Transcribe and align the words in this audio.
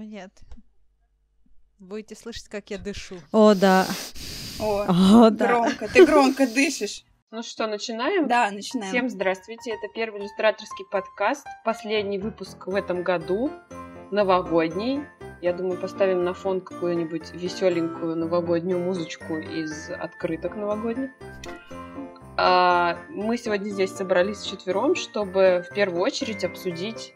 Нет. 0.00 0.32
Будете 1.78 2.14
слышать, 2.14 2.48
как 2.48 2.70
я 2.70 2.78
дышу. 2.78 3.16
О, 3.32 3.54
да. 3.54 3.86
О, 4.58 4.84
О, 4.88 5.30
да. 5.30 5.46
громко. 5.46 5.88
Ты 5.88 6.06
громко 6.06 6.46
дышишь. 6.46 7.04
Ну 7.30 7.42
что, 7.42 7.66
начинаем? 7.66 8.26
Да, 8.26 8.50
начинаем. 8.50 8.90
Всем 8.92 9.08
здравствуйте, 9.08 9.70
это 9.70 9.92
первый 9.94 10.20
иллюстраторский 10.20 10.84
подкаст, 10.90 11.46
последний 11.64 12.18
выпуск 12.18 12.66
в 12.66 12.74
этом 12.74 13.02
году, 13.02 13.52
новогодний. 14.10 15.02
Я 15.40 15.52
думаю, 15.52 15.78
поставим 15.80 16.24
на 16.24 16.34
фон 16.34 16.60
какую-нибудь 16.60 17.32
веселенькую 17.32 18.16
новогоднюю 18.16 18.80
музычку 18.80 19.36
из 19.38 19.90
открыток 19.90 20.56
новогодних. 20.56 21.10
А, 22.36 22.98
Мы 23.10 23.38
сегодня 23.38 23.68
здесь 23.70 23.90
собрались 23.90 24.42
четвером, 24.42 24.94
чтобы 24.96 25.64
в 25.70 25.74
первую 25.74 26.02
очередь 26.02 26.42
обсудить 26.44 27.14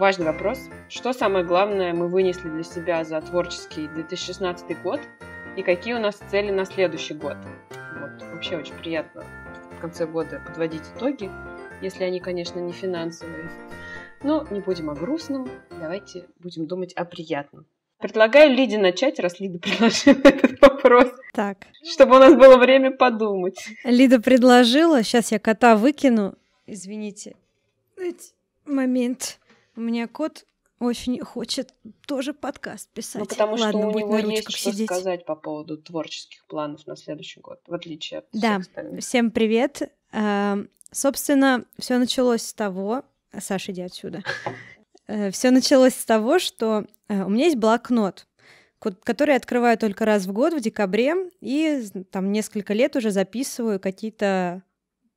важный 0.00 0.24
вопрос. 0.24 0.58
Что 0.88 1.12
самое 1.12 1.44
главное 1.44 1.92
мы 1.92 2.08
вынесли 2.08 2.48
для 2.48 2.64
себя 2.64 3.04
за 3.04 3.20
творческий 3.20 3.86
2016 3.86 4.82
год 4.82 4.98
и 5.58 5.62
какие 5.62 5.92
у 5.92 5.98
нас 5.98 6.16
цели 6.30 6.50
на 6.50 6.64
следующий 6.64 7.12
год? 7.12 7.36
Вот. 8.00 8.22
Вообще 8.32 8.56
очень 8.56 8.74
приятно 8.76 9.22
в 9.76 9.80
конце 9.80 10.06
года 10.06 10.42
подводить 10.46 10.84
итоги, 10.96 11.30
если 11.82 12.04
они, 12.04 12.18
конечно, 12.18 12.58
не 12.58 12.72
финансовые. 12.72 13.50
Но 14.22 14.46
не 14.50 14.60
будем 14.60 14.88
о 14.88 14.94
грустном, 14.94 15.48
давайте 15.78 16.24
будем 16.38 16.66
думать 16.66 16.94
о 16.94 17.04
приятном. 17.04 17.66
Предлагаю 17.98 18.54
Лиде 18.54 18.78
начать, 18.78 19.20
раз 19.20 19.38
Лида 19.38 19.58
предложила 19.58 20.16
этот 20.24 20.62
вопрос, 20.62 21.12
Так, 21.34 21.58
чтобы 21.84 22.16
у 22.16 22.18
нас 22.18 22.34
было 22.34 22.56
время 22.56 22.90
подумать. 22.90 23.58
Лида 23.84 24.18
предложила, 24.18 25.02
сейчас 25.02 25.30
я 25.30 25.38
кота 25.38 25.76
выкину. 25.76 26.36
Извините. 26.66 27.36
Момент. 28.64 29.39
У 29.80 29.82
меня 29.82 30.08
кот 30.08 30.44
очень 30.78 31.18
хочет 31.20 31.72
тоже 32.06 32.34
подкаст 32.34 32.90
писать. 32.90 33.20
Ну, 33.20 33.24
потому 33.26 33.56
что 33.56 33.64
Ладно, 33.64 33.88
у 33.88 33.92
будет 33.92 34.04
него 34.04 34.18
есть 34.18 34.50
что 34.50 34.72
сидеть. 34.72 34.86
сказать 34.90 35.24
по 35.24 35.34
поводу 35.34 35.78
творческих 35.78 36.44
планов 36.46 36.86
на 36.86 36.96
следующий 36.96 37.40
год, 37.40 37.60
в 37.66 37.72
отличие 37.72 38.18
от 38.18 38.26
Да. 38.34 38.56
остальных. 38.56 39.00
Всем 39.02 39.30
привет. 39.30 39.90
Эм, 40.12 40.68
Собственно, 40.92 41.64
все 41.78 41.96
началось 41.96 42.42
с 42.42 42.52
того... 42.52 43.04
Саша, 43.38 43.72
иди 43.72 43.80
отсюда. 43.80 44.22
Все 45.30 45.50
началось 45.50 45.94
с 45.94 46.04
того, 46.04 46.38
что 46.38 46.84
э, 47.08 47.22
у 47.24 47.30
меня 47.30 47.44
есть 47.46 47.56
блокнот, 47.56 48.26
ко- 48.80 48.92
который 48.92 49.30
я 49.30 49.36
открываю 49.36 49.78
только 49.78 50.04
раз 50.04 50.26
в 50.26 50.32
год, 50.32 50.52
в 50.52 50.60
декабре, 50.60 51.14
и 51.40 51.82
там 52.10 52.32
несколько 52.32 52.74
лет 52.74 52.96
уже 52.96 53.12
записываю 53.12 53.80
какие-то 53.80 54.62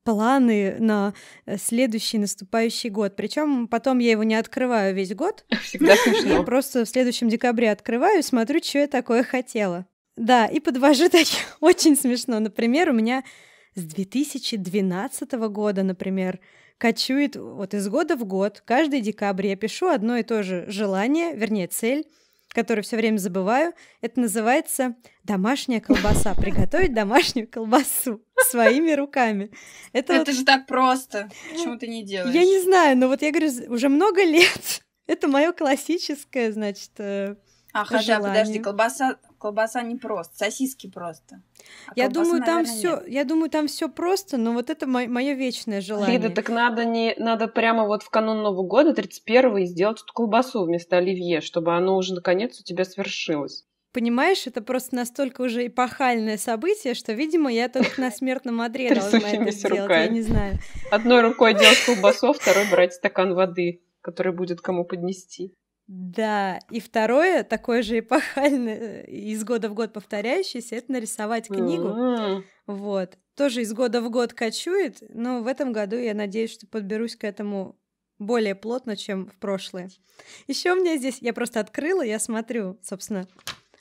планы 0.03 0.77
на 0.79 1.13
э, 1.45 1.57
следующий 1.57 2.17
наступающий 2.17 2.89
год. 2.89 3.15
Причем 3.15 3.67
потом 3.67 3.99
я 3.99 4.11
его 4.11 4.23
не 4.23 4.35
открываю 4.35 4.95
весь 4.95 5.13
год, 5.15 5.45
Всегда 5.63 5.93
я 5.93 5.97
смешно. 5.97 6.43
просто 6.45 6.85
в 6.85 6.89
следующем 6.89 7.29
декабре 7.29 7.71
открываю 7.71 8.19
и 8.19 8.23
смотрю, 8.23 8.61
что 8.63 8.79
я 8.79 8.87
такое 8.87 9.23
хотела. 9.23 9.85
Да, 10.15 10.45
и 10.45 10.59
подвожу 10.59 11.09
такие 11.09 11.43
очень 11.59 11.95
смешно. 11.95 12.39
Например, 12.39 12.89
у 12.89 12.93
меня 12.93 13.23
с 13.75 13.81
2012 13.81 15.31
года, 15.31 15.83
например, 15.83 16.39
кочует 16.77 17.35
вот 17.35 17.73
из 17.73 17.87
года 17.87 18.15
в 18.15 18.25
год. 18.25 18.61
Каждый 18.65 19.01
декабрь 19.01 19.47
я 19.47 19.55
пишу 19.55 19.87
одно 19.87 20.17
и 20.17 20.23
то 20.23 20.43
же 20.43 20.65
желание, 20.67 21.35
вернее, 21.35 21.67
цель, 21.67 22.05
которую 22.53 22.83
все 22.83 22.95
время 22.97 23.17
забываю. 23.17 23.73
Это 24.01 24.19
называется 24.19 24.95
домашняя 25.23 25.79
колбаса. 25.81 26.33
Приготовить 26.35 26.93
домашнюю 26.93 27.47
колбасу 27.49 28.21
своими 28.49 28.91
руками. 28.91 29.51
Это, 29.91 30.13
Это 30.13 30.31
вот- 30.31 30.37
же 30.37 30.45
так 30.45 30.67
просто. 30.67 31.29
Почему 31.51 31.77
ты 31.77 31.87
не 31.87 32.03
делаешь? 32.03 32.33
я 32.33 32.43
не 32.43 32.61
знаю, 32.61 32.97
но 32.97 33.07
вот 33.07 33.21
я 33.21 33.31
говорю, 33.31 33.49
уже 33.73 33.89
много 33.89 34.23
лет. 34.23 34.83
Это 35.07 35.27
мое 35.27 35.51
классическое, 35.51 36.51
значит, 36.51 36.91
э, 36.97 37.35
А, 37.73 37.83
хотя, 37.85 38.19
подожди, 38.19 38.59
колбаса, 38.59 39.17
колбаса 39.43 39.81
не 39.83 39.97
просто, 39.97 40.37
сосиски 40.37 40.89
просто. 40.89 41.41
А 41.87 41.91
я 41.95 42.07
думаю, 42.07 42.41
там 42.41 42.63
наверное, 42.63 42.65
все, 42.65 42.89
нет. 42.95 43.07
я 43.09 43.23
думаю, 43.25 43.49
там 43.49 43.67
все 43.67 43.89
просто, 43.89 44.37
но 44.37 44.53
вот 44.53 44.69
это 44.69 44.87
мое 44.87 45.33
вечное 45.33 45.81
желание. 45.81 46.17
Лида, 46.17 46.29
так 46.29 46.47
надо 46.47 46.85
не 46.85 47.13
надо 47.17 47.49
прямо 47.49 47.85
вот 47.85 48.03
в 48.03 48.09
канун 48.09 48.41
Нового 48.41 48.65
года, 48.65 48.93
31 48.93 49.65
сделать 49.65 50.01
эту 50.01 50.13
колбасу 50.13 50.63
вместо 50.63 50.97
оливье, 50.97 51.41
чтобы 51.41 51.75
оно 51.75 51.97
уже 51.97 52.13
наконец 52.13 52.57
у 52.61 52.63
тебя 52.63 52.85
свершилось. 52.85 53.65
Понимаешь, 53.91 54.47
это 54.47 54.61
просто 54.61 54.95
настолько 54.95 55.41
уже 55.41 55.67
эпохальное 55.67 56.37
событие, 56.37 56.93
что, 56.93 57.11
видимо, 57.11 57.51
я 57.51 57.67
только 57.67 57.99
на 57.99 58.11
смертном 58.11 58.61
одре 58.61 58.95
должна 58.95 59.29
это 59.29 59.51
сделать. 59.51 59.89
Я 59.89 60.07
не 60.07 60.21
знаю. 60.21 60.57
Одной 60.89 61.21
рукой 61.21 61.53
делать 61.53 61.83
колбасу, 61.85 62.29
а 62.29 62.33
второй 62.33 62.69
брать 62.71 62.93
стакан 62.93 63.35
воды, 63.35 63.83
который 64.01 64.31
будет 64.31 64.61
кому 64.61 64.85
поднести. 64.85 65.53
Да, 65.95 66.57
и 66.71 66.79
второе, 66.79 67.43
такое 67.43 67.83
же 67.83 67.99
эпохальное, 67.99 69.03
из 69.03 69.43
года 69.43 69.69
в 69.69 69.75
год 69.75 69.93
повторяющееся, 69.93 70.77
это 70.77 70.91
нарисовать 70.91 71.49
книгу. 71.49 72.43
Вот. 72.65 73.19
Тоже 73.35 73.61
из 73.61 73.73
года 73.73 74.01
в 74.01 74.09
год 74.09 74.33
кочует, 74.33 75.03
но 75.09 75.43
в 75.43 75.47
этом 75.47 75.71
году 75.71 75.95
я 75.95 76.15
надеюсь, 76.15 76.51
что 76.51 76.65
подберусь 76.65 77.15
к 77.15 77.23
этому 77.23 77.77
более 78.17 78.55
плотно, 78.55 78.97
чем 78.97 79.27
в 79.27 79.37
прошлые. 79.37 79.89
Еще 80.47 80.71
у 80.71 80.75
меня 80.77 80.97
здесь, 80.97 81.19
я 81.21 81.31
просто 81.31 81.59
открыла, 81.59 82.01
я 82.01 82.17
смотрю, 82.17 82.79
собственно, 82.81 83.27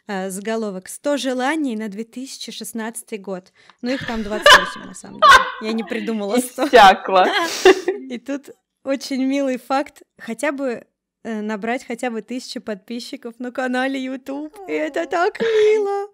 а, 0.07 0.29
заголовок 0.29 0.89
«100 0.89 1.17
желаний 1.17 1.77
на 1.77 1.89
2016 1.89 3.23
год». 3.23 3.55
Ну, 3.81 3.91
их 3.91 4.07
там 4.07 4.23
28, 4.23 4.85
на 4.85 4.95
самом 4.95 5.21
деле. 5.21 5.33
Я 5.63 5.73
не 5.73 5.85
придумала 5.85 6.37
100. 6.41 6.67
Иссякла. 6.67 7.27
И 8.11 8.19
тут 8.19 8.51
очень 8.85 9.25
милый 9.25 9.57
факт. 9.57 10.03
Хотя 10.19 10.53
бы 10.53 10.87
набрать 11.25 11.85
хотя 11.85 12.11
бы 12.11 12.23
тысячу 12.23 12.61
подписчиков 12.61 13.39
на 13.39 13.53
канале 13.53 14.03
YouTube. 14.03 14.55
И 14.69 14.73
это 14.73 15.07
так 15.07 15.41
мило. 15.41 16.09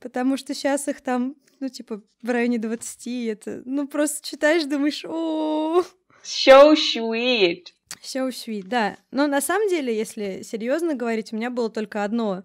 Потому 0.00 0.36
что 0.36 0.54
сейчас 0.54 0.88
их 0.88 1.00
там, 1.00 1.36
ну, 1.60 1.68
типа, 1.68 2.02
в 2.22 2.30
районе 2.30 2.58
20. 2.58 3.06
и 3.06 3.26
Это, 3.26 3.62
ну, 3.64 3.86
просто 3.86 4.26
читаешь, 4.26 4.64
думаешь, 4.64 5.04
о 5.04 5.84
So 6.24 6.74
sweet. 6.74 7.66
все 8.00 8.26
sweet, 8.28 8.64
да. 8.66 8.96
Но 9.10 9.26
на 9.26 9.42
самом 9.42 9.68
деле, 9.68 9.94
если 9.94 10.40
серьезно 10.42 10.94
говорить, 10.94 11.32
у 11.32 11.36
меня 11.36 11.50
было 11.50 11.68
только 11.68 12.02
одно, 12.02 12.44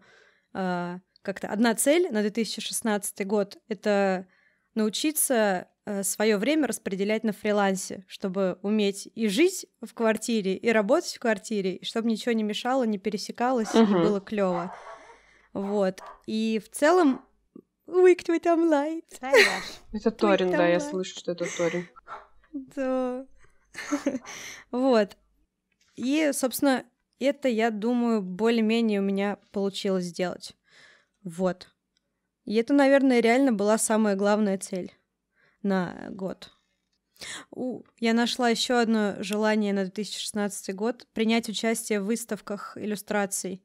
а, 0.53 1.00
как-то 1.22 1.47
одна 1.47 1.74
цель 1.75 2.09
на 2.12 2.22
2016 2.22 3.25
год. 3.25 3.57
Это 3.69 4.28
научиться 4.75 5.69
свое 6.03 6.38
время 6.38 6.67
распределять 6.67 7.23
на 7.23 7.34
фрилансе, 7.34 8.06
чтобы 8.07 8.59
уметь 8.62 9.09
и 9.16 9.28
жить 9.28 9.66
в 9.81 9.94
квартире, 9.94 10.56
и 10.56 10.69
работать 10.72 11.13
в 11.16 11.19
квартире, 11.19 11.78
и 11.78 11.85
чтобы 11.85 12.09
ничего 12.09 12.34
не 12.34 12.44
мешало, 12.44 12.84
не 12.84 12.97
пересекалось, 12.97 13.73
и 13.73 13.79
Мгм. 13.79 14.03
было 14.03 14.22
клево. 14.22 14.73
Вот. 15.53 16.01
И 16.28 16.62
в 16.63 16.69
целом... 16.69 17.25
Ой, 17.88 18.16
кто 18.16 18.38
там 18.38 18.68
лает? 18.68 19.06
Это 19.91 20.12
Торин, 20.12 20.51
да, 20.51 20.68
я 20.68 20.79
слышу, 20.79 21.18
что 21.18 21.31
это 21.31 21.45
Торин. 21.57 21.88
Да. 22.53 23.25
Вот. 24.72 25.18
И, 25.95 26.31
собственно, 26.34 26.85
это, 27.19 27.47
я 27.47 27.72
думаю, 27.72 28.22
более-менее 28.22 29.00
у 29.00 29.03
меня 29.03 29.38
получилось 29.51 30.06
сделать. 30.06 30.56
Вот. 31.23 31.68
И 32.45 32.56
это, 32.56 32.73
наверное, 32.73 33.19
реально 33.19 33.53
была 33.53 33.78
самая 33.78 34.16
главная 34.16 34.57
цель 34.57 34.94
на 35.61 36.07
год. 36.11 36.51
У, 37.51 37.83
я 37.97 38.13
нашла 38.13 38.49
еще 38.49 38.79
одно 38.79 39.15
желание 39.19 39.73
на 39.73 39.83
2016 39.83 40.73
год 40.75 41.07
принять 41.13 41.49
участие 41.49 41.99
в 41.99 42.05
выставках 42.05 42.77
иллюстраций. 42.77 43.63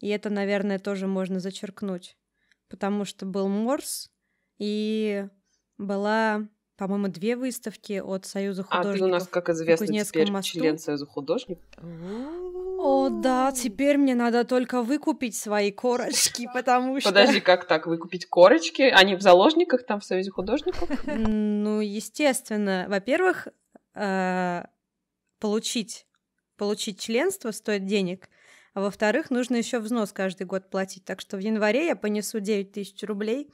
И 0.00 0.08
это, 0.08 0.28
наверное, 0.28 0.78
тоже 0.78 1.06
можно 1.06 1.40
зачеркнуть. 1.40 2.16
Потому 2.68 3.04
что 3.04 3.26
был 3.26 3.48
Морс, 3.48 4.10
и 4.58 5.28
была, 5.78 6.48
по-моему, 6.76 7.08
две 7.08 7.36
выставки 7.36 8.00
от 8.04 8.26
Союза 8.26 8.64
А 8.68 8.76
художников. 8.78 8.98
ты 8.98 9.04
у 9.04 9.08
нас, 9.08 9.28
как 9.28 9.48
известно, 9.48 9.86
Кузнецком 9.86 10.12
теперь 10.20 10.32
мосту. 10.32 10.58
член 10.58 10.78
Союза 10.78 11.06
художников. 11.06 11.64
О, 12.78 13.08
да, 13.08 13.50
теперь 13.52 13.96
мне 13.96 14.14
надо 14.14 14.44
только 14.44 14.82
выкупить 14.82 15.34
свои 15.34 15.72
корочки, 15.72 16.48
потому 16.54 17.00
что... 17.00 17.08
Подожди, 17.08 17.40
как 17.40 17.66
так? 17.66 17.86
Выкупить 17.86 18.26
корочки? 18.28 18.82
Они 18.82 19.16
в 19.16 19.22
заложниках 19.22 19.86
там 19.86 20.00
в 20.00 20.04
Союзе 20.04 20.30
художников? 20.30 20.88
Ну, 21.06 21.80
естественно. 21.80 22.86
Во-первых, 22.88 23.48
э, 23.94 24.64
получить, 25.40 26.06
получить 26.56 27.00
членство 27.00 27.50
стоит 27.52 27.86
денег, 27.86 28.28
а 28.74 28.82
во-вторых, 28.82 29.30
нужно 29.30 29.56
еще 29.56 29.78
взнос 29.78 30.12
каждый 30.12 30.46
год 30.46 30.68
платить. 30.68 31.04
Так 31.06 31.22
что 31.22 31.38
в 31.38 31.40
январе 31.40 31.86
я 31.86 31.96
понесу 31.96 32.40
9 32.40 32.72
тысяч 32.72 33.02
рублей 33.04 33.50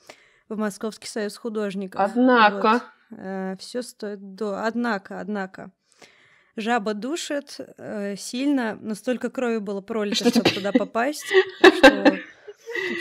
в 0.48 0.58
Московский 0.58 1.06
союз 1.06 1.36
художников. 1.36 2.00
Однако. 2.00 2.82
Все 3.58 3.82
стоит 3.82 4.34
до... 4.34 4.64
Однако, 4.64 5.20
однако. 5.20 5.70
Жаба 6.56 6.92
душит 6.94 7.58
э, 7.78 8.14
сильно, 8.16 8.78
но 8.80 8.94
столько 8.94 9.30
крови 9.30 9.58
было 9.58 9.80
пролито, 9.80 10.16
Что 10.16 10.30
чтобы 10.30 10.50
туда 10.50 10.72
попасть, 10.72 11.24
что... 11.60 12.18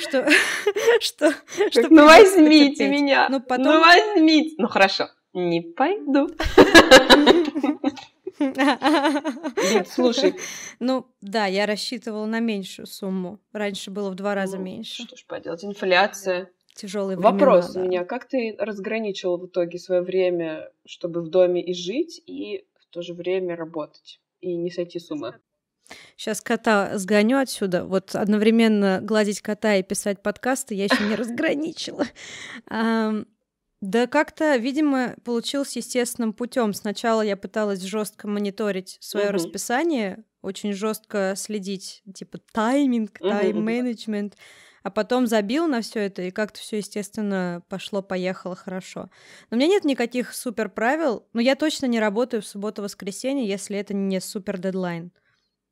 Что, 0.02 0.30
что, 1.00 1.34
что 1.72 1.88
Ну 1.90 2.06
возьмите 2.06 2.90
меня. 2.90 3.28
Ну, 3.30 3.40
потом- 3.42 3.66
Ну 3.66 3.80
возьмите. 3.80 4.56
Ну 4.58 4.68
хорошо. 4.68 5.10
Не 5.34 5.62
пойду. 5.62 6.30
Слушай, 9.90 10.36
Ну, 10.80 11.08
да, 11.22 11.46
я 11.46 11.66
рассчитывала 11.66 12.26
на 12.26 12.40
меньшую 12.40 12.86
сумму. 12.86 13.40
Раньше 13.54 13.92
было 13.92 14.10
в 14.10 14.16
два 14.16 14.36
раза 14.36 14.58
ну, 14.58 14.64
меньше. 14.64 15.04
Что 15.04 15.16
ж 15.16 15.26
поделать, 15.26 15.64
инфляция. 15.64 16.50
Тяжелые 16.82 17.16
времена. 17.16 17.32
Вопрос 17.32 17.74
да. 17.74 17.80
у 17.80 17.84
меня. 17.84 18.06
Как 18.06 18.28
ты 18.28 18.56
разграничил 18.58 19.38
в 19.38 19.46
итоге 19.46 19.78
свое 19.78 20.02
время, 20.02 20.72
чтобы 20.84 21.22
в 21.22 21.30
доме 21.30 21.64
и 21.64 21.76
жить, 21.76 22.20
и 22.26 22.66
в 22.80 22.88
то 22.88 23.04
же 23.04 23.14
время 23.14 23.56
работать? 23.56 24.20
И 24.40 24.56
не 24.56 24.72
сойти 24.72 24.98
с 24.98 25.12
ума? 25.12 25.36
Сейчас 26.18 26.42
кота 26.42 26.98
сгоню 26.98 27.38
отсюда. 27.38 27.86
Вот 27.86 28.16
одновременно 28.16 29.00
гладить 29.00 29.42
кота 29.42 29.76
и 29.76 29.84
писать 29.84 30.24
подкасты 30.24 30.74
я 30.74 30.86
еще 30.86 31.04
не 31.04 31.14
разграничила. 31.16 32.08
Да 32.68 34.08
как-то, 34.08 34.56
видимо, 34.58 35.16
получилось 35.24 35.76
естественным 35.76 36.34
путем. 36.34 36.74
Сначала 36.74 37.22
я 37.22 37.38
пыталась 37.38 37.82
жестко 37.82 38.28
мониторить 38.28 38.98
свое 39.02 39.28
Мгм. 39.28 39.36
расписание, 39.36 40.24
очень 40.42 40.74
жестко 40.74 41.34
следить, 41.36 42.02
типа 42.12 42.40
тайминг, 42.54 43.20
Мгм, 43.20 43.30
мгм. 43.30 44.32
А 44.84 44.90
потом 44.90 45.28
забил 45.28 45.68
на 45.68 45.82
все 45.82 46.00
это, 46.02 46.24
и 46.24 46.32
как-то 46.32 46.60
все, 46.60 46.78
естественно, 46.78 47.64
пошло-поехало 47.70 48.56
хорошо. 48.56 49.10
Но 49.50 49.58
у 49.58 49.60
меня 49.60 49.68
нет 49.68 49.84
никаких 49.84 50.34
супер 50.34 50.70
правил, 50.70 51.28
но 51.34 51.42
я 51.42 51.56
точно 51.56 51.86
не 51.86 52.00
работаю 52.00 52.42
в 52.42 52.48
субботу-воскресенье, 52.48 53.48
если 53.48 53.78
это 53.78 53.94
не 53.94 54.20
супер 54.20 54.58
дедлайн. 54.58 55.12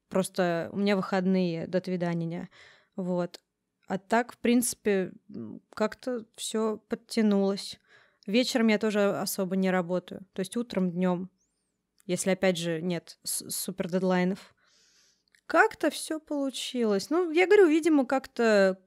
Просто 0.10 0.70
у 0.72 0.78
меня 0.78 0.96
выходные 0.96 1.68
до 1.68 1.82
свидания. 1.84 2.50
Вот. 2.96 3.40
А 3.88 3.98
так, 3.98 4.34
в 4.34 4.38
принципе, 4.38 5.12
как-то 5.74 6.26
все 6.36 6.78
подтянулось. 6.90 7.80
Вечером 8.28 8.68
я 8.68 8.78
тоже 8.78 9.18
особо 9.18 9.56
не 9.56 9.72
работаю. 9.72 10.26
То 10.34 10.42
есть 10.42 10.56
утром, 10.56 10.92
днем, 10.92 11.32
если 12.06 12.32
опять 12.32 12.58
же 12.58 12.82
нет 12.82 13.18
супер 13.24 13.90
дедлайнов. 13.90 14.54
Как-то 15.48 15.90
все 15.90 16.20
получилось. 16.20 17.10
Ну, 17.10 17.32
я 17.32 17.48
говорю, 17.48 17.68
видимо, 17.68 18.06
как-то, 18.06 18.80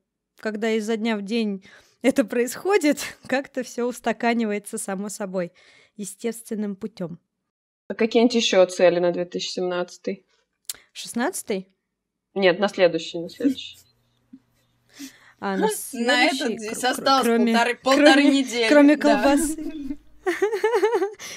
когда 0.43 0.71
изо 0.73 0.97
дня 0.97 1.17
в 1.17 1.23
день 1.23 1.65
это 2.03 2.25
происходит, 2.25 2.99
как-то 3.29 3.63
все 3.63 3.85
устаканивается 3.85 4.77
само 4.77 5.09
собой 5.09 5.53
естественным 5.97 6.75
путем. 6.77 7.19
А 7.89 7.95
какие-нибудь 7.95 8.35
еще 8.35 8.65
цели 8.67 8.99
на 8.99 9.13
2017? 9.13 10.25
Шестнадцатый? 10.93 11.69
Нет, 12.35 12.59
на 12.59 12.69
следующий, 12.69 13.19
на 13.21 13.31
следующий. 13.31 13.79
А, 15.45 15.57
На 15.57 15.69
следующий, 15.75 16.45
этот 16.55 16.61
здесь 16.61 16.85
осталось 16.85 17.25
кроме- 17.25 17.53
полторы, 17.53 17.75
полторы 17.83 18.13
кроме- 18.13 18.31
недели. 18.31 18.69
Кроме 18.69 18.97
колбасы. 18.97 19.99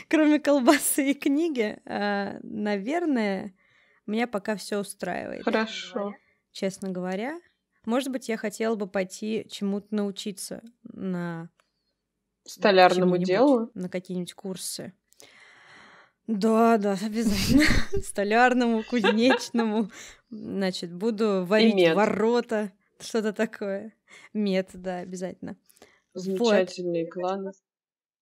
Кроме 0.08 0.40
колбасы 0.40 1.10
и 1.10 1.14
книги, 1.16 1.80
а, 1.86 2.38
наверное, 2.44 3.56
меня 4.06 4.28
пока 4.28 4.58
все 4.58 4.78
устраивает, 4.78 5.44
Хорошо. 5.44 6.14
честно 6.52 6.90
говоря. 6.92 7.40
Может 7.86 8.10
быть, 8.10 8.30
я 8.30 8.38
хотела 8.38 8.76
бы 8.76 8.88
пойти 8.88 9.46
чему-то 9.50 9.88
научиться 9.92 10.64
на 10.84 11.50
Столярному 12.46 13.18
делу? 13.18 13.72
на 13.74 13.90
какие-нибудь 13.90 14.34
курсы. 14.34 14.94
Да, 16.28 16.78
да, 16.78 16.98
обязательно. 17.06 17.66
Столярному, 18.04 18.84
кузнечному. 18.84 19.92
Значит, 20.30 20.94
буду 20.94 21.46
варить 21.46 21.94
ворота, 21.94 22.72
что-то 23.00 23.34
такое. 23.34 23.94
Мед, 24.34 24.70
да, 24.74 25.00
обязательно. 25.00 25.58
Замечательные 26.14 27.08
планы. 27.08 27.52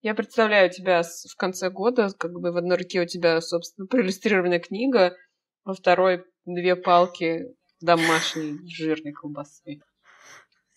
Я 0.02 0.14
представляю 0.14 0.68
тебя 0.68 1.02
в 1.02 1.36
конце 1.36 1.70
года, 1.70 2.10
как 2.18 2.32
бы 2.32 2.52
в 2.52 2.56
одной 2.58 2.76
руке 2.76 3.00
у 3.00 3.06
тебя, 3.06 3.40
собственно, 3.40 3.86
проиллюстрированная 3.86 4.58
книга, 4.58 5.16
во 5.64 5.72
второй 5.72 6.24
две 6.44 6.76
палки 6.76 7.54
домашней 7.80 8.58
жирной 8.68 9.12
колбасы. 9.12 9.80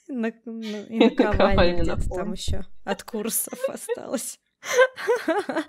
На- 0.07 0.33
ну, 0.45 0.59
и 0.89 0.95
И 0.95 0.99
наковальня 0.99 1.83
на 1.83 1.95
где-то 1.95 2.09
там 2.09 2.33
еще 2.33 2.65
от 2.83 3.03
курсов 3.03 3.59
осталось. 3.69 4.39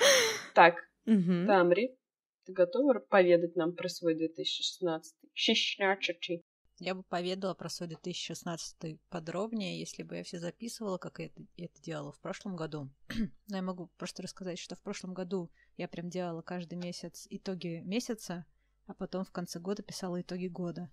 Так. 0.54 0.76
Тамри, 1.04 1.96
ты 2.44 2.52
готова 2.52 2.98
поведать 2.98 3.56
нам 3.56 3.74
про 3.74 3.88
свой 3.88 4.14
2016? 4.14 5.14
16 5.34 6.42
Я 6.78 6.94
бы 6.94 7.02
поведала 7.04 7.54
про 7.54 7.68
свой 7.68 7.88
2016 7.88 8.98
подробнее, 9.08 9.78
если 9.78 10.02
бы 10.02 10.16
я 10.16 10.24
все 10.24 10.38
записывала, 10.38 10.98
как 10.98 11.18
я 11.18 11.26
это, 11.26 11.42
я 11.56 11.66
это 11.66 11.80
делала 11.80 12.12
в 12.12 12.20
прошлом 12.20 12.56
году. 12.56 12.90
Но 13.48 13.56
я 13.56 13.62
могу 13.62 13.90
просто 13.96 14.22
рассказать, 14.22 14.58
что 14.58 14.76
в 14.76 14.82
прошлом 14.82 15.14
году 15.14 15.50
я 15.76 15.88
прям 15.88 16.08
делала 16.08 16.42
каждый 16.42 16.76
месяц 16.76 17.26
итоги 17.30 17.82
месяца, 17.84 18.46
а 18.88 18.94
потом 18.94 19.24
в 19.24 19.30
конце 19.30 19.60
года 19.60 19.82
писала 19.82 20.20
итоги 20.20 20.48
года. 20.48 20.90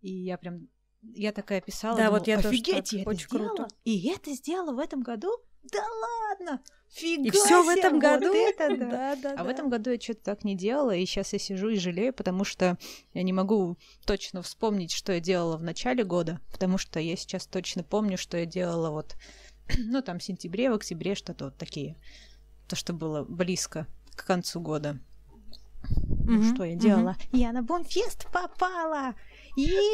И 0.00 0.10
я 0.10 0.38
прям... 0.38 0.68
Я 1.02 1.32
такая 1.32 1.60
писала, 1.60 1.96
Да, 1.96 2.04
думала, 2.06 2.18
вот 2.18 2.28
я 2.28 2.36
тоже 2.36 2.48
офигеть, 2.48 2.84
так, 2.84 2.92
я 2.92 3.00
это 3.02 3.10
очень 3.10 3.28
круто. 3.28 3.68
И 3.84 4.08
это 4.08 4.32
сделала 4.32 4.72
в 4.72 4.78
этом 4.78 5.02
году? 5.02 5.30
Да 5.62 5.82
ладно! 5.82 6.62
Фига 6.88 7.24
И 7.24 7.30
все 7.30 7.62
в 7.62 7.68
этом 7.68 7.94
вот 7.94 8.02
году? 8.02 8.34
это 8.34 8.68
да! 8.76 8.90
Да, 8.90 9.16
да, 9.16 9.34
А 9.36 9.42
в 9.42 9.46
да. 9.46 9.52
этом 9.52 9.68
году 9.68 9.90
я 9.90 10.00
что-то 10.00 10.22
так 10.24 10.44
не 10.44 10.56
делала, 10.56 10.94
и 10.94 11.04
сейчас 11.04 11.34
я 11.34 11.38
сижу 11.38 11.68
и 11.68 11.78
жалею, 11.78 12.14
потому 12.14 12.44
что 12.44 12.78
я 13.12 13.22
не 13.22 13.32
могу 13.32 13.76
точно 14.06 14.40
вспомнить, 14.42 14.92
что 14.92 15.12
я 15.12 15.20
делала 15.20 15.58
в 15.58 15.62
начале 15.62 16.04
года, 16.04 16.40
потому 16.50 16.78
что 16.78 17.00
я 17.00 17.16
сейчас 17.16 17.46
точно 17.46 17.84
помню, 17.84 18.16
что 18.16 18.38
я 18.38 18.46
делала 18.46 18.90
вот, 18.90 19.16
ну, 19.78 20.00
там, 20.02 20.18
в 20.18 20.24
сентябре, 20.24 20.70
в 20.70 20.74
октябре, 20.74 21.14
что-то 21.14 21.46
вот 21.46 21.58
такие. 21.58 21.96
То, 22.66 22.76
что 22.76 22.94
было 22.94 23.24
близко 23.24 23.86
к 24.14 24.26
концу 24.26 24.60
года. 24.60 24.98
Ну, 26.30 26.54
что 26.54 26.64
я 26.64 26.76
делала? 26.76 27.16
Я 27.32 27.52
на 27.52 27.62
Бомфест 27.62 28.26
попала! 28.32 29.14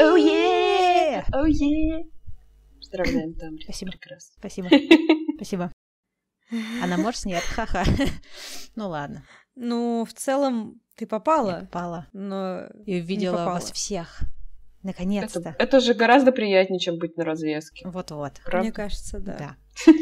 Оу, 0.00 0.16
Е! 0.16 1.24
Оу, 1.32 1.46
е! 1.46 2.04
Поздравляем, 2.78 3.34
Тамри. 3.38 3.62
Спасибо. 3.64 3.92
Прекрасно. 3.92 4.34
Спасибо, 4.38 4.68
спасибо. 5.36 5.72
А 6.82 6.86
на 6.86 6.96
Морс 6.98 7.24
нет, 7.24 7.42
ха-ха. 7.42 7.84
Ну 8.76 8.88
ладно, 8.88 9.24
Ну, 9.56 10.04
в 10.04 10.12
целом, 10.12 10.80
ты 10.94 11.04
я 11.04 11.08
попала, 11.08 11.60
попала. 11.62 12.06
но 12.12 12.66
И 12.84 13.00
увидела 13.00 13.38
попала. 13.38 13.54
вас 13.54 13.72
всех. 13.72 14.20
Это, 14.20 14.28
Наконец-то. 14.82 15.56
это 15.58 15.80
же 15.80 15.94
гораздо 15.94 16.30
приятнее, 16.32 16.78
чем 16.78 16.98
быть 16.98 17.16
на 17.16 17.24
развеске. 17.24 17.88
Вот-вот. 17.88 18.34
Правда? 18.44 18.64
мне 18.64 18.72
кажется, 18.72 19.18
да. 19.20 19.36
Да. 19.38 19.56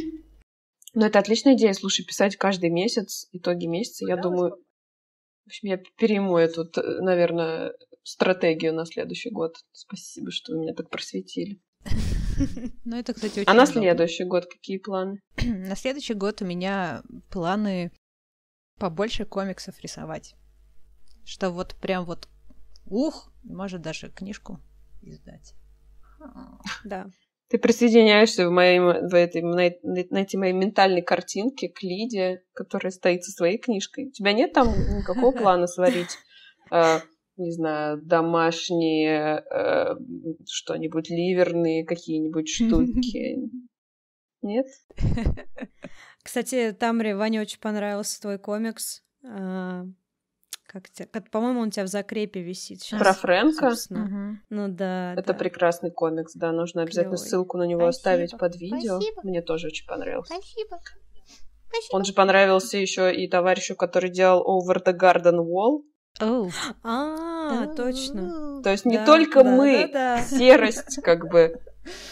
Ну, 0.97 1.05
это 1.05 1.19
отличная 1.19 1.55
идея, 1.55 1.73
слушай, 1.73 2.05
писать 2.05 2.37
каждый 2.37 2.71
месяц, 2.71 3.27
итоги 3.33 3.67
месяца, 3.67 4.07
я 4.07 4.17
думаю... 4.17 4.59
В 5.45 5.49
общем, 5.49 5.69
я 5.69 5.77
перейму 5.77 6.39
эту, 6.39 6.71
наверное, 7.03 7.75
стратегию 8.03 8.75
на 8.75 8.87
следующий 8.87 9.31
год. 9.31 9.57
Спасибо, 9.73 10.31
что 10.31 10.53
вы 10.53 10.61
меня 10.61 10.75
так 10.75 10.91
просветили. 10.91 11.61
Ну, 12.85 12.99
это, 12.99 13.15
кстати, 13.15 13.41
очень 13.41 13.49
А 13.49 13.55
на 13.55 13.65
следующий 13.65 14.25
год 14.25 14.47
какие 14.47 14.79
планы? 14.79 15.21
На 15.45 15.77
следующий 15.77 16.15
год 16.15 16.43
у 16.43 16.45
меня 16.45 17.05
планы 17.31 17.93
побольше 18.77 19.25
комиксов 19.25 19.81
рисовать. 19.81 20.35
Что 21.25 21.51
вот 21.51 21.77
прям 21.81 22.05
вот 22.05 22.29
ух, 22.87 23.33
может 23.45 23.83
даже 23.83 24.11
книжку 24.11 24.59
издать. 25.01 25.55
Да. 26.83 27.07
Ты 27.55 27.59
присоединяешься 27.59 28.49
в, 28.49 28.51
моей, 28.51 28.81
в 28.81 29.15
этой, 29.15 29.41
на, 29.43 29.71
на 29.85 30.19
эти 30.19 30.37
мои 30.37 30.53
ментальной 30.53 31.03
картинке 31.03 31.69
к 31.69 31.85
Лиде, 31.85 32.43
которая 32.53 32.91
стоит 32.91 33.23
со 33.23 33.31
своей 33.31 33.59
книжкой. 33.59 34.09
У 34.09 34.11
тебя 34.11 34.33
нет 34.33 34.53
там 34.53 34.67
никакого 34.67 35.31
плана 35.39 35.69
сварить, 35.69 36.19
э, 36.73 36.99
не 37.37 37.53
знаю, 37.53 38.03
домашние 38.03 39.45
э, 39.49 39.95
что-нибудь, 40.51 41.11
ливерные 41.11 41.85
какие-нибудь 41.85 42.49
штуки? 42.53 43.37
Нет? 44.43 44.67
Кстати, 46.25 46.77
Тамре, 46.77 47.15
Ване 47.15 47.41
очень 47.41 47.61
понравился 47.61 48.21
твой 48.21 48.41
комикс. 48.41 49.05
А, 50.75 50.81
Как 50.81 51.11
как- 51.13 51.31
по-моему, 51.31 51.61
он 51.61 51.69
у 51.69 51.71
тебя 51.71 51.85
в 51.85 51.89
закрепе 51.89 52.43
висит 52.43 52.83
сейчас. 52.83 52.99
Про 53.01 53.13
Фрэнка? 53.13 53.71
собственно. 53.71 54.41
Ну 54.51 54.69
да. 54.69 55.13
Это 55.15 55.33
да. 55.33 55.35
прекрасный 55.39 55.91
комикс, 55.93 56.35
да, 56.35 56.51
нужно 56.53 56.83
обязательно 56.83 57.15
Клёвый. 57.17 57.29
ссылку 57.29 57.59
на 57.59 57.63
него 57.65 57.81
Спасибо, 57.83 57.89
оставить 57.91 58.39
под 58.39 58.57
видео. 58.57 59.01
спасибо. 59.01 59.21
Мне 59.23 59.41
тоже 59.43 59.69
очень 59.69 59.87
понравился. 59.87 60.35
Спасибо. 60.35 60.81
Он 61.93 62.05
же 62.05 62.13
понравился 62.13 62.77
еще 62.79 63.13
и 63.15 63.29
товарищу, 63.29 63.75
который 63.75 64.11
делал 64.11 64.43
Over 64.47 64.85
the 64.85 64.97
Garden 64.97 65.39
Wall. 65.41 65.83
Оу. 66.21 66.51
А, 66.85 67.67
точно. 67.75 68.61
То 68.63 68.71
есть 68.71 68.85
не 68.85 68.99
Да, 68.99 69.07
только 69.07 69.43
да, 69.43 69.51
мы, 69.51 69.89
да, 69.93 70.17
да. 70.19 70.23
серость 70.23 71.03
как 71.03 71.29
бы 71.29 71.61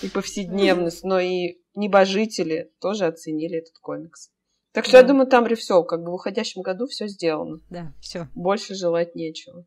и 0.03 0.09
повседневность, 0.09 1.05
но 1.05 1.21
и 1.21 1.59
небожители 1.77 2.73
тоже 2.81 3.07
оценили 3.07 3.59
этот 3.59 3.79
комикс. 3.81 4.31
Так 4.73 4.85
что 4.87 4.97
я 4.97 5.03
Да. 5.03 5.09
думаю, 5.09 5.27
там 5.27 5.47
все, 5.55 5.83
как 5.85 6.03
бы 6.03 6.11
в 6.11 6.15
уходящем 6.15 6.63
году 6.63 6.87
все 6.87 7.07
сделано. 7.07 7.61
Да, 7.71 7.93
все. 8.01 8.29
Больше 8.35 8.75
желать 8.75 9.15
нечего. 9.15 9.67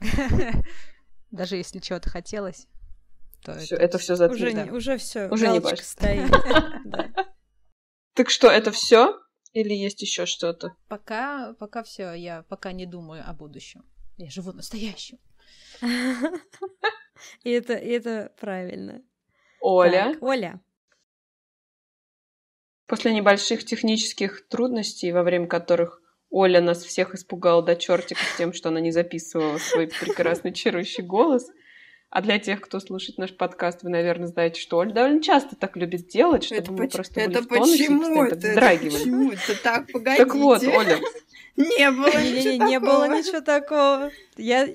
Даже 1.30 1.56
если 1.56 1.78
чего-то 1.78 2.10
хотелось, 2.10 2.66
то 3.44 3.56
Всё, 3.58 3.76
это 3.76 3.98
все 3.98 4.16
за 4.16 4.28
Уже, 4.28 4.52
да. 4.52 4.64
не, 4.64 4.70
уже 4.72 4.98
все. 4.98 5.28
Уже 5.28 5.48
не 5.48 5.60
важно. 5.60 5.84
стоит. 5.84 6.30
Так 8.14 8.28
что, 8.28 8.48
это 8.48 8.70
все? 8.72 9.18
Или 9.52 9.72
есть 9.72 10.02
еще 10.02 10.26
что-то? 10.26 10.74
Пока, 10.88 11.54
пока 11.54 11.82
все, 11.84 12.12
я 12.12 12.42
пока 12.48 12.72
не 12.72 12.84
думаю 12.86 13.22
о 13.26 13.32
будущем. 13.32 13.84
Я 14.16 14.28
живу 14.30 14.52
настоящим. 14.52 15.18
И 17.44 17.50
это, 17.50 17.74
и 17.74 17.88
это 17.90 18.32
правильно. 18.40 19.02
Оля, 19.60 20.12
Так, 20.14 20.22
Оля. 20.22 20.60
После 22.90 23.12
небольших 23.12 23.64
технических 23.64 24.46
трудностей, 24.48 25.12
во 25.12 25.22
время 25.22 25.46
которых 25.46 26.02
Оля 26.28 26.60
нас 26.60 26.84
всех 26.84 27.14
испугала 27.14 27.62
до 27.62 27.76
чертиков 27.76 28.24
тем, 28.36 28.52
что 28.52 28.68
она 28.68 28.80
не 28.80 28.90
записывала 28.90 29.58
свой 29.58 29.86
прекрасный 29.86 30.52
чарующий 30.52 31.04
голос, 31.04 31.46
а 32.10 32.20
для 32.22 32.40
тех, 32.40 32.60
кто 32.60 32.80
слушает 32.80 33.18
наш 33.18 33.36
подкаст, 33.36 33.84
вы, 33.84 33.90
наверное, 33.90 34.26
знаете, 34.26 34.60
что 34.60 34.78
Оля 34.78 34.92
довольно 34.92 35.22
часто 35.22 35.54
так 35.54 35.76
любит 35.76 36.08
делать, 36.08 36.42
чтобы 36.42 36.60
Это 36.62 36.72
мы 36.72 36.78
поч- 36.78 36.92
просто 36.92 37.20
это 37.20 37.30
были 37.30 37.42
в 37.42 37.46
тонусе 37.46 37.84
и 37.84 37.86
почему 37.86 38.24
это? 38.24 38.36
Вздрагивали. 38.36 38.98
почему 38.98 39.30
это 39.32 39.62
так? 39.62 39.86
Погодите. 39.92 40.24
Так 40.24 40.34
вот, 40.34 40.62
Оля, 40.64 40.98
Не 41.56 41.90
было 41.92 42.06
ничего 42.08 42.66
не 42.66 42.80
было 42.80 43.00
такого. 43.06 43.16
ничего 43.18 43.40
такого. 43.40 44.10
Я, 44.36 44.68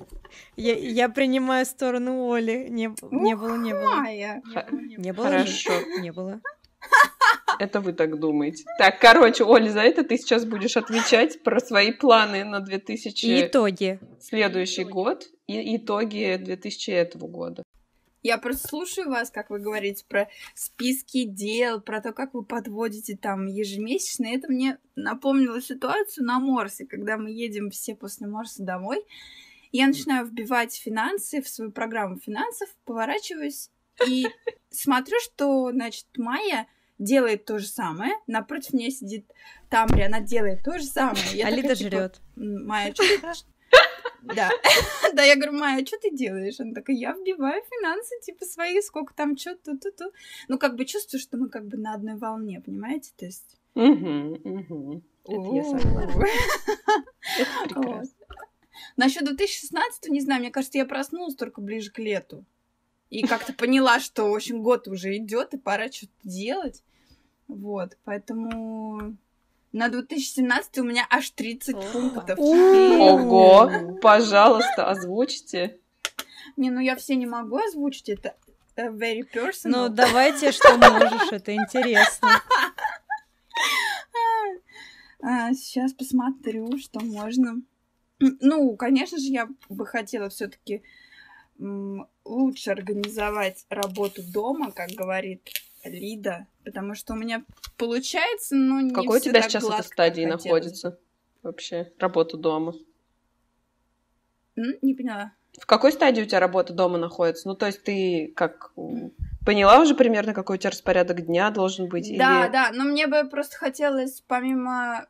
я, 0.56 0.74
я 0.74 1.08
принимаю 1.10 1.66
сторону 1.66 2.32
Оли. 2.32 2.68
Не, 2.70 2.94
не 3.10 3.36
было, 3.36 3.56
не 3.56 3.74
было. 3.74 4.02
Не 4.96 5.12
было 5.12 5.26
же? 5.26 5.38
хорошо. 5.38 5.72
Не 6.00 6.12
было. 6.12 6.40
Это 7.58 7.80
вы 7.80 7.92
так 7.92 8.18
думаете. 8.18 8.64
Так, 8.78 9.00
короче, 9.00 9.44
Оля, 9.44 9.70
за 9.70 9.80
это 9.80 10.04
ты 10.04 10.18
сейчас 10.18 10.44
будешь 10.44 10.76
отвечать 10.76 11.42
про 11.42 11.58
свои 11.60 11.92
планы 11.92 12.44
на 12.44 12.60
2000 12.60 13.24
И 13.24 13.46
итоги. 13.46 13.98
следующий 14.20 14.84
год 14.84 15.26
и 15.46 15.76
итоги 15.76 16.36
2000 16.36 16.90
этого 16.90 17.26
года. 17.26 17.62
Я 18.22 18.38
просто 18.38 18.66
слушаю 18.66 19.08
вас, 19.08 19.30
как 19.30 19.50
вы 19.50 19.60
говорите 19.60 20.04
про 20.08 20.28
списки 20.54 21.22
дел, 21.24 21.80
про 21.80 22.00
то, 22.00 22.12
как 22.12 22.34
вы 22.34 22.42
подводите 22.44 23.16
там 23.16 23.46
ежемесячно. 23.46 24.26
Это 24.26 24.48
мне 24.50 24.78
напомнило 24.96 25.62
ситуацию 25.62 26.26
на 26.26 26.40
Морсе, 26.40 26.86
когда 26.86 27.16
мы 27.18 27.30
едем 27.30 27.70
все 27.70 27.94
после 27.94 28.26
Морса 28.26 28.64
домой. 28.64 29.04
Я 29.70 29.86
начинаю 29.86 30.26
вбивать 30.26 30.74
финансы 30.74 31.40
в 31.40 31.48
свою 31.48 31.70
программу 31.70 32.18
финансов, 32.18 32.68
поворачиваюсь 32.84 33.70
и 34.08 34.26
смотрю, 34.70 35.16
что, 35.22 35.70
значит, 35.70 36.06
Майя 36.16 36.66
делает 36.98 37.44
то 37.44 37.58
же 37.58 37.66
самое. 37.66 38.12
Напротив 38.26 38.72
меня 38.72 38.90
сидит 38.90 39.30
Тамри, 39.68 40.02
она 40.02 40.20
делает 40.20 40.62
то 40.62 40.78
же 40.78 40.84
самое. 40.84 41.24
Я 41.32 41.46
Алида 41.46 41.62
такая, 41.62 41.76
типа, 41.76 41.90
жрет. 41.90 42.20
«М, 42.36 42.66
Майя. 42.66 42.94
Да. 44.22 44.50
Да, 45.14 45.22
я 45.22 45.36
говорю, 45.36 45.52
Майя, 45.52 45.86
что 45.86 45.98
ты 45.98 46.10
делаешь? 46.10 46.60
Она 46.60 46.74
такая, 46.74 46.96
я 46.96 47.12
вбиваю 47.12 47.62
финансы, 47.70 48.14
типа, 48.22 48.44
свои, 48.44 48.80
сколько 48.82 49.14
там, 49.14 49.36
что 49.36 49.54
то 49.54 49.78
то 49.78 49.90
то 49.92 50.10
Ну, 50.48 50.58
как 50.58 50.76
бы 50.76 50.84
чувствую, 50.84 51.20
что 51.20 51.38
мы 51.38 51.48
как 51.48 51.66
бы 51.66 51.78
на 51.78 51.94
одной 51.94 52.16
волне, 52.16 52.60
понимаете? 52.60 53.12
То 53.16 53.24
есть... 53.24 53.56
Угу, 53.74 54.40
угу. 54.44 55.02
Это 55.24 55.54
я 55.54 55.64
согласна. 55.64 56.24
Это 57.38 57.64
прекрасно. 57.64 58.26
Насчет 58.96 59.24
2016, 59.24 60.08
не 60.08 60.20
знаю, 60.20 60.40
мне 60.40 60.50
кажется, 60.50 60.78
я 60.78 60.84
проснулась 60.84 61.36
только 61.36 61.60
ближе 61.60 61.90
к 61.90 61.98
лету. 61.98 62.44
И 63.10 63.26
как-то 63.26 63.52
поняла, 63.52 64.00
что, 64.00 64.30
в 64.30 64.34
общем, 64.34 64.62
год 64.62 64.88
уже 64.88 65.16
идет, 65.16 65.54
и 65.54 65.58
пора 65.58 65.90
что-то 65.90 66.12
делать. 66.24 66.82
Вот, 67.48 67.96
поэтому 68.04 69.16
на 69.72 69.88
2017 69.88 70.78
у 70.78 70.84
меня 70.84 71.06
аж 71.10 71.30
30 71.30 71.74
О. 71.74 71.92
пунктов. 71.92 72.38
Ого, 72.38 73.98
пожалуйста, 74.00 74.90
озвучьте. 74.90 75.78
Не, 76.56 76.70
ну 76.70 76.80
я 76.80 76.96
все 76.96 77.14
не 77.14 77.26
могу 77.26 77.58
озвучить, 77.58 78.08
это 78.08 78.36
э, 78.76 78.88
very 78.88 79.22
personal. 79.32 79.64
Ну, 79.64 79.88
давайте, 79.88 80.52
что 80.52 80.76
можешь, 80.76 81.32
это 81.32 81.54
интересно. 81.54 82.42
А, 85.20 85.52
сейчас 85.54 85.92
посмотрю, 85.92 86.78
что 86.78 87.00
можно. 87.00 87.62
Ну, 88.18 88.76
конечно 88.76 89.18
же, 89.18 89.26
я 89.26 89.48
бы 89.68 89.86
хотела 89.86 90.28
все-таки 90.28 90.82
лучше 92.26 92.70
организовать 92.70 93.64
работу 93.68 94.22
дома, 94.22 94.72
как 94.72 94.90
говорит 94.90 95.48
Лида, 95.84 96.46
потому 96.64 96.94
что 96.94 97.14
у 97.14 97.16
меня 97.16 97.44
получается, 97.76 98.56
но 98.56 98.80
не 98.80 98.90
какой 98.90 99.18
у 99.18 99.22
тебя 99.22 99.42
сейчас 99.42 99.64
эта 99.64 99.82
хотелось 99.82 100.26
находится? 100.26 100.98
Вообще, 101.42 101.92
работа 101.98 102.36
дома. 102.36 102.74
Не 104.56 104.94
поняла. 104.94 105.32
В 105.58 105.66
какой 105.66 105.92
стадии 105.92 106.22
у 106.22 106.26
тебя 106.26 106.40
работа 106.40 106.72
дома 106.72 106.98
находится? 106.98 107.48
Ну, 107.48 107.54
то 107.54 107.66
есть 107.66 107.82
ты 107.82 108.32
как 108.34 108.72
поняла 109.44 109.80
уже 109.80 109.94
примерно, 109.94 110.34
какой 110.34 110.56
у 110.56 110.58
тебя 110.58 110.70
распорядок 110.70 111.24
дня 111.24 111.50
должен 111.50 111.88
быть? 111.88 112.14
Да, 112.18 112.44
или... 112.44 112.52
да, 112.52 112.70
но 112.72 112.84
мне 112.84 113.06
бы 113.06 113.24
просто 113.28 113.56
хотелось 113.56 114.22
помимо 114.26 115.06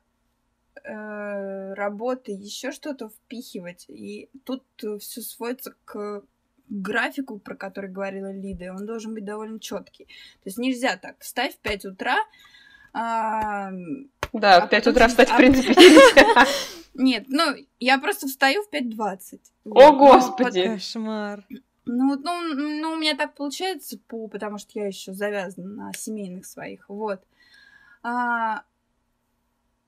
э, 0.85 1.75
работы 1.75 2.33
еще 2.33 2.71
что-то 2.71 3.09
впихивать. 3.09 3.87
И 3.89 4.31
тут 4.45 4.63
все 5.01 5.21
сводится 5.21 5.75
к 5.85 6.23
графику, 6.69 7.39
про 7.39 7.55
который 7.55 7.91
говорила 7.91 8.33
Лида, 8.33 8.73
он 8.73 8.87
должен 8.87 9.15
быть 9.15 9.25
довольно 9.25 9.61
четкий. 9.61 10.05
То 10.05 10.47
есть 10.47 10.59
нельзя 10.59 10.97
так 10.97 11.17
встать 11.21 11.55
в 11.55 11.59
5 11.59 11.85
утра. 11.87 12.17
а, 12.93 13.71
Да, 14.33 14.57
А 14.57 14.67
в 14.67 14.71
5 14.71 14.85
потом 14.85 14.93
утра 14.95 15.09
встать, 15.09 15.29
в 15.29 15.35
а- 15.35 15.37
принципе, 15.37 15.75
нельзя. 15.75 16.47
Нет, 16.95 17.25
ну, 17.29 17.55
я 17.79 17.99
просто 17.99 18.27
встаю 18.27 18.63
в 18.63 18.71
5.20. 18.75 19.41
О, 19.67 19.93
Господи! 19.93 20.67
Кошмар. 20.67 21.45
Ну, 21.89 22.17
ну, 22.17 22.55
ну, 22.55 22.91
у 22.93 22.97
меня 22.97 23.15
так 23.15 23.35
получается, 23.35 23.99
по, 24.09 24.27
потому 24.29 24.59
что 24.59 24.73
я 24.81 24.87
еще 24.87 25.13
завязана 25.13 25.69
на 25.69 25.93
семейных 25.93 26.45
своих, 26.47 26.89
вот. 26.89 27.21
А, 28.03 28.63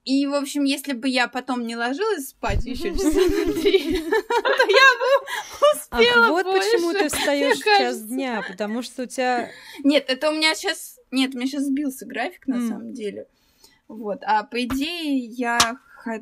и, 0.09 0.27
в 0.27 0.33
общем, 0.33 0.65
если 0.65 0.95
бы 0.95 1.07
я 1.07 1.29
потом 1.29 1.67
не 1.67 1.77
ложилась 1.77 2.31
спать 2.31 2.65
еще 2.65 2.95
часа 2.95 3.05
на 3.05 3.53
три, 3.53 4.00
то 4.00 4.09
я 4.09 4.88
бы 4.97 5.27
Ах, 5.91 6.00
успела 6.00 6.29
вот 6.29 6.47
почему 6.47 6.93
ты 6.93 7.00
больше, 7.00 7.15
встаешь 7.15 7.59
в 7.59 7.65
час 7.65 8.03
дня, 8.05 8.43
потому 8.49 8.81
что 8.81 9.03
у 9.03 9.07
тебя... 9.07 9.50
Нет, 9.85 10.07
это 10.09 10.31
у 10.31 10.33
меня 10.33 10.55
сейчас... 10.55 10.99
Нет, 11.11 11.35
у 11.35 11.37
меня 11.37 11.47
сейчас 11.47 11.65
сбился 11.65 12.07
график, 12.07 12.47
на 12.47 12.67
самом 12.67 12.95
деле. 12.95 13.27
Вот. 13.87 14.21
А 14.23 14.45
по 14.45 14.65
идее, 14.65 15.19
я 15.27 15.59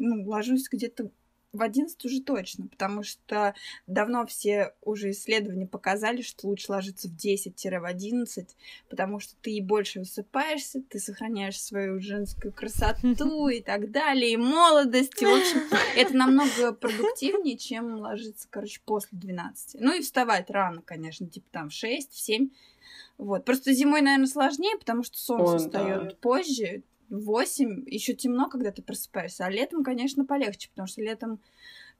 ну, 0.00 0.28
ложусь 0.28 0.68
где-то 0.68 1.10
в 1.56 1.62
11 1.62 2.04
уже 2.04 2.22
точно, 2.22 2.68
потому 2.68 3.02
что 3.02 3.54
давно 3.86 4.26
все 4.26 4.74
уже 4.82 5.10
исследования 5.10 5.66
показали, 5.66 6.22
что 6.22 6.46
лучше 6.48 6.72
ложиться 6.72 7.08
в 7.08 7.12
10-11, 7.12 8.48
потому 8.88 9.20
что 9.20 9.34
ты 9.40 9.52
и 9.52 9.60
больше 9.60 10.00
высыпаешься, 10.00 10.82
ты 10.82 10.98
сохраняешь 10.98 11.60
свою 11.60 12.00
женскую 12.00 12.52
красоту 12.52 13.48
и 13.48 13.60
так 13.60 13.90
далее, 13.90 14.32
и 14.32 14.36
молодость. 14.36 15.20
И, 15.20 15.26
в 15.26 15.30
общем, 15.30 15.62
это 15.96 16.16
намного 16.16 16.72
продуктивнее, 16.72 17.56
чем 17.56 17.96
ложиться, 17.96 18.46
короче, 18.50 18.80
после 18.84 19.18
12. 19.18 19.80
Ну 19.80 19.94
и 19.94 20.02
вставать 20.02 20.50
рано, 20.50 20.82
конечно, 20.82 21.28
типа 21.28 21.46
там 21.50 21.70
в 21.70 21.72
6, 21.72 22.12
в 22.12 22.18
7. 22.18 22.50
Вот. 23.18 23.44
Просто 23.44 23.72
зимой, 23.72 24.02
наверное, 24.02 24.26
сложнее, 24.26 24.76
потому 24.78 25.02
что 25.02 25.18
солнце 25.18 25.58
встает 25.58 26.08
да. 26.08 26.14
позже, 26.20 26.82
8, 27.10 27.84
еще 27.86 28.14
темно, 28.14 28.48
когда 28.48 28.70
ты 28.72 28.82
просыпаешься. 28.82 29.44
А 29.44 29.50
летом, 29.50 29.84
конечно, 29.84 30.24
полегче, 30.24 30.68
потому 30.70 30.88
что 30.88 31.02
летом 31.02 31.40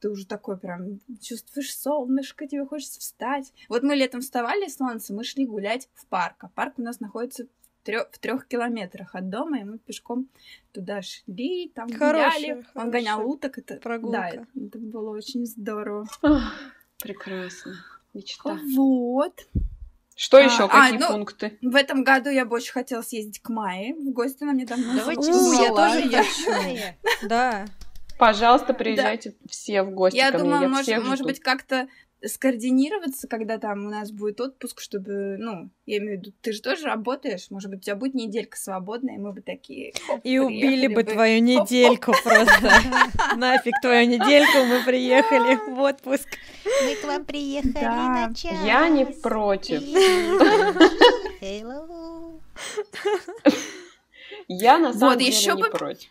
ты 0.01 0.11
уже 0.11 0.27
такой 0.27 0.59
прям 0.59 1.01
чувствуешь 1.21 1.75
солнышко, 1.77 2.47
тебе 2.47 2.67
хочется 2.67 3.01
встать. 3.01 3.53
Вот 3.69 3.83
мы 3.83 3.95
летом 3.95 4.21
вставали 4.21 4.69
с 4.69 4.79
Лансом, 4.79 5.17
мы 5.17 5.25
шли 5.25 5.47
гулять 5.47 5.89
в 5.95 6.07
парк. 6.07 6.37
А 6.41 6.49
парк 6.49 6.75
у 6.79 6.83
нас 6.83 7.01
находится 7.01 7.47
в 7.83 8.19
трех 8.19 8.49
километрах 8.49 9.15
от 9.15 9.31
дома, 9.31 9.61
и 9.61 9.65
мы 9.65 9.79
пешком 9.79 10.29
туда 10.73 11.03
шли, 11.03 11.71
там 11.75 11.91
Хорошая, 11.93 12.33
гуляли. 12.33 12.53
Он 12.53 12.65
хорошая 12.65 12.91
гонял 12.91 13.31
уток. 13.31 13.59
Это, 13.59 13.77
прогулка. 13.77 14.19
Да, 14.19 14.29
это, 14.29 14.47
это 14.57 14.79
было 14.79 15.11
очень 15.11 15.47
здорово. 15.47 16.07
Ах, 16.23 16.53
Прекрасно. 16.99 17.75
Мечта. 18.13 18.59
Вот. 18.75 19.47
Что 20.17 20.39
А, 20.39 20.41
еще? 20.41 20.65
а, 20.65 20.69
Какие 20.69 20.99
ну, 20.99 21.09
пункты? 21.13 21.59
В 21.61 21.77
этом 21.77 22.03
году 22.03 22.31
я 22.31 22.47
бы 22.47 22.57
очень 22.57 22.73
хотела 22.73 23.03
съездить 23.03 23.41
к 23.43 23.51
Майе 23.51 23.95
в 23.95 24.13
гости. 24.13 24.43
Она 24.45 24.53
мне 24.55 24.65
давно 24.65 24.95
Давайте 24.97 25.31
звонила. 25.33 25.85
О, 25.85 25.95
я 25.95 26.23
тоже 26.23 26.25
хочу. 26.25 27.29
Да. 27.29 27.67
Пожалуйста, 28.19 28.73
приезжайте 28.73 29.35
все 29.51 29.83
в 29.83 29.91
гости 29.91 30.17
Я 30.17 30.33
ко 30.33 30.39
мне. 30.39 30.45
думаю, 30.45 30.63
я 30.63 30.69
может, 30.69 30.85
всех 30.85 31.03
может 31.05 31.19
жду. 31.19 31.29
быть, 31.29 31.41
как-то 31.41 31.87
скоординироваться, 32.25 33.29
когда 33.29 33.59
там 33.59 33.87
у 33.87 33.91
нас 33.91 34.11
будет 34.11 34.41
отпуск, 34.41 34.81
чтобы, 34.81 35.37
ну, 35.39 35.71
я 35.85 35.99
имею 35.99 36.19
в 36.19 36.23
виду, 36.23 36.33
ты 36.41 36.53
же 36.53 36.63
тоже 36.63 36.87
работаешь, 36.87 37.51
может 37.51 37.71
быть, 37.71 37.81
у 37.81 37.83
тебя 37.83 37.97
будет 37.97 38.15
неделька 38.15 38.57
свободная, 38.57 39.17
и 39.17 39.19
мы 39.19 39.33
бы 39.33 39.43
такие... 39.43 39.93
хоп, 40.07 40.21
И 40.25 40.39
убили 40.39 40.87
бы 40.89 41.05
твою 41.05 41.41
недельку 41.41 42.13
просто. 42.23 42.71
Нафиг 43.37 43.75
твою 43.81 44.07
недельку, 44.09 44.65
мы 44.65 44.85
приехали 44.85 45.57
в 45.71 45.79
отпуск. 45.81 46.29
Мы 46.85 46.95
к 46.97 47.05
вам 47.05 47.25
приехали 47.25 47.85
на 47.85 48.35
час. 48.35 48.65
Я 48.65 48.89
не 48.89 49.05
против. 49.05 49.83
Я 54.49 54.79
на 54.79 54.93
самом 54.93 55.19
деле 55.19 55.55
не 55.55 55.71
против. 55.71 56.11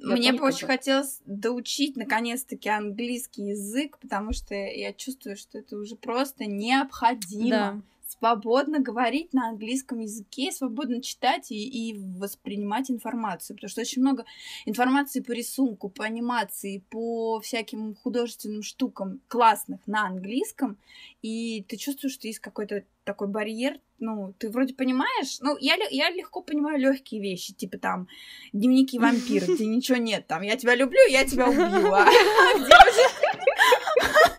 Я 0.00 0.14
Мне 0.14 0.32
бы 0.32 0.44
очень 0.44 0.66
хотелось 0.66 1.20
доучить, 1.26 1.96
наконец-таки, 1.96 2.68
английский 2.68 3.48
язык, 3.48 3.98
потому 3.98 4.32
что 4.32 4.54
я 4.54 4.92
чувствую, 4.92 5.36
что 5.36 5.58
это 5.58 5.76
уже 5.76 5.96
просто 5.96 6.44
необходимо. 6.46 7.50
Да. 7.50 7.80
Свободно 8.08 8.80
говорить 8.80 9.32
на 9.32 9.48
английском 9.50 10.00
языке, 10.00 10.50
свободно 10.50 11.02
читать 11.02 11.50
и, 11.50 11.90
и 11.90 11.98
воспринимать 12.18 12.90
информацию, 12.90 13.56
потому 13.56 13.68
что 13.68 13.82
очень 13.82 14.02
много 14.02 14.24
информации 14.64 15.20
по 15.20 15.32
рисунку, 15.32 15.88
по 15.88 16.04
анимации, 16.04 16.84
по 16.90 17.40
всяким 17.40 17.94
художественным 17.94 18.62
штукам 18.62 19.20
классных 19.28 19.86
на 19.86 20.06
английском, 20.06 20.78
и 21.22 21.64
ты 21.68 21.76
чувствуешь, 21.76 22.14
что 22.14 22.26
есть 22.26 22.40
какой-то 22.40 22.84
такой 23.04 23.28
барьер, 23.28 23.80
ну, 23.98 24.34
ты 24.38 24.48
вроде 24.48 24.74
понимаешь, 24.74 25.38
ну, 25.40 25.56
я, 25.58 25.76
я 25.90 26.10
легко 26.10 26.40
понимаю 26.40 26.78
легкие 26.78 27.20
вещи, 27.20 27.52
типа 27.52 27.78
там 27.78 28.08
дневники 28.52 28.98
вампира, 28.98 29.44
где 29.46 29.66
ничего 29.66 29.98
нет, 29.98 30.26
там, 30.26 30.42
я 30.42 30.56
тебя 30.56 30.74
люблю, 30.74 31.00
я 31.10 31.24
тебя 31.24 31.48
убью, 31.48 31.92
а 31.92 32.04
где 32.04 32.74
уже, 32.90 33.02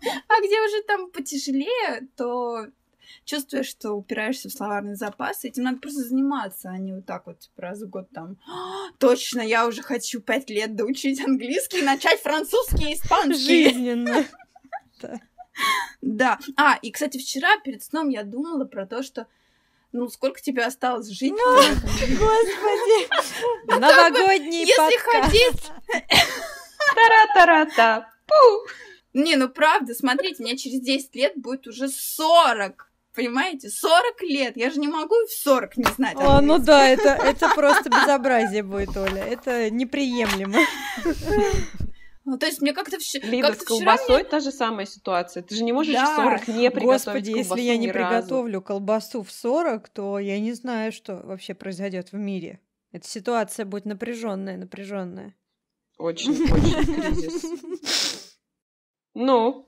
а 0.28 0.40
где 0.42 0.62
уже 0.62 0.84
там 0.88 1.12
потяжелее, 1.12 2.08
то 2.16 2.68
чувствуешь, 3.25 3.68
что 3.68 3.94
упираешься 3.94 4.50
в 4.50 4.51
словарный 4.51 4.96
запас, 4.96 5.46
этим 5.46 5.63
надо 5.63 5.80
просто 5.80 6.01
заниматься, 6.01 6.70
а 6.70 6.78
не 6.78 6.94
вот 6.94 7.06
так 7.06 7.28
вот 7.28 7.39
типа, 7.39 7.62
раз 7.62 7.82
в 7.82 7.89
год 7.89 8.10
там 8.13 8.38
«А, 8.48 8.92
точно, 8.98 9.42
я 9.42 9.68
уже 9.68 9.82
хочу 9.82 10.22
пять 10.22 10.50
лет 10.50 10.75
доучить 10.75 11.20
английский 11.22 11.80
и 11.80 11.84
начать 11.84 12.22
французский 12.22 12.92
и 12.92 12.96
испанский. 12.96 13.70
Жизненно. 13.70 14.25
Да. 16.01 16.39
А, 16.56 16.78
и, 16.82 16.89
кстати, 16.89 17.18
вчера 17.18 17.58
перед 17.60 17.84
сном 17.84 18.08
я 18.08 18.24
думала 18.24 18.63
про 18.63 18.86
то, 18.86 19.04
что 19.04 19.28
ну, 19.92 20.08
сколько 20.08 20.39
тебе 20.39 20.63
осталось 20.63 21.10
жить? 21.10 21.34
Господи! 21.34 22.20
Новогодний 23.68 24.66
Если 24.66 24.98
хотеть... 25.00 25.72
Тара-тара-та! 26.96 28.10
Не, 29.13 29.36
ну 29.36 29.50
правда, 29.50 29.96
смотрите, 29.96 30.44
мне 30.44 30.56
через 30.56 30.82
10 30.82 31.16
лет 31.16 31.34
будет 31.36 31.68
уже 31.68 31.89
40. 31.89 32.88
Понимаете? 33.16 33.70
40 33.70 34.22
лет. 34.22 34.58
Я 34.58 34.70
же 34.70 34.80
не 34.80 34.88
могу 34.88 35.16
в 35.28 35.32
40 35.32 35.78
не 35.78 35.86
знать. 35.96 36.16
А, 36.20 36.42
ну 36.42 36.58
да, 36.60 36.88
это, 36.89 37.10
это 37.10 37.50
просто 37.56 37.89
безобразие 37.89 38.63
будет, 38.63 38.96
Оля. 38.96 39.24
Это 39.24 39.70
неприемлемо. 39.70 40.60
Ну, 42.25 42.38
то 42.38 42.46
есть 42.46 42.62
мне 42.62 42.74
как-то 42.74 43.00
все... 43.00 43.20
Либо 43.22 43.48
как 43.48 43.62
с 43.62 43.63
колбасой 43.63 44.18
мне... 44.18 44.24
та 44.24 44.39
же 44.39 44.51
самая 44.51 44.86
ситуация. 44.86 45.42
Ты 45.42 45.56
же 45.56 45.63
не 45.63 45.74
можешь 45.74 45.96
да. 45.96 46.13
в 46.13 46.16
40 46.16 46.48
не 46.50 46.70
приготовить 46.70 47.25
Господи, 47.25 47.32
если 47.32 47.62
я 47.62 47.78
не 47.78 47.88
приготовлю 47.88 48.62
колбасу 48.62 49.24
в 49.24 49.32
40, 49.32 49.89
то 49.89 50.20
я 50.20 50.39
не 50.39 50.54
знаю, 50.54 50.92
что 50.92 51.16
вообще 51.24 51.56
произойдет 51.56 52.12
в 52.12 52.18
мире. 52.18 52.60
Эта 52.92 53.08
ситуация 53.08 53.66
будет 53.66 53.86
напряженная, 53.86 54.58
напряженная. 54.58 55.36
Очень, 55.98 56.32
очень 56.51 56.94
кризис. 56.96 58.36
Ну, 59.16 59.68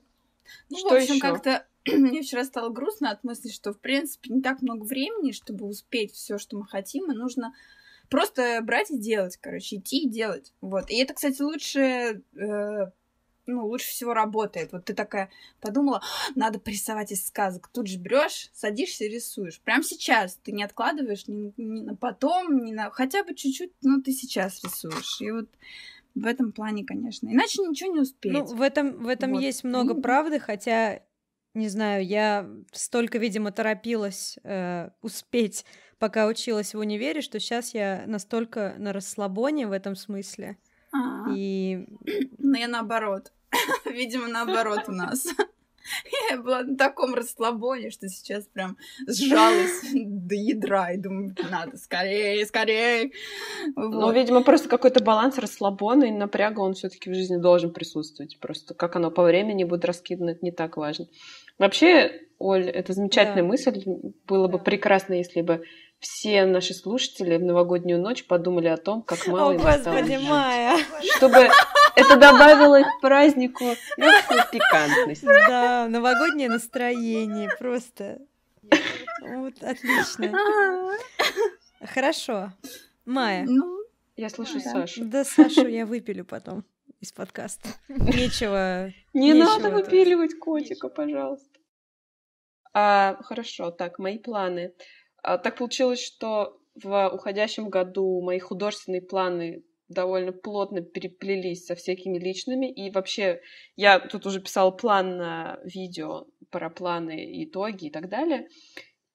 ну, 0.70 0.78
что 0.78 0.88
в 0.90 0.92
общем, 0.92 1.18
как-то 1.18 1.66
мне 1.86 2.22
вчера 2.22 2.44
стало 2.44 2.70
грустно 2.70 3.10
от 3.10 3.24
мысли, 3.24 3.50
что, 3.50 3.72
в 3.72 3.80
принципе, 3.80 4.32
не 4.32 4.42
так 4.42 4.62
много 4.62 4.84
времени, 4.84 5.32
чтобы 5.32 5.66
успеть 5.66 6.12
все, 6.12 6.38
что 6.38 6.56
мы 6.56 6.66
хотим, 6.66 7.10
и 7.10 7.14
нужно 7.14 7.54
просто 8.08 8.60
брать 8.62 8.90
и 8.90 8.98
делать, 8.98 9.38
короче, 9.40 9.76
идти 9.76 10.04
и 10.04 10.08
делать. 10.08 10.52
Вот. 10.60 10.90
И 10.90 10.96
это, 10.96 11.14
кстати, 11.14 11.40
лучше, 11.40 12.22
э, 12.36 12.90
ну, 13.46 13.66
лучше 13.66 13.88
всего 13.88 14.14
работает. 14.14 14.72
Вот 14.72 14.84
ты 14.84 14.94
такая 14.94 15.30
подумала, 15.60 15.98
«А, 15.98 16.32
надо 16.38 16.60
порисовать 16.60 17.10
из 17.10 17.26
сказок. 17.26 17.68
Тут 17.68 17.86
же 17.86 17.98
берешь, 17.98 18.50
садишься 18.52 19.04
и 19.04 19.08
рисуешь. 19.08 19.60
Прямо 19.60 19.82
сейчас. 19.82 20.36
Ты 20.36 20.52
не 20.52 20.62
откладываешь 20.62 21.26
ни, 21.26 21.52
ни 21.56 21.80
на 21.80 21.96
потом, 21.96 22.64
ни 22.64 22.72
на... 22.72 22.90
Хотя 22.90 23.24
бы 23.24 23.34
чуть-чуть, 23.34 23.72
но 23.82 24.00
ты 24.00 24.12
сейчас 24.12 24.62
рисуешь. 24.62 25.20
И 25.20 25.30
вот 25.30 25.48
в 26.14 26.26
этом 26.26 26.52
плане, 26.52 26.84
конечно. 26.84 27.28
Иначе 27.28 27.62
ничего 27.62 27.92
не 27.92 28.00
успеешь. 28.00 28.36
Ну, 28.36 28.44
в 28.44 28.60
этом, 28.60 29.02
в 29.02 29.08
этом 29.08 29.32
вот. 29.32 29.40
есть 29.40 29.64
много 29.64 29.94
правды, 29.94 30.38
хотя 30.38 31.02
не 31.54 31.68
знаю, 31.68 32.04
я 32.04 32.48
столько, 32.72 33.18
видимо, 33.18 33.52
торопилась 33.52 34.38
э, 34.42 34.90
успеть, 35.02 35.64
пока 35.98 36.26
училась 36.26 36.74
в 36.74 36.78
универе, 36.78 37.20
что 37.20 37.38
сейчас 37.40 37.74
я 37.74 38.04
настолько 38.06 38.74
на 38.78 38.92
расслабоне 38.92 39.66
в 39.66 39.72
этом 39.72 39.94
смысле. 39.96 40.56
А-а-а. 40.92 41.34
И... 41.34 41.86
Ну, 42.38 42.58
я 42.58 42.68
наоборот. 42.68 43.32
Видимо, 43.84 44.28
наоборот 44.28 44.84
у 44.88 44.92
нас. 44.92 45.26
Я 46.30 46.40
была 46.40 46.62
на 46.62 46.76
таком 46.76 47.14
расслабоне, 47.14 47.90
что 47.90 48.08
сейчас 48.08 48.44
прям 48.46 48.76
сжалась 49.06 49.82
до 49.92 50.34
ядра 50.34 50.92
и 50.92 50.96
думаю, 50.96 51.34
надо 51.50 51.76
скорее, 51.76 52.46
скорее. 52.46 53.10
Вот. 53.74 53.90
Ну, 53.90 54.12
видимо, 54.12 54.42
просто 54.42 54.68
какой-то 54.68 55.02
баланс 55.02 55.38
расслабона 55.38 56.04
и 56.04 56.10
напряга 56.10 56.60
он 56.60 56.74
все 56.74 56.88
таки 56.88 57.10
в 57.10 57.14
жизни 57.14 57.36
должен 57.36 57.72
присутствовать. 57.72 58.38
Просто 58.40 58.74
как 58.74 58.96
оно 58.96 59.10
по 59.10 59.22
времени 59.22 59.64
будет 59.64 59.84
раскидано, 59.84 60.30
это 60.30 60.44
не 60.44 60.52
так 60.52 60.76
важно. 60.76 61.06
Вообще, 61.58 62.22
Оль, 62.38 62.68
это 62.68 62.92
замечательная 62.92 63.42
да. 63.42 63.48
мысль. 63.48 63.82
Было 64.26 64.48
бы 64.48 64.58
прекрасно, 64.58 65.14
если 65.14 65.42
бы 65.42 65.64
все 66.00 66.44
наши 66.44 66.74
слушатели 66.74 67.36
в 67.36 67.44
новогоднюю 67.44 68.00
ночь 68.00 68.26
подумали 68.26 68.66
о 68.66 68.76
том, 68.76 69.02
как 69.02 69.26
мало 69.28 69.50
О, 69.50 69.54
им 69.54 69.60
Господи, 69.60 70.18
Майя! 70.28 70.76
Чтобы 71.16 71.48
это 71.94 72.16
добавило 72.16 72.82
к 72.82 73.00
празднику 73.00 73.64
легкую 73.96 74.40
пикантность. 74.50 75.22
Да, 75.24 75.86
новогоднее 75.88 76.48
настроение 76.48 77.48
просто. 77.58 78.18
Вот, 79.20 79.54
отлично. 79.62 80.32
Хорошо. 81.80 82.52
Майя. 83.04 83.44
Ну, 83.46 83.84
я 84.16 84.28
слышу 84.28 84.58
Сашу. 84.58 85.04
Да, 85.04 85.24
Сашу 85.24 85.68
я 85.68 85.86
выпилю 85.86 86.24
потом 86.24 86.64
из 87.02 87.12
подкаста. 87.12 87.68
Нечего. 87.88 88.92
Не 89.12 89.34
надо 89.34 89.70
выпиливать 89.70 90.38
котика, 90.38 90.88
пожалуйста. 90.88 91.58
А, 92.72 93.18
хорошо, 93.22 93.72
так, 93.72 93.98
мои 93.98 94.18
планы. 94.18 94.72
А, 95.22 95.36
так 95.36 95.58
получилось, 95.58 96.00
что 96.00 96.60
в 96.80 97.08
уходящем 97.08 97.68
году 97.68 98.22
мои 98.22 98.38
художественные 98.38 99.02
планы 99.02 99.64
довольно 99.88 100.32
плотно 100.32 100.80
переплелись 100.80 101.66
со 101.66 101.74
всякими 101.74 102.18
личными. 102.18 102.70
И 102.70 102.90
вообще, 102.92 103.42
я 103.74 103.98
тут 103.98 104.24
уже 104.24 104.40
писала 104.40 104.70
план 104.70 105.16
на 105.16 105.58
видео 105.64 106.28
про 106.50 106.70
планы, 106.70 107.44
итоги 107.44 107.86
и 107.86 107.90
так 107.90 108.08
далее. 108.08 108.48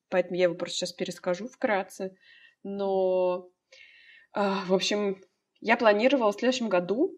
Поэтому 0.09 0.35
я 0.35 0.43
его 0.43 0.55
просто 0.55 0.75
сейчас 0.75 0.91
перескажу 0.91 1.47
вкратце. 1.47 2.15
Но, 2.63 3.47
э, 4.35 4.41
в 4.65 4.73
общем, 4.73 5.21
я 5.61 5.77
планировала 5.77 6.33
в 6.33 6.35
следующем 6.35 6.67
году 6.67 7.17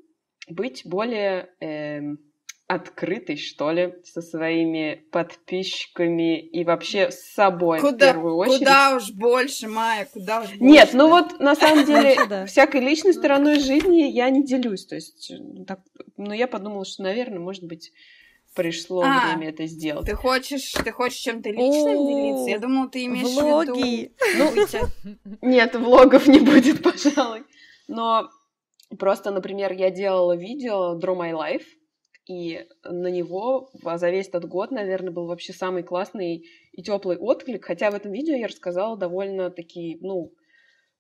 быть 0.50 0.82
более 0.86 1.50
э, 1.60 2.02
открытой, 2.68 3.36
что 3.38 3.72
ли, 3.72 3.96
со 4.04 4.22
своими 4.22 5.04
подписчиками 5.12 6.40
и 6.40 6.64
вообще 6.64 7.10
с 7.10 7.34
собой 7.34 7.80
куда, 7.80 7.92
в 7.92 7.98
первую 7.98 8.36
очередь. 8.36 8.60
Куда 8.60 8.96
уж 8.96 9.12
больше, 9.12 9.68
Майя, 9.68 10.08
куда 10.12 10.42
уж 10.42 10.50
больше. 10.50 10.64
Нет, 10.64 10.90
ну 10.94 11.10
вот 11.10 11.40
на 11.40 11.56
самом 11.56 11.84
деле 11.88 12.46
всякой 12.46 12.82
личной 12.82 13.14
стороной 13.14 13.60
жизни 13.60 14.12
я 14.12 14.30
не 14.30 14.46
делюсь, 14.46 14.86
то 14.86 14.94
есть, 14.94 15.32
так, 15.66 15.80
но 16.16 16.34
я 16.34 16.48
подумала, 16.48 16.86
что, 16.86 17.02
наверное, 17.02 17.40
может 17.40 17.64
быть, 17.64 17.92
пришло 18.56 19.02
а, 19.04 19.30
время 19.30 19.50
это 19.50 19.66
сделать. 19.66 20.06
Ты 20.06 20.14
хочешь, 20.14 20.72
ты 20.72 20.92
хочешь 20.92 21.20
чем-то 21.20 21.50
личным 21.50 22.08
делиться? 22.08 22.50
Я 22.50 22.60
думала, 22.60 22.88
ты 22.88 23.06
имеешь 23.06 23.30
влоги. 23.30 24.12
в 24.16 24.36
виду... 24.36 24.90
Ну, 25.42 25.48
нет, 25.50 25.76
влогов 25.76 26.28
не 26.28 26.40
будет, 26.40 26.84
пожалуй. 26.84 27.44
Но 27.88 28.30
Просто, 28.98 29.32
например, 29.32 29.72
я 29.74 29.92
делала 29.92 30.36
видео 30.36 30.98
Draw 31.00 31.16
My 31.16 31.32
Life, 31.32 31.66
и 32.26 32.68
на 32.84 33.08
него 33.08 33.70
за 33.74 34.10
весь 34.10 34.28
этот 34.28 34.46
год, 34.46 34.72
наверное, 34.72 35.12
был 35.12 35.26
вообще 35.26 35.52
самый 35.52 35.84
классный 35.84 36.46
и 36.72 36.84
теплый 36.84 37.18
отклик. 37.18 37.66
Хотя 37.66 37.90
в 37.90 37.96
этом 37.96 38.12
видео 38.12 38.36
я 38.36 38.48
рассказала 38.48 38.98
довольно 38.98 39.50
такие, 39.50 39.98
ну, 40.02 40.32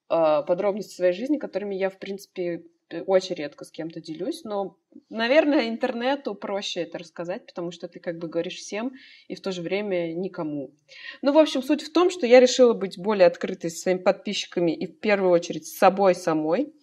а, 0.07 0.41
подробности 0.41 0.95
своей 0.95 1.13
жизни, 1.13 1.37
которыми 1.37 1.75
я, 1.75 1.89
в 1.89 1.99
принципе, 1.99 2.63
очень 3.05 3.35
редко 3.35 3.65
с 3.65 3.71
кем-то 3.71 4.01
делюсь, 4.01 4.43
но, 4.43 4.77
наверное, 5.09 5.69
интернету 5.69 6.33
проще 6.33 6.81
это 6.81 6.97
рассказать, 6.97 7.45
потому 7.45 7.71
что 7.71 7.87
ты 7.87 7.99
как 7.99 8.17
бы 8.17 8.27
говоришь 8.27 8.55
всем 8.55 8.93
и 9.27 9.35
в 9.35 9.41
то 9.41 9.51
же 9.51 9.61
время 9.61 10.13
никому. 10.13 10.73
Ну, 11.21 11.31
в 11.31 11.37
общем, 11.37 11.61
суть 11.61 11.83
в 11.83 11.93
том, 11.93 12.09
что 12.09 12.25
я 12.25 12.39
решила 12.39 12.73
быть 12.73 12.97
более 12.97 13.27
открытой 13.27 13.69
со 13.69 13.81
своими 13.81 13.99
подписчиками 13.99 14.71
и 14.71 14.87
в 14.87 14.99
первую 14.99 15.31
очередь 15.31 15.67
с 15.67 15.77
собой 15.77 16.15
самой. 16.15 16.73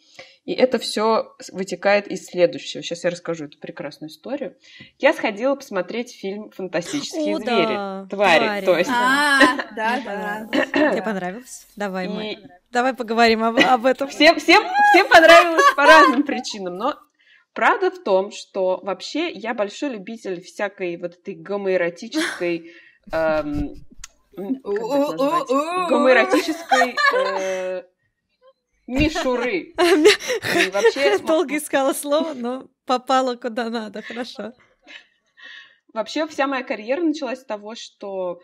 И 0.47 0.53
это 0.53 0.79
все 0.79 1.35
вытекает 1.51 2.07
из 2.07 2.27
следующего. 2.27 2.83
Сейчас 2.83 3.03
я 3.03 3.11
расскажу 3.11 3.47
эту 3.47 3.59
прекрасную 3.59 4.11
историю. 4.11 4.57
Я 5.01 5.13
сходила 5.13 5.57
посмотреть 5.57 6.15
фильм 6.15 6.53
«Фантастические 6.53 7.35
О, 7.35 7.39
звери». 7.39 7.75
Да. 7.75 8.07
Твари, 8.09 8.45
Твари, 8.45 8.65
то 8.65 8.79
есть. 8.79 8.91
А, 8.91 9.41
да, 9.77 10.01
да. 10.05 10.47
Тебе 10.93 11.03
понравилось? 11.03 11.67
Давай, 11.75 12.07
мы. 12.07 12.39
Давай 12.71 12.95
поговорим 12.95 13.43
об, 13.43 13.59
об 13.59 13.87
этом. 13.87 14.09
Всем, 14.09 14.39
всем, 14.39 14.63
всем 14.93 15.09
понравилось 15.09 15.65
по 15.75 15.85
разным 15.85 16.23
причинам, 16.23 16.77
но 16.77 16.95
правда 17.53 17.91
в 17.91 18.01
том, 18.05 18.31
что 18.31 18.79
вообще 18.85 19.33
я 19.33 19.53
большой 19.53 19.91
любитель 19.91 20.41
всякой 20.43 20.97
вот 20.97 21.15
этой 21.15 21.35
гомоэротической 21.35 22.71
эм, 23.11 23.75
гомоэротической 24.37 26.97
э, 27.15 27.83
мишуры. 28.87 29.75
вообще... 30.73 31.19
Долго 31.19 31.57
искала 31.57 31.93
слово, 31.93 32.35
но 32.35 32.69
попала 32.85 33.37
куда 33.37 33.71
надо, 33.71 34.03
хорошо. 34.03 34.53
Вообще 35.93 36.27
вся 36.27 36.47
моя 36.47 36.63
карьера 36.63 37.01
началась 37.01 37.41
с 37.41 37.45
того, 37.45 37.75
что 37.75 38.41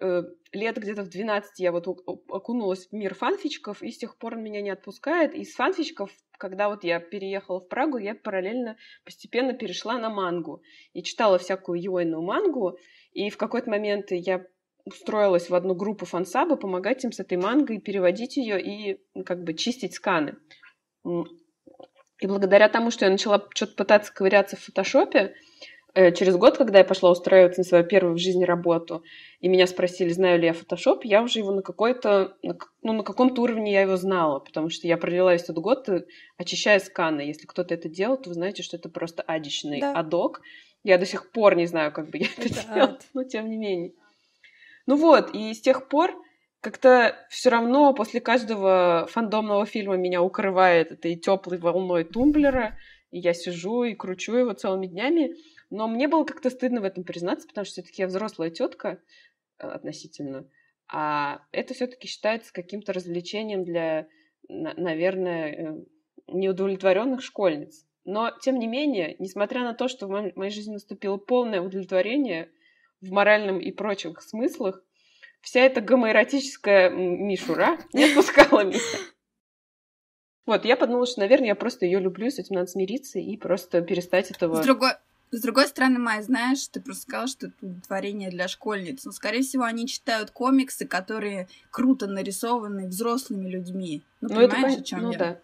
э, 0.00 0.22
лет 0.52 0.76
где-то 0.76 1.02
в 1.02 1.08
12 1.08 1.58
я 1.58 1.72
вот 1.72 1.88
окунулась 2.28 2.86
в 2.86 2.92
мир 2.92 3.14
фанфичков, 3.14 3.82
и 3.82 3.90
с 3.90 3.98
тех 3.98 4.16
пор 4.18 4.34
он 4.34 4.42
меня 4.42 4.62
не 4.62 4.70
отпускает. 4.70 5.34
И 5.34 5.44
с 5.44 5.54
фанфичков, 5.54 6.10
когда 6.38 6.68
вот 6.68 6.84
я 6.84 7.00
переехала 7.00 7.60
в 7.60 7.68
Прагу, 7.68 7.98
я 7.98 8.14
параллельно 8.14 8.76
постепенно 9.04 9.52
перешла 9.52 9.98
на 9.98 10.10
мангу. 10.10 10.62
И 10.92 11.02
читала 11.02 11.38
всякую 11.38 11.82
юэйную 11.82 12.22
мангу, 12.22 12.78
и 13.12 13.30
в 13.30 13.36
какой-то 13.36 13.68
момент 13.68 14.10
я 14.10 14.46
устроилась 14.84 15.50
в 15.50 15.54
одну 15.54 15.74
группу 15.74 16.06
фансаба, 16.06 16.56
помогать 16.56 17.04
им 17.04 17.12
с 17.12 17.20
этой 17.20 17.38
мангой, 17.38 17.80
переводить 17.80 18.36
ее 18.36 18.60
и 18.60 19.00
как 19.24 19.44
бы 19.44 19.54
чистить 19.54 19.94
сканы. 19.94 20.36
И 21.04 22.26
благодаря 22.26 22.68
тому, 22.68 22.90
что 22.90 23.04
я 23.04 23.10
начала 23.10 23.44
что-то 23.54 23.74
пытаться 23.74 24.12
ковыряться 24.12 24.56
в 24.56 24.60
фотошопе, 24.60 25.34
Э, 25.94 26.10
через 26.10 26.36
год, 26.36 26.56
когда 26.56 26.78
я 26.78 26.84
пошла 26.84 27.10
устраиваться 27.10 27.60
на 27.60 27.64
свою 27.64 27.84
первую 27.84 28.14
в 28.14 28.18
жизни 28.18 28.44
работу, 28.44 29.04
и 29.40 29.48
меня 29.48 29.66
спросили, 29.66 30.08
знаю 30.08 30.40
ли 30.40 30.46
я 30.46 30.54
фотошоп, 30.54 31.04
я 31.04 31.22
уже 31.22 31.40
его 31.40 31.52
на 31.52 31.60
какой-то, 31.60 32.34
ну, 32.82 32.92
на 32.94 33.02
каком-то 33.02 33.42
уровне 33.42 33.72
я 33.72 33.82
его 33.82 33.96
знала, 33.96 34.38
потому 34.38 34.70
что 34.70 34.86
я 34.86 34.96
провела 34.96 35.32
весь 35.32 35.42
этот 35.42 35.58
год, 35.58 35.88
э, 35.90 36.06
очищая 36.38 36.78
сканы. 36.78 37.20
Если 37.20 37.46
кто-то 37.46 37.74
это 37.74 37.90
делал, 37.90 38.16
то 38.16 38.30
вы 38.30 38.34
знаете, 38.34 38.62
что 38.62 38.78
это 38.78 38.88
просто 38.88 39.22
адичный 39.22 39.80
да. 39.80 39.92
адок. 39.92 40.40
Я 40.82 40.96
до 40.96 41.04
сих 41.04 41.30
пор 41.30 41.56
не 41.56 41.66
знаю, 41.66 41.92
как 41.92 42.08
бы 42.08 42.18
я 42.18 42.26
это, 42.26 42.46
это 42.46 42.74
делала, 42.74 42.92
ад. 42.92 43.06
но 43.12 43.24
тем 43.24 43.50
не 43.50 43.58
менее. 43.58 43.92
Ну 44.86 44.96
вот, 44.96 45.34
и 45.34 45.54
с 45.54 45.60
тех 45.60 45.88
пор 45.88 46.12
как-то 46.60 47.16
все 47.28 47.50
равно 47.50 47.92
после 47.92 48.20
каждого 48.20 49.06
фандомного 49.10 49.66
фильма 49.66 49.96
меня 49.96 50.22
укрывает 50.22 50.92
этой 50.92 51.16
теплой 51.16 51.58
волной 51.58 52.04
тумблера, 52.04 52.78
и 53.10 53.18
я 53.18 53.34
сижу 53.34 53.84
и 53.84 53.94
кручу 53.94 54.34
его 54.34 54.52
целыми 54.52 54.86
днями. 54.86 55.34
Но 55.70 55.88
мне 55.88 56.06
было 56.06 56.24
как-то 56.24 56.50
стыдно 56.50 56.80
в 56.80 56.84
этом 56.84 57.04
признаться, 57.04 57.48
потому 57.48 57.64
что 57.64 57.74
все-таки 57.74 58.02
я 58.02 58.06
взрослая 58.06 58.50
тетка 58.50 59.00
э, 59.58 59.66
относительно. 59.66 60.48
А 60.92 61.40
это 61.50 61.74
все-таки 61.74 62.06
считается 62.06 62.52
каким-то 62.52 62.92
развлечением 62.92 63.64
для, 63.64 64.06
наверное, 64.48 65.52
э, 65.52 65.84
неудовлетворенных 66.28 67.22
школьниц. 67.22 67.86
Но, 68.04 68.30
тем 68.42 68.58
не 68.58 68.66
менее, 68.66 69.16
несмотря 69.18 69.62
на 69.62 69.74
то, 69.74 69.88
что 69.88 70.06
в 70.06 70.32
моей 70.36 70.50
жизни 70.50 70.74
наступило 70.74 71.16
полное 71.16 71.60
удовлетворение 71.60 72.50
в 73.02 73.10
моральном 73.10 73.58
и 73.58 73.70
прочих 73.70 74.22
смыслах, 74.22 74.82
вся 75.42 75.60
эта 75.60 75.80
гомоэротическая 75.80 76.88
мишура 76.90 77.78
не 77.92 78.04
отпускала 78.04 78.64
меня. 78.64 78.78
Вот, 80.46 80.64
я 80.64 80.76
подумала, 80.76 81.06
что, 81.06 81.20
наверное, 81.20 81.48
я 81.48 81.54
просто 81.54 81.86
ее 81.86 82.00
люблю, 82.00 82.30
с 82.30 82.38
этим 82.38 82.56
надо 82.56 82.66
смириться 82.68 83.18
и 83.18 83.36
просто 83.36 83.80
перестать 83.80 84.30
этого... 84.30 84.60
С 84.60 84.64
другой, 84.64 84.92
с 85.30 85.40
другой 85.40 85.66
стороны, 85.68 85.98
Майя, 85.98 86.20
знаешь, 86.22 86.66
ты 86.68 86.80
просто 86.80 87.02
сказала, 87.02 87.28
что 87.28 87.46
это 87.46 87.80
творение 87.86 88.28
для 88.28 88.48
школьниц. 88.48 89.04
Но, 89.04 89.12
скорее 89.12 89.42
всего, 89.42 89.64
они 89.64 89.86
читают 89.86 90.30
комиксы, 90.30 90.86
которые 90.86 91.48
круто 91.70 92.06
нарисованы 92.06 92.88
взрослыми 92.88 93.48
людьми. 93.48 94.02
Ну, 94.20 94.28
ну 94.28 94.48
понимаешь, 94.48 94.74
это, 94.74 94.82
о 94.82 94.84
чем 94.84 95.02
ну, 95.02 95.12
я? 95.12 95.18
Да. 95.18 95.38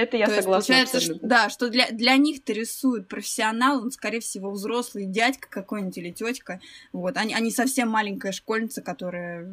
Это 0.00 0.16
я 0.16 0.26
То 0.26 0.34
согласна. 0.36 0.72
Есть, 0.72 0.92
получается, 0.92 1.00
что, 1.00 1.26
да, 1.26 1.50
что 1.50 1.68
для, 1.68 1.90
для 1.90 2.16
них 2.16 2.42
ты 2.42 2.54
рисует 2.54 3.06
профессионал, 3.06 3.82
он, 3.82 3.90
скорее 3.90 4.20
всего, 4.20 4.50
взрослый 4.50 5.04
дядька 5.04 5.48
какой-нибудь 5.50 5.98
или 5.98 6.10
тетка. 6.10 6.60
Вот, 6.92 7.16
они, 7.16 7.34
они 7.34 7.50
совсем 7.50 7.90
маленькая 7.90 8.32
школьница, 8.32 8.80
которая 8.80 9.46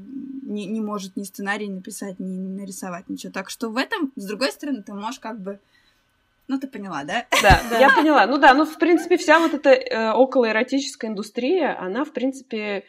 не, 0.43 0.65
не 0.65 0.79
может 0.79 1.17
ни 1.17 1.23
сценарий 1.23 1.67
написать, 1.67 2.19
ни 2.19 2.37
нарисовать, 2.37 3.09
ничего. 3.09 3.33
Так 3.33 3.49
что 3.49 3.69
в 3.69 3.77
этом, 3.77 4.13
с 4.15 4.25
другой 4.25 4.51
стороны, 4.51 4.83
ты 4.83 4.93
можешь 4.93 5.19
как 5.19 5.39
бы 5.39 5.59
ну, 6.47 6.57
ты 6.57 6.67
поняла, 6.67 7.03
да? 7.03 7.25
Да, 7.41 7.61
я 7.79 7.89
поняла. 7.89 8.25
Ну 8.25 8.37
да, 8.37 8.53
ну, 8.53 8.65
в 8.65 8.77
принципе, 8.77 9.17
вся 9.17 9.39
вот 9.39 9.53
эта 9.53 9.71
э, 9.71 10.11
околоэротическая 10.13 11.11
индустрия, 11.11 11.77
она, 11.77 12.05
в 12.05 12.13
принципе, 12.13 12.85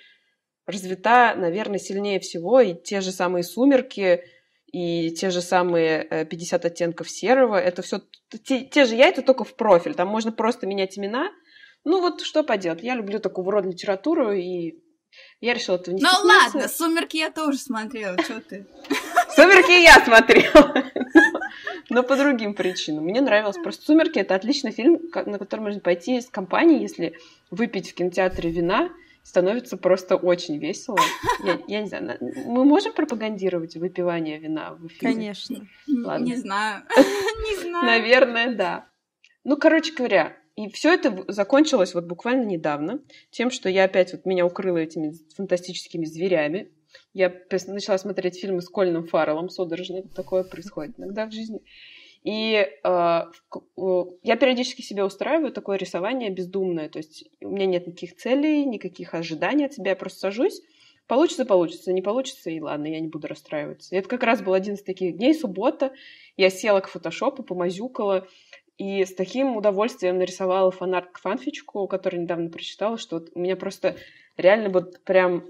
развита, 0.64 1.34
наверное, 1.36 1.80
сильнее 1.80 2.20
всего. 2.20 2.60
И 2.60 2.74
те 2.74 3.00
же 3.00 3.10
самые 3.10 3.42
«Сумерки», 3.42 4.22
и 4.72 5.10
те 5.12 5.30
же 5.30 5.40
самые 5.40 6.26
50 6.30 6.64
э, 6.64 6.68
оттенков 6.68 7.10
серого, 7.10 7.56
это 7.56 7.82
все 7.82 8.00
те, 8.44 8.64
те 8.64 8.84
же 8.84 8.94
яйца, 8.94 9.22
только 9.22 9.44
в 9.44 9.54
профиль. 9.54 9.94
Там 9.94 10.08
можно 10.08 10.32
просто 10.32 10.66
менять 10.66 10.98
имена. 10.98 11.30
Ну 11.84 12.00
вот 12.00 12.20
что 12.20 12.42
поделать. 12.42 12.82
Я 12.82 12.94
люблю 12.94 13.18
такого 13.18 13.50
рода 13.50 13.68
литературу, 13.68 14.32
и 14.32 14.78
я 15.40 15.54
решила 15.54 15.76
это 15.76 15.92
не 15.92 16.02
Ну 16.02 16.08
ладно, 16.22 16.68
«Сумерки» 16.68 17.16
я 17.16 17.30
тоже 17.30 17.58
смотрела, 17.58 18.20
что 18.22 18.40
ты? 18.40 18.66
«Сумерки» 19.34 19.82
я 19.82 20.04
смотрела 20.04 20.84
но 21.90 22.02
по 22.02 22.16
другим 22.16 22.54
причинам. 22.54 23.04
Мне 23.04 23.20
нравилось 23.20 23.56
просто 23.56 23.84
«Сумерки»— 23.84 24.18
это 24.20 24.34
отличный 24.34 24.72
фильм, 24.72 25.00
на 25.14 25.38
который 25.38 25.60
можно 25.60 25.80
пойти 25.80 26.20
с 26.20 26.28
компанией, 26.28 26.82
если 26.82 27.18
выпить 27.50 27.90
в 27.90 27.94
кинотеатре 27.94 28.50
вина, 28.50 28.90
становится 29.28 29.76
просто 29.76 30.16
очень 30.16 30.56
весело. 30.58 30.98
Я, 31.44 31.60
я 31.68 31.82
не 31.82 31.86
знаю, 31.86 32.18
мы 32.46 32.64
можем 32.64 32.94
пропагандировать 32.94 33.76
выпивание 33.76 34.38
вина 34.38 34.72
в 34.72 34.86
эфире? 34.86 35.12
Конечно. 35.12 35.68
Ладно. 35.86 36.24
Не 36.24 36.36
знаю. 36.36 36.84
Не 36.96 37.60
знаю. 37.60 37.84
Наверное, 37.84 38.54
да. 38.54 38.88
Ну, 39.44 39.58
короче 39.58 39.92
говоря, 39.92 40.34
и 40.56 40.70
все 40.70 40.94
это 40.94 41.24
закончилось 41.28 41.92
вот 41.92 42.04
буквально 42.04 42.44
недавно 42.44 43.00
тем, 43.30 43.50
что 43.50 43.68
я 43.68 43.84
опять 43.84 44.12
вот 44.12 44.24
меня 44.24 44.46
укрыла 44.46 44.78
этими 44.78 45.12
фантастическими 45.36 46.06
зверями, 46.06 46.72
я 47.12 47.30
начала 47.66 47.98
смотреть 47.98 48.40
фильмы 48.40 48.62
с 48.62 48.68
Кольным 48.70 49.06
Фарреллом 49.06 49.50
судорожно. 49.50 50.02
Такое 50.14 50.42
происходит 50.42 50.98
иногда 50.98 51.26
в 51.26 51.32
жизни. 51.32 51.60
И 52.28 52.56
э, 52.56 52.68
я 52.84 54.36
периодически 54.36 54.82
себе 54.82 55.02
устраиваю 55.02 55.50
такое 55.50 55.78
рисование 55.78 56.28
бездумное. 56.28 56.90
То 56.90 56.98
есть 56.98 57.24
у 57.40 57.48
меня 57.48 57.64
нет 57.64 57.86
никаких 57.86 58.16
целей, 58.16 58.66
никаких 58.66 59.14
ожиданий 59.14 59.64
от 59.64 59.72
себя. 59.72 59.92
Я 59.92 59.96
просто 59.96 60.18
сажусь. 60.18 60.60
Получится, 61.06 61.46
получится, 61.46 61.90
не 61.90 62.02
получится, 62.02 62.50
и 62.50 62.60
ладно, 62.60 62.86
я 62.86 63.00
не 63.00 63.08
буду 63.08 63.28
расстраиваться. 63.28 63.94
И 63.94 63.98
это 63.98 64.10
как 64.10 64.24
раз 64.24 64.42
был 64.42 64.52
один 64.52 64.74
из 64.74 64.82
таких 64.82 65.16
дней, 65.16 65.32
суббота. 65.32 65.94
Я 66.36 66.50
села 66.50 66.80
к 66.80 66.88
фотошопу, 66.88 67.42
помазюкала, 67.42 68.28
и 68.76 69.06
с 69.06 69.14
таким 69.14 69.56
удовольствием 69.56 70.18
нарисовала 70.18 70.70
фанарт 70.70 71.12
к 71.12 71.20
фанфичку, 71.20 71.88
который 71.88 72.20
недавно 72.20 72.50
прочитала, 72.50 72.98
что 72.98 73.20
вот 73.20 73.30
у 73.34 73.38
меня 73.38 73.56
просто 73.56 73.96
реально 74.36 74.68
вот 74.68 75.02
прям 75.04 75.46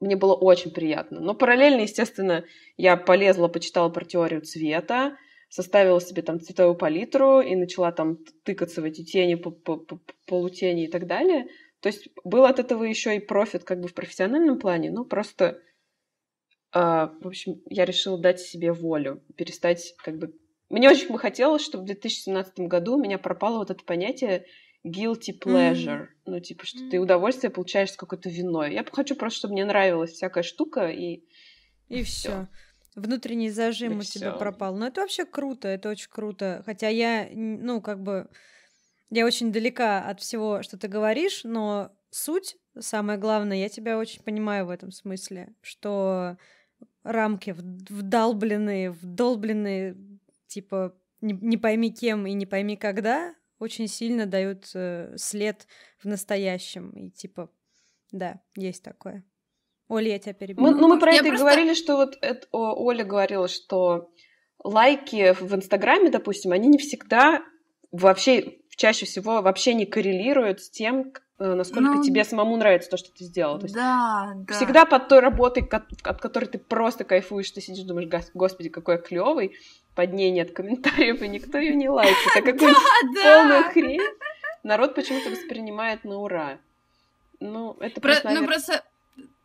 мне 0.00 0.16
было 0.16 0.32
очень 0.32 0.70
приятно. 0.70 1.20
Но 1.20 1.34
параллельно, 1.34 1.82
естественно, 1.82 2.46
я 2.78 2.96
полезла, 2.96 3.48
почитала 3.48 3.90
про 3.90 4.06
теорию 4.06 4.40
цвета, 4.40 5.18
составила 5.48 6.00
себе 6.00 6.22
там 6.22 6.40
цветовую 6.40 6.76
палитру 6.76 7.40
и 7.40 7.54
начала 7.56 7.92
там 7.92 8.18
тыкаться 8.44 8.82
в 8.82 8.84
эти 8.84 9.04
тени, 9.04 9.42
полутени 10.26 10.84
и 10.84 10.88
так 10.88 11.06
далее. 11.06 11.46
То 11.80 11.88
есть 11.88 12.08
был 12.24 12.44
от 12.44 12.58
этого 12.58 12.84
еще 12.84 13.16
и 13.16 13.20
профит 13.20 13.64
как 13.64 13.80
бы 13.80 13.88
в 13.88 13.94
профессиональном 13.94 14.58
плане, 14.58 14.90
но 14.90 15.04
просто, 15.04 15.60
э, 16.74 16.80
в 16.80 17.26
общем, 17.26 17.62
я 17.66 17.84
решила 17.84 18.18
дать 18.18 18.40
себе 18.40 18.72
волю, 18.72 19.22
перестать 19.36 19.94
как 19.98 20.18
бы... 20.18 20.34
Мне 20.68 20.90
очень 20.90 21.10
бы 21.10 21.18
хотелось, 21.18 21.62
чтобы 21.62 21.84
в 21.84 21.86
2017 21.86 22.58
году 22.60 22.96
у 22.96 23.00
меня 23.00 23.16
пропало 23.16 23.58
вот 23.58 23.70
это 23.70 23.82
понятие 23.84 24.44
guilty 24.84 25.32
pleasure. 25.38 26.02
Mm-hmm. 26.02 26.06
Ну, 26.26 26.40
типа, 26.40 26.66
что 26.66 26.78
mm-hmm. 26.78 26.90
ты 26.90 26.98
удовольствие 26.98 27.50
получаешь 27.50 27.92
с 27.92 27.96
какой-то 27.96 28.28
виной. 28.28 28.74
Я 28.74 28.84
хочу 28.84 29.16
просто, 29.16 29.38
чтобы 29.38 29.54
мне 29.54 29.64
нравилась 29.64 30.12
всякая 30.12 30.42
штука, 30.42 30.88
и... 30.88 31.24
И 31.88 32.02
все. 32.02 32.48
Внутренний 32.94 33.50
зажим 33.50 33.94
и 33.94 33.96
у 33.96 34.00
всё. 34.00 34.18
тебя 34.18 34.32
пропал. 34.32 34.74
Но 34.74 34.86
это 34.86 35.02
вообще 35.02 35.24
круто, 35.24 35.68
это 35.68 35.88
очень 35.88 36.10
круто. 36.10 36.62
Хотя 36.66 36.88
я, 36.88 37.28
ну, 37.32 37.80
как 37.80 38.02
бы... 38.02 38.28
Я 39.10 39.24
очень 39.24 39.52
далека 39.52 40.06
от 40.06 40.20
всего, 40.20 40.62
что 40.62 40.76
ты 40.76 40.86
говоришь, 40.86 41.42
но 41.42 41.90
суть, 42.10 42.56
самое 42.78 43.18
главное, 43.18 43.56
я 43.56 43.70
тебя 43.70 43.98
очень 43.98 44.22
понимаю 44.22 44.66
в 44.66 44.70
этом 44.70 44.90
смысле, 44.92 45.54
что 45.62 46.36
рамки 47.04 47.56
вдолбленные, 47.56 48.90
вдолбленные, 48.90 49.96
типа, 50.46 50.94
не, 51.22 51.32
не 51.32 51.56
пойми 51.56 51.90
кем 51.90 52.26
и 52.26 52.34
не 52.34 52.44
пойми 52.44 52.76
когда, 52.76 53.34
очень 53.58 53.88
сильно 53.88 54.26
дают 54.26 54.70
э, 54.74 55.14
след 55.16 55.66
в 55.98 56.04
настоящем. 56.06 56.90
И 56.90 57.10
типа, 57.10 57.50
да, 58.12 58.40
есть 58.56 58.82
такое. 58.82 59.24
Оля, 59.88 60.12
я 60.12 60.18
тебя 60.18 60.34
перебила. 60.34 60.66
Мы, 60.66 60.74
ну, 60.74 60.88
мы 60.88 60.98
про 60.98 61.12
я 61.12 61.20
это 61.20 61.28
просто... 61.28 61.44
и 61.44 61.48
говорили, 61.48 61.74
что 61.74 61.96
вот 61.96 62.18
это, 62.20 62.46
о, 62.52 62.74
Оля 62.74 63.04
говорила, 63.04 63.48
что 63.48 64.10
лайки 64.62 65.34
в 65.40 65.54
Инстаграме, 65.54 66.10
допустим, 66.10 66.52
они 66.52 66.68
не 66.68 66.78
всегда 66.78 67.42
вообще, 67.90 68.58
чаще 68.76 69.06
всего 69.06 69.40
вообще 69.40 69.74
не 69.74 69.86
коррелируют 69.86 70.60
с 70.60 70.70
тем, 70.70 71.12
Э, 71.40 71.54
насколько 71.54 71.90
ну, 71.90 72.02
тебе 72.02 72.24
самому 72.24 72.56
нравится 72.56 72.90
то, 72.90 72.96
что 72.96 73.12
ты 73.12 73.24
сделал. 73.24 73.58
То 73.58 73.66
есть 73.66 73.74
да, 73.74 74.32
да. 74.34 74.54
Всегда 74.54 74.84
под 74.86 75.08
той 75.08 75.20
работой, 75.20 75.62
от 75.62 76.20
которой 76.20 76.46
ты 76.46 76.58
просто 76.58 77.04
кайфуешь, 77.04 77.50
ты 77.52 77.60
сидишь, 77.60 77.84
думаешь, 77.84 78.08
господи, 78.34 78.68
какой 78.68 78.96
я 78.96 79.00
клевый, 79.00 79.56
под 79.94 80.12
ней 80.12 80.32
нет 80.32 80.52
комментариев, 80.52 81.22
и 81.22 81.28
никто 81.28 81.58
ее 81.58 81.76
не 81.76 81.88
лайкает. 81.88 82.16
А 82.36 82.42
какую 82.42 82.74
полную 83.22 83.64
хрень 83.70 84.00
народ 84.64 84.96
почему-то 84.96 85.30
воспринимает 85.30 86.02
на 86.02 86.18
ура. 86.18 86.58
Ну, 87.38 87.76
это 87.78 88.00
просто, 88.00 88.30
Ну, 88.30 88.44
просто 88.44 88.82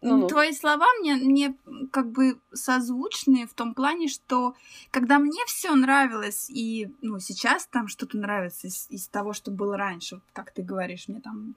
ну, 0.02 0.28
Твои 0.28 0.52
слова 0.52 0.86
мне, 1.00 1.16
мне 1.16 1.56
как 1.92 2.12
бы 2.12 2.40
созвучны 2.54 3.48
в 3.48 3.54
том 3.54 3.74
плане, 3.74 4.08
что 4.08 4.54
когда 4.92 5.18
мне 5.18 5.40
все 5.48 5.74
нравилось, 5.76 6.50
и 6.50 6.94
ну, 7.02 7.20
сейчас 7.20 7.68
там 7.68 7.88
что-то 7.88 8.18
нравится 8.18 8.68
из, 8.68 8.88
из 8.90 9.08
того, 9.08 9.34
что 9.34 9.52
было 9.52 9.78
раньше, 9.78 10.22
как 10.34 10.52
ты 10.52 10.62
говоришь, 10.62 11.08
мне 11.08 11.22
там 11.22 11.56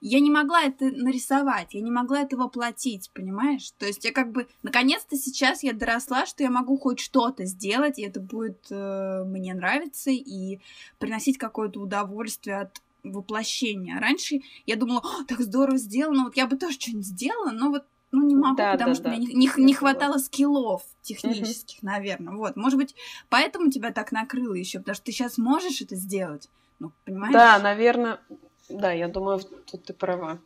я 0.00 0.20
не 0.20 0.30
могла 0.30 0.62
это 0.62 0.84
нарисовать, 0.84 1.74
я 1.74 1.80
не 1.80 1.90
могла 1.90 2.20
это 2.20 2.36
воплотить, 2.36 3.10
понимаешь? 3.12 3.72
То 3.78 3.86
есть 3.86 4.04
я 4.04 4.12
как 4.12 4.30
бы, 4.30 4.46
наконец-то 4.62 5.16
сейчас 5.16 5.62
я 5.62 5.72
доросла, 5.72 6.26
что 6.26 6.44
я 6.44 6.50
могу 6.50 6.78
хоть 6.78 7.00
что-то 7.00 7.44
сделать, 7.44 7.98
и 7.98 8.02
это 8.02 8.20
будет 8.20 8.66
э, 8.70 9.24
мне 9.26 9.54
нравиться 9.54 10.10
и 10.10 10.60
приносить 10.98 11.38
какое-то 11.38 11.80
удовольствие 11.80 12.58
от 12.60 12.80
воплощения. 13.02 13.98
Раньше 14.00 14.40
я 14.66 14.76
думала, 14.76 15.02
так 15.26 15.40
здорово 15.40 15.78
сделано, 15.78 16.24
вот 16.24 16.36
я 16.36 16.46
бы 16.46 16.56
тоже 16.56 16.78
что-нибудь 16.78 17.06
сделала, 17.06 17.50
но 17.50 17.70
вот 17.70 17.84
ну, 18.10 18.26
не 18.26 18.34
могу, 18.34 18.56
да, 18.56 18.72
потому 18.72 18.90
да, 18.90 18.94
что 18.94 19.04
да. 19.04 19.10
мне 19.10 19.18
не, 19.18 19.34
не, 19.34 19.50
не 19.56 19.74
хватало 19.74 20.16
скиллов 20.18 20.82
технических, 21.02 21.78
угу. 21.78 21.86
наверное. 21.86 22.34
Вот, 22.34 22.56
может 22.56 22.78
быть, 22.78 22.94
поэтому 23.28 23.70
тебя 23.70 23.92
так 23.92 24.12
накрыло 24.12 24.54
еще, 24.54 24.78
потому 24.78 24.94
что 24.94 25.04
ты 25.04 25.12
сейчас 25.12 25.36
можешь 25.36 25.82
это 25.82 25.94
сделать. 25.94 26.48
Ну, 26.78 26.92
понимаешь? 27.04 27.34
Да, 27.34 27.58
наверное, 27.58 28.20
да, 28.68 28.92
я 28.92 29.08
думаю, 29.08 29.40
тут 29.70 29.84
ты 29.84 29.92
права. 29.92 30.38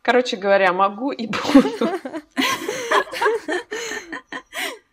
Короче 0.00 0.36
говоря, 0.36 0.72
могу 0.72 1.12
и 1.12 1.26
буду. 1.54 1.90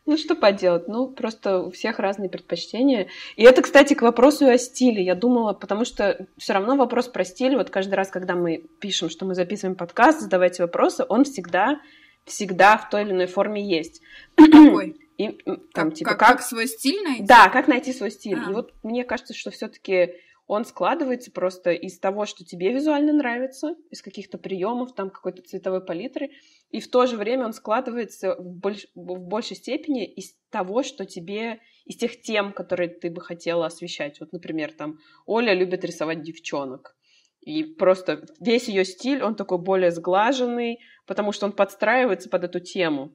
Ну, 0.10 0.18
что 0.18 0.34
поделать? 0.34 0.88
Ну, 0.88 1.08
просто 1.08 1.60
у 1.60 1.70
всех 1.70 2.00
разные 2.00 2.32
предпочтения. 2.32 3.10
И 3.36 3.44
это, 3.44 3.62
кстати, 3.62 3.94
к 3.94 4.02
вопросу 4.02 4.48
о 4.48 4.58
стиле. 4.58 5.04
Я 5.04 5.14
думала, 5.14 5.54
потому 5.54 5.86
что 5.86 6.26
все 6.36 6.54
равно 6.54 6.76
вопрос 6.76 7.08
про 7.08 7.24
стиль, 7.24 7.56
вот 7.56 7.70
каждый 7.70 7.94
раз, 7.94 8.10
когда 8.10 8.34
мы 8.34 8.66
пишем, 8.80 9.12
что 9.12 9.28
мы 9.28 9.36
записываем 9.36 9.76
подкаст, 9.76 10.22
задавайте 10.22 10.64
вопросы, 10.64 11.06
он 11.08 11.26
всегда, 11.26 11.80
всегда 12.26 12.78
в 12.78 12.90
той 12.90 13.04
или 13.04 13.12
иной 13.12 13.28
форме 13.28 13.64
есть. 13.64 14.02
Какой? 14.34 15.00
И, 15.20 15.28
там, 15.76 15.90
как, 15.90 15.94
типа, 15.94 16.10
как, 16.16 16.20
как 16.20 16.42
свой 16.42 16.66
стиль 16.66 17.04
найти? 17.04 17.26
Да, 17.26 17.48
как 17.50 17.68
найти 17.68 17.94
свой 17.94 18.10
стиль. 18.10 18.40
А. 18.44 18.50
И 18.50 18.54
вот 18.56 18.74
мне 18.82 19.04
кажется, 19.04 19.36
что 19.36 19.52
все-таки 19.52 20.16
он 20.50 20.66
складывается 20.66 21.32
просто 21.32 21.74
из 21.74 22.00
того, 22.00 22.26
что 22.26 22.44
тебе 22.44 22.74
визуально 22.74 23.14
нравится, 23.14 23.76
из 23.92 24.02
каких-то 24.02 24.40
приемов, 24.40 24.96
там 24.96 25.12
какой-то 25.12 25.44
цветовой 25.44 25.86
палитры, 25.86 26.32
и 26.72 26.82
в 26.82 26.90
то 26.90 27.06
же 27.06 27.18
время 27.18 27.46
он 27.46 27.54
складывается 27.54 28.36
в, 28.36 28.56
больш... 28.56 28.88
в 28.96 29.20
большей 29.20 29.56
степени 29.56 30.08
из 30.08 30.34
того, 30.50 30.82
что 30.82 31.06
тебе, 31.06 31.60
из 31.86 31.98
тех 31.98 32.20
тем, 32.20 32.52
которые 32.52 32.90
ты 32.90 33.12
бы 33.12 33.22
хотела 33.22 33.68
освещать. 33.68 34.20
Вот, 34.20 34.34
например, 34.34 34.74
там 34.74 34.98
Оля 35.28 35.54
любит 35.54 35.86
рисовать 35.86 36.24
девчонок, 36.24 36.96
и 37.42 37.64
просто 37.64 38.26
весь 38.40 38.68
ее 38.70 38.86
стиль, 38.86 39.22
он 39.22 39.36
такой 39.36 39.60
более 39.60 39.92
сглаженный, 39.92 40.80
потому 41.06 41.32
что 41.32 41.46
он 41.46 41.52
подстраивается 41.52 42.28
под 42.28 42.46
эту 42.46 42.60
тему. 42.60 43.14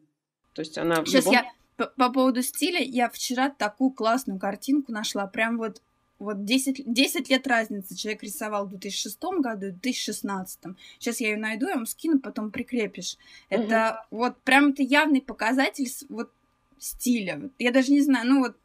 То 0.52 0.60
есть 0.60 0.78
она... 0.78 1.04
Сейчас 1.04 1.24
любом... 1.24 1.32
я 1.32 1.44
по, 1.76 1.86
по 1.86 2.12
поводу 2.12 2.42
стиля, 2.42 2.78
я 2.80 3.08
вчера 3.10 3.50
такую 3.50 3.90
классную 3.90 4.38
картинку 4.38 4.92
нашла, 4.92 5.26
прям 5.26 5.58
вот 5.58 5.82
вот 6.18 6.44
10, 6.44 6.92
10 6.92 7.28
лет 7.28 7.46
разницы. 7.46 7.96
Человек 7.96 8.22
рисовал 8.22 8.66
в 8.66 8.70
2006 8.70 9.18
году 9.40 9.66
и 9.66 9.70
в 9.70 9.80
2016. 9.80 10.60
Сейчас 10.98 11.20
я 11.20 11.30
ее 11.30 11.36
найду, 11.36 11.68
я 11.68 11.74
вам 11.74 11.86
скину, 11.86 12.20
потом 12.20 12.50
прикрепишь. 12.50 13.16
Это 13.48 14.06
угу. 14.10 14.18
вот 14.22 14.36
прям 14.42 14.70
это 14.70 14.82
явный 14.82 15.20
показатель 15.20 15.88
вот 16.08 16.30
стиля. 16.78 17.50
Я 17.58 17.72
даже 17.72 17.92
не 17.92 18.00
знаю, 18.00 18.28
ну 18.28 18.40
вот 18.40 18.56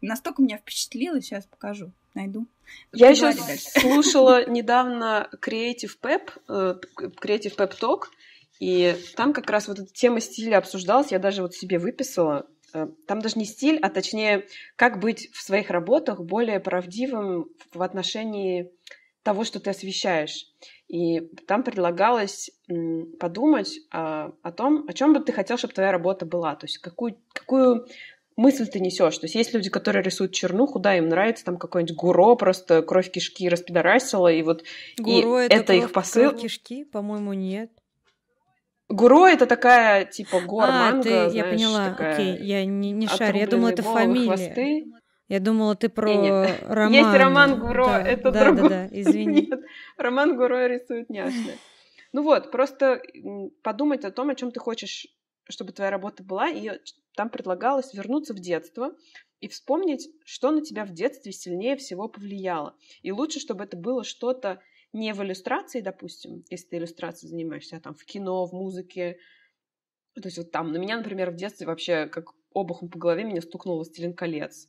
настолько 0.00 0.42
меня 0.42 0.58
впечатлило, 0.58 1.20
сейчас 1.20 1.46
покажу, 1.46 1.92
найду. 2.14 2.46
Я 2.92 3.10
еще 3.10 3.32
слушала 3.80 4.48
недавно 4.48 5.28
Creative 5.40 5.96
Pep, 6.00 6.30
э, 6.48 6.74
Creative 6.96 7.56
Pep 7.56 7.78
Talk, 7.78 8.04
и 8.58 8.96
там 9.16 9.32
как 9.32 9.50
раз 9.50 9.68
вот 9.68 9.78
эта 9.78 9.92
тема 9.92 10.20
стиля 10.20 10.58
обсуждалась, 10.58 11.12
я 11.12 11.18
даже 11.18 11.42
вот 11.42 11.54
себе 11.54 11.78
выписала, 11.78 12.46
там 13.06 13.20
даже 13.20 13.38
не 13.38 13.44
стиль, 13.44 13.78
а 13.80 13.90
точнее, 13.90 14.46
как 14.76 15.00
быть 15.00 15.30
в 15.32 15.42
своих 15.42 15.70
работах 15.70 16.22
более 16.22 16.60
правдивым 16.60 17.46
в 17.72 17.82
отношении 17.82 18.70
того, 19.22 19.44
что 19.44 19.58
ты 19.58 19.70
освещаешь. 19.70 20.46
И 20.88 21.20
там 21.48 21.64
предлагалось 21.64 22.50
подумать 23.18 23.80
о, 23.90 24.32
о 24.42 24.52
том, 24.52 24.84
о 24.88 24.92
чем 24.92 25.12
бы 25.12 25.20
ты 25.20 25.32
хотел, 25.32 25.58
чтобы 25.58 25.74
твоя 25.74 25.90
работа 25.90 26.26
была. 26.26 26.54
То 26.54 26.66
есть 26.66 26.78
какую, 26.78 27.18
какую 27.32 27.86
мысль 28.36 28.66
ты 28.66 28.78
несешь. 28.78 29.18
То 29.18 29.24
есть 29.24 29.34
есть 29.34 29.52
люди, 29.52 29.70
которые 29.70 30.02
рисуют 30.02 30.32
чернуху, 30.32 30.78
да, 30.78 30.96
им 30.96 31.08
нравится 31.08 31.44
там 31.44 31.56
какой-нибудь 31.56 31.96
гуро, 31.96 32.36
просто 32.36 32.82
кровь 32.82 33.10
кишки 33.10 33.48
распидорасила, 33.48 34.30
и 34.30 34.42
вот 34.42 34.62
Гуро 34.98 35.42
и 35.42 35.46
это, 35.46 35.56
это 35.56 35.72
их 35.72 35.92
посыл. 35.92 36.30
Кровь 36.30 36.42
кишки, 36.42 36.84
по-моему, 36.84 37.32
нет. 37.32 37.70
Гуро 38.88 39.26
это 39.26 39.46
такая, 39.46 40.04
типа, 40.04 40.40
гор 40.40 40.64
а, 40.64 40.70
манго, 40.70 41.02
ты, 41.02 41.08
знаешь, 41.08 41.32
я 41.32 41.44
поняла, 41.44 41.90
такая 41.90 42.14
окей, 42.14 42.38
я 42.38 42.64
не, 42.64 42.92
не 42.92 43.08
шарю, 43.08 43.38
я 43.38 43.46
думала, 43.46 43.70
это 43.70 43.82
фамилия. 43.82 44.26
Хвосты. 44.26 44.86
Я 45.28 45.40
думала, 45.40 45.74
ты 45.74 45.88
про 45.88 46.14
не, 46.14 46.56
роман. 46.68 46.92
Есть 46.92 47.18
роман 47.18 47.58
Гуро, 47.58 47.86
да, 47.86 48.02
это 48.02 48.30
да, 48.30 48.44
другой. 48.44 48.68
Да, 48.68 48.68
да, 48.68 48.88
извини. 48.92 49.48
Нет, 49.50 49.60
роман 49.96 50.36
Гуро 50.36 50.68
рисует 50.68 51.10
няшно. 51.10 51.52
Ну 52.12 52.22
вот, 52.22 52.52
просто 52.52 53.02
подумать 53.62 54.04
о 54.04 54.12
том, 54.12 54.30
о 54.30 54.36
чем 54.36 54.52
ты 54.52 54.60
хочешь, 54.60 55.08
чтобы 55.48 55.72
твоя 55.72 55.90
работа 55.90 56.22
была, 56.22 56.48
и 56.48 56.70
там 57.16 57.28
предлагалось 57.28 57.92
вернуться 57.92 58.34
в 58.34 58.38
детство 58.38 58.94
и 59.40 59.48
вспомнить, 59.48 60.08
что 60.24 60.52
на 60.52 60.62
тебя 60.62 60.84
в 60.84 60.92
детстве 60.92 61.32
сильнее 61.32 61.76
всего 61.76 62.08
повлияло. 62.08 62.76
И 63.02 63.10
лучше, 63.10 63.40
чтобы 63.40 63.64
это 63.64 63.76
было 63.76 64.04
что-то 64.04 64.60
не 64.96 65.12
в 65.12 65.22
иллюстрации, 65.22 65.80
допустим, 65.80 66.44
если 66.50 66.68
ты 66.68 66.76
иллюстрацией 66.78 67.30
занимаешься, 67.30 67.76
а 67.76 67.80
там 67.80 67.94
в 67.94 68.04
кино, 68.04 68.46
в 68.46 68.52
музыке, 68.52 69.18
то 70.14 70.26
есть 70.26 70.38
вот 70.38 70.50
там, 70.50 70.72
на 70.72 70.78
меня, 70.78 70.96
например, 70.96 71.30
в 71.30 71.36
детстве 71.36 71.66
вообще 71.66 72.06
как 72.06 72.30
обухом 72.52 72.88
по 72.88 72.98
голове 72.98 73.24
меня 73.24 73.42
стукнул 73.42 73.76
«Властелин 73.76 74.14
колец». 74.14 74.68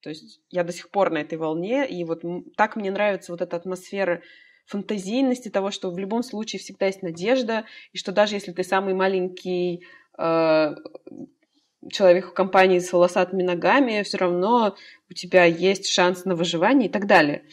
То 0.00 0.10
есть 0.10 0.40
я 0.50 0.64
до 0.64 0.72
сих 0.72 0.90
пор 0.90 1.10
на 1.10 1.18
этой 1.18 1.38
волне, 1.38 1.88
и 1.88 2.04
вот 2.04 2.22
так 2.56 2.76
мне 2.76 2.90
нравится 2.90 3.32
вот 3.32 3.40
эта 3.40 3.56
атмосфера 3.56 4.22
фантазийности 4.66 5.48
того, 5.48 5.70
что 5.70 5.90
в 5.90 5.98
любом 5.98 6.22
случае 6.22 6.60
всегда 6.60 6.86
есть 6.86 7.02
надежда, 7.02 7.64
и 7.92 7.98
что 7.98 8.12
даже 8.12 8.34
если 8.36 8.52
ты 8.52 8.62
самый 8.64 8.94
маленький 8.94 9.84
э, 10.18 10.74
человек 11.90 12.26
в 12.28 12.34
компании 12.34 12.78
с 12.78 12.92
волосатыми 12.92 13.42
ногами, 13.42 14.02
все 14.02 14.18
равно 14.18 14.76
у 15.08 15.14
тебя 15.14 15.44
есть 15.44 15.88
шанс 15.88 16.24
на 16.24 16.34
выживание 16.34 16.88
и 16.88 16.92
так 16.92 17.06
далее. 17.06 17.44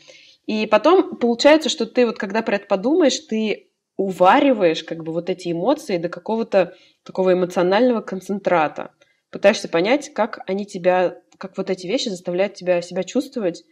И 0.46 0.68
потом 0.68 1.18
получается, 1.18 1.70
что 1.70 1.86
ты 1.86 2.06
вот 2.06 2.18
когда 2.18 2.42
про 2.42 2.58
это 2.58 2.68
подумаешь, 2.68 3.20
ты 3.20 3.72
увариваешь 3.98 4.84
как 4.84 5.04
бы 5.04 5.12
вот 5.14 5.30
эти 5.30 5.52
эмоции 5.52 5.98
до 5.98 6.10
какого-то 6.10 6.76
такого 7.04 7.34
эмоционального 7.34 8.02
концентрата. 8.02 8.92
Пытаешься 9.32 9.70
понять, 9.70 10.14
как 10.14 10.40
они 10.48 10.66
тебя, 10.66 11.22
как 11.38 11.58
вот 11.58 11.70
эти 11.70 11.88
вещи 11.88 12.10
заставляют 12.10 12.54
тебя 12.54 12.82
себя 12.82 13.04
чувствовать. 13.04 13.64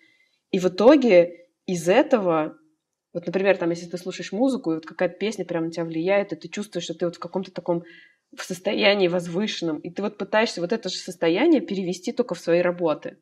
И 0.52 0.60
в 0.60 0.66
итоге 0.66 1.48
из 1.66 1.88
этого, 1.88 2.58
вот, 3.14 3.26
например, 3.26 3.58
там, 3.58 3.70
если 3.70 3.86
ты 3.86 3.98
слушаешь 3.98 4.32
музыку, 4.32 4.72
и 4.72 4.76
вот 4.76 4.86
какая-то 4.86 5.16
песня 5.16 5.46
прямо 5.46 5.68
на 5.68 5.72
тебя 5.72 5.86
влияет, 5.86 6.34
и 6.34 6.36
ты 6.36 6.48
чувствуешь, 6.48 6.86
что 6.86 6.94
ты 6.94 7.06
вот 7.06 7.16
в 7.16 7.20
каком-то 7.20 7.52
таком 7.52 7.84
в 8.36 8.44
состоянии 8.44 9.08
возвышенном, 9.08 9.78
и 9.80 9.90
ты 9.90 10.02
вот 10.02 10.18
пытаешься 10.18 10.60
вот 10.62 10.74
это 10.74 10.90
же 10.90 10.98
состояние 10.98 11.62
перевести 11.62 12.12
только 12.12 12.34
в 12.34 12.40
свои 12.40 12.62
работы. 12.62 13.18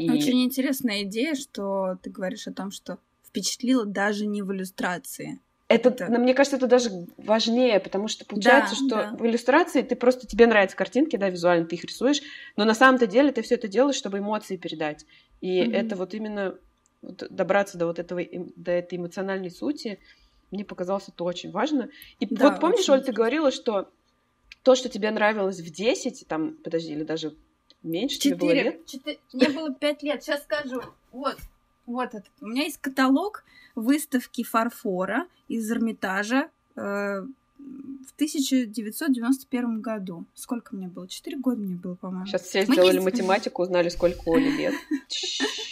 И... 0.00 0.10
Очень 0.10 0.44
интересная 0.44 1.02
идея, 1.02 1.34
что 1.34 1.98
ты 2.02 2.10
говоришь 2.10 2.46
о 2.46 2.52
том, 2.52 2.70
что 2.70 2.98
впечатлило 3.26 3.84
даже 3.84 4.26
не 4.26 4.42
в 4.42 4.52
иллюстрации. 4.52 5.40
Это, 5.68 5.90
это... 5.90 6.08
мне 6.08 6.34
кажется, 6.34 6.56
это 6.56 6.66
даже 6.66 6.90
важнее, 7.16 7.78
потому 7.78 8.08
что 8.08 8.24
получается, 8.24 8.74
да, 8.74 8.86
что 8.86 8.88
да. 8.88 9.16
в 9.16 9.24
иллюстрации 9.26 9.82
ты 9.82 9.94
просто 9.94 10.26
тебе 10.26 10.46
нравятся 10.46 10.76
картинки, 10.76 11.16
да, 11.16 11.28
визуально 11.28 11.66
ты 11.66 11.76
их 11.76 11.84
рисуешь, 11.84 12.22
но 12.56 12.64
на 12.64 12.74
самом-то 12.74 13.06
деле 13.06 13.30
ты 13.30 13.42
все 13.42 13.54
это 13.54 13.68
делаешь, 13.68 13.94
чтобы 13.94 14.18
эмоции 14.18 14.56
передать. 14.56 15.06
И 15.40 15.60
mm-hmm. 15.60 15.76
это 15.76 15.96
вот 15.96 16.14
именно 16.14 16.56
вот, 17.02 17.24
добраться 17.30 17.78
до 17.78 17.86
вот 17.86 17.98
этого 17.98 18.20
до 18.56 18.72
этой 18.72 18.98
эмоциональной 18.98 19.50
сути, 19.50 20.00
мне 20.50 20.64
показалось 20.64 21.08
это 21.08 21.22
очень 21.22 21.52
важно. 21.52 21.88
И 22.18 22.26
да, 22.26 22.50
вот 22.50 22.60
помнишь, 22.60 22.88
Оль, 22.88 23.04
ты 23.04 23.12
говорила, 23.12 23.52
что 23.52 23.88
то, 24.64 24.74
что 24.74 24.88
тебе 24.88 25.10
нравилось 25.10 25.60
в 25.60 25.70
10, 25.70 26.26
там, 26.26 26.56
подожди, 26.64 26.92
или 26.92 27.04
даже 27.04 27.34
меньше 27.82 28.18
4, 28.18 28.36
тебе 28.36 28.38
было 28.38 28.52
лет? 28.52 28.86
4, 28.86 29.18
мне 29.32 29.48
было 29.50 29.74
5 29.74 30.02
лет, 30.02 30.22
сейчас 30.22 30.42
скажу. 30.42 30.82
Вот, 31.12 31.36
вот 31.86 32.08
этот. 32.08 32.30
У 32.40 32.46
меня 32.46 32.64
есть 32.64 32.78
каталог 32.78 33.44
выставки 33.74 34.42
фарфора 34.42 35.26
из 35.48 35.70
Эрмитажа 35.70 36.50
э, 36.76 37.24
в 37.60 38.12
1991 38.14 39.80
году. 39.80 40.24
Сколько 40.34 40.74
мне 40.74 40.88
было? 40.88 41.08
Четыре 41.08 41.38
года 41.38 41.60
мне 41.60 41.74
было, 41.74 41.94
по-моему. 41.94 42.26
Сейчас 42.26 42.42
все 42.42 42.64
Мы 42.66 42.74
сделали 42.74 42.96
есть... 42.96 43.04
математику, 43.04 43.62
узнали, 43.62 43.88
сколько 43.88 44.28
Оле 44.28 44.50
лет. 44.50 44.74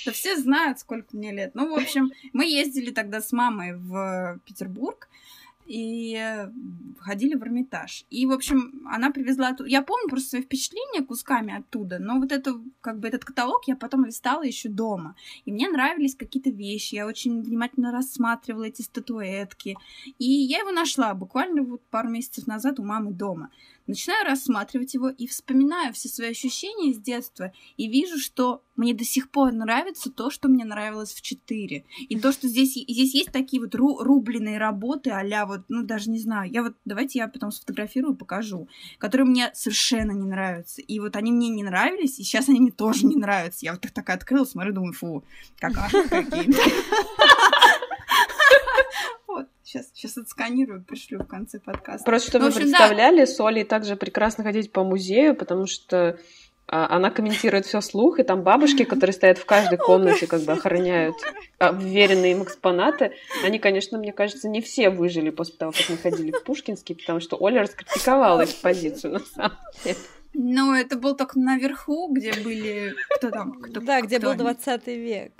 Да 0.06 0.12
все 0.12 0.36
знают, 0.36 0.78
сколько 0.78 1.14
мне 1.14 1.32
лет. 1.32 1.54
Ну, 1.54 1.68
в 1.68 1.74
общем, 1.74 2.10
мы 2.32 2.46
ездили 2.46 2.90
тогда 2.92 3.20
с 3.20 3.30
мамой 3.30 3.74
в 3.76 4.40
Петербург, 4.46 5.06
и 5.68 6.48
ходили 6.98 7.34
в 7.34 7.42
Эрмитаж. 7.42 8.06
И, 8.10 8.26
в 8.26 8.32
общем, 8.32 8.86
она 8.90 9.10
привезла... 9.10 9.54
Я 9.66 9.82
помню 9.82 10.08
просто 10.08 10.30
свои 10.30 10.42
впечатления 10.42 11.02
кусками 11.02 11.56
оттуда, 11.56 11.98
но 11.98 12.18
вот 12.18 12.32
это, 12.32 12.60
как 12.80 12.98
бы 12.98 13.08
этот 13.08 13.24
каталог 13.24 13.68
я 13.68 13.76
потом 13.76 14.06
листала 14.06 14.42
еще 14.42 14.68
дома. 14.68 15.14
И 15.44 15.52
мне 15.52 15.68
нравились 15.68 16.16
какие-то 16.16 16.50
вещи, 16.50 16.94
я 16.94 17.06
очень 17.06 17.42
внимательно 17.42 17.92
рассматривала 17.92 18.64
эти 18.64 18.82
статуэтки. 18.82 19.76
И 20.18 20.24
я 20.24 20.60
его 20.60 20.72
нашла 20.72 21.14
буквально 21.14 21.62
вот 21.62 21.82
пару 21.90 22.08
месяцев 22.08 22.46
назад 22.46 22.80
у 22.80 22.84
мамы 22.84 23.12
дома. 23.12 23.50
Начинаю 23.86 24.26
рассматривать 24.26 24.94
его 24.94 25.08
и 25.08 25.26
вспоминаю 25.26 25.92
все 25.94 26.08
свои 26.08 26.30
ощущения 26.30 26.90
из 26.90 26.98
детства, 26.98 27.52
и 27.76 27.88
вижу, 27.88 28.18
что 28.18 28.62
мне 28.78 28.94
до 28.94 29.04
сих 29.04 29.30
пор 29.30 29.52
нравится 29.52 30.10
то, 30.10 30.30
что 30.30 30.48
мне 30.48 30.64
нравилось 30.64 31.12
в 31.12 31.20
4. 31.20 31.84
И 32.08 32.18
то, 32.20 32.32
что 32.32 32.46
здесь, 32.46 32.74
здесь 32.74 33.14
есть 33.14 33.32
такие 33.32 33.60
вот 33.60 33.74
ру, 33.74 33.98
рубленые 33.98 34.58
работы 34.58 35.10
а 35.10 35.46
вот, 35.46 35.62
ну, 35.68 35.82
даже 35.82 36.10
не 36.10 36.20
знаю, 36.20 36.50
я 36.50 36.62
вот, 36.62 36.74
давайте 36.84 37.18
я 37.18 37.28
потом 37.28 37.50
сфотографирую, 37.50 38.14
покажу, 38.16 38.68
которые 38.98 39.26
мне 39.26 39.50
совершенно 39.52 40.12
не 40.12 40.26
нравятся. 40.26 40.80
И 40.80 41.00
вот 41.00 41.16
они 41.16 41.32
мне 41.32 41.48
не 41.48 41.64
нравились, 41.64 42.18
и 42.18 42.22
сейчас 42.22 42.48
они 42.48 42.60
мне 42.60 42.70
тоже 42.70 43.04
не 43.04 43.16
нравятся. 43.16 43.64
Я 43.64 43.72
вот 43.72 43.80
так, 43.80 43.90
так 43.90 44.08
открыла, 44.10 44.44
смотрю, 44.44 44.72
думаю, 44.72 44.92
фу, 44.92 45.24
какашки 45.58 46.08
какие-то. 46.08 46.60
Вот, 49.26 49.48
сейчас, 49.62 49.90
сейчас 49.92 50.16
отсканирую, 50.16 50.82
пришлю 50.82 51.18
в 51.18 51.26
конце 51.26 51.60
подкаста. 51.60 52.04
Просто 52.04 52.30
чтобы 52.30 52.46
ну, 52.46 52.50
вы 52.52 52.60
представляли, 52.60 53.20
да. 53.20 53.26
с 53.26 53.40
Олей 53.40 53.64
также 53.64 53.96
прекрасно 53.96 54.44
ходить 54.44 54.72
по 54.72 54.84
музею, 54.84 55.34
потому 55.34 55.66
что 55.66 56.18
она 56.70 57.10
комментирует 57.10 57.64
все 57.64 57.80
слух, 57.80 58.20
и 58.20 58.22
там 58.22 58.42
бабушки, 58.42 58.84
которые 58.84 59.14
стоят 59.14 59.38
в 59.38 59.46
каждой 59.46 59.78
комнате, 59.78 60.26
как 60.26 60.42
бы 60.42 60.52
охраняют 60.52 61.16
вверенные 61.58 62.32
им 62.32 62.42
экспонаты. 62.42 63.12
Они, 63.42 63.58
конечно, 63.58 63.98
мне 63.98 64.12
кажется, 64.12 64.48
не 64.48 64.60
все 64.60 64.90
выжили 64.90 65.30
после 65.30 65.56
того, 65.56 65.72
как 65.72 65.88
мы 65.88 65.96
ходили 65.96 66.30
в 66.30 66.44
Пушкинский, 66.44 66.94
потому 66.94 67.20
что 67.20 67.36
Оля 67.36 67.62
раскритиковала 67.62 68.44
экспозицию, 68.44 69.14
на 69.14 69.18
самом 69.20 69.56
деле. 69.82 69.96
Ну, 70.34 70.74
это 70.74 70.98
был 70.98 71.16
только 71.16 71.38
наверху, 71.38 72.12
где 72.12 72.32
были... 72.34 72.94
Кто 73.16 73.30
там? 73.30 73.60
Кто, 73.60 73.80
да, 73.80 74.02
где 74.02 74.18
кто 74.18 74.28
был 74.28 74.36
20 74.36 74.86
век. 74.88 75.32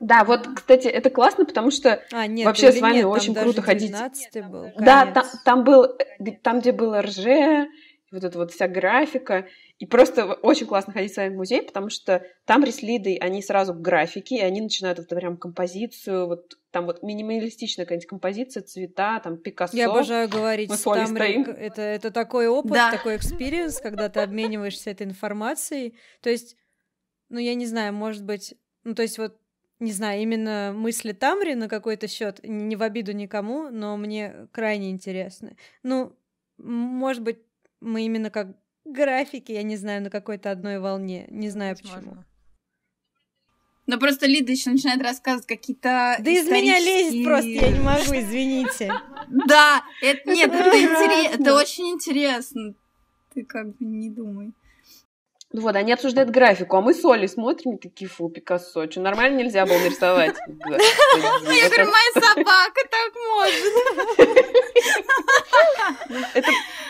Да, 0.00 0.24
вот, 0.24 0.46
кстати, 0.54 0.88
это 0.88 1.08
классно, 1.08 1.46
потому 1.46 1.70
что 1.70 2.02
а, 2.12 2.26
нет, 2.26 2.44
вообще 2.44 2.70
с 2.70 2.80
вами 2.80 2.96
нет, 2.96 3.06
очень 3.06 3.34
круто 3.34 3.62
ходить. 3.62 3.94
Был, 4.50 4.66
да, 4.78 5.06
там, 5.06 5.24
там 5.44 5.64
был, 5.64 5.96
там, 6.42 6.60
где 6.60 6.72
было 6.72 7.00
РЖ, 7.00 7.68
вот 8.12 8.24
эта 8.24 8.38
вот 8.38 8.52
вся 8.52 8.68
графика. 8.68 9.46
И 9.78 9.84
просто 9.84 10.24
очень 10.24 10.66
классно 10.66 10.94
ходить 10.94 11.12
с 11.12 11.18
вами 11.18 11.34
в 11.34 11.36
музей, 11.36 11.62
потому 11.62 11.90
что 11.90 12.24
там 12.46 12.64
арт-лиды, 12.64 13.18
они 13.20 13.42
сразу 13.42 13.74
к 13.74 13.80
графике, 13.82 14.36
и 14.36 14.40
они 14.40 14.62
начинают 14.62 14.98
вот 14.98 15.08
прям 15.08 15.36
композицию, 15.36 16.28
вот 16.28 16.58
там 16.70 16.86
вот 16.86 17.02
минималистичная 17.02 17.84
какая-нибудь 17.84 18.08
композиция, 18.08 18.62
цвета, 18.62 19.20
там 19.20 19.36
Пикассо. 19.36 19.76
Я 19.76 19.90
обожаю 19.90 20.30
говорить, 20.30 20.70
Мы 20.70 20.76
там 20.78 21.06
стоим. 21.06 21.42
это, 21.42 21.82
это 21.82 22.10
такой 22.10 22.48
опыт, 22.48 22.72
да. 22.72 22.90
такой 22.90 23.16
experience, 23.16 23.80
когда 23.80 24.08
ты 24.08 24.20
обмениваешься 24.20 24.90
этой 24.90 25.06
информацией. 25.06 25.94
То 26.22 26.30
есть, 26.30 26.56
ну, 27.28 27.38
я 27.38 27.54
не 27.54 27.66
знаю, 27.66 27.92
может 27.92 28.24
быть, 28.24 28.54
ну, 28.82 28.94
то 28.94 29.02
есть 29.02 29.18
вот 29.18 29.38
не 29.78 29.92
знаю, 29.92 30.22
именно 30.22 30.72
мысли 30.74 31.12
Тамри 31.12 31.54
на 31.54 31.68
какой-то 31.68 32.08
счет, 32.08 32.40
не 32.42 32.76
в 32.76 32.82
обиду 32.82 33.12
никому, 33.12 33.68
но 33.68 33.98
мне 33.98 34.48
крайне 34.52 34.90
интересны. 34.90 35.58
Ну, 35.82 36.16
может 36.56 37.22
быть, 37.22 37.40
мы 37.80 38.06
именно 38.06 38.30
как 38.30 38.56
графики, 38.86 39.52
я 39.52 39.62
не 39.62 39.76
знаю, 39.76 40.02
на 40.02 40.10
какой-то 40.10 40.50
одной 40.50 40.78
волне. 40.78 41.26
Не 41.28 41.50
знаю 41.50 41.76
Возможно. 41.76 42.00
почему. 42.00 42.24
Но 43.86 43.98
просто 43.98 44.26
Лида 44.26 44.50
еще 44.50 44.70
начинает 44.70 45.00
рассказывать 45.00 45.46
какие-то. 45.46 46.16
Да 46.18 46.30
из 46.30 46.48
меня 46.48 46.78
лезет 46.78 47.24
просто, 47.24 47.48
я 47.48 47.70
не 47.70 47.80
могу, 47.80 48.16
извините. 48.16 48.92
Да, 49.28 49.84
это 50.02 50.30
нет, 50.30 50.52
это 50.52 51.54
очень 51.60 51.90
интересно. 51.90 52.74
Ты 53.32 53.44
как 53.44 53.68
бы 53.76 53.84
не 53.84 54.10
думай. 54.10 54.52
Ну 55.56 55.62
вот, 55.62 55.74
они 55.74 55.90
обсуждают 55.90 56.28
графику, 56.28 56.76
а 56.76 56.82
мы 56.82 56.92
с 56.92 57.02
Олей 57.02 57.28
смотрим 57.28 57.76
и 57.76 57.78
такие, 57.78 58.10
фу, 58.10 58.28
Пикассо, 58.28 58.90
что 58.90 59.00
нормально 59.00 59.38
нельзя 59.38 59.64
было 59.64 59.78
нарисовать? 59.78 60.36
Я 60.48 61.68
говорю, 61.70 61.90
моя 61.90 62.12
собака 62.12 62.82
так 62.90 63.14
может. 63.32 63.64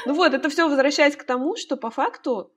Ну 0.06 0.14
вот, 0.14 0.34
это 0.34 0.48
все 0.50 0.68
возвращаясь 0.68 1.14
к 1.14 1.22
тому, 1.22 1.54
что 1.54 1.76
по 1.76 1.92
факту 1.92 2.52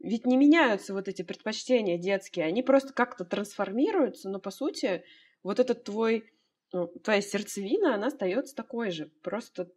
ведь 0.00 0.26
не 0.26 0.36
меняются 0.36 0.92
вот 0.92 1.08
эти 1.08 1.22
предпочтения 1.22 1.96
детские, 1.96 2.44
они 2.44 2.62
просто 2.62 2.92
как-то 2.92 3.24
трансформируются, 3.24 4.28
но 4.28 4.40
по 4.40 4.50
сути 4.50 5.02
вот 5.42 5.60
этот 5.60 5.84
твой, 5.84 6.30
ну, 6.74 6.88
твоя 6.88 7.22
сердцевина, 7.22 7.94
она 7.94 8.08
остается 8.08 8.54
такой 8.54 8.90
же. 8.90 9.10
Просто 9.22 9.70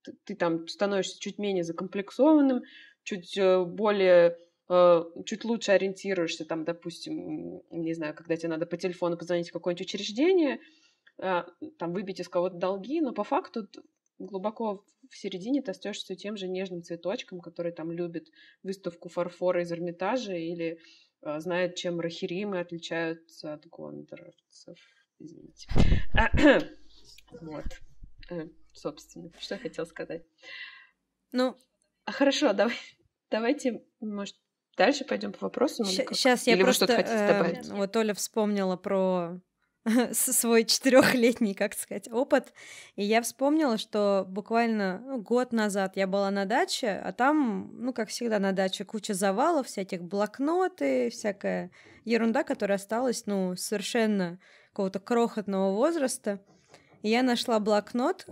ты, 0.00 0.14
ты 0.24 0.34
там 0.34 0.66
становишься 0.66 1.20
чуть 1.20 1.36
менее 1.36 1.62
закомплексованным, 1.62 2.62
чуть 3.02 3.36
э, 3.36 3.64
более 3.64 4.38
чуть 4.68 5.44
лучше 5.44 5.72
ориентируешься, 5.72 6.44
там, 6.44 6.64
допустим, 6.64 7.62
не 7.70 7.94
знаю, 7.94 8.14
когда 8.14 8.36
тебе 8.36 8.48
надо 8.48 8.66
по 8.66 8.76
телефону 8.76 9.16
позвонить 9.16 9.50
в 9.50 9.52
какое-нибудь 9.52 9.86
учреждение, 9.86 10.60
э, 11.18 11.44
там, 11.78 11.92
выбить 11.92 12.20
из 12.20 12.28
кого-то 12.28 12.56
долги, 12.56 13.00
но 13.00 13.12
по 13.12 13.22
факту 13.22 13.68
глубоко 14.18 14.84
в 15.08 15.16
середине 15.16 15.62
ты 15.62 15.70
остаешься 15.70 16.16
тем 16.16 16.36
же 16.36 16.48
нежным 16.48 16.82
цветочком, 16.82 17.40
который 17.40 17.70
там 17.70 17.92
любит 17.92 18.28
выставку 18.62 19.08
фарфора 19.08 19.62
из 19.62 19.70
Эрмитажа 19.70 20.34
или 20.34 20.80
э, 21.22 21.40
знает, 21.40 21.76
чем 21.76 22.00
рахиримы 22.00 22.58
отличаются 22.58 23.54
от 23.54 23.66
гондоровцев. 23.68 24.78
Извините. 25.20 25.68
вот. 27.40 27.64
Собственно, 28.72 29.30
что 29.38 29.54
я 29.54 29.60
хотела 29.60 29.84
сказать. 29.86 30.24
Ну, 31.32 31.56
хорошо, 32.04 32.52
давай, 32.52 32.76
давайте, 33.30 33.84
может, 34.00 34.36
Дальше 34.76 35.04
пойдем 35.04 35.32
по 35.32 35.46
вопросам. 35.46 35.86
Сейчас 35.86 36.46
я 36.46 36.54
Или 36.54 36.62
просто... 36.62 36.86
Вы 36.86 36.94
хотите 36.94 37.26
добавить? 37.26 37.68
Э, 37.68 37.74
вот 37.74 37.96
Оля 37.96 38.12
вспомнила 38.12 38.76
про 38.76 39.40
свой 40.12 40.64
четырехлетний, 40.64 41.54
как 41.54 41.74
сказать, 41.74 42.10
опыт. 42.10 42.52
И 42.96 43.04
я 43.04 43.22
вспомнила, 43.22 43.78
что 43.78 44.24
буквально 44.28 45.00
ну, 45.06 45.22
год 45.22 45.52
назад 45.52 45.96
я 45.96 46.06
была 46.06 46.30
на 46.30 46.44
даче, 46.44 47.00
а 47.02 47.12
там, 47.12 47.70
ну, 47.72 47.92
как 47.92 48.08
всегда, 48.10 48.38
на 48.38 48.52
даче 48.52 48.84
куча 48.84 49.14
завалов, 49.14 49.66
всяких 49.66 50.02
блокноты, 50.02 51.08
всякая 51.10 51.70
ерунда, 52.04 52.42
которая 52.42 52.76
осталась, 52.76 53.24
ну, 53.26 53.56
совершенно 53.56 54.38
какого-то 54.70 55.00
крохотного 55.00 55.72
возраста. 55.72 56.40
И 57.02 57.08
я 57.08 57.22
нашла 57.22 57.60
блокнот. 57.60 58.26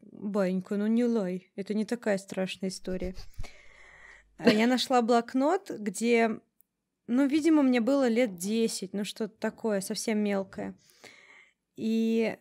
Банька, 0.00 0.76
ну 0.76 0.86
не 0.86 1.04
лай, 1.04 1.52
это 1.56 1.74
не 1.74 1.84
такая 1.84 2.16
страшная 2.16 2.70
история. 2.70 3.14
А 4.38 4.50
я 4.50 4.66
нашла 4.66 5.02
блокнот, 5.02 5.70
где, 5.70 6.40
ну, 7.06 7.26
видимо, 7.26 7.62
мне 7.62 7.80
было 7.80 8.08
лет 8.08 8.36
10, 8.36 8.92
ну, 8.92 9.04
что-то 9.04 9.34
такое, 9.38 9.80
совсем 9.80 10.18
мелкое. 10.18 10.74
И 11.76 12.36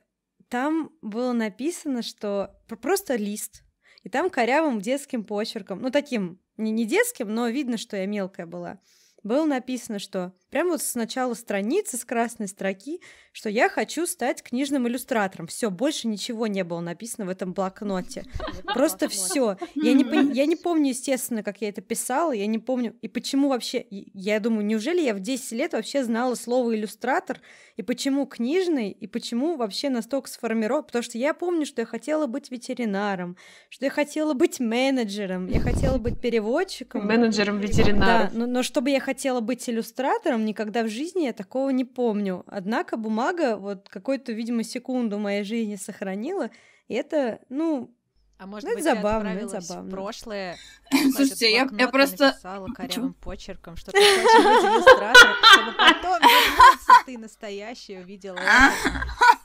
там 0.50 0.92
было 1.02 1.34
написано, 1.34 2.02
что 2.02 2.56
просто 2.68 3.16
лист, 3.16 3.64
и 4.04 4.10
там 4.10 4.30
корявым 4.30 4.82
детским 4.82 5.24
почерком, 5.24 5.82
ну, 5.82 5.90
таким, 5.90 6.40
не, 6.58 6.72
не 6.72 6.86
детским, 6.86 7.34
но 7.34 7.48
видно, 7.48 7.78
что 7.78 7.98
я 7.98 8.06
мелкая 8.06 8.46
была, 8.46 8.80
было 9.26 9.44
написано, 9.46 9.98
что 9.98 10.34
прямо 10.52 10.72
вот 10.74 10.84
с 10.84 10.94
начала 10.94 11.34
страницы, 11.34 11.98
с 11.98 12.06
красной 12.06 12.48
строки, 12.48 13.02
что 13.32 13.50
я 13.50 13.70
хочу 13.70 14.06
стать 14.06 14.44
книжным 14.44 14.88
иллюстратором. 14.88 15.48
Все, 15.48 15.72
больше 15.72 16.08
ничего 16.08 16.46
не 16.46 16.64
было 16.64 16.80
написано 16.80 17.26
в 17.26 17.30
этом 17.30 17.52
блокноте. 17.52 18.24
Просто 18.64 19.10
все. 19.10 19.58
Я 19.74 19.94
не, 19.94 20.06
я 20.34 20.46
не 20.46 20.56
помню, 20.56 20.90
естественно, 20.90 21.42
как 21.42 21.60
я 21.60 21.70
это 21.70 21.82
писала, 21.82 22.32
я 22.34 22.46
не 22.46 22.60
помню. 22.60 22.96
И 23.02 23.08
почему 23.08 23.50
вообще, 23.50 23.86
я 23.90 24.40
думаю, 24.40 24.64
неужели 24.64 25.02
я 25.02 25.16
в 25.16 25.20
10 25.20 25.52
лет 25.54 25.74
вообще 25.74 26.04
знала 26.04 26.36
слово 26.36 26.76
иллюстратор, 26.76 27.42
и 27.78 27.82
почему 27.82 28.28
книжный, 28.28 28.92
и 28.92 29.08
почему 29.08 29.58
вообще 29.58 29.90
настолько 29.90 30.30
сформирован. 30.30 30.84
Потому 30.84 31.02
что 31.04 31.18
я 31.18 31.34
помню, 31.34 31.66
что 31.66 31.82
я 31.82 31.88
хотела 31.88 32.28
быть 32.28 32.52
ветеринаром, 32.52 33.38
что 33.70 33.86
я 33.86 33.92
хотела 33.92 34.34
быть 34.34 34.60
менеджером, 34.60 35.48
я 35.48 35.60
хотела 35.60 35.98
быть 35.98 36.22
переводчиком. 36.22 37.08
Менеджером 37.08 37.60
ветеринаром. 37.60 38.30
Да, 38.30 38.32
но, 38.32 38.46
но 38.46 38.62
чтобы 38.62 38.92
я 38.92 39.00
хотела 39.00 39.15
быть 39.42 39.68
иллюстратором, 39.70 40.46
никогда 40.46 40.84
в 40.84 40.90
жизни 40.90 41.26
я 41.26 41.34
такого 41.34 41.70
не 41.70 41.86
помню. 41.86 42.44
Однако 42.48 42.98
бумага 42.98 43.58
вот 43.58 43.90
какую-то, 43.90 44.32
видимо, 44.32 44.64
секунду 44.64 45.20
моей 45.20 45.44
жизни 45.44 45.76
сохранила, 45.76 46.50
и 46.88 46.94
это, 46.94 47.40
ну, 47.50 47.92
а 48.38 48.48
может 48.48 48.68
ну, 48.68 48.76
быть, 48.76 48.84
забавно, 48.84 49.30
это 49.30 49.62
забавно. 49.62 49.90
в 49.90 49.92
прошлое. 49.92 50.58
Слушайте, 51.16 51.52
я, 51.52 51.70
я 51.72 51.88
просто 51.88 52.28
написала 52.28 52.68
корявым 52.76 53.14
почерком, 53.14 53.78
что 53.78 53.92
ты 53.92 53.98
хочешь 53.98 54.44
быть 54.44 54.72
иллюстратором, 54.72 55.36
чтобы 55.54 55.72
потом 55.78 56.20
вернуться, 56.22 56.92
ты 57.06 57.18
настоящий 57.18 57.98
увидела 57.98 58.36
это. 58.38 58.72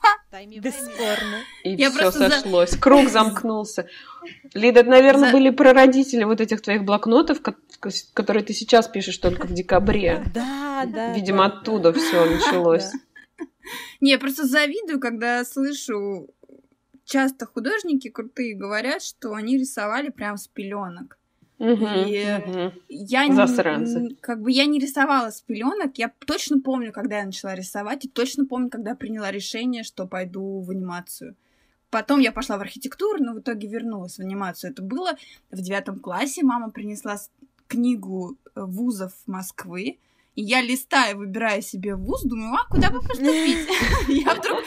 Бесспорно. 0.31 1.43
И 1.63 1.71
я 1.71 1.91
все 1.91 2.11
сошлось. 2.11 2.71
За... 2.71 2.79
Круг 2.79 3.09
замкнулся. 3.09 3.87
Лида, 4.53 4.79
это, 4.79 4.89
наверное, 4.89 5.27
за... 5.27 5.33
были 5.33 5.49
прародители 5.49 6.23
вот 6.23 6.39
этих 6.39 6.61
твоих 6.61 6.83
блокнотов, 6.83 7.41
которые 8.13 8.43
ты 8.43 8.53
сейчас 8.53 8.87
пишешь 8.87 9.17
только 9.17 9.47
в 9.47 9.53
декабре. 9.53 10.23
Да, 10.33 10.85
да. 10.87 11.13
Видимо, 11.13 11.45
оттуда 11.45 11.91
все 11.91 12.25
началось. 12.25 12.91
Не, 13.99 14.11
я 14.11 14.19
просто 14.19 14.45
завидую, 14.45 14.99
когда 14.99 15.43
слышу 15.43 16.29
часто 17.05 17.45
художники 17.45 18.09
крутые 18.09 18.55
говорят, 18.55 19.03
что 19.03 19.33
они 19.33 19.57
рисовали 19.57 20.09
прям 20.09 20.37
с 20.37 20.47
пеленок. 20.47 21.17
Угу, 21.61 21.85
и 22.07 22.25
угу. 22.25 22.73
я 22.89 23.27
не, 23.27 24.15
как 24.15 24.41
бы 24.41 24.51
я 24.51 24.65
не 24.65 24.79
рисовала 24.79 25.29
с 25.29 25.41
пеленок. 25.41 25.95
Я 25.99 26.11
точно 26.25 26.59
помню, 26.59 26.91
когда 26.91 27.19
я 27.19 27.25
начала 27.25 27.53
рисовать, 27.53 28.03
и 28.05 28.09
точно 28.09 28.47
помню, 28.47 28.71
когда 28.71 28.95
приняла 28.95 29.29
решение, 29.29 29.83
что 29.83 30.07
пойду 30.07 30.61
в 30.61 30.71
анимацию. 30.71 31.35
Потом 31.91 32.19
я 32.19 32.31
пошла 32.31 32.57
в 32.57 32.61
архитектуру, 32.61 33.23
но 33.23 33.33
в 33.33 33.41
итоге 33.41 33.67
вернулась 33.67 34.15
в 34.15 34.21
анимацию. 34.21 34.71
Это 34.71 34.81
было 34.81 35.11
в 35.51 35.61
девятом 35.61 35.99
классе. 35.99 36.41
Мама 36.43 36.71
принесла 36.71 37.17
книгу 37.67 38.37
э, 38.55 38.61
вузов 38.63 39.13
Москвы, 39.27 39.99
И 40.35 40.43
я 40.43 40.61
листаю, 40.61 41.17
выбираю 41.17 41.61
себе 41.61 41.95
вуз, 41.95 42.23
думаю, 42.23 42.53
а 42.53 42.65
куда 42.69 42.89
бы 42.89 43.01
поступить? 43.07 43.67
Я 44.07 44.33
вдруг 44.33 44.63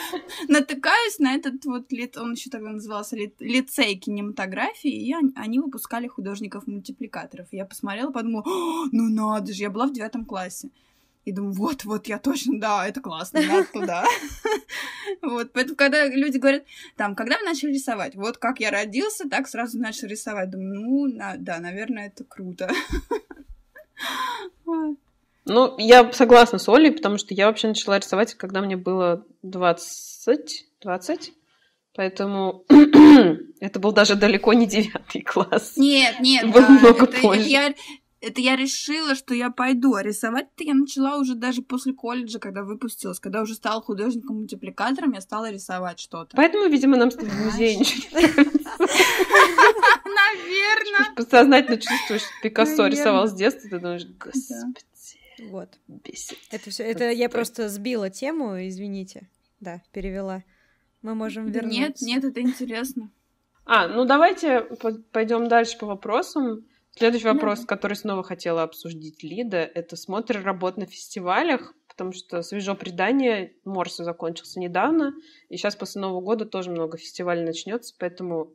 натыкаюсь 0.48 1.18
на 1.18 1.34
этот 1.34 1.64
вот, 1.64 1.86
он 2.18 2.32
еще 2.32 2.50
тогда 2.50 2.70
назывался 2.70 3.16
лицей 3.16 3.94
кинематографии, 3.96 4.90
и 4.90 5.14
они 5.34 5.58
выпускали 5.60 6.06
художников-мультипликаторов. 6.06 7.48
Я 7.50 7.64
посмотрела, 7.64 8.10
подумала, 8.10 8.44
ну 8.92 9.08
надо 9.08 9.54
же, 9.54 9.62
я 9.62 9.70
была 9.70 9.86
в 9.86 9.92
девятом 9.92 10.26
классе. 10.26 10.68
И 11.24 11.32
думаю, 11.32 11.54
вот, 11.54 11.84
вот, 11.84 12.06
я 12.06 12.18
точно, 12.18 12.60
да, 12.60 12.86
это 12.86 13.00
классно, 13.00 13.40
надо 13.40 13.66
туда. 13.72 14.04
Вот, 15.22 15.52
поэтому, 15.54 15.76
когда 15.76 16.06
люди 16.06 16.36
говорят, 16.36 16.64
там, 16.96 17.14
когда 17.14 17.38
вы 17.38 17.44
начали 17.44 17.72
рисовать? 17.72 18.14
Вот 18.14 18.36
как 18.36 18.60
я 18.60 18.70
родился, 18.70 19.26
так 19.30 19.48
сразу 19.48 19.78
начал 19.78 20.08
рисовать. 20.08 20.50
Думаю, 20.50 20.82
ну, 20.82 21.36
да, 21.38 21.60
наверное, 21.60 22.08
это 22.08 22.24
круто. 22.24 22.70
Ну, 25.46 25.74
я 25.78 26.10
согласна 26.12 26.58
с 26.58 26.68
Олей, 26.68 26.92
потому 26.92 27.18
что 27.18 27.34
я 27.34 27.46
вообще 27.46 27.68
начала 27.68 27.98
рисовать, 27.98 28.34
когда 28.34 28.62
мне 28.62 28.76
было 28.76 29.26
20, 29.42 30.66
20, 30.80 31.32
поэтому 31.94 32.64
это 33.60 33.78
был 33.78 33.92
даже 33.92 34.14
далеко 34.14 34.54
не 34.54 34.66
девятый 34.66 35.20
класс. 35.22 35.74
Нет, 35.76 36.20
нет, 36.20 36.50
был 36.50 36.62
да, 36.62 36.68
много 36.68 37.04
это, 37.04 37.20
позже. 37.20 37.42
Я, 37.42 37.74
это 38.22 38.40
я 38.40 38.56
решила, 38.56 39.14
что 39.14 39.34
я 39.34 39.50
пойду, 39.50 39.94
а 39.94 40.02
рисовать-то 40.02 40.64
я 40.64 40.72
начала 40.72 41.18
уже 41.18 41.34
даже 41.34 41.60
после 41.60 41.92
колледжа, 41.92 42.38
когда 42.38 42.62
выпустилась, 42.62 43.20
когда 43.20 43.42
уже 43.42 43.54
стала 43.54 43.82
художником-мультипликатором, 43.82 45.12
я 45.12 45.20
стала 45.20 45.50
рисовать 45.50 46.00
что-то. 46.00 46.34
Поэтому, 46.36 46.70
видимо, 46.70 46.96
нам 46.96 47.10
с 47.10 47.16
тобой 47.16 47.28
в 47.30 47.44
музее 47.44 47.76
ничего 47.76 48.18
не 48.18 48.26
Наверное. 50.14 51.14
Подсознательно 51.16 51.76
чувствуешь, 51.76 52.22
что 52.22 52.32
Пикассо 52.42 52.86
рисовал 52.86 53.28
с 53.28 53.34
детства, 53.34 53.68
ты 53.68 53.78
думаешь, 53.78 54.06
господи. 54.18 54.74
Вот. 55.38 55.68
Бесит. 55.88 56.38
Это 56.50 56.70
все. 56.70 56.84
Это 56.84 57.10
я 57.10 57.28
просто 57.28 57.68
сбила 57.68 58.10
тему, 58.10 58.66
извините. 58.66 59.28
Да, 59.60 59.82
перевела. 59.92 60.44
Мы 61.02 61.14
можем 61.14 61.46
вернуться. 61.50 61.80
Нет, 61.80 61.96
нет, 62.00 62.24
это 62.24 62.40
интересно. 62.40 63.10
А, 63.64 63.88
ну 63.88 64.04
давайте 64.04 64.66
пойдем 65.12 65.48
дальше 65.48 65.78
по 65.78 65.86
вопросам. 65.86 66.64
Следующий 66.96 67.26
вопрос, 67.26 67.60
да. 67.60 67.66
который 67.66 67.94
снова 67.94 68.22
хотела 68.22 68.62
обсудить 68.62 69.22
Лида, 69.24 69.58
это 69.58 69.96
смотр 69.96 70.40
работ 70.42 70.76
на 70.76 70.86
фестивалях, 70.86 71.74
потому 71.88 72.12
что 72.12 72.40
свежо 72.42 72.76
предание 72.76 73.54
Морса 73.64 74.04
закончился 74.04 74.60
недавно, 74.60 75.12
и 75.48 75.56
сейчас 75.56 75.74
после 75.74 76.02
Нового 76.02 76.20
года 76.20 76.44
тоже 76.46 76.70
много 76.70 76.96
фестивалей 76.96 77.44
начнется, 77.44 77.94
поэтому 77.98 78.52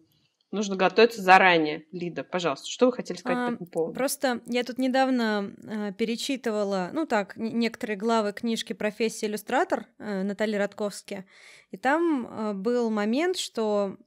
нужно 0.52 0.76
готовиться 0.76 1.22
заранее. 1.22 1.86
Лида, 1.92 2.24
пожалуйста, 2.24 2.68
что 2.68 2.88
вы 2.88 2.94
хотели 2.94 3.18
сказать 3.18 3.38
а, 3.38 3.48
по 3.48 3.54
этому 3.54 3.70
поводу? 3.70 3.94
Просто 3.96 4.42
я 4.46 4.64
тут 4.64 4.78
недавно 4.78 5.54
э, 5.64 5.94
перечитывала, 5.94 6.90
ну 6.94 7.06
так, 7.06 7.36
некоторые 7.36 7.98
главы 7.98 8.34
книжки 8.34 8.74
«Профессия 8.74 9.28
иллюстратор» 9.28 9.88
э, 9.98 10.24
Натальи 10.24 10.56
Радковски, 10.56 11.26
и 11.72 11.78
там 11.78 12.28
э, 12.28 12.54
был 12.54 12.90
момент, 12.90 13.38
что 13.38 13.98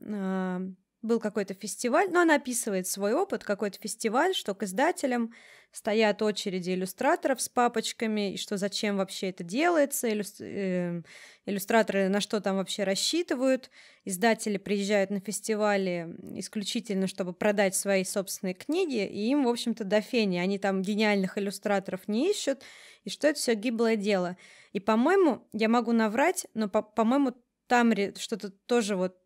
э, 0.00 0.60
был 1.02 1.20
какой-то 1.20 1.54
фестиваль, 1.54 2.10
но 2.10 2.20
она 2.20 2.34
описывает 2.36 2.86
свой 2.86 3.14
опыт, 3.14 3.44
какой-то 3.44 3.78
фестиваль, 3.78 4.34
что 4.34 4.54
к 4.54 4.64
издателям 4.64 5.32
стоят 5.76 6.22
очереди 6.22 6.70
иллюстраторов 6.70 7.38
с 7.42 7.50
папочками, 7.50 8.32
и 8.32 8.36
что 8.38 8.56
зачем 8.56 8.96
вообще 8.96 9.28
это 9.28 9.44
делается, 9.44 10.10
иллюс... 10.10 10.40
э, 10.40 11.02
иллюстраторы 11.44 12.08
на 12.08 12.22
что 12.22 12.40
там 12.40 12.56
вообще 12.56 12.84
рассчитывают, 12.84 13.70
издатели 14.06 14.56
приезжают 14.56 15.10
на 15.10 15.20
фестивали 15.20 16.16
исключительно, 16.32 17.06
чтобы 17.06 17.34
продать 17.34 17.74
свои 17.74 18.04
собственные 18.04 18.54
книги, 18.54 19.04
и 19.04 19.28
им, 19.28 19.44
в 19.44 19.48
общем-то, 19.48 19.84
до 19.84 20.00
фени, 20.00 20.38
они 20.38 20.58
там 20.58 20.80
гениальных 20.80 21.36
иллюстраторов 21.36 22.08
не 22.08 22.30
ищут, 22.30 22.62
и 23.04 23.10
что 23.10 23.28
это 23.28 23.38
все 23.38 23.52
гиблое 23.54 23.96
дело. 23.96 24.38
И, 24.72 24.80
по-моему, 24.80 25.46
я 25.52 25.68
могу 25.68 25.92
наврать, 25.92 26.46
но, 26.54 26.70
по-моему, 26.70 27.34
там 27.66 27.92
что-то 28.16 28.48
тоже 28.48 28.96
вот 28.96 29.18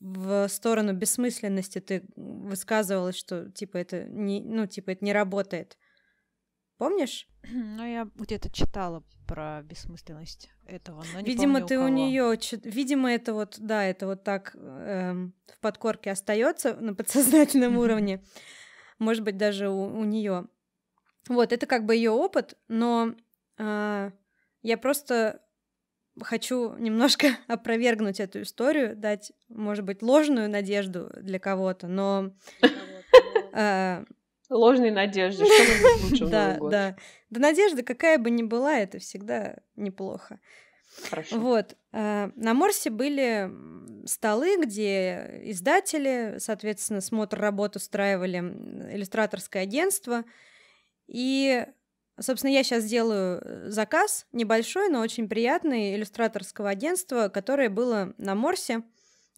в 0.00 0.48
сторону 0.48 0.92
бессмысленности 0.92 1.80
ты 1.80 2.04
высказывалась, 2.16 3.16
что 3.16 3.50
типа 3.50 3.78
это 3.78 4.04
не, 4.04 4.40
ну 4.40 4.66
типа 4.66 4.90
это 4.90 5.04
не 5.04 5.12
работает. 5.12 5.78
Помнишь? 6.78 7.28
Ну, 7.52 7.84
я 7.84 8.08
где-то 8.16 8.50
читала 8.50 9.02
про 9.26 9.62
бессмысленность 9.62 10.50
этого, 10.66 11.04
но 11.14 11.20
не 11.20 11.26
Видимо, 11.26 11.54
помню, 11.54 11.66
ты 11.66 11.78
у, 11.78 11.84
у 11.84 11.88
нее, 11.88 12.38
видимо, 12.64 13.10
это 13.10 13.32
вот, 13.32 13.56
да, 13.58 13.84
это 13.84 14.06
вот 14.06 14.24
так 14.24 14.54
эм, 14.54 15.34
в 15.46 15.60
подкорке 15.60 16.10
остается 16.10 16.74
на 16.76 16.94
подсознательном 16.94 17.78
уровне. 17.78 18.22
Может 18.98 19.24
быть, 19.24 19.36
даже 19.36 19.68
у, 19.70 19.84
у 19.84 20.04
нее. 20.04 20.48
Вот, 21.28 21.52
это 21.52 21.66
как 21.66 21.86
бы 21.86 21.94
ее 21.94 22.10
опыт, 22.10 22.58
но 22.68 23.14
э, 23.58 24.10
я 24.62 24.78
просто 24.78 25.42
хочу 26.24 26.74
немножко 26.76 27.28
опровергнуть 27.48 28.20
эту 28.20 28.42
историю, 28.42 28.96
дать, 28.96 29.32
может 29.48 29.84
быть, 29.84 30.02
ложную 30.02 30.48
надежду 30.48 31.10
для 31.16 31.38
кого-то, 31.38 31.86
но... 31.88 32.32
Э, 33.52 34.04
Ложной 34.48 34.90
надежды, 34.90 35.44
что 35.44 35.54
может 35.54 36.10
лучше 36.10 36.26
Да, 36.30 36.58
да. 36.60 36.96
Да 37.30 37.40
надежда, 37.40 37.84
какая 37.84 38.18
бы 38.18 38.30
ни 38.30 38.42
была, 38.42 38.78
это 38.78 38.98
всегда 38.98 39.58
неплохо. 39.76 40.40
Хорошо. 41.08 41.38
Вот. 41.38 41.76
Э, 41.92 42.30
на 42.34 42.54
Морсе 42.54 42.90
были 42.90 43.50
столы, 44.06 44.56
где 44.60 45.40
издатели, 45.44 46.36
соответственно, 46.38 47.00
смотр 47.00 47.38
работ 47.38 47.76
устраивали 47.76 48.38
иллюстраторское 48.38 49.62
агентство, 49.62 50.24
и 51.06 51.66
Собственно, 52.20 52.52
я 52.52 52.62
сейчас 52.62 52.84
сделаю 52.84 53.40
э, 53.42 53.70
заказ 53.70 54.26
небольшой, 54.32 54.90
но 54.90 55.00
очень 55.00 55.28
приятный 55.28 55.94
иллюстраторского 55.94 56.68
агентства, 56.68 57.28
которое 57.28 57.70
было 57.70 58.14
на 58.18 58.34
Морсе. 58.34 58.82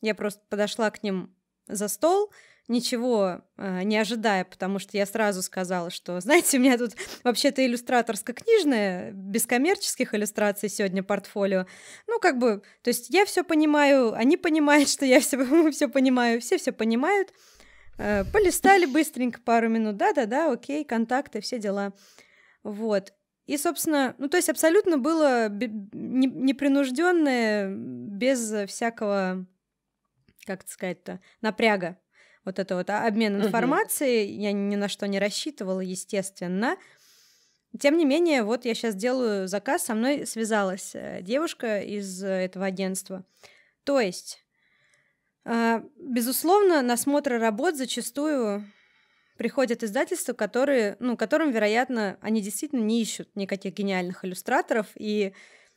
Я 0.01 0.15
просто 0.15 0.43
подошла 0.49 0.91
к 0.91 1.03
ним 1.05 1.33
за 1.69 1.87
стол, 1.87 2.33
ничего 2.67 3.43
э, 3.57 3.83
не 3.85 3.97
ожидая, 3.99 4.45
потому 4.45 4.81
что 4.81 4.97
я 4.97 5.07
сразу 5.07 5.43
сказала, 5.43 5.91
что, 5.91 6.19
знаете, 6.21 6.59
у 6.59 6.61
меня 6.61 6.77
тут 6.77 6.95
вообще-то 7.23 7.65
иллюстраторско-книжная, 7.65 9.13
без 9.13 9.47
коммерческих 9.47 10.13
иллюстраций 10.15 10.69
сегодня 10.69 11.05
портфолио. 11.05 11.67
Ну, 12.09 12.19
как 12.19 12.39
бы, 12.39 12.63
то 12.83 12.89
есть 12.89 13.11
я 13.11 13.25
все 13.25 13.45
понимаю, 13.45 14.13
они 14.15 14.37
понимают, 14.37 14.89
что 14.89 15.05
я 15.07 15.21
все, 15.21 15.71
все 15.71 15.89
понимаю, 15.89 16.41
все 16.41 16.59
все 16.59 16.73
понимают. 16.73 17.33
Э, 17.99 18.25
полистали 18.25 18.87
быстренько 18.87 19.41
пару 19.41 19.69
минут, 19.69 19.97
да-да-да, 19.97 20.51
окей, 20.51 20.85
контакты, 20.85 21.41
все 21.41 21.59
дела. 21.59 21.93
Вот. 22.63 23.13
И, 23.47 23.57
собственно, 23.57 24.15
ну, 24.19 24.29
то 24.29 24.37
есть 24.37 24.49
абсолютно 24.49 24.99
было 24.99 25.49
непринужденное, 25.49 27.75
без 27.75 28.69
всякого, 28.69 29.47
как 30.47 30.63
это 30.63 30.71
сказать-то, 30.71 31.21
напряга. 31.41 31.99
Вот 32.45 32.59
это 32.59 32.77
вот 32.77 32.91
а, 32.91 33.07
обмен 33.07 33.41
информацией. 33.41 34.29
Uh-huh. 34.29 34.43
Я 34.43 34.53
ни 34.53 34.77
на 34.77 34.89
что 34.89 35.07
не 35.07 35.19
рассчитывала, 35.19 35.81
естественно. 35.81 36.77
Тем 37.79 37.97
не 37.97 38.05
менее, 38.05 38.43
вот 38.43 38.65
я 38.65 38.75
сейчас 38.75 38.95
делаю 38.95 39.49
заказ, 39.49 39.85
со 39.85 39.95
мной 39.95 40.27
связалась 40.27 40.95
э, 40.95 41.21
девушка 41.23 41.81
из 41.81 42.23
этого 42.23 42.67
агентства. 42.67 43.25
То 43.85 43.99
есть, 43.99 44.45
э, 45.45 45.81
безусловно, 45.97 46.83
насмотры 46.83 47.39
работ 47.39 47.77
зачастую 47.77 48.67
приходят 49.37 49.83
издательства, 49.83 50.33
которые, 50.33 50.97
ну, 51.01 51.17
которым, 51.17 51.51
вероятно, 51.51 52.19
они 52.21 52.41
действительно 52.41 52.81
не 52.81 53.03
ищут 53.03 53.29
никаких 53.35 53.75
гениальных 53.75 54.25
иллюстраторов, 54.25 54.87
и 54.95 55.33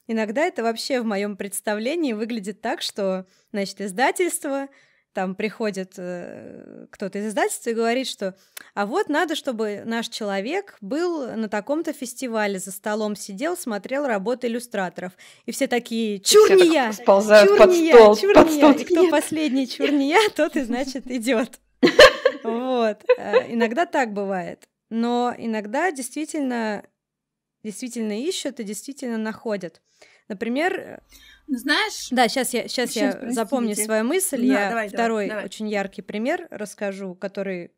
иногда 0.07 0.43
это 0.43 0.63
вообще 0.63 1.01
в 1.01 1.05
моем 1.05 1.37
представлении 1.37 2.13
выглядит 2.13 2.61
так, 2.61 2.81
что, 2.81 3.25
значит, 3.51 3.81
издательство, 3.81 4.67
там 5.15 5.33
приходит 5.33 5.93
э, 5.97 6.87
кто-то 6.91 7.19
из 7.19 7.27
издательства 7.27 7.69
и 7.69 7.73
говорит, 7.73 8.05
что 8.05 8.35
а 8.73 8.85
вот 8.85 9.07
надо, 9.07 9.35
чтобы 9.35 9.81
наш 9.85 10.09
человек 10.09 10.75
был 10.81 11.31
на 11.37 11.47
таком-то 11.47 11.93
фестивале, 11.93 12.59
за 12.59 12.71
столом 12.71 13.15
сидел, 13.15 13.55
смотрел 13.55 14.05
работы 14.05 14.47
иллюстраторов. 14.47 15.13
И 15.45 15.53
все 15.53 15.67
такие, 15.67 16.19
чур 16.19 16.51
не 16.51 16.73
я, 16.73 16.91
чур 16.91 17.67
не 17.67 17.87
я, 17.87 18.13
чур 18.13 18.45
не 18.45 18.59
я. 18.59 18.73
И 18.73 18.83
кто 18.83 19.09
последний 19.09 19.69
чур 19.69 19.89
не 19.89 20.09
я, 20.09 20.19
тот 20.35 20.57
и, 20.57 20.63
значит, 20.63 21.09
идет. 21.09 21.61
Вот. 22.45 23.03
Э, 23.17 23.51
иногда 23.53 23.85
так 23.85 24.13
бывает. 24.13 24.67
Но 24.89 25.33
иногда 25.37 25.91
действительно, 25.91 26.85
действительно 27.63 28.19
ищут 28.19 28.59
и 28.59 28.63
действительно 28.63 29.17
находят. 29.17 29.81
Например, 30.27 30.79
э, 30.79 30.99
ну, 31.47 31.57
знаешь... 31.57 32.09
Да, 32.11 32.27
сейчас 32.27 32.53
я, 32.53 32.67
сейчас, 32.67 32.91
сейчас 32.91 33.21
я 33.21 33.31
запомню 33.31 33.75
свою 33.75 34.03
мысль. 34.03 34.47
Да, 34.47 34.63
я 34.63 34.69
давай, 34.69 34.89
второй 34.89 35.27
давай. 35.29 35.45
очень 35.45 35.67
яркий 35.67 36.01
пример 36.01 36.47
расскажу, 36.51 37.15
который 37.15 37.71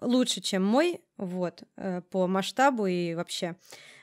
лучше, 0.00 0.40
чем 0.40 0.64
мой, 0.64 1.00
вот, 1.16 1.62
э, 1.76 2.02
по 2.10 2.26
масштабу 2.26 2.86
и 2.86 3.14
вообще. 3.14 3.56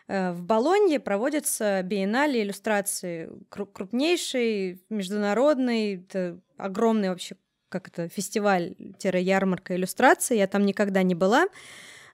В 0.06 0.42
Болонье 0.42 1.00
проводится 1.00 1.82
биеннале 1.82 2.44
иллюстрации, 2.44 3.30
крупнейший, 3.50 4.84
международный, 4.90 5.96
это 5.96 6.42
огромный 6.58 7.08
вообще 7.08 7.38
как 7.74 7.88
это, 7.88 8.08
фестиваль-ярмарка 8.08 9.76
иллюстрации, 9.76 10.38
я 10.38 10.46
там 10.46 10.64
никогда 10.64 11.02
не 11.02 11.16
была. 11.16 11.48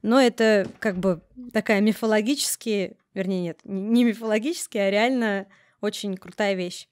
но 0.01 0.21
это 0.21 0.65
как 0.79 0.97
бы 0.97 1.21
такая 1.51 1.81
мифологически, 1.81 2.95
вернее, 3.13 3.41
нет, 3.41 3.59
не 3.65 4.05
мифологически, 4.05 4.77
а 4.77 4.89
реально 4.89 5.47
очень 5.81 6.15
крутая 6.15 6.55
вещь. 6.55 6.87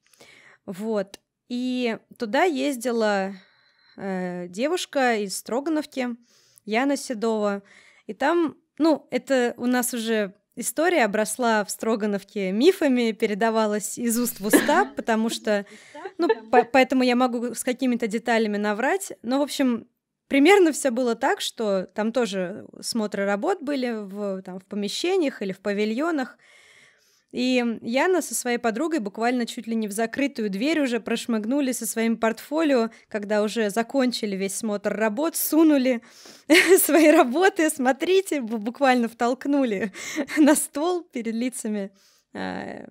Вот. 0.66 1.22
И 1.48 1.98
туда 2.18 2.44
ездила 2.44 3.34
э, 3.96 4.48
девушка 4.50 5.16
из 5.16 5.38
Строгановки, 5.38 6.10
Яна 6.66 6.98
Седова. 6.98 7.64
И 8.06 8.14
там, 8.14 8.58
ну, 8.78 9.08
это 9.10 9.54
у 9.56 9.66
нас 9.66 9.94
уже 9.94 10.34
история 10.58 11.06
обросла 11.06 11.64
в 11.64 11.72
Строгановке 11.72 12.52
мифами, 12.52 13.14
передавалась 13.14 13.98
из 13.98 14.20
уст 14.20 14.42
в 14.42 14.48
уста, 14.48 14.86
потому 14.98 15.30
что, 15.30 15.66
ну, 16.18 16.28
по 16.50 16.64
поэтому 16.64 17.04
я 17.04 17.16
могу 17.16 17.54
с 17.54 17.64
какими-то 17.64 18.08
деталями 18.08 18.58
наврать. 18.58 19.14
Но, 19.22 19.40
в 19.40 19.42
общем, 19.42 19.88
примерно 20.28 20.72
все 20.72 20.92
было 20.92 21.16
так, 21.16 21.42
что 21.42 21.84
там 21.84 22.12
тоже 22.12 22.66
смотры 22.82 23.26
работ 23.26 23.62
были 23.62 23.92
в, 23.92 24.42
там, 24.42 24.60
в 24.60 24.66
помещениях 24.66 25.42
или 25.42 25.52
в 25.52 25.60
павильонах. 25.60 26.38
И 27.32 27.64
Яна 27.82 28.22
со 28.22 28.34
своей 28.34 28.58
подругой 28.58 29.00
буквально 29.00 29.46
чуть 29.46 29.68
ли 29.68 29.76
не 29.76 29.88
в 29.88 29.92
закрытую 29.92 30.50
дверь 30.50 30.80
уже 30.80 31.02
прошмыгнули 31.02 31.74
со 31.74 31.86
своим 31.86 32.18
портфолио, 32.18 32.90
когда 33.10 33.44
уже 33.44 33.70
закончили 33.70 34.36
весь 34.36 34.56
смотр 34.56 34.94
работ, 34.94 35.36
сунули 35.36 36.02
свои 36.80 37.12
работы, 37.12 37.70
смотрите, 37.70 38.42
буквально 38.42 39.10
втолкнули 39.10 39.92
на 40.38 40.56
стол 40.56 41.04
перед 41.04 41.34
лицами 41.34 41.92
э, 42.34 42.88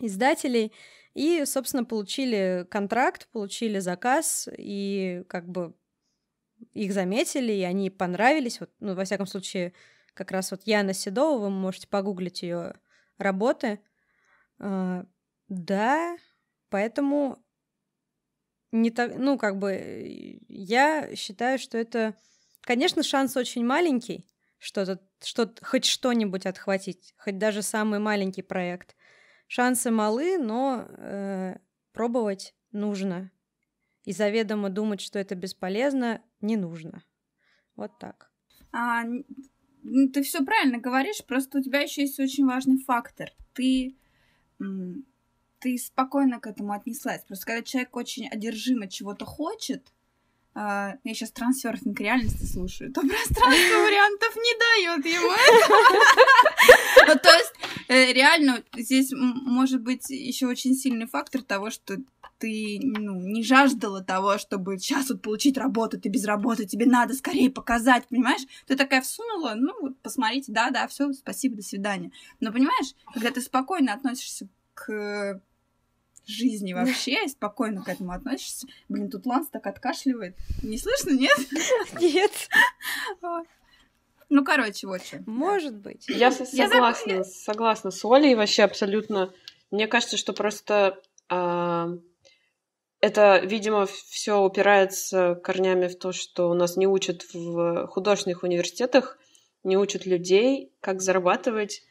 издателей. 0.00 0.72
И, 1.18 1.44
собственно, 1.46 1.84
получили 1.84 2.64
контракт, 2.70 3.28
получили 3.32 3.80
заказ, 3.80 4.48
и 4.56 5.24
как 5.28 5.48
бы 5.48 5.74
их 6.74 6.92
заметили, 6.92 7.52
и 7.52 7.64
они 7.64 7.90
понравились. 7.90 8.60
Вот, 8.60 8.70
ну, 8.78 8.94
во 8.94 9.04
всяком 9.04 9.26
случае, 9.26 9.72
как 10.14 10.30
раз 10.30 10.52
вот 10.52 10.62
Яна 10.64 10.92
Седова, 10.92 11.40
вы 11.40 11.50
можете 11.50 11.88
погуглить 11.88 12.42
ее 12.42 12.74
работы. 13.18 13.80
А, 14.60 15.06
да, 15.48 16.16
поэтому 16.70 17.44
не 18.70 18.92
так, 18.92 19.16
ну, 19.16 19.38
как 19.38 19.58
бы, 19.58 20.40
я 20.46 21.16
считаю, 21.16 21.58
что 21.58 21.78
это, 21.78 22.14
конечно, 22.60 23.02
шанс 23.02 23.36
очень 23.36 23.64
маленький, 23.64 24.24
что-то, 24.58 25.00
что 25.20 25.52
хоть 25.62 25.84
что-нибудь 25.84 26.46
отхватить, 26.46 27.12
хоть 27.18 27.38
даже 27.38 27.62
самый 27.62 27.98
маленький 27.98 28.42
проект. 28.42 28.94
Шансы 29.48 29.90
малы, 29.90 30.38
но 30.38 30.86
э, 30.86 31.56
пробовать 31.92 32.54
нужно. 32.70 33.32
И 34.04 34.12
заведомо 34.12 34.70
думать, 34.70 35.00
что 35.00 35.18
это 35.18 35.34
бесполезно, 35.34 36.22
не 36.40 36.56
нужно. 36.56 37.02
Вот 37.74 37.98
так. 37.98 38.30
А, 38.72 39.04
ну, 39.04 40.08
ты 40.10 40.22
все 40.22 40.44
правильно 40.44 40.78
говоришь, 40.78 41.24
просто 41.24 41.58
у 41.58 41.62
тебя 41.62 41.80
еще 41.80 42.02
есть 42.02 42.20
очень 42.20 42.46
важный 42.46 42.78
фактор. 42.78 43.30
Ты, 43.54 43.96
ты 45.58 45.78
спокойно 45.78 46.40
к 46.40 46.46
этому 46.46 46.72
отнеслась. 46.72 47.24
Просто 47.24 47.46
когда 47.46 47.62
человек 47.62 47.96
очень 47.96 48.28
одержимо 48.28 48.86
чего-то 48.86 49.24
хочет, 49.24 49.92
я 50.60 51.14
сейчас 51.14 51.30
трансерфинг 51.30 52.00
реальности 52.00 52.44
слушаю, 52.44 52.92
то 52.92 53.00
пространство 53.00 53.44
вариантов 53.46 54.36
не 54.36 54.58
дает 54.58 55.06
ему 55.06 55.28
То 57.22 57.30
есть, 57.30 57.52
э, 57.88 58.12
реально, 58.12 58.62
здесь 58.76 59.12
может 59.12 59.82
быть 59.82 60.10
еще 60.10 60.46
очень 60.46 60.74
сильный 60.74 61.06
фактор 61.06 61.42
того, 61.42 61.70
что 61.70 61.96
ты 62.38 62.80
ну, 62.82 63.20
не 63.20 63.42
жаждала 63.42 64.02
того, 64.02 64.38
чтобы 64.38 64.78
сейчас 64.78 65.10
вот 65.10 65.22
получить 65.22 65.56
работу, 65.56 66.00
ты 66.00 66.08
без 66.08 66.24
работы, 66.24 66.66
тебе 66.66 66.86
надо 66.86 67.14
скорее 67.14 67.50
показать, 67.50 68.08
понимаешь? 68.08 68.42
Ты 68.66 68.76
такая 68.76 69.02
всунула, 69.02 69.54
ну 69.56 69.72
вот 69.80 70.00
посмотрите, 70.00 70.52
да-да, 70.52 70.88
все, 70.88 71.12
спасибо, 71.12 71.56
до 71.56 71.62
свидания. 71.62 72.10
Но 72.40 72.52
понимаешь, 72.52 72.94
когда 73.12 73.30
ты 73.30 73.40
спокойно 73.40 73.92
относишься 73.92 74.48
к 74.74 75.40
жизни 76.28 76.72
вообще, 76.72 77.24
и 77.24 77.28
спокойно 77.28 77.82
к 77.82 77.88
этому 77.88 78.12
относишься. 78.12 78.66
Блин, 78.88 79.10
тут 79.10 79.26
Ланс 79.26 79.48
так 79.48 79.66
откашливает. 79.66 80.36
Не 80.62 80.78
слышно, 80.78 81.10
нет? 81.10 81.38
Нет. 82.00 82.32
Ну, 84.30 84.44
короче, 84.44 84.86
вот 84.86 85.02
что. 85.02 85.22
Может 85.26 85.74
быть. 85.76 86.06
Я 86.08 86.30
согласна, 86.30 87.24
согласна 87.24 87.90
с 87.90 88.04
Олей 88.04 88.34
вообще 88.34 88.62
абсолютно. 88.62 89.32
Мне 89.70 89.86
кажется, 89.86 90.18
что 90.18 90.32
просто 90.34 91.00
а, 91.28 91.88
это, 93.00 93.38
видимо, 93.38 93.86
все 93.86 94.40
упирается 94.42 95.36
корнями 95.42 95.88
в 95.88 95.98
то, 95.98 96.12
что 96.12 96.50
у 96.50 96.54
нас 96.54 96.76
не 96.76 96.86
учат 96.86 97.22
в 97.32 97.86
художественных 97.86 98.42
университетах, 98.42 99.18
не 99.62 99.76
учат 99.76 100.04
людей, 100.04 100.72
как 100.80 101.00
зарабатывать. 101.00 101.82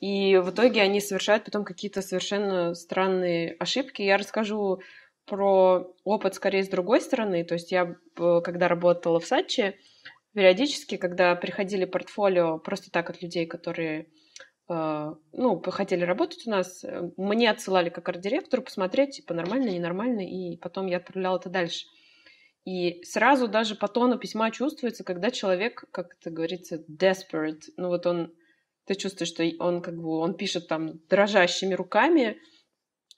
И 0.00 0.36
в 0.36 0.50
итоге 0.50 0.82
они 0.82 1.00
совершают 1.00 1.44
потом 1.44 1.64
какие-то 1.64 2.02
совершенно 2.02 2.74
странные 2.74 3.56
ошибки. 3.58 4.02
Я 4.02 4.16
расскажу 4.16 4.80
про 5.26 5.92
опыт 6.04 6.34
скорее 6.34 6.62
с 6.62 6.68
другой 6.68 7.00
стороны. 7.00 7.44
То 7.44 7.54
есть 7.54 7.72
я, 7.72 7.96
когда 8.14 8.68
работала 8.68 9.20
в 9.20 9.26
Сачи, 9.26 9.76
периодически, 10.34 10.96
когда 10.96 11.34
приходили 11.34 11.84
портфолио 11.84 12.58
просто 12.58 12.90
так 12.90 13.10
от 13.10 13.22
людей, 13.22 13.46
которые 13.46 14.06
а, 14.68 15.14
ну, 15.32 15.60
хотели 15.62 16.04
работать 16.04 16.46
у 16.46 16.50
нас, 16.50 16.84
э, 16.84 17.10
мне 17.16 17.50
отсылали 17.50 17.88
как 17.88 18.08
арт-директору 18.08 18.62
посмотреть, 18.62 19.16
типа, 19.16 19.32
нормально, 19.32 19.70
ненормально, 19.70 20.20
и 20.20 20.58
потом 20.58 20.86
я 20.86 20.98
отправляла 20.98 21.38
это 21.38 21.48
дальше. 21.48 21.86
И 22.66 23.02
сразу 23.02 23.48
даже 23.48 23.76
по 23.76 23.88
тону 23.88 24.18
письма 24.18 24.50
чувствуется, 24.50 25.04
когда 25.04 25.30
человек, 25.30 25.84
как 25.90 26.16
это 26.20 26.30
говорится, 26.30 26.84
desperate, 26.86 27.62
ну 27.78 27.88
вот 27.88 28.04
он, 28.04 28.34
ты 28.88 28.94
чувствуешь, 28.94 29.28
что 29.28 29.44
он 29.60 29.82
как 29.82 29.96
бы, 29.96 30.18
он 30.18 30.34
пишет 30.34 30.66
там 30.66 30.98
дрожащими 31.08 31.74
руками, 31.74 32.38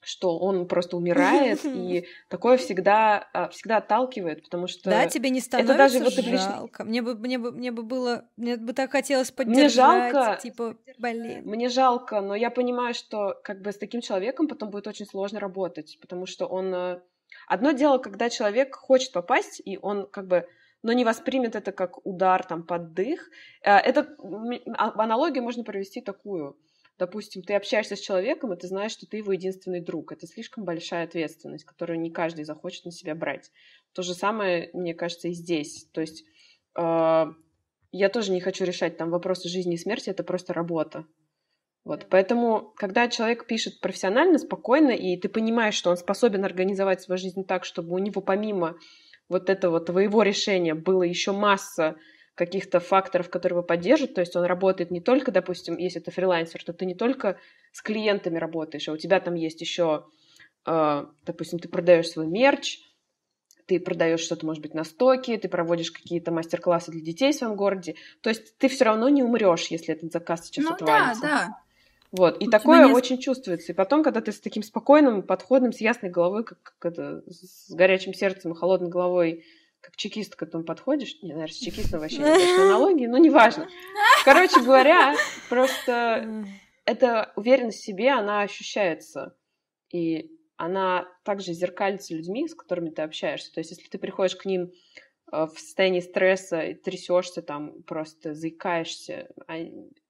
что 0.03 0.37
он 0.37 0.67
просто 0.67 0.97
умирает, 0.97 1.59
и 1.65 2.05
такое 2.27 2.57
всегда, 2.57 3.29
а, 3.33 3.47
всегда 3.49 3.77
отталкивает, 3.77 4.43
потому 4.43 4.67
что... 4.67 4.89
Да, 4.89 5.07
тебе 5.07 5.29
не 5.29 5.39
становится 5.39 5.73
это 5.73 5.77
даже 5.77 6.03
вот 6.03 6.13
жалко. 6.13 6.83
Мне 6.83 7.01
бы, 7.01 7.15
мне, 7.15 7.37
бы, 7.37 7.51
мне 7.51 7.71
бы 7.71 7.83
было... 7.83 8.25
Мне 8.35 8.57
бы 8.57 8.73
так 8.73 8.91
хотелось 8.91 9.31
поддержать. 9.31 9.57
Мне 9.57 9.69
жалко. 10.13 10.41
Типа, 10.41 10.75
блин. 10.97 11.43
Мне 11.45 11.69
жалко, 11.69 12.19
но 12.21 12.35
я 12.35 12.49
понимаю, 12.49 12.93
что 12.93 13.39
как 13.43 13.61
бы 13.61 13.71
с 13.71 13.77
таким 13.77 14.01
человеком 14.01 14.47
потом 14.47 14.71
будет 14.71 14.87
очень 14.87 15.05
сложно 15.05 15.39
работать, 15.39 15.97
потому 16.01 16.25
что 16.25 16.47
он... 16.47 16.73
Э, 16.73 16.99
одно 17.47 17.71
дело, 17.71 17.97
когда 17.97 18.29
человек 18.29 18.75
хочет 18.75 19.13
попасть, 19.13 19.61
и 19.63 19.77
он 19.81 20.07
как 20.07 20.27
бы 20.27 20.47
но 20.83 20.93
не 20.93 21.05
воспримет 21.05 21.55
это 21.55 21.71
как 21.71 22.05
удар 22.05 22.43
там 22.45 22.63
под 22.63 22.93
дых. 22.93 23.29
Э, 23.63 23.77
это 23.77 24.15
а, 24.77 24.91
аналогию 25.03 25.43
можно 25.43 25.63
провести 25.63 26.01
такую 26.01 26.57
допустим, 27.01 27.41
ты 27.41 27.55
общаешься 27.55 27.95
с 27.95 27.99
человеком, 27.99 28.53
и 28.53 28.57
ты 28.57 28.67
знаешь, 28.67 28.91
что 28.91 29.07
ты 29.07 29.17
его 29.17 29.33
единственный 29.33 29.81
друг. 29.81 30.11
Это 30.11 30.27
слишком 30.27 30.65
большая 30.65 31.05
ответственность, 31.05 31.65
которую 31.65 31.99
не 31.99 32.11
каждый 32.11 32.43
захочет 32.45 32.85
на 32.85 32.91
себя 32.91 33.15
брать. 33.15 33.51
То 33.93 34.03
же 34.03 34.13
самое, 34.13 34.69
мне 34.73 34.93
кажется, 34.93 35.27
и 35.27 35.33
здесь. 35.33 35.89
То 35.93 36.01
есть 36.01 36.23
э, 36.77 37.25
я 37.91 38.09
тоже 38.09 38.31
не 38.31 38.39
хочу 38.39 38.65
решать 38.65 38.97
там 38.97 39.09
вопросы 39.09 39.49
жизни 39.49 39.73
и 39.73 39.77
смерти, 39.77 40.11
это 40.11 40.23
просто 40.23 40.53
работа. 40.53 41.07
Вот, 41.83 42.05
поэтому, 42.07 42.71
когда 42.77 43.07
человек 43.07 43.47
пишет 43.47 43.81
профессионально, 43.81 44.37
спокойно, 44.37 44.91
и 44.91 45.17
ты 45.17 45.27
понимаешь, 45.27 45.73
что 45.73 45.89
он 45.89 45.97
способен 45.97 46.45
организовать 46.45 47.01
свою 47.01 47.17
жизнь 47.17 47.43
так, 47.43 47.65
чтобы 47.65 47.95
у 47.95 47.97
него 47.97 48.21
помимо 48.21 48.77
вот 49.31 49.49
этого 49.49 49.79
твоего 49.79 50.21
решения 50.23 50.75
было 50.75 51.03
еще 51.03 51.31
масса 51.31 51.95
каких-то 52.35 52.79
факторов, 52.79 53.29
которые 53.29 53.57
его 53.57 53.63
поддержат. 53.63 54.13
То 54.13 54.21
есть 54.21 54.35
он 54.35 54.43
работает 54.43 54.91
не 54.91 55.01
только, 55.01 55.31
допустим, 55.31 55.77
если 55.77 55.99
ты 55.99 56.11
фрилансер, 56.11 56.63
то 56.63 56.73
ты 56.73 56.85
не 56.85 56.95
только 56.95 57.37
с 57.71 57.81
клиентами 57.81 58.37
работаешь, 58.37 58.87
а 58.89 58.93
у 58.93 58.97
тебя 58.97 59.19
там 59.19 59.35
есть 59.35 59.61
еще, 59.61 60.05
э, 60.65 61.05
допустим, 61.25 61.59
ты 61.59 61.69
продаешь 61.69 62.09
свой 62.09 62.27
мерч, 62.27 62.79
ты 63.67 63.79
продаешь 63.79 64.19
что-то, 64.19 64.45
может 64.45 64.61
быть, 64.61 64.73
на 64.73 64.83
стоке, 64.83 65.37
ты 65.37 65.47
проводишь 65.47 65.91
какие-то 65.91 66.31
мастер-классы 66.31 66.91
для 66.91 67.01
детей 67.01 67.31
в 67.31 67.35
своем 67.35 67.55
городе. 67.55 67.95
То 68.21 68.29
есть 68.29 68.57
ты 68.57 68.67
все 68.67 68.83
равно 68.83 69.07
не 69.07 69.23
умрешь, 69.23 69.67
если 69.67 69.93
этот 69.93 70.11
заказ 70.11 70.47
сейчас 70.47 70.65
ну, 70.65 70.73
отвалится. 70.73 71.21
Да, 71.21 71.27
да. 71.27 71.61
Вот, 72.11 72.41
и 72.41 72.47
у 72.47 72.49
такое 72.49 72.87
не... 72.87 72.93
очень 72.93 73.19
чувствуется. 73.19 73.71
И 73.71 73.75
потом, 73.75 74.03
когда 74.03 74.21
ты 74.21 74.31
с 74.31 74.41
таким 74.41 74.63
спокойным 74.63 75.23
подходом, 75.23 75.71
с 75.71 75.79
ясной 75.79 76.11
головой, 76.11 76.43
как, 76.43 76.61
как 76.61 76.91
это, 76.91 77.23
с 77.27 77.71
горячим 77.71 78.13
сердцем 78.13 78.51
и 78.51 78.55
холодной 78.55 78.89
головой 78.89 79.45
как 79.81 79.95
чекист 79.95 80.35
к 80.35 80.43
этому 80.43 80.63
подходишь. 80.63 81.21
Не, 81.21 81.33
наверное, 81.33 81.53
с 81.53 81.57
чекистом 81.57 81.99
вообще 81.99 82.17
не 82.17 82.23
точно 82.23 82.63
аналогии, 82.67 83.07
но 83.07 83.17
неважно. 83.17 83.67
Короче 84.23 84.61
говоря, 84.61 85.15
просто 85.49 86.45
эта 86.85 87.33
уверенность 87.35 87.79
в 87.79 87.83
себе, 87.83 88.11
она 88.11 88.41
ощущается. 88.41 89.35
И 89.91 90.31
она 90.55 91.07
также 91.23 91.53
зеркалится 91.53 92.13
людьми, 92.13 92.47
с 92.47 92.53
которыми 92.53 92.91
ты 92.91 93.01
общаешься. 93.01 93.51
То 93.51 93.59
есть, 93.59 93.71
если 93.71 93.89
ты 93.89 93.97
приходишь 93.97 94.35
к 94.35 94.45
ним 94.45 94.71
в 95.31 95.53
состоянии 95.57 96.01
стресса, 96.01 96.73
трясешься 96.83 97.41
там, 97.41 97.83
просто 97.83 98.33
заикаешься, 98.33 99.29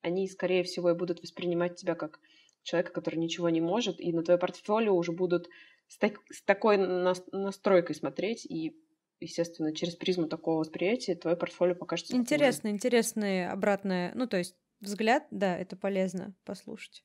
они, 0.01 0.27
скорее 0.27 0.63
всего, 0.63 0.89
и 0.89 0.95
будут 0.95 1.21
воспринимать 1.21 1.75
тебя 1.75 1.95
как 1.95 2.19
человека, 2.63 2.91
который 2.91 3.17
ничего 3.17 3.49
не 3.49 3.61
может, 3.61 3.99
и 3.99 4.11
на 4.11 4.23
твое 4.23 4.39
портфолио 4.39 4.95
уже 4.95 5.11
будут 5.11 5.47
с, 5.87 5.97
так, 5.97 6.19
с 6.31 6.41
такой 6.43 6.77
настройкой 6.77 7.95
смотреть 7.95 8.45
и 8.45 8.75
естественно, 9.19 9.73
через 9.73 9.95
призму 9.95 10.27
такого 10.27 10.59
восприятия 10.59 11.13
твое 11.13 11.37
портфолио 11.37 11.75
покажется. 11.75 12.15
Интересно, 12.15 12.69
интересный 12.69 13.47
обратное, 13.47 14.11
ну, 14.15 14.25
то 14.25 14.37
есть 14.37 14.55
взгляд, 14.79 15.27
да, 15.29 15.55
это 15.55 15.77
полезно 15.77 16.33
послушать. 16.43 17.03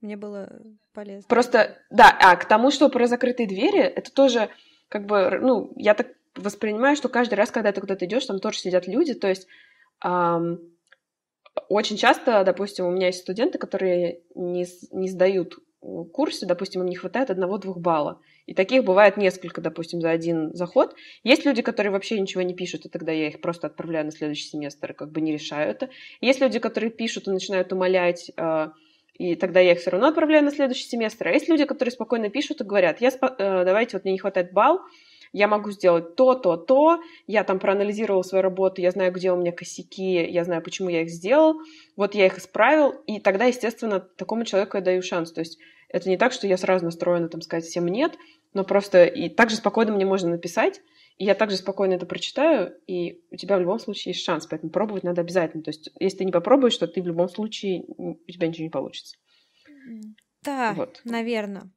Мне 0.00 0.16
было 0.16 0.60
полезно. 0.92 1.28
Просто, 1.28 1.78
да, 1.90 2.10
а 2.20 2.34
к 2.34 2.48
тому, 2.48 2.72
что 2.72 2.88
про 2.88 3.06
закрытые 3.06 3.46
двери, 3.46 3.80
это 3.80 4.12
тоже, 4.12 4.50
как 4.88 5.06
бы, 5.06 5.38
ну, 5.40 5.72
я 5.76 5.94
так 5.94 6.08
воспринимаю, 6.36 6.96
что 6.96 7.08
каждый 7.08 7.34
раз, 7.34 7.50
когда 7.50 7.72
ты 7.72 7.80
куда-то 7.80 8.04
идешь, 8.04 8.26
там 8.26 8.38
тоже 8.38 8.58
сидят 8.58 8.86
люди, 8.86 9.14
то 9.14 9.28
есть 9.28 9.46
эм, 10.04 10.60
очень 11.68 11.96
часто, 11.96 12.44
допустим, 12.44 12.86
у 12.86 12.90
меня 12.90 13.06
есть 13.06 13.20
студенты, 13.20 13.58
которые 13.58 14.20
не, 14.34 14.66
не 14.90 15.08
сдают 15.08 15.58
курсе, 16.12 16.46
допустим, 16.46 16.82
им 16.82 16.88
не 16.88 16.96
хватает 16.96 17.30
одного-двух 17.30 17.78
балла. 17.78 18.20
И 18.46 18.54
таких 18.54 18.84
бывает 18.84 19.16
несколько, 19.16 19.60
допустим, 19.60 20.00
за 20.00 20.10
один 20.10 20.54
заход. 20.54 20.94
Есть 21.24 21.44
люди, 21.44 21.62
которые 21.62 21.92
вообще 21.92 22.18
ничего 22.20 22.42
не 22.42 22.54
пишут, 22.54 22.86
и 22.86 22.88
тогда 22.88 23.12
я 23.12 23.28
их 23.28 23.40
просто 23.40 23.66
отправляю 23.66 24.04
на 24.04 24.12
следующий 24.12 24.48
семестр, 24.48 24.94
как 24.94 25.10
бы 25.10 25.20
не 25.20 25.32
решаю 25.32 25.70
это. 25.70 25.90
Есть 26.20 26.40
люди, 26.40 26.58
которые 26.58 26.90
пишут 26.90 27.26
и 27.26 27.32
начинают 27.32 27.72
умолять, 27.72 28.30
э, 28.36 28.68
и 29.14 29.34
тогда 29.34 29.60
я 29.60 29.72
их 29.72 29.80
все 29.80 29.90
равно 29.90 30.08
отправляю 30.08 30.44
на 30.44 30.50
следующий 30.50 30.86
семестр. 30.86 31.28
А 31.28 31.32
есть 31.32 31.48
люди, 31.48 31.64
которые 31.64 31.92
спокойно 31.92 32.30
пишут 32.30 32.60
и 32.60 32.64
говорят, 32.64 33.00
я 33.00 33.08
э, 33.10 33.64
давайте, 33.64 33.96
вот 33.96 34.04
мне 34.04 34.12
не 34.12 34.18
хватает 34.18 34.52
балл, 34.52 34.80
я 35.32 35.48
могу 35.48 35.70
сделать 35.70 36.14
то, 36.14 36.34
то, 36.34 36.56
то, 36.56 37.00
я 37.26 37.44
там 37.44 37.58
проанализировал 37.58 38.22
свою 38.22 38.42
работу, 38.42 38.80
я 38.80 38.90
знаю, 38.90 39.12
где 39.12 39.32
у 39.32 39.36
меня 39.36 39.52
косяки, 39.52 40.24
я 40.30 40.44
знаю, 40.44 40.62
почему 40.62 40.88
я 40.88 41.02
их 41.02 41.10
сделал, 41.10 41.56
вот 41.96 42.14
я 42.14 42.26
их 42.26 42.38
исправил, 42.38 42.90
и 43.06 43.18
тогда, 43.18 43.46
естественно, 43.46 44.00
такому 44.00 44.44
человеку 44.44 44.76
я 44.76 44.82
даю 44.82 45.02
шанс. 45.02 45.32
То 45.32 45.40
есть 45.40 45.58
это 45.88 46.08
не 46.08 46.16
так, 46.16 46.32
что 46.32 46.46
я 46.46 46.56
сразу 46.56 46.84
настроена 46.84 47.28
там 47.28 47.40
сказать 47.40 47.64
всем 47.64 47.86
нет, 47.88 48.16
но 48.54 48.64
просто 48.64 49.04
и 49.04 49.28
так 49.28 49.50
же 49.50 49.56
спокойно 49.56 49.92
мне 49.92 50.04
можно 50.04 50.30
написать, 50.30 50.80
и 51.18 51.24
я 51.24 51.34
также 51.34 51.56
спокойно 51.56 51.94
это 51.94 52.06
прочитаю, 52.06 52.74
и 52.86 53.22
у 53.30 53.36
тебя 53.36 53.56
в 53.56 53.60
любом 53.60 53.78
случае 53.78 54.12
есть 54.12 54.24
шанс, 54.24 54.46
поэтому 54.46 54.72
пробовать 54.72 55.04
надо 55.04 55.20
обязательно. 55.20 55.62
То 55.62 55.70
есть 55.70 55.90
если 55.98 56.18
ты 56.18 56.24
не 56.24 56.32
попробуешь, 56.32 56.76
то 56.76 56.86
ты 56.86 57.02
в 57.02 57.06
любом 57.06 57.28
случае, 57.28 57.84
у 57.86 58.16
тебя 58.30 58.48
ничего 58.48 58.64
не 58.64 58.70
получится. 58.70 59.16
Да, 60.42 60.74
вот. 60.74 61.00
наверное. 61.04 61.70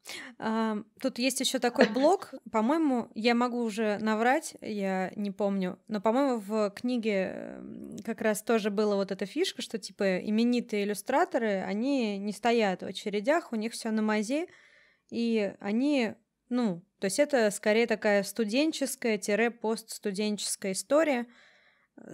Тут 1.00 1.20
есть 1.20 1.40
еще 1.40 1.60
такой 1.60 1.88
блок. 1.94 2.34
По-моему, 2.52 3.10
я 3.14 3.36
могу 3.36 3.62
уже 3.62 4.00
наврать, 4.00 4.56
я 4.62 5.14
не 5.16 5.30
помню. 5.32 5.78
Но, 5.88 6.02
по-моему, 6.02 6.40
в 6.40 6.72
книге 6.72 7.62
как 8.04 8.22
раз 8.22 8.42
тоже 8.42 8.72
была 8.72 8.96
вот 8.96 9.12
эта 9.12 9.28
фишка, 9.28 9.62
что 9.62 9.78
типа 9.78 10.18
именитые 10.20 10.86
иллюстраторы, 10.86 11.62
они 11.62 12.18
не 12.18 12.34
стоят 12.34 12.82
в 12.82 12.88
очередях, 12.88 13.52
у 13.52 13.56
них 13.56 13.74
все 13.74 13.92
на 13.92 14.02
мазе, 14.02 14.48
и 15.12 15.54
они, 15.60 16.16
ну, 16.50 16.82
то 17.00 17.06
есть 17.06 17.20
это 17.20 17.52
скорее 17.52 17.86
такая 17.86 18.24
студенческая-постстуденческая 18.24 20.72
история. 20.72 21.28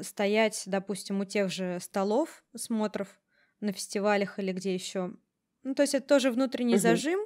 Стоять, 0.01 0.63
допустим, 0.65 1.21
у 1.21 1.25
тех 1.25 1.49
же 1.49 1.79
столов, 1.79 2.43
смотров 2.55 3.07
на 3.61 3.71
фестивалях 3.71 4.37
или 4.37 4.51
где 4.51 4.73
еще 4.73 5.13
ну, 5.63 5.75
то 5.75 5.83
есть 5.83 5.95
это 5.95 6.07
тоже 6.07 6.31
внутренний 6.31 6.75
угу. 6.75 6.81
зажим. 6.81 7.19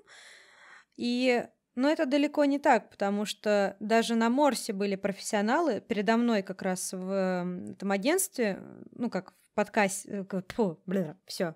И 0.97 1.43
но 1.75 1.89
это 1.89 2.05
далеко 2.05 2.45
не 2.45 2.57
так, 2.57 2.89
потому 2.89 3.25
что 3.25 3.75
даже 3.81 4.15
на 4.15 4.29
Морсе 4.29 4.71
были 4.71 4.95
профессионалы, 4.95 5.81
передо 5.81 6.15
мной 6.15 6.41
как 6.41 6.61
раз 6.61 6.93
в 6.93 7.43
этом 7.71 7.91
агентстве, 7.91 8.61
ну, 8.91 9.09
как 9.09 9.31
в 9.31 9.53
подкасте, 9.55 10.25
э, 10.31 10.41
фу, 10.53 10.81
блин, 10.86 11.17
все, 11.25 11.55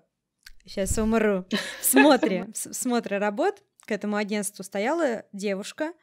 сейчас 0.66 0.98
умру, 0.98 1.46
в 1.80 1.84
смотре, 1.84 2.48
в 2.54 2.74
смотре 2.74 3.16
работ 3.16 3.62
к 3.86 3.90
этому 3.90 4.16
агентству 4.16 4.62
стояла 4.62 5.24
девушка, 5.32 5.94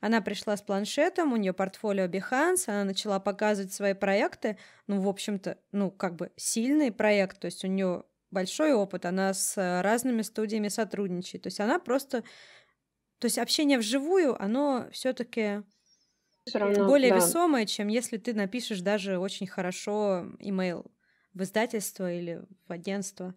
она 0.00 0.20
пришла 0.20 0.56
с 0.56 0.62
планшетом, 0.62 1.32
у 1.32 1.36
нее 1.36 1.52
портфолио 1.52 2.04
Behance, 2.04 2.68
она 2.68 2.84
начала 2.84 3.18
показывать 3.18 3.72
свои 3.72 3.94
проекты, 3.94 4.56
ну, 4.86 5.00
в 5.00 5.08
общем-то, 5.08 5.58
ну, 5.72 5.90
как 5.90 6.14
бы 6.14 6.30
сильный 6.36 6.92
проект, 6.92 7.40
то 7.40 7.46
есть 7.46 7.64
у 7.64 7.68
нее 7.68 8.04
большой 8.34 8.74
опыт, 8.74 9.06
она 9.06 9.32
с 9.32 9.56
э, 9.56 9.80
разными 9.80 10.20
студиями 10.20 10.68
сотрудничает. 10.68 11.44
То 11.44 11.46
есть 11.46 11.60
она 11.60 11.78
просто... 11.78 12.22
То 13.18 13.26
есть 13.26 13.38
общение 13.38 13.78
вживую, 13.78 14.40
оно 14.42 14.86
все 14.92 15.14
таки 15.14 15.62
более 16.52 17.10
да. 17.10 17.16
весомое, 17.16 17.64
чем 17.64 17.88
если 17.88 18.18
ты 18.18 18.34
напишешь 18.34 18.80
даже 18.80 19.18
очень 19.18 19.46
хорошо 19.46 20.26
имейл 20.40 20.84
в 21.32 21.42
издательство 21.42 22.12
или 22.12 22.42
в 22.68 22.72
агентство. 22.72 23.34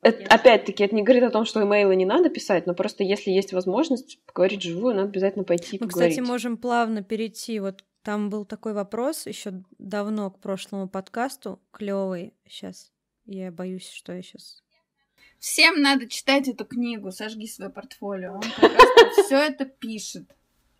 Это, 0.00 0.32
опять-таки, 0.32 0.84
это 0.84 0.94
не 0.94 1.02
говорит 1.02 1.24
о 1.24 1.30
том, 1.30 1.44
что 1.44 1.62
имейлы 1.62 1.96
не 1.96 2.06
надо 2.06 2.30
писать, 2.30 2.66
но 2.66 2.74
просто 2.74 3.02
если 3.02 3.30
есть 3.32 3.52
возможность 3.52 4.24
поговорить 4.26 4.60
вживую, 4.60 4.94
надо 4.94 5.08
обязательно 5.08 5.44
пойти 5.44 5.76
и 5.76 5.80
Мы, 5.80 5.88
поговорить. 5.88 6.14
кстати, 6.14 6.26
можем 6.26 6.56
плавно 6.56 7.02
перейти. 7.02 7.58
Вот 7.58 7.84
там 8.02 8.30
был 8.30 8.44
такой 8.44 8.72
вопрос 8.74 9.26
еще 9.26 9.64
давно 9.78 10.30
к 10.30 10.40
прошлому 10.40 10.88
подкасту, 10.88 11.60
клевый 11.72 12.34
сейчас. 12.46 12.92
Я 13.28 13.52
боюсь, 13.52 13.88
что 13.88 14.14
я 14.14 14.22
сейчас... 14.22 14.62
Всем 15.38 15.82
надо 15.82 16.08
читать 16.08 16.48
эту 16.48 16.64
книгу, 16.64 17.12
сожги 17.12 17.46
свое 17.46 17.70
портфолио. 17.70 18.36
Он 18.36 18.42
все 19.22 19.36
это 19.36 19.66
пишет. 19.66 20.24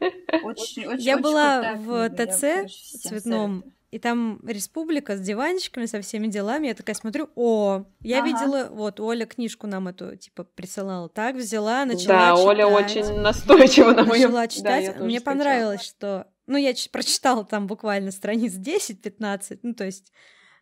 Очень, 0.00 0.86
очень, 0.86 1.02
я 1.02 1.14
очень 1.14 1.22
была 1.22 1.74
в 1.74 2.08
ТЦ 2.08 2.72
цветном, 3.02 3.64
и 3.90 3.98
там 3.98 4.40
республика 4.46 5.16
с 5.16 5.20
диванчиками, 5.20 5.84
со 5.84 6.00
всеми 6.00 6.28
делами. 6.28 6.68
Я 6.68 6.74
такая 6.74 6.94
смотрю, 6.94 7.28
о, 7.36 7.84
я 8.00 8.20
ага. 8.20 8.26
видела, 8.26 8.68
вот 8.70 8.98
Оля 8.98 9.26
книжку 9.26 9.66
нам 9.66 9.88
эту, 9.88 10.16
типа, 10.16 10.44
присылала. 10.44 11.10
Так, 11.10 11.36
взяла, 11.36 11.84
начала 11.84 12.14
Да, 12.14 12.30
читать. 12.32 12.46
Оля 12.46 12.66
очень 12.66 13.20
настойчиво 13.20 13.92
на 13.92 14.04
моем... 14.04 14.32
Начала 14.32 14.48
читать. 14.48 14.96
Да, 14.96 15.04
Мне 15.04 15.20
понравилось, 15.20 15.82
что... 15.82 16.26
Ну, 16.46 16.56
я 16.56 16.72
прочитала 16.90 17.44
там 17.44 17.66
буквально 17.66 18.10
страниц 18.10 18.54
10-15, 18.54 19.58
ну, 19.62 19.74
то 19.74 19.84
есть 19.84 20.12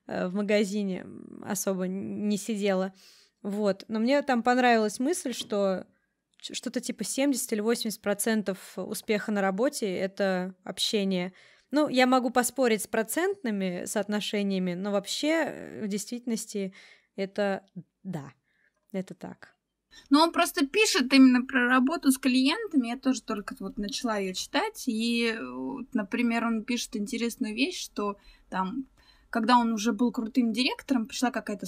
в 0.07 0.35
магазине 0.35 1.07
особо 1.43 1.87
не 1.87 2.37
сидела. 2.37 2.95
Вот. 3.43 3.85
Но 3.89 3.99
мне 3.99 4.23
там 4.23 4.43
понравилась 4.43 4.99
мысль, 4.99 5.33
что 5.33 5.87
что-то 6.41 6.81
типа 6.81 7.05
70 7.05 7.53
или 7.53 7.61
80 7.61 8.01
процентов 8.01 8.59
успеха 8.77 9.33
на 9.33 9.41
работе— 9.41 9.87
это 9.97 10.55
общение. 10.65 11.33
Ну, 11.71 11.89
я 11.89 12.07
могу 12.07 12.31
поспорить 12.31 12.83
с 12.83 12.87
процентными 12.87 13.85
соотношениями, 13.87 14.75
но 14.75 14.93
вообще 14.93 15.29
э, 15.29 15.85
в 15.85 15.89
действительности 15.89 16.73
это 17.17 17.65
да, 18.03 18.33
это 18.93 19.15
так. 19.15 19.57
Ну, 20.11 20.21
он 20.21 20.33
просто 20.33 20.67
пишет 20.67 21.13
именно 21.13 21.45
про 21.45 21.69
работу 21.69 22.13
с 22.13 22.19
клиентами. 22.19 22.89
Я 22.89 22.99
тоже 22.99 23.23
только 23.23 23.57
вот 23.59 23.79
начала 23.79 24.19
ее 24.19 24.35
читать. 24.35 24.85
И, 24.87 25.35
например, 25.93 26.45
он 26.45 26.65
пишет 26.65 26.97
интересную 26.97 27.55
вещь, 27.55 27.83
что 27.83 28.17
там 28.51 28.87
когда 29.31 29.59
он 29.59 29.73
уже 29.73 29.93
был 29.93 30.13
крутым 30.13 30.53
директором, 30.53 31.07
пришла 31.07 31.31
какая-то 31.31 31.67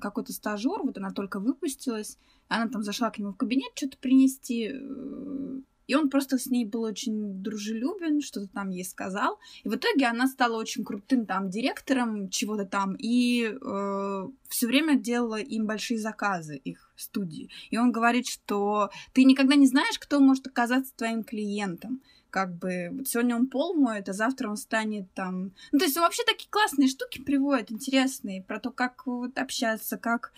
какой-то 0.00 0.32
стажер, 0.32 0.82
вот 0.82 0.98
она 0.98 1.10
только 1.10 1.40
выпустилась, 1.40 2.18
она 2.48 2.68
там 2.68 2.82
зашла 2.82 3.10
к 3.10 3.18
нему 3.18 3.32
в 3.32 3.36
кабинет 3.36 3.72
что-то 3.74 3.98
принести, 3.98 4.70
э, 4.72 5.60
и 5.86 5.94
он 5.94 6.10
просто 6.10 6.38
с 6.38 6.46
ней 6.46 6.64
был 6.64 6.82
очень 6.82 7.42
дружелюбен, 7.42 8.20
что-то 8.20 8.48
там 8.48 8.70
ей 8.70 8.84
сказал. 8.84 9.38
И 9.62 9.68
в 9.68 9.76
итоге 9.76 10.06
она 10.06 10.26
стала 10.26 10.56
очень 10.56 10.84
крутым 10.84 11.26
там 11.26 11.48
директором 11.48 12.28
чего-то 12.28 12.64
там. 12.64 12.96
И 12.98 13.44
э, 13.44 14.28
все 14.48 14.66
время 14.66 14.96
делала 14.96 15.40
им 15.40 15.66
большие 15.66 15.98
заказы, 15.98 16.56
их 16.56 16.92
студии. 16.96 17.50
И 17.70 17.78
он 17.78 17.92
говорит, 17.92 18.26
что 18.26 18.90
ты 19.12 19.24
никогда 19.24 19.54
не 19.54 19.66
знаешь, 19.66 19.98
кто 19.98 20.18
может 20.18 20.46
оказаться 20.46 20.92
твоим 20.96 21.22
клиентом 21.22 22.00
как 22.30 22.54
бы 22.54 22.90
вот 22.92 23.08
сегодня 23.08 23.36
он 23.36 23.46
пол 23.48 23.74
моет, 23.74 24.08
а 24.08 24.12
завтра 24.12 24.48
он 24.48 24.56
станет 24.56 25.12
там... 25.14 25.52
Ну, 25.72 25.78
то 25.78 25.84
есть 25.84 25.96
он 25.96 26.02
вообще 26.02 26.22
такие 26.24 26.48
классные 26.50 26.88
штуки 26.88 27.20
приводит, 27.20 27.70
интересные, 27.70 28.42
про 28.42 28.60
то, 28.60 28.70
как 28.70 29.06
вот 29.06 29.38
общаться, 29.38 29.96
как... 29.96 30.32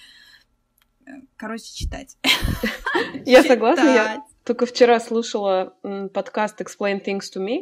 Э, 1.07 1.11
короче, 1.36 1.74
читать. 1.74 2.16
Я 3.24 3.43
согласна, 3.43 3.89
я 3.89 4.24
только 4.45 4.66
вчера 4.66 5.01
слушала 5.01 5.74
подкаст 6.12 6.61
Explain 6.61 7.05
Things 7.05 7.24
to 7.34 7.45
Me, 7.45 7.61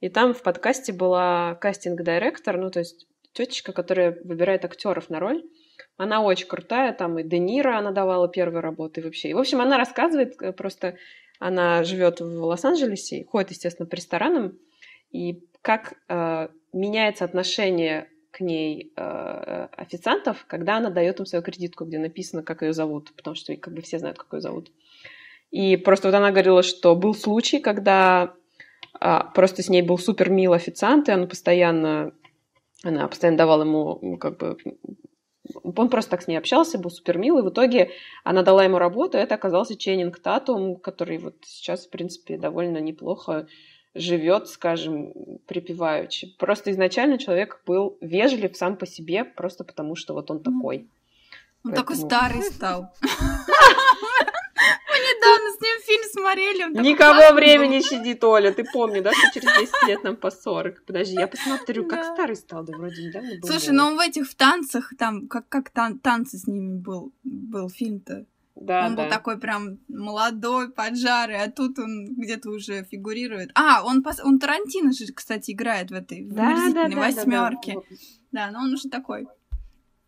и 0.00 0.08
там 0.08 0.34
в 0.34 0.42
подкасте 0.42 0.92
была 0.92 1.54
кастинг-директор, 1.54 2.58
ну, 2.58 2.70
то 2.70 2.80
есть 2.80 3.06
тетечка, 3.32 3.72
которая 3.72 4.18
выбирает 4.24 4.64
актеров 4.64 5.10
на 5.10 5.20
роль. 5.20 5.44
Она 5.98 6.22
очень 6.22 6.46
крутая, 6.46 6.92
там 6.92 7.18
и 7.18 7.22
Де 7.22 7.38
Ниро 7.38 7.78
она 7.78 7.90
давала 7.90 8.28
первые 8.28 8.60
работы 8.60 9.02
вообще. 9.02 9.30
И, 9.30 9.34
в 9.34 9.38
общем, 9.38 9.60
она 9.60 9.78
рассказывает 9.78 10.40
э, 10.40 10.52
просто 10.52 10.96
она 11.38 11.84
живет 11.84 12.20
в 12.20 12.44
Лос-Анджелесе, 12.44 13.24
ходит, 13.24 13.50
естественно, 13.50 13.88
по 13.88 13.94
ресторанам, 13.94 14.58
и 15.10 15.42
как 15.62 15.94
э, 16.08 16.48
меняется 16.72 17.24
отношение 17.24 18.08
к 18.30 18.40
ней 18.40 18.92
э, 18.96 19.68
официантов, 19.76 20.44
когда 20.46 20.76
она 20.76 20.90
дает 20.90 21.20
им 21.20 21.26
свою 21.26 21.42
кредитку, 21.42 21.84
где 21.84 21.98
написано, 21.98 22.42
как 22.42 22.62
ее 22.62 22.72
зовут, 22.72 23.12
потому 23.16 23.34
что 23.34 23.56
как 23.56 23.72
бы 23.72 23.82
все 23.82 23.98
знают, 23.98 24.18
как 24.18 24.32
ее 24.32 24.40
зовут. 24.40 24.70
И 25.50 25.76
просто 25.76 26.08
вот 26.08 26.14
она 26.14 26.30
говорила, 26.30 26.62
что 26.62 26.94
был 26.94 27.14
случай, 27.14 27.60
когда 27.60 28.34
э, 29.00 29.18
просто 29.34 29.62
с 29.62 29.68
ней 29.68 29.82
был 29.82 29.98
супер 29.98 30.30
милый 30.30 30.56
официант, 30.56 31.08
и 31.08 31.12
он 31.12 31.28
постоянно, 31.28 32.12
она 32.82 33.08
постоянно 33.08 33.38
давала 33.38 33.62
ему 33.62 34.18
как 34.18 34.36
бы 34.38 34.58
он 35.62 35.88
просто 35.88 36.10
так 36.12 36.22
с 36.22 36.26
ней 36.26 36.36
общался, 36.36 36.78
был 36.78 36.90
супер 36.90 37.18
милый. 37.18 37.42
В 37.42 37.50
итоге 37.50 37.90
она 38.24 38.42
дала 38.42 38.64
ему 38.64 38.78
работу, 38.78 39.18
и 39.18 39.20
это 39.20 39.34
оказался 39.34 39.76
Ченнинг 39.76 40.18
Татум, 40.18 40.76
который 40.76 41.18
вот 41.18 41.36
сейчас, 41.44 41.86
в 41.86 41.90
принципе, 41.90 42.36
довольно 42.36 42.78
неплохо 42.78 43.46
живет, 43.94 44.48
скажем, 44.48 45.12
припеваючи. 45.46 46.34
Просто 46.38 46.70
изначально 46.70 47.18
человек 47.18 47.62
был 47.66 47.96
вежлив 48.00 48.56
сам 48.56 48.76
по 48.76 48.86
себе, 48.86 49.24
просто 49.24 49.64
потому 49.64 49.96
что 49.96 50.14
вот 50.14 50.30
он 50.30 50.42
такой. 50.42 50.88
Он 51.64 51.72
Поэтому... 51.72 51.76
такой 51.76 51.96
старый 51.96 52.42
стал. 52.42 52.92
Мы 54.88 54.96
недавно 54.98 55.45
с 55.56 55.60
ним 55.60 55.80
фильм 55.82 56.02
смотрели. 56.10 56.82
Никого 56.82 57.34
времени 57.34 57.80
сидит, 57.80 58.22
Оля. 58.24 58.52
Ты 58.52 58.64
помни, 58.64 59.00
да, 59.00 59.12
что 59.12 59.40
через 59.40 59.58
10 59.58 59.72
лет 59.88 60.04
нам 60.04 60.16
по 60.16 60.30
40. 60.30 60.84
Подожди, 60.84 61.14
я 61.14 61.26
посмотрю, 61.26 61.86
как 61.86 62.04
старый 62.04 62.36
стал, 62.36 62.64
да 62.64 62.76
вроде 62.76 63.06
недавно 63.06 63.30
был. 63.40 63.48
Слушай, 63.48 63.70
ну 63.70 63.86
он 63.86 63.96
в 63.96 64.00
этих 64.00 64.28
в 64.28 64.34
танцах, 64.34 64.92
там, 64.98 65.28
как, 65.28 65.48
как 65.48 65.70
танцы 65.70 66.38
с 66.38 66.46
ними 66.46 66.76
был, 66.78 67.12
был 67.24 67.68
фильм-то. 67.68 68.26
Да, 68.56 68.86
он 68.86 68.96
да. 68.96 69.02
был 69.02 69.10
такой 69.10 69.38
прям 69.38 69.78
молодой, 69.86 70.70
поджарый, 70.70 71.42
а 71.42 71.50
тут 71.50 71.78
он 71.78 72.06
где-то 72.16 72.48
уже 72.48 72.84
фигурирует. 72.84 73.50
А, 73.54 73.84
он, 73.84 74.02
пос... 74.02 74.18
он 74.24 74.38
Тарантино 74.38 74.92
же, 74.92 75.12
кстати, 75.12 75.50
играет 75.50 75.90
в 75.90 75.94
этой 75.94 76.22
да, 76.24 76.70
да, 76.72 76.88
да, 76.88 76.96
восьмерке. 76.96 77.74
Да, 77.74 77.80
да. 77.80 78.46
да, 78.46 78.50
но 78.52 78.60
он 78.60 78.72
уже 78.72 78.88
такой. 78.88 79.28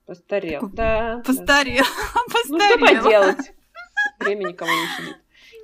Постарел. 0.06 0.62
Такой... 0.62 0.76
Да. 0.76 1.22
Постарел. 1.26 1.84
Да. 1.84 2.20
Ну 2.48 2.58
что 2.58 2.78
поделать? 2.78 3.52
Время 4.18 4.48
никого 4.48 4.70
не 4.70 4.86
сидит. 4.96 5.16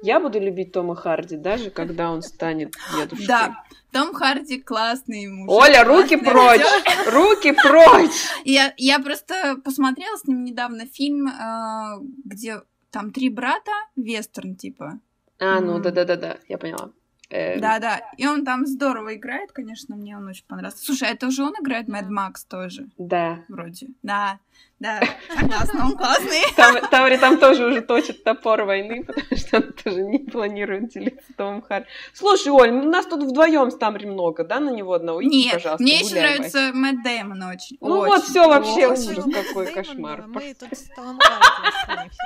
Я 0.04 0.20
буду 0.20 0.38
любить 0.38 0.70
Тома 0.72 0.94
Харди, 0.94 1.38
даже 1.38 1.70
когда 1.70 2.10
он 2.10 2.20
станет 2.20 2.74
дедушкой. 2.94 3.26
Да, 3.26 3.64
том 3.90 4.12
Харди 4.12 4.60
классный 4.60 5.28
муж. 5.28 5.48
Оля, 5.50 5.82
руки 5.82 6.16
прочь! 6.16 6.60
Руки 7.06 7.52
прочь! 7.52 8.10
Я, 8.44 8.74
я 8.76 8.98
просто 8.98 9.56
посмотрела 9.64 10.18
с 10.18 10.26
ним 10.26 10.44
недавно 10.44 10.84
фильм, 10.84 11.26
э, 11.26 12.00
где 12.22 12.60
там 12.90 13.12
три 13.12 13.30
брата, 13.30 13.72
вестерн 13.96 14.56
типа. 14.56 15.00
А, 15.40 15.60
ну 15.60 15.78
да-да-да-да, 15.78 16.36
я 16.48 16.58
поняла. 16.58 16.90
Эм. 17.30 17.60
Да-да, 17.60 18.02
и 18.16 18.26
он 18.26 18.44
там 18.44 18.66
здорово 18.66 19.14
играет, 19.14 19.52
конечно, 19.52 19.96
мне 19.96 20.16
он 20.16 20.28
очень 20.28 20.44
понравился. 20.46 20.84
Слушай, 20.84 21.08
а 21.08 21.12
это 21.12 21.26
уже 21.26 21.42
он 21.42 21.54
играет 21.60 21.88
Мэд 21.88 22.08
Макс 22.08 22.44
тоже? 22.44 22.88
Да. 22.98 23.40
Вроде. 23.48 23.88
Да, 24.02 24.38
да, 24.78 25.00
согласна, 25.34 25.86
он 25.86 25.96
классный. 25.96 26.42
Там, 26.56 26.76
Таври 26.90 27.16
там 27.16 27.38
тоже 27.38 27.64
уже 27.64 27.80
точит 27.80 28.24
топор 28.24 28.64
войны, 28.64 29.04
потому 29.04 29.36
что 29.36 29.56
он 29.56 29.72
тоже 29.72 30.02
не 30.02 30.18
планирует 30.18 30.90
делиться 30.90 31.32
Томом 31.36 31.62
Харди. 31.62 31.86
Слушай, 32.12 32.52
Оль, 32.52 32.70
у 32.70 32.90
нас 32.90 33.06
тут 33.06 33.22
вдвоем 33.22 33.70
с 33.70 33.76
Тамри 33.76 34.06
много, 34.06 34.44
да, 34.44 34.60
на 34.60 34.70
него 34.70 34.92
одного? 34.92 35.22
Иди, 35.22 35.44
Нет, 35.44 35.54
пожалуйста, 35.54 35.82
мне 35.82 36.00
еще 36.00 36.16
нравится 36.16 36.72
Мэтт 36.74 37.02
Дэймон 37.02 37.42
очень. 37.44 37.78
Ну 37.80 38.00
очень, 38.00 38.12
вот, 38.12 38.24
все 38.24 38.46
вообще 38.46 38.88
ужас 38.88 39.24
какой 39.32 39.72
кошмар. 39.72 40.26
Мы 40.26 40.54
тут 40.54 40.72
с 40.72 40.90
Томом 40.94 41.18
Харди 41.18 42.10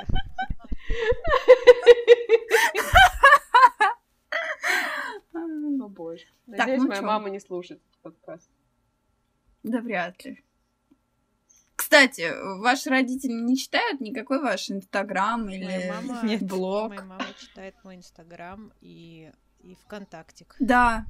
О 5.33 5.87
боже. 5.87 6.25
Надеюсь, 6.47 6.81
ну 6.81 6.87
моя 6.87 7.01
мама 7.01 7.29
не 7.29 7.39
слушает 7.39 7.81
подкаст. 8.01 8.49
Да 9.63 9.81
вряд 9.81 10.23
ли. 10.25 10.43
Кстати, 11.75 12.29
ваши 12.59 12.89
родители 12.89 13.31
не 13.31 13.57
читают 13.57 14.01
никакой 14.01 14.41
ваш 14.41 14.69
инстаграм 14.69 15.49
или 15.49 15.63
моя 15.63 15.93
мама, 15.93 16.21
Нет. 16.23 16.43
блог? 16.43 16.89
Моя 16.89 17.03
мама 17.03 17.25
читает 17.39 17.73
мой 17.83 17.95
инстаграм 17.95 18.71
и, 18.81 19.31
и 19.61 19.75
ВКонтактик. 19.85 20.55
Да. 20.59 21.05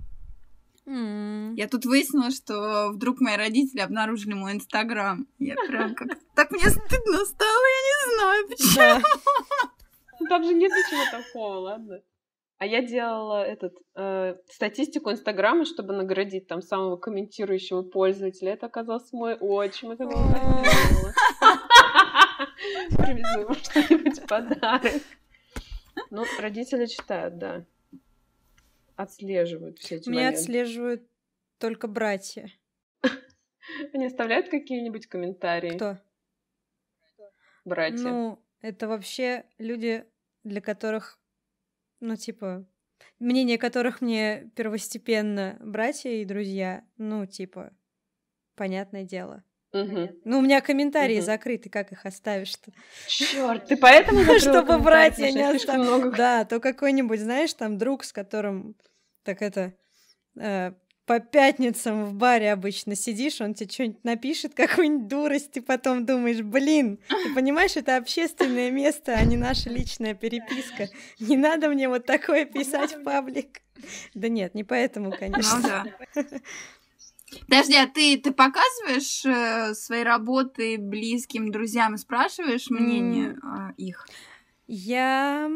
Mm. 0.86 1.55
Я 1.55 1.68
тут 1.68 1.86
выяснила, 1.86 2.32
что 2.32 2.91
вдруг 2.91 3.20
мои 3.20 3.36
родители 3.36 3.82
обнаружили 3.82 4.34
мой 4.34 4.53
инстаграм. 4.53 5.28
Я 5.38 5.55
прям 5.55 5.95
как 5.95 6.10
так 6.36 6.51
мне 6.51 6.70
стыдно 6.70 7.26
стало, 7.26 7.66
я 7.66 7.82
не 7.89 8.16
знаю 8.16 8.47
почему. 8.47 10.30
Там 10.30 10.43
же 10.43 10.53
нет 10.53 10.72
ничего 10.72 11.20
такого, 11.20 11.55
ладно? 11.55 12.01
А 12.60 12.66
я 12.66 12.82
делала 12.82 13.41
этот 13.41 13.74
э, 13.95 14.36
статистику 14.47 15.12
Инстаграма, 15.12 15.64
чтобы 15.64 15.93
наградить 15.93 16.47
там 16.47 16.62
самого 16.62 16.97
комментирующего 16.97 17.84
пользователя. 17.84 18.51
Это 18.51 18.66
оказался 18.66 19.16
мой 19.16 19.36
отчим. 19.36 19.91
Это 19.91 20.03
было 20.03 20.18
Привезу 22.97 23.39
ему 23.39 23.53
что-нибудь 23.53 24.28
подарок. 24.28 25.01
Ну, 26.10 26.26
родители 26.39 26.86
читают, 26.86 27.38
да. 27.38 27.66
Отслеживают 28.97 29.80
все 29.80 29.95
эти 29.95 30.10
Меня 30.10 30.28
отслеживают 30.30 31.07
только 31.60 31.88
братья. 31.88 32.51
Они 33.93 34.05
оставляют 34.05 34.49
какие-нибудь 34.49 35.07
комментарии? 35.07 35.78
Кто? 35.78 35.97
Братья. 37.64 38.03
Ну, 38.03 38.43
это 38.60 38.89
вообще 38.89 39.45
люди, 39.57 40.05
для 40.43 40.60
которых 40.60 41.18
ну, 42.00 42.16
типа, 42.16 42.66
мнение 43.20 43.58
которых 43.58 44.02
мне 44.02 44.52
первостепенно 44.56 45.58
братья 45.60 46.10
и 46.10 46.26
друзья, 46.26 46.84
ну, 46.97 47.26
типа, 47.26 47.72
понятное 48.56 49.04
дело. 49.04 49.43
Угу. 49.72 50.22
Ну, 50.26 50.39
у 50.39 50.41
меня 50.41 50.62
комментарии 50.62 51.18
угу. 51.18 51.26
закрыты, 51.26 51.70
как 51.70 51.91
их 51.91 52.06
оставишь-то? 52.06 52.72
Черт, 53.08 53.66
ты 53.68 53.78
поэтому 53.78 54.22
Чтобы 54.39 54.80
братья 54.80 55.32
не 55.32 55.43
оставили. 55.43 56.16
Да, 56.16 56.45
то 56.45 56.60
какой-нибудь, 56.60 57.20
знаешь, 57.20 57.54
там 57.54 57.78
друг, 57.78 58.04
с 58.04 58.12
которым 58.12 58.76
так 59.24 59.41
это 59.41 59.74
э, 60.39 60.74
по 61.10 61.20
пятницам 61.20 62.05
в 62.05 62.14
баре 62.14 62.53
обычно 62.53 62.95
сидишь, 62.95 63.41
он 63.41 63.55
тебе 63.55 63.72
что-нибудь 63.72 64.03
напишет, 64.03 64.53
какую-нибудь 64.55 65.07
дурость, 65.07 65.57
и 65.57 65.60
потом 65.60 66.05
думаешь, 66.05 66.41
блин, 66.41 66.99
ты 67.07 67.34
понимаешь, 67.36 67.76
это 67.78 67.97
общественное 67.97 68.70
место, 68.70 69.16
а 69.16 69.26
не 69.26 69.36
наша 69.36 69.72
личная 69.72 70.14
переписка. 70.14 70.88
Не 71.20 71.36
надо 71.36 71.70
мне 71.70 71.89
вот 71.89 72.05
такое 72.05 72.45
писать 72.45 72.93
в 72.93 73.01
паблик. 73.01 73.62
Да 74.14 74.30
нет, 74.30 74.53
не 74.53 74.64
поэтому, 74.64 75.12
конечно. 75.12 75.57
Ну 75.57 75.68
да. 75.68 75.86
Подожди, 77.47 77.76
а 77.76 77.88
ты, 77.88 78.20
ты 78.20 78.32
показываешь 78.32 79.26
э, 79.26 79.74
свои 79.74 80.03
работы 80.03 80.78
близким 80.78 81.49
друзьям 81.49 81.95
и 81.95 81.97
спрашиваешь 81.97 82.70
мнение 82.70 83.36
э, 83.41 83.74
их? 83.78 84.07
Я 84.68 85.49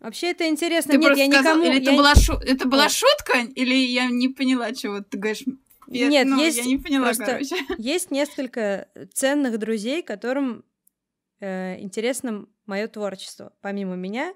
Вообще 0.00 0.30
это 0.30 0.48
интересно. 0.48 0.92
Ты 0.92 0.98
Нет, 0.98 1.16
я 1.16 1.26
сказал, 1.26 1.56
никому... 1.56 1.70
Или 1.70 1.82
это, 1.82 1.90
я... 1.90 1.96
была 1.96 2.14
шу... 2.14 2.34
это 2.34 2.68
была 2.68 2.88
шутка? 2.88 3.38
Или 3.54 3.74
я 3.74 4.06
не 4.06 4.28
поняла, 4.28 4.72
чего 4.72 5.00
ты 5.00 5.18
говоришь? 5.18 5.44
Нет, 5.88 6.26
ну, 6.26 6.38
есть... 6.38 6.58
Я 6.58 6.64
не 6.64 6.78
поняла, 6.78 7.12
короче. 7.14 7.56
Есть 7.78 8.10
несколько 8.10 8.88
ценных 9.14 9.58
друзей, 9.58 10.02
которым 10.02 10.64
э, 11.40 11.80
интересно 11.80 12.46
мое 12.66 12.88
творчество, 12.88 13.52
помимо 13.60 13.94
меня. 13.94 14.34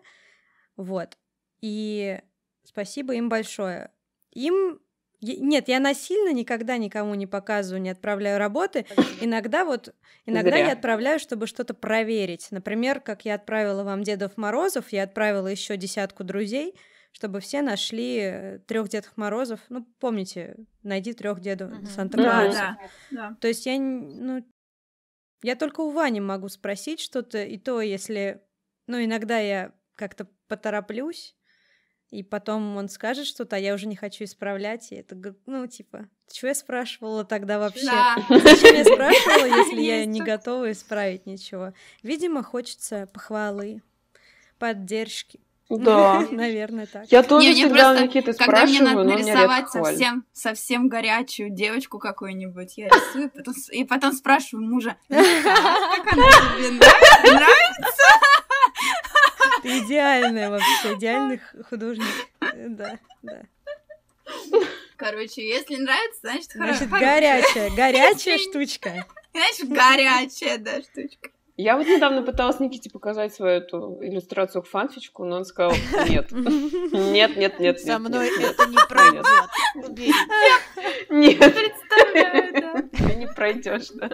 Вот. 0.77 1.19
И 1.61 2.21
спасибо 2.65 3.15
им 3.15 3.29
большое. 3.29 3.91
Им 4.33 4.81
нет, 5.21 5.69
я 5.69 5.81
насильно 5.81 6.33
никогда 6.33 6.79
никому 6.79 7.15
не 7.15 7.27
показываю, 7.27 7.83
не 7.83 7.91
отправляю 7.91 8.39
работы. 8.39 8.87
Иногда 9.21 9.65
вот, 9.65 9.95
иногда 10.25 10.53
Зря. 10.53 10.67
я 10.67 10.73
отправляю, 10.73 11.19
чтобы 11.19 11.47
что-то 11.47 11.75
проверить. 11.75 12.49
Например, 12.51 13.01
как 13.01 13.25
я 13.25 13.35
отправила 13.35 13.85
вам 13.85 14.03
Дедов 14.03 14.37
Морозов, 14.37 14.93
я 14.93 15.03
отправила 15.03 15.47
еще 15.47 15.77
десятку 15.77 16.25
друзей, 16.25 16.75
чтобы 17.13 17.41
все 17.41 17.61
нашли 17.61 18.61
трех 18.67 18.89
Дедов 18.89 19.13
Морозов. 19.17 19.61
Ну, 19.69 19.87
помните, 19.99 20.57
найди 20.83 21.13
трех 21.13 21.41
Дедов 21.41 21.73
угу. 21.73 21.87
Санта-Клауса. 21.87 22.59
Да, 22.59 22.79
да, 23.11 23.29
да. 23.31 23.37
То 23.41 23.49
есть 23.49 23.67
я, 23.67 23.79
ну, 23.79 24.45
я 25.43 25.57
только 25.57 25.81
у 25.81 25.91
Вани 25.91 26.21
могу 26.21 26.49
спросить 26.49 27.01
что-то, 27.01 27.43
и 27.43 27.59
то, 27.59 27.81
если, 27.81 28.43
ну, 28.87 29.03
иногда 29.03 29.39
я 29.39 29.73
как-то 29.97 30.29
потороплюсь, 30.49 31.37
и 32.11 32.23
потом 32.23 32.77
он 32.77 32.89
скажет 32.89 33.27
что-то, 33.27 33.57
а 33.57 33.59
я 33.59 33.73
уже 33.73 33.87
не 33.87 33.97
хочу 33.97 34.25
исправлять, 34.25 34.91
и 34.91 34.97
это, 34.97 35.17
ну, 35.47 35.67
типа, 35.67 36.09
что 36.33 36.49
я 36.49 36.55
спрашивала 36.55 37.25
тогда 37.25 37.59
вообще? 37.59 37.87
Да. 37.87 38.17
Зачем 38.29 38.75
я 38.75 38.85
спрашивала, 38.85 39.47
если 39.67 39.81
я 39.81 40.05
не 40.05 40.21
готова 40.21 40.73
исправить 40.73 41.27
ничего? 41.27 41.73
Видимо, 42.03 42.43
хочется 42.43 43.09
похвалы, 43.13 43.83
поддержки. 44.59 45.41
Да. 45.69 46.27
Наверное, 46.33 46.87
так. 46.87 47.11
Я 47.13 47.23
тоже 47.23 47.49
не, 47.49 47.55
всегда 47.55 47.93
у 47.93 48.05
Никиты 48.05 48.33
Когда 48.33 48.67
мне 48.67 48.81
надо 48.81 49.05
нарисовать 49.05 49.71
совсем, 49.71 50.25
совсем 50.33 50.89
горячую 50.89 51.51
девочку 51.51 52.01
какую-нибудь, 52.01 52.77
я 52.77 52.89
рисую, 52.89 53.31
потом, 53.31 53.55
и 53.71 53.85
потом 53.85 54.13
спрашиваю 54.13 54.69
мужа, 54.69 54.97
как 55.09 56.13
она 56.13 56.27
тебе 56.57 56.71
нравится? 57.33 58.03
Ты 59.63 59.79
идеальная 59.81 60.51
вообще, 60.51 60.95
идеальный 60.95 61.41
художник. 61.69 62.07
Да, 62.41 62.99
да. 63.23 63.43
Короче, 64.97 65.49
если 65.49 65.77
нравится, 65.77 66.21
значит, 66.21 66.53
Значит, 66.53 66.89
горячая, 66.91 67.71
горячая 67.71 68.39
штучка. 68.39 69.07
Значит, 69.33 69.69
горячая, 69.69 70.59
да, 70.59 70.83
штучка. 70.83 71.31
Я 71.57 71.77
вот 71.77 71.87
недавно 71.87 72.23
пыталась 72.23 72.59
Никите 72.59 72.89
показать 72.89 73.35
свою 73.35 73.59
эту 73.59 73.99
иллюстрацию 74.01 74.63
к 74.63 74.67
фанфичку, 74.67 75.25
но 75.25 75.37
он 75.37 75.45
сказал 75.45 75.73
нет. 76.09 76.33
Нет, 76.33 77.37
нет, 77.37 77.61
нет, 77.61 77.81
Со 77.81 77.99
мной 77.99 78.31
это 78.31 78.67
не 78.67 78.79
пройдет. 78.89 79.27
Нет. 81.11 81.55
Представляю, 81.55 82.53
да. 82.53 82.83
Ты 82.97 83.15
не 83.15 83.27
пройдешь, 83.27 83.89
да. 83.95 84.11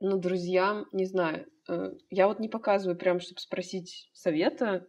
Ну, 0.00 0.16
друзьям, 0.16 0.86
не 0.92 1.04
знаю, 1.04 1.46
я 2.10 2.28
вот 2.28 2.40
не 2.40 2.48
показываю 2.48 2.98
прям, 2.98 3.20
чтобы 3.20 3.40
спросить 3.40 4.10
совета. 4.12 4.86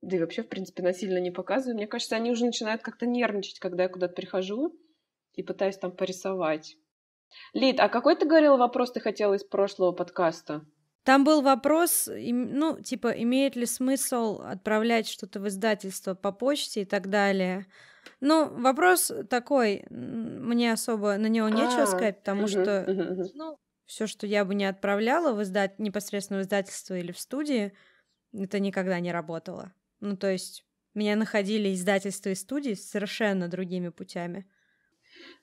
да 0.00 0.16
и 0.16 0.20
вообще, 0.20 0.42
в 0.42 0.48
принципе, 0.48 0.82
насильно 0.82 1.18
не 1.18 1.30
показываю. 1.30 1.76
Мне 1.76 1.86
кажется, 1.86 2.16
они 2.16 2.30
уже 2.30 2.44
начинают 2.44 2.82
как-то 2.82 3.06
нервничать, 3.06 3.58
когда 3.58 3.84
я 3.84 3.88
куда-то 3.88 4.14
прихожу 4.14 4.78
и 5.34 5.42
пытаюсь 5.42 5.78
там 5.78 5.92
порисовать. 5.92 6.76
Лид, 7.52 7.80
а 7.80 7.88
какой 7.88 8.16
ты 8.16 8.26
говорила 8.26 8.56
вопрос 8.56 8.92
ты 8.92 9.00
хотела 9.00 9.34
из 9.34 9.44
прошлого 9.44 9.92
подкаста? 9.92 10.64
Там 11.04 11.24
был 11.24 11.40
вопрос, 11.40 12.08
ну, 12.12 12.80
типа, 12.80 13.08
имеет 13.08 13.56
ли 13.56 13.64
смысл 13.64 14.40
отправлять 14.42 15.08
что-то 15.08 15.40
в 15.40 15.48
издательство 15.48 16.14
по 16.14 16.32
почте 16.32 16.82
и 16.82 16.84
так 16.84 17.08
далее. 17.08 17.66
Ну, 18.20 18.50
вопрос 18.60 19.12
такой, 19.30 19.86
мне 19.90 20.72
особо 20.72 21.16
на 21.16 21.28
него 21.28 21.48
нечего 21.48 21.84
а, 21.84 21.86
сказать, 21.86 22.18
потому 22.18 22.42
угу, 22.42 22.48
что, 22.48 22.84
угу, 22.86 23.30
ну, 23.34 23.58
все, 23.88 24.06
что 24.06 24.26
я 24.26 24.44
бы 24.44 24.54
не 24.54 24.66
отправляла 24.66 25.32
в 25.32 25.42
издать 25.42 25.78
непосредственно 25.78 26.40
в 26.40 26.42
издательство 26.42 26.96
или 26.96 27.10
в 27.10 27.18
студии, 27.18 27.72
это 28.34 28.60
никогда 28.60 29.00
не 29.00 29.10
работало. 29.10 29.72
Ну, 30.00 30.14
то 30.16 30.30
есть 30.30 30.66
меня 30.94 31.16
находили 31.16 31.72
издательства 31.72 32.28
и 32.28 32.34
студии 32.34 32.74
совершенно 32.74 33.48
другими 33.48 33.88
путями. 33.88 34.46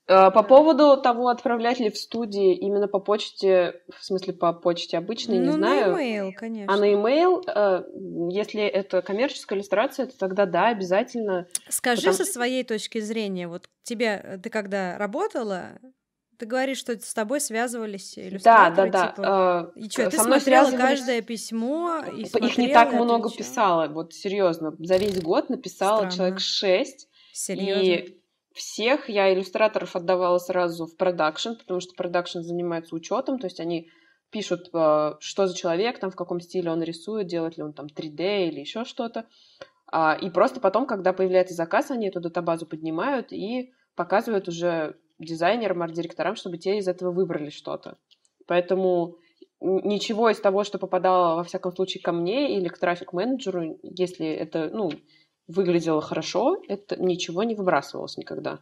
Э, 0.07 0.29
по 0.29 0.43
поводу 0.43 1.01
того, 1.01 1.29
отправлять 1.29 1.79
ли 1.79 1.89
в 1.89 1.97
студии 1.97 2.55
именно 2.55 2.87
по 2.87 2.99
почте, 2.99 3.81
в 3.89 4.05
смысле 4.05 4.33
по 4.33 4.53
почте 4.53 4.99
обычной, 4.99 5.39
ну, 5.39 5.45
не 5.45 5.51
знаю. 5.53 5.93
на 5.93 5.99
e-mail, 5.99 6.31
конечно. 6.33 6.71
А 6.71 6.77
на 6.77 6.85
e-mail, 6.85 7.41
э, 7.47 7.83
если 8.29 8.61
это 8.61 9.01
коммерческая 9.01 9.57
иллюстрация, 9.57 10.05
то 10.05 10.15
тогда 10.19 10.45
да, 10.45 10.67
обязательно. 10.67 11.47
Скажи 11.67 12.09
потому... 12.09 12.17
со 12.17 12.25
своей 12.25 12.63
точки 12.63 12.99
зрения, 12.99 13.47
вот 13.47 13.67
тебе, 13.81 14.21
э, 14.23 14.37
ты 14.37 14.51
когда 14.51 14.99
работала, 14.99 15.79
ты 16.38 16.45
говоришь, 16.45 16.77
что 16.77 16.99
с 16.99 17.13
тобой 17.13 17.39
связывались 17.39 18.17
иллюстраторы, 18.17 18.91
да, 18.91 19.01
да, 19.01 19.07
типа, 19.09 19.21
да. 19.21 19.71
и 19.75 19.89
что, 19.89 20.09
ты 20.09 20.17
смотрела 20.17 20.71
каждое 20.71 21.21
письмо 21.21 22.03
и 22.15 22.23
Их 22.23 22.57
не 22.57 22.69
так 22.69 22.93
много 22.93 23.29
писала, 23.29 23.88
вот 23.88 24.13
серьезно. 24.13 24.75
За 24.79 24.97
весь 24.97 25.21
год 25.21 25.49
написала 25.49 25.97
Странно. 25.97 26.15
человек 26.15 26.39
шесть. 26.39 27.09
Серьезно? 27.33 27.81
И 27.81 28.19
всех 28.53 29.09
я 29.09 29.33
иллюстраторов 29.33 29.95
отдавала 29.95 30.38
сразу 30.38 30.86
в 30.86 30.95
продакшн, 30.95 31.53
потому 31.53 31.81
что 31.81 31.93
продакшн 31.95 32.39
занимается 32.39 32.95
учетом, 32.95 33.38
то 33.39 33.47
есть 33.47 33.59
они 33.59 33.89
пишут, 34.31 34.69
э, 34.73 35.13
что 35.19 35.47
за 35.47 35.55
человек, 35.55 35.99
там, 35.99 36.11
в 36.11 36.15
каком 36.15 36.39
стиле 36.39 36.71
он 36.71 36.81
рисует, 36.81 37.27
делает 37.27 37.57
ли 37.57 37.63
он 37.63 37.73
там 37.73 37.88
3D 37.88 38.47
или 38.47 38.59
еще 38.59 38.83
что-то. 38.83 39.25
А, 39.88 40.17
и 40.19 40.29
просто 40.29 40.59
потом, 40.59 40.88
когда 40.88 41.13
появляется 41.13 41.53
заказ, 41.53 41.91
они 41.91 42.07
эту 42.07 42.19
датабазу 42.19 42.65
поднимают 42.65 43.31
и 43.31 43.71
показывают 43.95 44.47
уже 44.47 44.97
дизайнерам, 45.20 45.84
арт-директорам, 45.84 46.36
чтобы 46.36 46.57
те 46.57 46.78
из 46.78 46.88
этого 46.88 47.11
выбрали 47.11 47.49
что-то. 47.49 47.97
Поэтому 48.47 49.18
ничего 49.61 50.30
из 50.30 50.39
того, 50.39 50.63
что 50.63 50.78
попадало, 50.78 51.36
во 51.36 51.43
всяком 51.43 51.74
случае, 51.74 52.01
ко 52.01 52.11
мне 52.11 52.57
или 52.57 52.68
к 52.68 52.78
трафик-менеджеру, 52.78 53.80
если 53.84 54.28
это, 54.28 54.70
ну, 54.72 54.91
выглядело 55.47 56.01
хорошо, 56.01 56.57
это 56.68 57.01
ничего 57.01 57.43
не 57.43 57.55
выбрасывалось 57.55 58.18
никогда. 58.18 58.59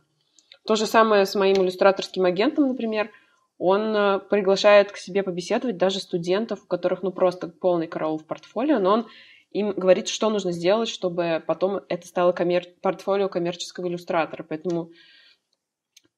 То 0.66 0.76
же 0.76 0.86
самое 0.86 1.26
с 1.26 1.36
моим 1.36 1.58
иллюстраторским 1.58 2.26
агентом, 2.26 2.68
например. 2.68 3.12
Он 3.60 3.96
э, 3.96 4.20
приглашает 4.20 4.92
к 4.92 4.98
себе 4.98 5.24
побеседовать 5.24 5.78
даже 5.78 6.00
студентов, 6.00 6.64
у 6.64 6.68
которых 6.68 7.04
ну 7.04 7.12
просто 7.12 7.48
полный 7.48 7.88
караул 7.88 8.18
в 8.18 8.26
портфолио, 8.26 8.80
но 8.80 8.94
он 8.94 9.08
им 9.52 9.72
говорит, 9.72 10.08
что 10.08 10.30
нужно 10.30 10.52
сделать, 10.52 10.90
чтобы 10.90 11.42
потом 11.46 11.82
это 11.88 12.08
стало 12.08 12.32
коммер... 12.32 12.66
портфолио 12.82 13.30
коммерческого 13.30 13.88
иллюстратора. 13.88 14.44
Поэтому 14.44 14.90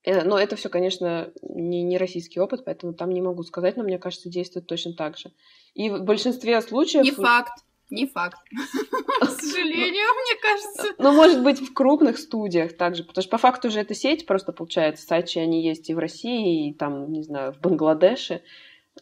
но 0.06 0.38
это 0.38 0.56
все, 0.56 0.70
конечно, 0.70 1.32
не, 1.42 1.82
не 1.84 1.98
российский 1.98 2.40
опыт, 2.40 2.64
поэтому 2.66 2.94
там 2.94 3.12
не 3.12 3.22
могу 3.22 3.44
сказать, 3.44 3.78
но 3.78 3.84
мне 3.84 3.98
кажется, 3.98 4.30
действует 4.30 4.68
точно 4.68 4.94
так 4.94 5.18
же. 5.18 5.32
И 5.74 5.90
в 5.90 6.04
большинстве 6.04 6.62
случаев... 6.62 7.04
Не 7.04 7.12
факт. 7.12 7.54
Не 7.90 8.08
факт. 8.08 8.40
К 9.22 9.30
сожалению, 9.30 10.08
мне 10.16 10.42
кажется. 10.42 10.96
Ну, 10.98 11.12
может 11.12 11.44
быть, 11.44 11.60
в 11.60 11.74
крупных 11.74 12.18
студиях 12.18 12.76
также, 12.76 13.04
потому 13.04 13.22
что 13.22 13.32
по 13.32 13.38
факту 13.38 13.70
же 13.70 13.80
эта 13.80 13.94
сеть 13.94 14.26
просто 14.26 14.52
получается. 14.54 15.06
Сачи, 15.06 15.38
они 15.38 15.64
есть 15.64 15.90
и 15.90 15.94
в 15.94 16.00
России, 16.00 16.70
и 16.70 16.74
там, 16.74 17.12
не 17.12 17.22
знаю, 17.22 17.54
в 17.54 17.60
Бангладеше. 17.60 18.42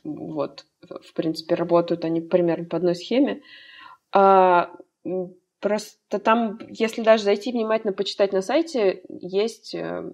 Вот, 0.04 0.66
в 0.82 1.14
принципе, 1.14 1.56
работают 1.56 2.04
они 2.04 2.20
примерно 2.20 2.66
по 2.66 2.78
одной 2.78 2.96
схеме. 2.96 3.42
А, 4.12 4.72
просто 5.60 6.20
там, 6.20 6.60
если 6.68 7.02
даже 7.02 7.24
зайти 7.24 7.52
внимательно 7.52 7.94
почитать 7.94 8.34
на 8.34 8.42
сайте, 8.42 9.04
есть 9.08 9.74
э, 9.76 10.12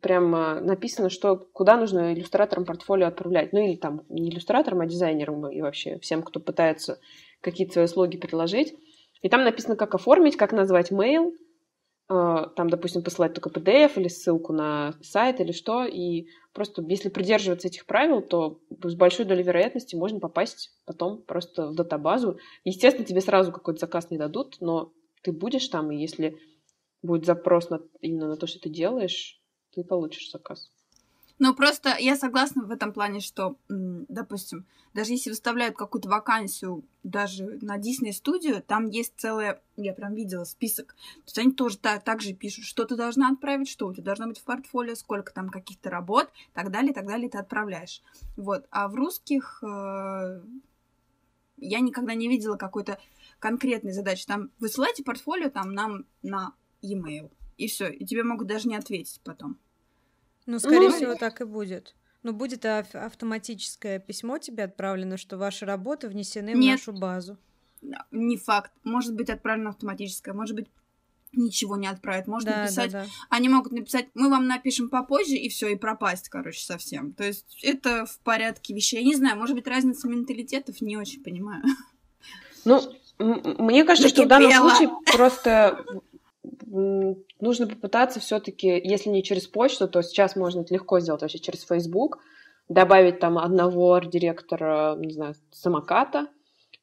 прямо 0.00 0.60
написано, 0.60 1.10
что 1.10 1.36
куда 1.36 1.76
нужно 1.76 2.12
иллюстраторам 2.12 2.64
портфолио 2.64 3.08
отправлять. 3.08 3.52
Ну 3.52 3.60
или 3.60 3.76
там 3.76 4.02
не 4.08 4.30
иллюстраторам, 4.30 4.80
а 4.80 4.86
дизайнерам 4.86 5.50
и 5.50 5.60
вообще 5.60 5.98
всем, 5.98 6.22
кто 6.22 6.40
пытается 6.40 6.98
какие-то 7.40 7.74
свои 7.74 7.86
слоги 7.86 8.16
приложить. 8.16 8.74
И 9.20 9.28
там 9.28 9.44
написано, 9.44 9.76
как 9.76 9.94
оформить, 9.94 10.36
как 10.36 10.52
назвать 10.52 10.90
mail, 10.90 11.32
э, 12.08 12.46
там, 12.56 12.68
допустим, 12.70 13.02
посылать 13.02 13.34
только 13.34 13.50
PDF 13.50 13.92
или 13.96 14.08
ссылку 14.08 14.52
на 14.52 14.94
сайт 15.00 15.40
или 15.40 15.52
что, 15.52 15.84
и 15.84 16.26
просто 16.52 16.82
если 16.88 17.08
придерживаться 17.08 17.68
этих 17.68 17.86
правил, 17.86 18.22
то 18.22 18.60
с 18.82 18.94
большой 18.94 19.26
долей 19.26 19.44
вероятности 19.44 19.94
можно 19.94 20.18
попасть 20.18 20.72
потом 20.86 21.22
просто 21.22 21.68
в 21.68 21.74
датабазу. 21.74 22.38
Естественно, 22.64 23.06
тебе 23.06 23.20
сразу 23.20 23.52
какой-то 23.52 23.80
заказ 23.80 24.10
не 24.10 24.18
дадут, 24.18 24.56
но 24.60 24.92
ты 25.22 25.32
будешь 25.32 25.68
там, 25.68 25.92
и 25.92 26.00
если 26.00 26.38
будет 27.02 27.26
запрос 27.26 27.70
на, 27.70 27.80
именно 28.00 28.28
на 28.28 28.36
то, 28.36 28.46
что 28.46 28.60
ты 28.60 28.70
делаешь, 28.70 29.41
ты 29.74 29.84
получишь 29.84 30.30
заказ. 30.30 30.70
Ну, 31.38 31.54
просто 31.54 31.96
я 31.98 32.14
согласна 32.14 32.62
в 32.62 32.70
этом 32.70 32.92
плане, 32.92 33.18
что, 33.18 33.56
допустим, 33.68 34.64
даже 34.94 35.12
если 35.12 35.30
выставляют 35.30 35.76
какую-то 35.76 36.08
вакансию 36.08 36.84
даже 37.02 37.58
на 37.62 37.78
Disney 37.78 38.12
студию, 38.12 38.62
там 38.62 38.86
есть 38.86 39.14
целая, 39.16 39.60
я 39.76 39.92
прям 39.92 40.14
видела 40.14 40.44
список, 40.44 40.94
то 40.94 41.22
есть 41.26 41.38
они 41.38 41.50
тоже 41.50 41.78
так, 41.78 42.04
так 42.04 42.20
же 42.20 42.32
пишут, 42.32 42.64
что 42.64 42.84
ты 42.84 42.94
должна 42.94 43.28
отправить, 43.28 43.68
что 43.68 43.88
у 43.88 43.92
тебя 43.92 44.04
должно 44.04 44.28
быть 44.28 44.38
в 44.38 44.44
портфолио, 44.44 44.94
сколько 44.94 45.32
там 45.32 45.48
каких-то 45.48 45.90
работ, 45.90 46.30
так 46.52 46.70
далее, 46.70 46.94
так 46.94 47.06
далее, 47.06 47.28
ты 47.28 47.38
отправляешь. 47.38 48.02
Вот. 48.36 48.66
А 48.70 48.86
в 48.86 48.94
русских 48.94 49.64
э, 49.64 50.42
я 51.56 51.80
никогда 51.80 52.14
не 52.14 52.28
видела 52.28 52.56
какой-то 52.56 52.98
конкретной 53.38 53.92
задачи. 53.92 54.26
Там 54.26 54.50
высылайте 54.60 55.02
портфолио 55.02 55.50
там 55.50 55.72
нам 55.72 56.04
на 56.22 56.52
e-mail, 56.82 57.30
и 57.64 57.68
все, 57.68 57.88
и 57.88 58.04
тебе 58.04 58.24
могут 58.24 58.48
даже 58.48 58.68
не 58.68 58.76
ответить 58.76 59.20
потом. 59.24 59.58
Ну, 60.46 60.58
скорее 60.58 60.88
ну, 60.88 60.96
всего, 60.96 61.14
так 61.14 61.40
и 61.40 61.44
будет. 61.44 61.94
Но 62.22 62.32
будет 62.32 62.64
автоматическое 62.64 63.98
письмо 63.98 64.38
тебе 64.38 64.64
отправлено, 64.64 65.16
что 65.16 65.38
ваши 65.38 65.66
работы 65.66 66.08
внесены 66.08 66.50
Нет. 66.54 66.80
в 66.80 66.86
нашу 66.86 66.98
базу. 66.98 67.38
Не 68.10 68.36
факт. 68.36 68.72
Может 68.84 69.14
быть 69.14 69.28
отправлено 69.28 69.70
автоматическое, 69.70 70.34
может 70.34 70.54
быть 70.54 70.68
ничего 71.32 71.76
не 71.76 71.86
отправят. 71.86 72.26
Можно 72.26 72.50
да, 72.50 72.62
написать. 72.62 72.92
Да, 72.92 73.04
да. 73.04 73.10
Они 73.30 73.48
могут 73.48 73.72
написать, 73.72 74.08
мы 74.14 74.30
вам 74.30 74.46
напишем 74.46 74.88
попозже, 74.88 75.34
и 75.34 75.48
все, 75.48 75.68
и 75.68 75.76
пропасть, 75.76 76.28
короче, 76.28 76.60
совсем. 76.64 77.12
То 77.12 77.24
есть 77.24 77.58
это 77.62 78.06
в 78.06 78.18
порядке 78.20 78.74
вещей. 78.74 79.00
Я 79.00 79.06
не 79.06 79.16
знаю, 79.16 79.38
может 79.38 79.56
быть, 79.56 79.66
разница 79.66 80.08
менталитетов, 80.08 80.80
не 80.80 80.96
очень 80.96 81.22
понимаю. 81.22 81.62
Ну, 82.64 82.80
мне 83.18 83.84
кажется, 83.84 84.08
что 84.08 84.24
в 84.24 84.28
данном 84.28 84.52
случае 84.52 84.90
просто 85.12 85.84
нужно 86.42 87.66
попытаться 87.66 88.20
все-таки, 88.20 88.68
если 88.68 89.10
не 89.10 89.22
через 89.22 89.46
почту, 89.46 89.88
то 89.88 90.02
сейчас 90.02 90.36
можно 90.36 90.60
это 90.60 90.74
легко 90.74 91.00
сделать 91.00 91.22
вообще 91.22 91.38
через 91.38 91.64
Facebook, 91.64 92.18
добавить 92.68 93.20
там 93.20 93.38
одного 93.38 93.94
арт-директора, 93.94 94.96
не 94.96 95.12
знаю, 95.12 95.34
самоката, 95.50 96.26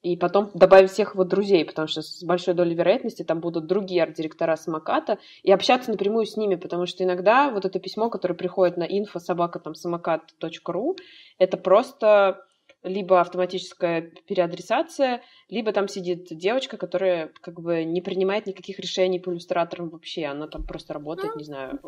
и 0.01 0.15
потом 0.15 0.49
добавить 0.53 0.91
всех 0.91 1.13
его 1.13 1.25
друзей, 1.25 1.65
потому 1.65 1.87
что 1.89 2.01
с 2.01 2.23
большой 2.23 2.53
долей 2.53 2.73
вероятности 2.73 3.23
там 3.23 3.41
будут 3.41 3.67
другие 3.67 4.03
арт-директора 4.03 4.55
самоката, 4.55 5.17
и 5.43 5.51
общаться 5.51 5.91
напрямую 5.91 6.25
с 6.25 6.37
ними, 6.37 6.55
потому 6.55 6.85
что 6.85 7.03
иногда 7.03 7.49
вот 7.49 7.65
это 7.65 7.79
письмо, 7.79 8.09
которое 8.09 8.35
приходит 8.35 8.77
на 8.77 8.87
info 8.87 9.19
собака 9.19 9.59
там 9.59 9.75
самокат.ру, 9.75 10.95
это 11.37 11.57
просто 11.57 12.45
либо 12.83 13.19
автоматическая 13.19 14.11
переадресация, 14.27 15.21
либо 15.49 15.73
там 15.73 15.87
сидит 15.87 16.27
девочка, 16.29 16.77
которая 16.77 17.31
как 17.41 17.59
бы 17.59 17.83
не 17.83 18.01
принимает 18.01 18.45
никаких 18.45 18.79
решений 18.79 19.19
по 19.19 19.31
иллюстраторам 19.31 19.89
вообще. 19.89 20.25
Она 20.25 20.47
там 20.47 20.63
просто 20.65 20.93
работает, 20.93 21.35
не 21.35 21.43
знаю, 21.43 21.79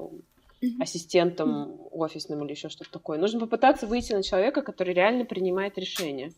ассистентом 0.80 1.80
офисным 1.92 2.44
или 2.44 2.52
еще 2.52 2.70
что-то 2.70 2.92
такое. 2.92 3.18
Нужно 3.18 3.40
попытаться 3.40 3.88
выйти 3.88 4.14
на 4.14 4.22
человека, 4.22 4.62
который 4.62 4.94
реально 4.94 5.26
принимает 5.26 5.78
решения. 5.78 6.34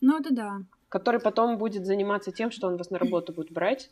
Ну, 0.00 0.18
это 0.18 0.34
да. 0.34 0.58
Который 0.88 1.20
потом 1.20 1.58
будет 1.58 1.86
заниматься 1.86 2.32
тем, 2.32 2.50
что 2.50 2.66
он 2.68 2.76
вас 2.76 2.90
на 2.90 2.98
работу 2.98 3.32
будет 3.32 3.50
брать. 3.50 3.90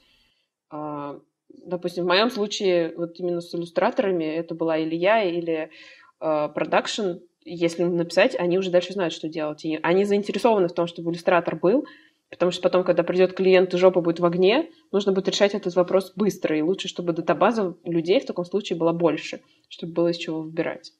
А, 0.70 1.18
допустим, 1.48 2.04
в 2.04 2.08
моем 2.08 2.30
случае, 2.30 2.94
вот 2.96 3.18
именно 3.18 3.40
с 3.40 3.54
иллюстраторами, 3.54 4.24
это 4.24 4.54
была 4.54 4.76
или 4.76 4.96
я, 4.96 5.22
или 5.22 5.70
продакшн, 6.18 7.20
если 7.44 7.84
написать, 7.84 8.34
они 8.38 8.58
уже 8.58 8.70
дальше 8.70 8.92
знают, 8.92 9.12
что 9.12 9.28
делать. 9.28 9.64
И 9.64 9.78
они 9.82 10.04
заинтересованы 10.04 10.68
в 10.68 10.72
том, 10.72 10.86
чтобы 10.86 11.10
иллюстратор 11.10 11.56
был, 11.56 11.86
потому 12.30 12.50
что 12.50 12.62
потом, 12.62 12.84
когда 12.84 13.02
придет 13.02 13.34
клиент 13.34 13.74
и 13.74 13.78
жопа 13.78 14.00
будет 14.00 14.20
в 14.20 14.24
огне, 14.24 14.70
нужно 14.92 15.12
будет 15.12 15.28
решать 15.28 15.54
этот 15.54 15.74
вопрос 15.76 16.12
быстро. 16.16 16.56
И 16.56 16.62
лучше, 16.62 16.88
чтобы 16.88 17.12
датабаза 17.12 17.76
людей 17.84 18.20
в 18.20 18.26
таком 18.26 18.44
случае 18.44 18.78
была 18.78 18.92
больше, 18.92 19.40
чтобы 19.68 19.92
было 19.92 20.08
из 20.08 20.16
чего 20.16 20.42
выбирать. 20.42 20.92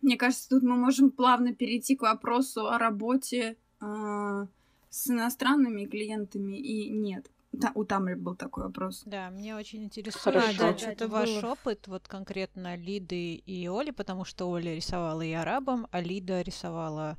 Мне 0.00 0.16
кажется, 0.16 0.48
тут 0.48 0.62
мы 0.62 0.76
можем 0.76 1.10
плавно 1.10 1.54
перейти 1.54 1.94
к 1.94 2.02
вопросу 2.02 2.66
о 2.66 2.78
работе 2.78 3.56
э, 3.80 4.46
с 4.90 5.08
иностранными 5.08 5.84
клиентами 5.84 6.56
и 6.56 6.90
нет. 6.90 7.26
Та, 7.60 7.70
у 7.74 7.84
Тамри 7.84 8.14
был 8.14 8.34
такой 8.34 8.64
вопрос. 8.64 9.02
Да, 9.06 9.30
мне 9.30 9.54
очень 9.56 9.84
интересует 9.84 10.22
Хорошо. 10.24 10.58
да, 10.58 10.72
Да, 10.72 10.78
что-то 10.78 10.92
это 10.92 11.08
ваш 11.08 11.28
было. 11.30 11.52
опыт, 11.52 11.86
вот 11.88 12.08
конкретно 12.08 12.76
Лиды 12.76 13.34
и 13.34 13.68
Оли, 13.68 13.90
потому 13.90 14.24
что 14.24 14.48
Оля 14.50 14.74
рисовала 14.74 15.22
и 15.22 15.32
арабам, 15.32 15.86
а 15.90 16.00
Лида 16.00 16.42
рисовала 16.42 17.16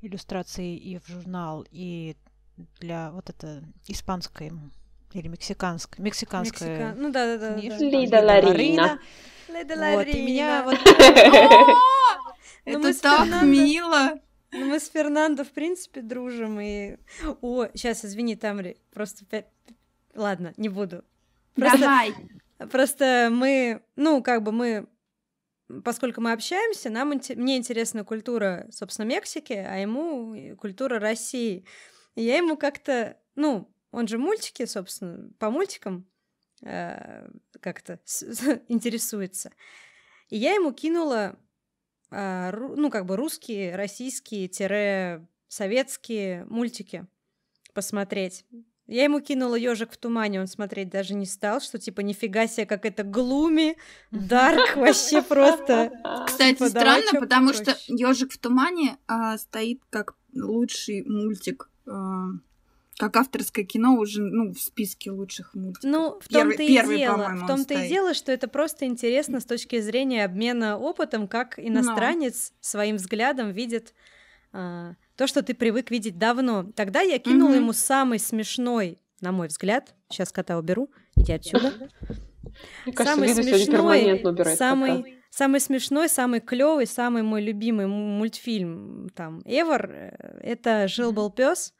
иллюстрации 0.00 0.76
и 0.76 0.98
в 0.98 1.06
журнал, 1.08 1.66
и 1.70 2.16
для 2.80 3.10
вот 3.12 3.30
это 3.30 3.62
испанской 3.88 4.52
или 5.12 5.28
мексиканской, 5.28 6.02
мексиканская 6.04 6.92
Мексика- 6.92 6.94
Ну 7.00 7.10
да, 7.12 7.36
да, 7.36 7.50
да. 7.50 7.54
книжка, 7.60 7.78
да. 7.78 7.86
Лида 7.86 8.20
Ларина. 8.22 8.98
Леда 9.48 9.74
Вот, 9.94 10.06
и 10.06 10.22
меня 10.22 10.64
Ларина. 10.64 10.70
вот 10.70 10.78
Ну, 12.64 12.88
Это 12.88 13.00
так 13.02 13.42
мило! 13.42 14.12
Ну, 14.52 14.66
мы 14.66 14.78
с 14.78 14.88
Фернандо, 14.88 15.44
в 15.44 15.50
принципе, 15.50 16.02
дружим, 16.02 16.60
и... 16.60 16.96
О, 17.40 17.66
сейчас, 17.74 18.04
извини, 18.04 18.36
Тамри, 18.36 18.76
просто... 18.92 19.24
Ладно, 20.14 20.52
не 20.58 20.68
буду. 20.68 21.04
Просто, 21.54 21.78
Давай! 21.78 22.14
просто 22.70 23.28
мы, 23.32 23.82
ну, 23.96 24.22
как 24.22 24.42
бы 24.42 24.52
мы... 24.52 24.86
Поскольку 25.84 26.20
мы 26.20 26.32
общаемся, 26.32 26.90
нам, 26.90 27.08
мне 27.36 27.56
интересна 27.56 28.04
культура, 28.04 28.66
собственно, 28.70 29.06
Мексики, 29.06 29.54
а 29.54 29.76
ему 29.76 30.56
культура 30.56 30.98
России. 30.98 31.64
И 32.14 32.22
я 32.22 32.36
ему 32.36 32.58
как-то, 32.58 33.16
ну, 33.36 33.74
он 33.90 34.06
же 34.06 34.18
мультики, 34.18 34.66
собственно, 34.66 35.30
по 35.38 35.50
мультикам 35.50 36.06
э, 36.62 37.26
как-то 37.60 38.00
интересуется. 38.68 39.52
И 40.28 40.36
я 40.36 40.54
ему 40.54 40.72
кинула, 40.72 41.38
ну, 42.12 42.90
как 42.90 43.06
бы 43.06 43.16
русские, 43.16 43.74
российские, 43.76 44.48
советские 45.48 46.44
мультики 46.46 47.06
посмотреть. 47.74 48.44
Я 48.86 49.04
ему 49.04 49.20
кинула 49.20 49.54
ежик 49.54 49.92
в 49.92 49.96
тумане, 49.96 50.40
он 50.40 50.46
смотреть 50.46 50.90
даже 50.90 51.14
не 51.14 51.24
стал, 51.24 51.60
что 51.60 51.78
типа 51.78 52.00
нифига 52.00 52.46
себе, 52.46 52.66
как 52.66 52.84
это 52.84 53.04
глуми, 53.04 53.76
дарк, 54.10 54.76
вообще 54.76 55.22
просто. 55.22 55.92
Кстати, 56.26 56.56
Типа, 56.56 56.68
странно, 56.68 57.20
потому 57.20 57.52
что. 57.52 57.76
Ежик 57.86 58.32
в 58.32 58.38
тумане 58.38 58.98
а, 59.06 59.38
стоит 59.38 59.80
как 59.88 60.16
лучший 60.34 61.04
мультик, 61.04 61.70
а, 61.86 62.32
как 62.98 63.16
авторское 63.16 63.64
кино 63.64 63.94
уже 63.96 64.22
ну, 64.22 64.52
в 64.52 64.60
списке 64.60 65.10
лучших 65.10 65.54
мультиков. 65.54 65.90
Ну, 65.90 66.20
в 66.20 66.28
Первый- 66.28 66.56
том-то 66.56 66.62
и 66.62 66.68
первый, 66.68 66.98
дело, 66.98 67.28
в 67.34 67.46
том-то 67.46 67.74
и 67.74 67.88
дело, 67.88 68.14
что 68.14 68.30
это 68.32 68.48
просто 68.48 68.84
интересно 68.84 69.40
с 69.40 69.44
точки 69.44 69.80
зрения 69.80 70.24
обмена 70.24 70.78
опытом, 70.78 71.26
как 71.26 71.58
иностранец 71.58 72.52
своим 72.60 72.96
взглядом 72.96 73.50
видит 73.50 73.94
а, 74.52 74.94
то, 75.16 75.26
что 75.26 75.42
ты 75.42 75.54
привык 75.54 75.90
видеть 75.90 76.18
давно. 76.18 76.64
Тогда 76.76 77.00
я 77.00 77.18
кинула 77.18 77.48
Мгм. 77.50 77.56
ему 77.58 77.72
самый 77.72 78.18
смешной, 78.18 78.98
на 79.20 79.32
мой 79.32 79.48
взгляд, 79.48 79.94
сейчас 80.10 80.30
кота 80.30 80.58
уберу, 80.58 80.90
иди 81.16 81.32
отсюда. 81.32 81.72
Мне 82.84 82.92
кажется, 82.92 83.14
Самый 83.14 83.28
смешной, 83.34 84.18
кота. 84.18 84.44
самый, 84.56 85.18
самый 85.30 85.60
смешной, 85.60 86.08
самый 86.10 86.40
клевый, 86.40 86.86
самый 86.86 87.22
мой 87.22 87.40
любимый 87.42 87.86
мультфильм 87.86 89.08
там 89.14 89.38
ever 89.46 89.86
э, 89.90 90.38
это 90.42 90.86
жил 90.88 91.12
был 91.12 91.30
пес. 91.30 91.72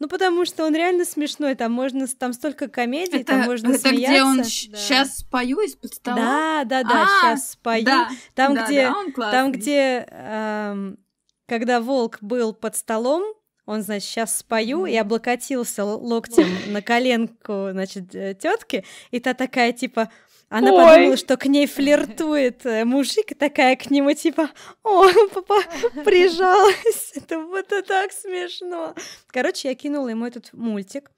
Ну, 0.00 0.08
потому 0.08 0.46
что 0.46 0.64
он 0.64 0.74
реально 0.74 1.04
смешной, 1.04 1.54
там 1.54 1.72
можно, 1.72 2.06
там 2.08 2.32
столько 2.32 2.68
комедий, 2.68 3.18
Это, 3.18 3.26
там 3.34 3.42
можно 3.42 3.68
это 3.68 3.78
смеяться. 3.90 4.10
где 4.10 4.22
он 4.24 4.36
Да. 4.38 4.44
сейчас 4.44 5.18
спою 5.18 5.60
из-под 5.60 5.94
стола? 5.94 6.16
Да, 6.16 6.64
да, 6.64 6.82
да, 6.82 7.02
А, 7.04 7.06
сейчас 7.36 7.50
спою. 7.52 7.84
Да, 7.84 8.08
там, 8.34 8.54
да, 8.54 8.64
где, 8.66 8.88
да, 9.16 9.30
там, 9.30 9.52
где, 9.52 10.06
эм, 10.10 10.98
когда 11.46 11.80
волк 11.82 12.16
был 12.22 12.54
под 12.54 12.76
столом, 12.76 13.22
он, 13.66 13.82
значит, 13.82 14.08
сейчас 14.08 14.38
спою 14.38 14.86
и 14.86 14.96
облокотился 14.96 15.84
локтем 15.84 16.48
на 16.72 16.80
коленку, 16.82 17.68
значит, 17.72 18.10
тетки, 18.40 18.84
и 19.10 19.20
та 19.20 19.34
такая, 19.34 19.72
типа, 19.72 20.10
она 20.50 20.72
Ой. 20.72 20.84
подумала, 20.84 21.16
что 21.16 21.36
к 21.36 21.46
ней 21.46 21.68
флиртует 21.68 22.66
э, 22.66 22.84
мужик, 22.84 23.30
и 23.30 23.34
такая 23.36 23.76
к 23.76 23.88
нему, 23.88 24.12
типа, 24.14 24.50
о, 24.82 25.06
папа, 25.32 25.62
прижалась. 26.04 27.12
Это 27.14 27.38
вот 27.38 27.66
это 27.70 27.86
так 27.86 28.10
смешно. 28.10 28.96
Короче, 29.28 29.68
я 29.68 29.76
кинула 29.76 30.08
ему 30.08 30.26
этот 30.26 30.52
мультик, 30.52 31.12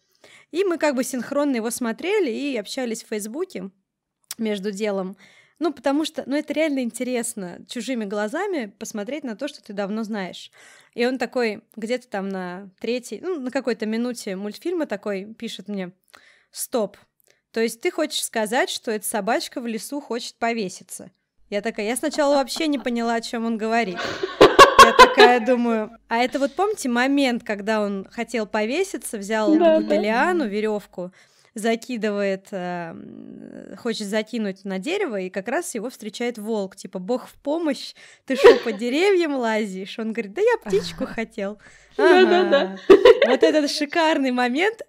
и 0.50 0.64
мы 0.64 0.76
как 0.76 0.94
бы 0.94 1.02
синхронно 1.02 1.56
его 1.56 1.70
смотрели 1.70 2.30
и 2.30 2.58
общались 2.58 3.02
в 3.02 3.08
Фейсбуке 3.08 3.70
между 4.36 4.70
делом. 4.70 5.16
Ну, 5.58 5.72
потому 5.72 6.04
что, 6.04 6.24
ну, 6.26 6.36
это 6.36 6.52
реально 6.52 6.80
интересно 6.80 7.64
чужими 7.68 8.04
глазами 8.04 8.66
посмотреть 8.66 9.24
на 9.24 9.34
то, 9.34 9.48
что 9.48 9.62
ты 9.62 9.72
давно 9.72 10.02
знаешь. 10.02 10.50
И 10.92 11.06
он 11.06 11.16
такой, 11.16 11.62
где-то 11.74 12.06
там 12.06 12.28
на 12.28 12.68
третьей, 12.80 13.20
ну, 13.22 13.40
на 13.40 13.50
какой-то 13.50 13.86
минуте 13.86 14.36
мультфильма 14.36 14.84
такой 14.84 15.24
пишет 15.24 15.68
мне, 15.68 15.92
стоп, 16.50 16.98
то 17.52 17.60
есть 17.60 17.80
ты 17.80 17.90
хочешь 17.90 18.22
сказать, 18.22 18.70
что 18.70 18.90
эта 18.90 19.06
собачка 19.06 19.60
в 19.60 19.66
лесу 19.66 20.00
хочет 20.00 20.34
повеситься? 20.36 21.10
Я 21.50 21.60
такая, 21.60 21.86
я 21.86 21.96
сначала 21.96 22.36
вообще 22.36 22.66
не 22.66 22.78
поняла, 22.78 23.14
о 23.16 23.20
чем 23.20 23.44
он 23.44 23.58
говорит. 23.58 23.98
Я 24.84 24.92
такая 24.94 25.38
думаю, 25.38 25.90
а 26.08 26.18
это 26.18 26.38
вот 26.38 26.54
помните 26.54 26.88
момент, 26.88 27.44
когда 27.44 27.82
он 27.82 28.06
хотел 28.10 28.46
повеситься, 28.46 29.18
взял 29.18 29.52
Да, 29.56 29.74
какую-то 29.74 29.94
да. 29.94 30.00
лиану, 30.00 30.48
веревку, 30.48 31.12
закидывает, 31.54 32.48
э, 32.50 33.76
хочет 33.76 34.08
закинуть 34.08 34.64
на 34.64 34.78
дерево, 34.78 35.20
и 35.20 35.30
как 35.30 35.48
раз 35.48 35.74
его 35.74 35.90
встречает 35.90 36.38
волк, 36.38 36.74
типа, 36.74 36.98
бог 36.98 37.28
в 37.28 37.34
помощь, 37.34 37.94
ты 38.24 38.34
что, 38.34 38.56
по 38.64 38.72
деревьям 38.72 39.34
лазишь? 39.36 39.98
Он 39.98 40.12
говорит, 40.12 40.32
да 40.32 40.40
я 40.40 40.56
птичку 40.64 41.04
хотел. 41.06 41.58
Да-да-да. 41.98 42.76
Вот 43.26 43.42
этот 43.42 43.70
шикарный 43.70 44.30
момент, 44.30 44.80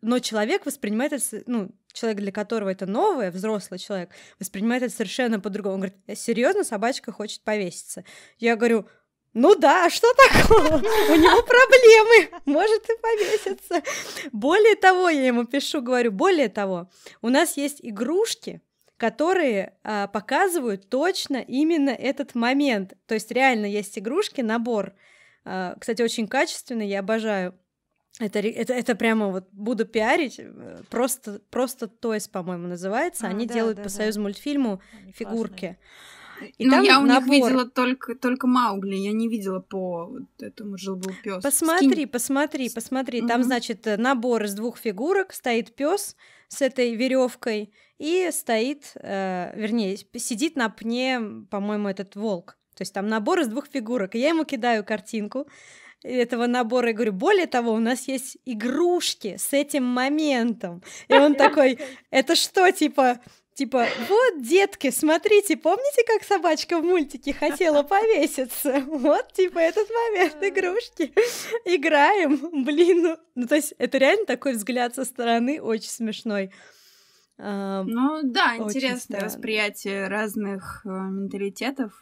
но 0.00 0.18
человек 0.20 0.64
воспринимает 0.64 1.12
это, 1.12 1.42
ну, 1.46 1.70
человек, 1.92 2.20
для 2.20 2.32
которого 2.32 2.70
это 2.70 2.86
новое, 2.86 3.30
взрослый 3.30 3.78
человек, 3.78 4.10
воспринимает 4.38 4.82
это 4.82 4.94
совершенно 4.94 5.40
по-другому. 5.40 5.74
Он 5.74 5.80
говорит, 5.80 6.18
серьезно, 6.18 6.64
собачка 6.64 7.12
хочет 7.12 7.42
повеситься. 7.42 8.04
Я 8.38 8.56
говорю, 8.56 8.86
ну 9.34 9.54
да, 9.54 9.86
а 9.86 9.90
что 9.90 10.08
такого? 10.14 10.76
У 10.76 11.14
него 11.14 11.42
проблемы, 11.42 12.40
может 12.44 12.82
и 12.88 12.92
повеситься. 13.00 13.82
Более 14.32 14.74
того, 14.74 15.08
я 15.08 15.26
ему 15.26 15.44
пишу, 15.44 15.82
говорю, 15.82 16.12
более 16.12 16.48
того, 16.48 16.90
у 17.22 17.28
нас 17.28 17.56
есть 17.56 17.78
игрушки, 17.82 18.62
которые 18.96 19.74
а, 19.84 20.08
показывают 20.08 20.88
точно 20.88 21.36
именно 21.36 21.90
этот 21.90 22.34
момент. 22.34 22.94
То 23.06 23.14
есть 23.14 23.30
реально 23.30 23.66
есть 23.66 23.98
игрушки, 23.98 24.40
набор. 24.40 24.92
А, 25.44 25.76
кстати, 25.78 26.02
очень 26.02 26.26
качественный, 26.26 26.88
я 26.88 27.00
обожаю. 27.00 27.54
Это, 28.20 28.40
это, 28.40 28.72
это 28.74 28.94
прямо 28.96 29.28
вот 29.28 29.48
буду 29.52 29.84
пиарить. 29.86 30.36
э, 30.38 30.78
Просто, 30.90 31.40
просто 31.50 31.86
Toys, 31.86 32.28
по-моему, 32.30 32.66
называется. 32.66 33.26
А, 33.26 33.30
Они 33.30 33.46
да, 33.46 33.54
делают 33.54 33.76
да, 33.76 33.84
по 33.84 33.88
да. 33.88 33.94
союз 33.94 34.16
мультфильму 34.16 34.80
Они 34.92 35.12
классные. 35.12 35.12
фигурки. 35.12 35.78
И 36.56 36.64
ну, 36.66 36.70
там 36.70 36.82
я 36.84 37.00
у 37.00 37.02
них 37.04 37.14
набор. 37.14 37.30
видела 37.30 37.64
только, 37.68 38.14
только 38.14 38.46
Маугли, 38.46 38.94
я 38.94 39.12
не 39.12 39.28
видела 39.28 39.58
по 39.60 40.06
вот 40.06 40.22
этому 40.40 40.78
жил-был 40.78 41.12
пес. 41.22 41.42
Посмотри, 41.42 42.06
посмотри, 42.06 42.70
посмотри. 42.70 43.20
Там, 43.20 43.40
Мгм. 43.40 43.42
значит, 43.44 43.86
э, 43.88 43.96
набор 43.96 44.44
из 44.44 44.54
двух 44.54 44.78
фигурок, 44.78 45.32
стоит 45.32 45.74
пес 45.74 46.14
с 46.48 46.62
этой 46.62 46.94
веревкой 46.94 47.72
и 47.98 48.28
стоит, 48.32 48.92
э, 48.94 49.52
вернее, 49.56 49.96
сидит 49.96 50.54
на 50.56 50.68
пне, 50.68 51.20
по-моему, 51.50 51.88
этот 51.88 52.14
волк. 52.14 52.56
То 52.76 52.82
есть 52.82 52.94
там 52.94 53.08
набор 53.08 53.40
из 53.40 53.48
двух 53.48 53.66
фигурок. 53.66 54.14
И 54.14 54.20
я 54.20 54.28
ему 54.28 54.44
кидаю 54.44 54.84
картинку 54.84 55.48
этого 56.02 56.46
набора 56.46 56.90
и 56.90 56.92
говорю, 56.92 57.12
более 57.12 57.46
того, 57.46 57.72
у 57.72 57.78
нас 57.78 58.08
есть 58.08 58.38
игрушки 58.44 59.36
с 59.38 59.52
этим 59.52 59.84
моментом. 59.84 60.82
И 61.08 61.14
он 61.14 61.34
такой, 61.34 61.78
это 62.10 62.34
что, 62.36 62.70
типа, 62.70 63.20
Типа, 63.54 63.88
вот, 64.08 64.40
детки, 64.40 64.88
смотрите, 64.90 65.56
помните, 65.56 66.04
как 66.06 66.22
собачка 66.22 66.78
в 66.80 66.84
мультике 66.84 67.32
хотела 67.32 67.82
повеситься? 67.82 68.84
Вот, 68.86 69.32
типа, 69.32 69.58
этот 69.58 69.88
момент 69.90 70.36
игрушки. 70.40 71.12
Играем, 71.64 72.64
блин. 72.64 73.02
Ну, 73.02 73.16
ну, 73.34 73.46
то 73.48 73.56
есть, 73.56 73.74
это 73.78 73.98
реально 73.98 74.26
такой 74.26 74.52
взгляд 74.52 74.94
со 74.94 75.04
стороны, 75.04 75.60
очень 75.60 75.88
смешной. 75.88 76.52
Ну 77.36 78.20
да, 78.22 78.54
Очень 78.58 78.64
интересное 78.68 78.98
странно. 78.98 79.24
восприятие 79.24 80.06
разных 80.08 80.82
э, 80.84 80.88
менталитетов. 80.88 81.92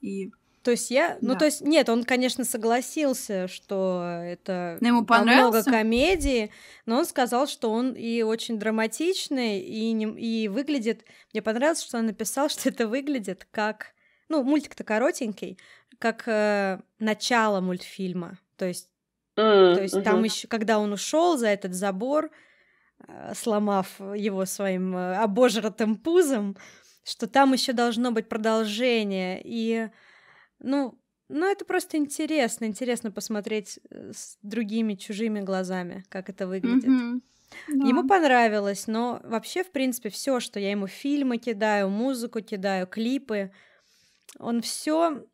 И 0.00 0.30
То 0.62 0.72
есть 0.72 0.90
я, 0.90 1.16
ну 1.22 1.32
Да. 1.32 1.40
то 1.40 1.44
есть 1.46 1.62
нет, 1.62 1.88
он, 1.88 2.04
конечно, 2.04 2.44
согласился, 2.44 3.48
что 3.48 4.02
это 4.22 4.76
Но 4.82 4.88
ему 4.88 5.04
там 5.06 5.22
много 5.26 5.62
комедии, 5.64 6.50
но 6.84 6.98
он 6.98 7.06
сказал, 7.06 7.46
что 7.46 7.70
он 7.72 7.92
и 7.94 8.22
очень 8.22 8.58
драматичный 8.58 9.60
и 9.60 9.92
не- 9.92 10.20
и 10.44 10.48
выглядит. 10.48 11.04
Мне 11.32 11.40
понравилось, 11.42 11.82
что 11.82 11.98
он 11.98 12.06
написал, 12.06 12.48
что 12.50 12.68
это 12.68 12.86
выглядит 12.88 13.46
как, 13.50 13.94
ну 14.28 14.42
мультик-то 14.42 14.84
коротенький, 14.84 15.58
как 15.98 16.24
э, 16.26 16.78
начало 16.98 17.60
мультфильма. 17.60 18.38
То 18.56 18.66
есть, 18.66 18.88
М, 19.36 19.74
то 19.74 19.82
есть 19.82 20.02
там 20.04 20.16
мгм. 20.16 20.24
еще, 20.24 20.46
когда 20.48 20.78
он 20.78 20.92
ушел 20.92 21.38
за 21.38 21.48
этот 21.48 21.72
забор, 21.74 22.30
э, 23.08 23.32
сломав 23.34 24.00
его 24.00 24.44
своим 24.46 24.96
э, 24.96 25.16
обожратым 25.16 25.96
пузом, 25.96 26.56
что 27.04 27.26
там 27.26 27.52
еще 27.54 27.72
должно 27.72 28.12
быть 28.12 28.28
продолжение. 28.28 29.40
И, 29.44 29.88
ну, 30.60 30.98
ну, 31.28 31.50
это 31.50 31.64
просто 31.64 31.96
интересно. 31.96 32.64
Интересно 32.64 33.10
посмотреть 33.10 33.78
э, 33.90 34.12
с 34.12 34.36
другими 34.42 34.94
чужими 34.94 35.40
глазами, 35.40 36.04
как 36.08 36.28
это 36.28 36.46
выглядит. 36.46 36.88
Мгм. 36.88 37.22
Да. 37.68 37.88
Ему 37.88 38.06
понравилось, 38.06 38.86
но 38.86 39.20
вообще, 39.24 39.64
в 39.64 39.70
принципе, 39.70 40.08
все, 40.08 40.40
что 40.40 40.60
я 40.60 40.70
ему 40.70 40.86
фильмы 40.86 41.38
кидаю, 41.38 41.88
музыку 41.88 42.40
кидаю, 42.40 42.86
клипы, 42.86 43.52
он 44.38 44.60
все, 44.62 45.24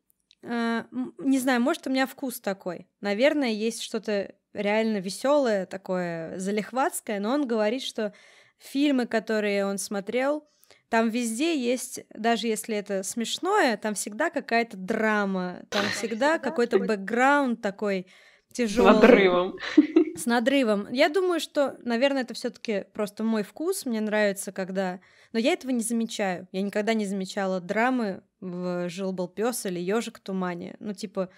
э, 0.43 0.83
не 1.19 1.39
знаю, 1.39 1.61
может, 1.61 1.87
у 1.87 1.89
меня 1.89 2.07
вкус 2.07 2.39
такой. 2.39 2.87
Наверное, 3.01 3.49
есть 3.49 3.81
что-то 3.81 4.33
реально 4.53 4.97
веселое, 4.97 5.65
такое 5.65 6.37
залихватское, 6.39 7.19
но 7.19 7.31
он 7.33 7.47
говорит, 7.47 7.83
что 7.83 8.13
фильмы, 8.57 9.05
которые 9.05 9.65
он 9.65 9.77
смотрел, 9.77 10.47
там 10.89 11.09
везде 11.09 11.57
есть, 11.57 12.05
даже 12.13 12.47
если 12.47 12.75
это 12.75 13.03
смешное, 13.03 13.77
там 13.77 13.93
всегда 13.93 14.29
какая-то 14.29 14.77
драма, 14.77 15.63
там 15.69 15.85
всегда 15.89 16.39
какой-то 16.39 16.79
бэкграунд 16.79 17.61
такой 17.61 18.07
тяжелый. 18.53 18.91
С 18.91 19.01
надрывом. 19.01 19.57
С 20.15 20.25
надрывом. 20.25 20.91
Я 20.91 21.09
думаю, 21.09 21.39
что, 21.39 21.77
наверное, 21.83 22.23
это 22.23 22.33
все-таки 22.33 22.85
просто 22.93 23.23
мой 23.23 23.43
вкус. 23.43 23.85
Мне 23.85 24.01
нравится, 24.01 24.51
когда. 24.51 24.99
Но 25.33 25.39
я 25.39 25.53
этого 25.53 25.71
не 25.71 25.83
замечаю. 25.83 26.47
Я 26.51 26.61
никогда 26.61 26.93
не 26.93 27.05
замечала 27.05 27.59
драмы 27.59 28.23
в 28.39 28.89
Жил 28.89 29.11
был 29.11 29.27
пес 29.27 29.65
или 29.65 29.79
ежик 29.79 30.19
в 30.19 30.21
тумане. 30.21 30.75
Ну, 30.79 30.93
типа. 30.93 31.29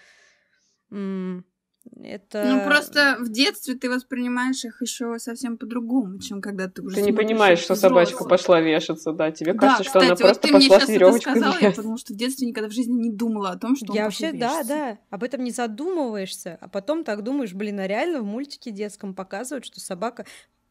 Это... 2.02 2.44
Ну 2.44 2.64
просто 2.64 3.16
в 3.20 3.30
детстве 3.30 3.74
ты 3.74 3.90
воспринимаешь 3.90 4.64
их 4.64 4.80
еще 4.82 5.18
совсем 5.18 5.56
по-другому, 5.56 6.18
чем 6.18 6.40
когда 6.40 6.68
ты 6.68 6.82
уже. 6.82 6.96
Ты 6.96 7.02
не 7.02 7.12
понимаешь, 7.12 7.58
что 7.58 7.74
собачка 7.74 8.24
пошла 8.24 8.60
вешаться, 8.60 9.12
да? 9.12 9.30
Тебе 9.30 9.54
кажется, 9.54 9.78
да, 9.78 9.84
что 9.84 9.98
кстати, 10.00 10.04
она 10.04 10.10
вот 10.14 10.20
просто 10.20 10.42
ты 10.42 10.52
пошла 10.52 10.76
мне 10.76 10.86
с 10.86 10.88
веревочкой. 10.88 11.32
сказала, 11.32 11.58
я 11.60 11.70
потому 11.70 11.96
что 11.96 12.12
в 12.12 12.16
детстве 12.16 12.48
никогда 12.48 12.68
в 12.68 12.72
жизни 12.72 12.92
не 12.92 13.10
думала 13.10 13.50
о 13.50 13.58
том, 13.58 13.76
что 13.76 13.92
я 13.92 14.02
он 14.02 14.04
вообще, 14.04 14.32
да, 14.32 14.62
да, 14.62 14.98
об 15.10 15.22
этом 15.22 15.42
не 15.42 15.50
задумываешься, 15.50 16.58
а 16.60 16.68
потом 16.68 17.04
так 17.04 17.22
думаешь, 17.22 17.52
блин, 17.54 17.80
а 17.80 17.86
реально 17.86 18.20
в 18.20 18.24
мультике 18.24 18.70
детском 18.70 19.14
показывают, 19.14 19.64
что 19.64 19.80
собака 19.80 20.26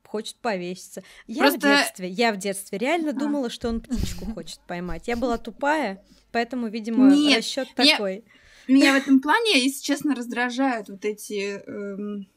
хочет 0.10 0.38
повеситься. 0.38 1.04
Я 1.28 1.44
Просто... 1.44 1.60
в 1.60 1.62
детстве, 1.62 2.10
я 2.10 2.34
в 2.34 2.38
детстве 2.38 2.78
реально 2.78 3.12
а. 3.12 3.14
думала, 3.14 3.50
что 3.50 3.70
он 3.70 3.80
птичку 3.80 4.26
хочет 4.26 4.60
поймать. 4.68 5.08
Я 5.08 5.16
была 5.16 5.38
тупая, 5.38 6.04
поэтому, 6.32 6.68
видимо, 6.68 7.10
расчет 7.36 7.68
такой. 7.76 8.26
Меня 8.70 8.94
в 8.94 8.98
этом 8.98 9.20
плане, 9.20 9.64
если 9.64 9.84
честно, 9.84 10.14
раздражают 10.14 10.90
вот 10.90 11.04
эти... 11.04 11.60
Эм, 11.66 12.28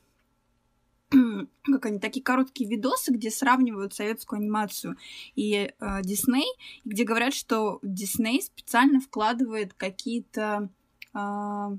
как 1.62 1.84
они, 1.84 1.98
такие 1.98 2.22
короткие 2.22 2.70
видосы, 2.70 3.12
где 3.12 3.30
сравнивают 3.30 3.92
советскую 3.92 4.38
анимацию 4.38 4.96
и 5.34 5.52
э, 5.52 6.02
Дисней, 6.02 6.50
где 6.86 7.04
говорят, 7.04 7.34
что 7.34 7.80
Дисней 7.82 8.40
специально 8.40 8.98
вкладывает 8.98 9.74
какие-то 9.74 10.70
э, 11.12 11.76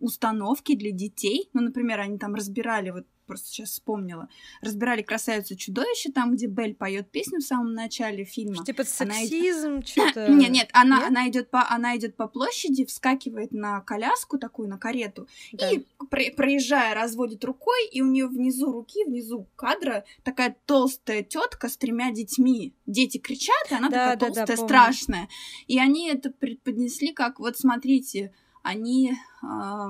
установки 0.00 0.74
для 0.74 0.90
детей. 0.90 1.48
Ну, 1.52 1.62
например, 1.62 2.00
они 2.00 2.18
там 2.18 2.34
разбирали 2.34 2.90
вот 2.90 3.06
просто 3.26 3.48
сейчас 3.48 3.70
вспомнила. 3.70 4.28
Разбирали 4.60 5.02
«Красавицу 5.02 5.56
чудовище», 5.56 6.10
там, 6.10 6.34
где 6.34 6.46
Белль 6.46 6.74
поет 6.74 7.10
песню 7.10 7.40
в 7.40 7.44
самом 7.44 7.74
начале 7.74 8.24
фильма. 8.24 8.56
Что, 8.56 8.64
типа 8.64 8.84
сексизм, 8.84 9.68
она... 9.68 9.82
что-то... 9.82 10.28
Нет, 10.28 10.50
нет, 10.50 10.70
она, 10.72 10.98
нет? 10.98 11.08
она 11.08 11.28
идет 11.28 11.50
по, 11.50 11.68
она 11.68 11.96
идет 11.96 12.16
по 12.16 12.28
площади, 12.28 12.84
вскакивает 12.84 13.52
на 13.52 13.80
коляску 13.80 14.38
такую, 14.38 14.68
на 14.68 14.78
карету, 14.78 15.28
да. 15.52 15.70
и, 15.70 15.84
про, 16.10 16.22
проезжая, 16.36 16.94
разводит 16.94 17.44
рукой, 17.44 17.86
и 17.90 18.02
у 18.02 18.06
нее 18.06 18.26
внизу 18.26 18.72
руки, 18.72 19.04
внизу 19.04 19.46
кадра 19.56 20.04
такая 20.22 20.56
толстая 20.66 21.22
тетка 21.22 21.68
с 21.68 21.76
тремя 21.76 22.10
детьми. 22.10 22.74
Дети 22.86 23.18
кричат, 23.18 23.70
и 23.70 23.74
она 23.74 23.88
да, 23.88 24.16
такая 24.16 24.16
да, 24.16 24.26
толстая, 24.26 24.56
да, 24.56 24.64
страшная. 24.64 25.28
И 25.66 25.78
они 25.78 26.08
это 26.08 26.30
преподнесли 26.30 27.12
как, 27.12 27.38
вот 27.38 27.56
смотрите, 27.56 28.32
они... 28.62 29.14
Э, 29.42 29.86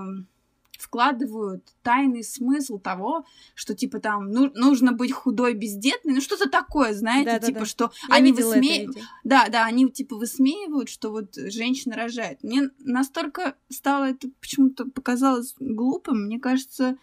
вкладывают 0.82 1.64
тайный 1.82 2.24
смысл 2.24 2.78
того, 2.78 3.24
что 3.54 3.74
типа 3.74 4.00
там 4.00 4.30
ну, 4.30 4.50
нужно 4.54 4.92
быть 4.92 5.12
худой, 5.12 5.54
бездетной, 5.54 6.14
ну 6.14 6.20
что-то 6.20 6.50
такое, 6.50 6.92
знаете, 6.92 7.30
да, 7.30 7.38
типа 7.38 7.52
да, 7.52 7.60
да. 7.60 7.66
что 7.66 7.92
Я 8.08 8.16
они 8.16 8.32
высмеивают, 8.32 8.98
да, 9.22 9.48
да, 9.48 9.64
они 9.64 9.88
типа 9.90 10.16
высмеивают, 10.16 10.88
что 10.88 11.10
вот 11.10 11.34
женщина 11.36 11.94
рожает. 11.94 12.42
Мне 12.42 12.70
настолько 12.80 13.54
стало 13.68 14.10
это 14.10 14.28
почему-то 14.40 14.86
показалось 14.86 15.54
глупым, 15.60 16.24
мне 16.24 16.40
кажется. 16.40 16.96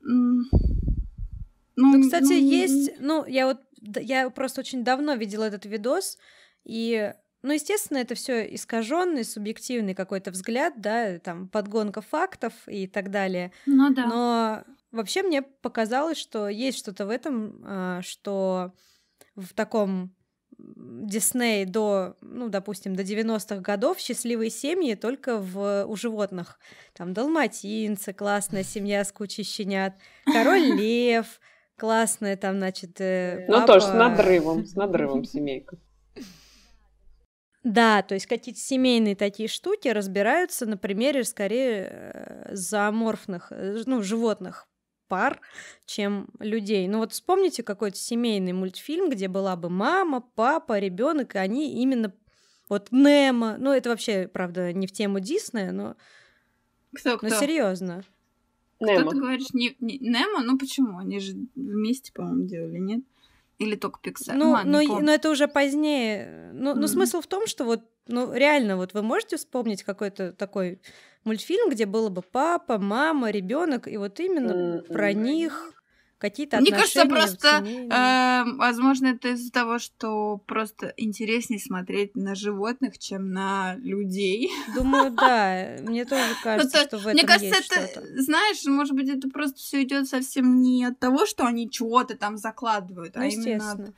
Ну, 0.00 0.44
ну, 1.76 2.02
кстати, 2.02 2.24
ну... 2.24 2.32
есть, 2.32 2.92
ну, 2.98 3.26
я 3.26 3.46
вот, 3.46 3.60
я 3.80 4.30
просто 4.30 4.62
очень 4.62 4.84
давно 4.84 5.14
видела 5.14 5.44
этот 5.44 5.66
видос, 5.66 6.16
и 6.64 7.12
ну, 7.42 7.52
естественно, 7.52 7.98
это 7.98 8.14
все 8.14 8.42
искаженный, 8.54 9.24
субъективный 9.24 9.94
какой-то 9.94 10.30
взгляд, 10.30 10.80
да, 10.80 11.18
там 11.18 11.48
подгонка 11.48 12.00
фактов 12.00 12.52
и 12.66 12.86
так 12.86 13.10
далее. 13.10 13.52
Ну 13.66 13.94
да. 13.94 14.06
Но 14.06 14.64
вообще 14.90 15.22
мне 15.22 15.42
показалось, 15.42 16.18
что 16.18 16.48
есть 16.48 16.78
что-то 16.78 17.06
в 17.06 17.10
этом, 17.10 17.62
а, 17.64 18.02
что 18.02 18.72
в 19.36 19.54
таком 19.54 20.12
Дисней 20.58 21.64
до, 21.64 22.16
ну, 22.20 22.48
допустим, 22.48 22.96
до 22.96 23.04
90-х 23.04 23.60
годов 23.60 24.00
счастливые 24.00 24.50
семьи 24.50 24.94
только 24.94 25.38
в, 25.38 25.84
у 25.86 25.94
животных. 25.94 26.58
Там 26.94 27.12
далматинцы, 27.12 28.12
классная 28.12 28.64
семья 28.64 29.04
с 29.04 29.12
кучей 29.12 29.44
щенят, 29.44 29.94
король 30.24 30.62
лев, 30.76 31.40
классная 31.76 32.36
там, 32.36 32.58
значит, 32.58 32.94
папа... 32.94 33.04
Э, 33.04 33.46
ну, 33.46 33.66
тоже 33.66 33.86
с 33.86 33.92
надрывом, 33.92 34.66
с 34.66 34.74
надрывом 34.74 35.24
семейка. 35.24 35.78
Да, 37.64 38.02
то 38.02 38.14
есть 38.14 38.26
какие-то 38.26 38.60
семейные 38.60 39.16
такие 39.16 39.48
штуки 39.48 39.88
разбираются 39.88 40.64
на 40.64 40.76
примере 40.76 41.24
скорее 41.24 41.88
э, 41.90 42.54
зооморфных, 42.54 43.48
э, 43.50 43.82
ну, 43.84 44.02
животных 44.02 44.68
пар, 45.08 45.40
чем 45.86 46.28
людей. 46.38 46.86
Ну 46.86 46.98
вот 46.98 47.12
вспомните 47.12 47.62
какой-то 47.62 47.96
семейный 47.96 48.52
мультфильм, 48.52 49.10
где 49.10 49.26
была 49.26 49.56
бы 49.56 49.70
мама, 49.70 50.20
папа, 50.20 50.78
ребенок, 50.78 51.34
и 51.34 51.38
они 51.38 51.82
именно 51.82 52.14
вот 52.68 52.88
Немо. 52.92 53.56
Ну 53.58 53.72
это 53.72 53.90
вообще, 53.90 54.28
правда, 54.28 54.72
не 54.72 54.86
в 54.86 54.92
тему 54.92 55.20
Диснея, 55.20 55.72
но 55.72 55.96
кто, 56.94 57.18
кто? 57.18 57.28
но 57.28 57.34
серьезно. 57.34 58.04
Немо. 58.80 59.00
Кто 59.00 59.10
ты 59.10 59.16
говоришь 59.16 59.52
не, 59.52 59.76
не 59.80 59.98
Немо? 59.98 60.42
Ну 60.44 60.58
почему? 60.58 60.98
Они 60.98 61.18
же 61.18 61.34
вместе, 61.56 62.12
по-моему, 62.12 62.44
делали, 62.46 62.78
нет? 62.78 63.00
Или 63.58 63.74
только 63.74 64.00
Pixar? 64.02 64.34
Ну, 64.34 64.54
а, 64.54 64.64
но, 64.64 64.80
но 64.82 65.12
это 65.12 65.30
уже 65.30 65.48
позднее. 65.48 66.50
Ну, 66.52 66.70
mm-hmm. 66.70 66.74
но 66.74 66.86
смысл 66.86 67.20
в 67.20 67.26
том, 67.26 67.46
что 67.46 67.64
вот, 67.64 67.82
ну, 68.06 68.32
реально, 68.32 68.76
вот 68.76 68.94
вы 68.94 69.02
можете 69.02 69.36
вспомнить 69.36 69.82
какой-то 69.82 70.32
такой 70.32 70.80
мультфильм, 71.24 71.68
где 71.70 71.84
было 71.84 72.08
бы 72.08 72.22
папа, 72.22 72.78
мама, 72.78 73.30
ребенок, 73.30 73.88
и 73.88 73.96
вот 73.96 74.20
именно 74.20 74.52
mm-hmm. 74.52 74.92
про 74.92 75.12
них 75.12 75.77
какие-то 76.18 76.60
Мне 76.60 76.70
кажется, 76.70 77.06
просто, 77.06 77.64
э, 77.64 78.44
возможно, 78.56 79.08
это 79.08 79.28
из-за 79.28 79.50
того, 79.52 79.78
что 79.78 80.38
просто 80.46 80.92
интереснее 80.96 81.60
смотреть 81.60 82.16
на 82.16 82.34
животных, 82.34 82.98
чем 82.98 83.32
на 83.32 83.76
людей. 83.76 84.50
Думаю, 84.74 85.10
да. 85.12 85.76
Мне 85.82 86.04
тоже 86.04 86.22
ну, 86.28 86.36
кажется, 86.42 86.78
что 86.84 86.98
в 86.98 87.00
этом 87.02 87.12
Мне 87.14 87.22
кажется, 87.22 87.46
есть 87.46 87.72
это, 87.72 88.02
знаешь, 88.20 88.64
может 88.66 88.94
быть, 88.94 89.08
это 89.08 89.28
просто 89.28 89.58
все 89.58 89.82
идет 89.82 90.08
совсем 90.08 90.60
не 90.60 90.84
от 90.84 90.98
того, 90.98 91.26
что 91.26 91.44
они 91.46 91.70
чего-то 91.70 92.16
там 92.16 92.36
закладывают, 92.36 93.16
а 93.16 93.20
ну, 93.20 93.26
именно 93.26 93.72
от 93.72 93.94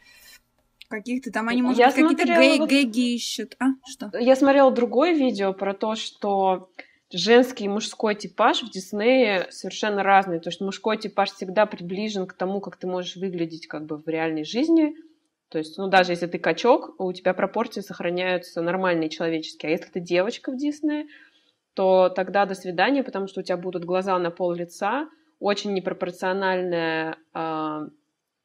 каких-то 0.88 1.30
там 1.30 1.48
они, 1.48 1.62
может 1.62 1.82
быть, 1.84 2.16
какие-то 2.16 2.66
гэги 2.66 3.14
ищут. 3.14 3.56
А, 3.60 3.68
что? 3.88 4.10
Я 4.18 4.36
смотрела 4.36 4.70
другое 4.72 5.12
видео 5.12 5.52
про 5.52 5.72
то, 5.72 5.94
что 5.94 6.70
женский 7.12 7.64
и 7.64 7.68
мужской 7.68 8.14
типаж 8.14 8.62
в 8.62 8.70
Диснее 8.70 9.46
совершенно 9.50 10.02
разные. 10.02 10.40
То 10.40 10.48
есть 10.48 10.60
мужской 10.60 10.96
типаж 10.96 11.32
всегда 11.32 11.66
приближен 11.66 12.26
к 12.26 12.34
тому, 12.34 12.60
как 12.60 12.76
ты 12.76 12.86
можешь 12.86 13.16
выглядеть 13.16 13.66
как 13.66 13.86
бы 13.86 13.96
в 13.96 14.06
реальной 14.08 14.44
жизни. 14.44 14.94
То 15.48 15.58
есть, 15.58 15.76
ну, 15.78 15.88
даже 15.88 16.12
если 16.12 16.26
ты 16.26 16.38
качок, 16.38 16.94
у 17.00 17.12
тебя 17.12 17.34
пропорции 17.34 17.80
сохраняются 17.80 18.62
нормальные 18.62 19.08
человеческие. 19.08 19.70
А 19.70 19.72
если 19.72 19.90
ты 19.90 20.00
девочка 20.00 20.52
в 20.52 20.56
Диснее, 20.56 21.06
то 21.74 22.08
тогда 22.08 22.46
до 22.46 22.54
свидания, 22.54 23.02
потому 23.02 23.26
что 23.26 23.40
у 23.40 23.42
тебя 23.42 23.56
будут 23.56 23.84
глаза 23.84 24.16
на 24.18 24.30
пол 24.30 24.52
лица, 24.52 25.08
очень 25.40 25.72
непропорциональная 25.72 27.16
э, 27.34 27.88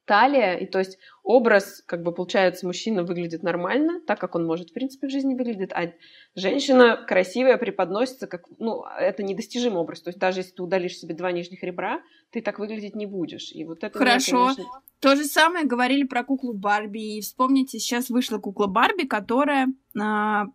талия, 0.05 0.55
и 0.55 0.65
то 0.65 0.79
есть 0.79 0.97
образ, 1.23 1.83
как 1.85 2.03
бы 2.03 2.13
получается, 2.13 2.65
мужчина 2.65 3.03
выглядит 3.03 3.43
нормально, 3.43 3.99
так 4.05 4.19
как 4.19 4.35
он 4.35 4.45
может, 4.45 4.69
в 4.69 4.73
принципе, 4.73 5.07
в 5.07 5.11
жизни 5.11 5.33
выглядит, 5.33 5.73
а 5.73 5.91
женщина 6.35 7.03
красивая 7.07 7.57
преподносится 7.57 8.27
как, 8.27 8.43
ну, 8.59 8.83
это 8.99 9.23
недостижимый 9.23 9.79
образ, 9.79 10.01
то 10.01 10.09
есть 10.09 10.19
даже 10.19 10.39
если 10.39 10.51
ты 10.51 10.63
удалишь 10.63 10.97
себе 10.97 11.15
два 11.15 11.31
нижних 11.31 11.63
ребра, 11.63 12.01
ты 12.31 12.41
так 12.41 12.59
выглядеть 12.59 12.95
не 12.95 13.05
будешь, 13.05 13.51
и 13.51 13.65
вот 13.65 13.83
это... 13.83 13.97
Хорошо, 13.97 14.45
меня, 14.45 14.55
конечно... 14.55 14.81
то 14.99 15.15
же 15.15 15.25
самое 15.25 15.65
говорили 15.65 16.03
про 16.03 16.23
куклу 16.23 16.53
Барби, 16.53 17.17
и 17.17 17.21
вспомните, 17.21 17.79
сейчас 17.79 18.09
вышла 18.09 18.37
кукла 18.37 18.67
Барби, 18.67 19.05
которая 19.05 19.67
а, 19.99 20.45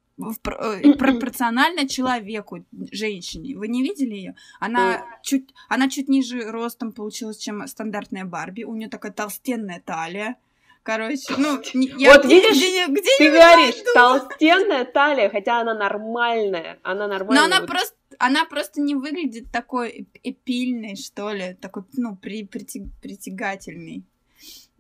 пропорционально 0.42 1.88
человеку, 1.88 2.64
женщине. 2.92 3.56
Вы 3.56 3.68
не 3.68 3.82
видели 3.82 4.14
ее? 4.14 4.34
Она 4.59 5.05
чуть, 5.22 5.55
она 5.68 5.88
чуть 5.88 6.09
ниже 6.09 6.51
ростом 6.51 6.92
получилась, 6.92 7.38
чем 7.38 7.66
стандартная 7.66 8.24
Барби. 8.24 8.64
У 8.64 8.74
нее 8.74 8.88
такая 8.88 9.12
толстенная 9.12 9.82
талия. 9.84 10.36
Короче, 10.82 11.34
ну, 11.36 11.60
я 11.74 12.14
вот 12.14 12.24
видишь, 12.24 12.56
где, 12.56 12.86
где 12.86 13.10
ты 13.18 13.30
говоришь, 13.30 13.74
найду? 13.74 13.90
толстенная 13.94 14.84
талия, 14.86 15.28
хотя 15.28 15.60
она 15.60 15.74
нормальная, 15.74 16.78
она 16.82 17.06
нормальная. 17.06 17.42
Но 17.42 17.44
она 17.44 17.60
вот. 17.60 17.68
просто, 17.68 17.97
она 18.18 18.44
просто 18.47 18.80
не 18.80 18.94
выглядит 18.94 19.52
такой 19.52 20.09
эпильной, 20.22 20.97
что 20.97 21.32
ли, 21.32 21.55
такой, 21.60 21.82
ну, 21.92 22.16
при, 22.16 22.44
притягательной. 22.44 24.05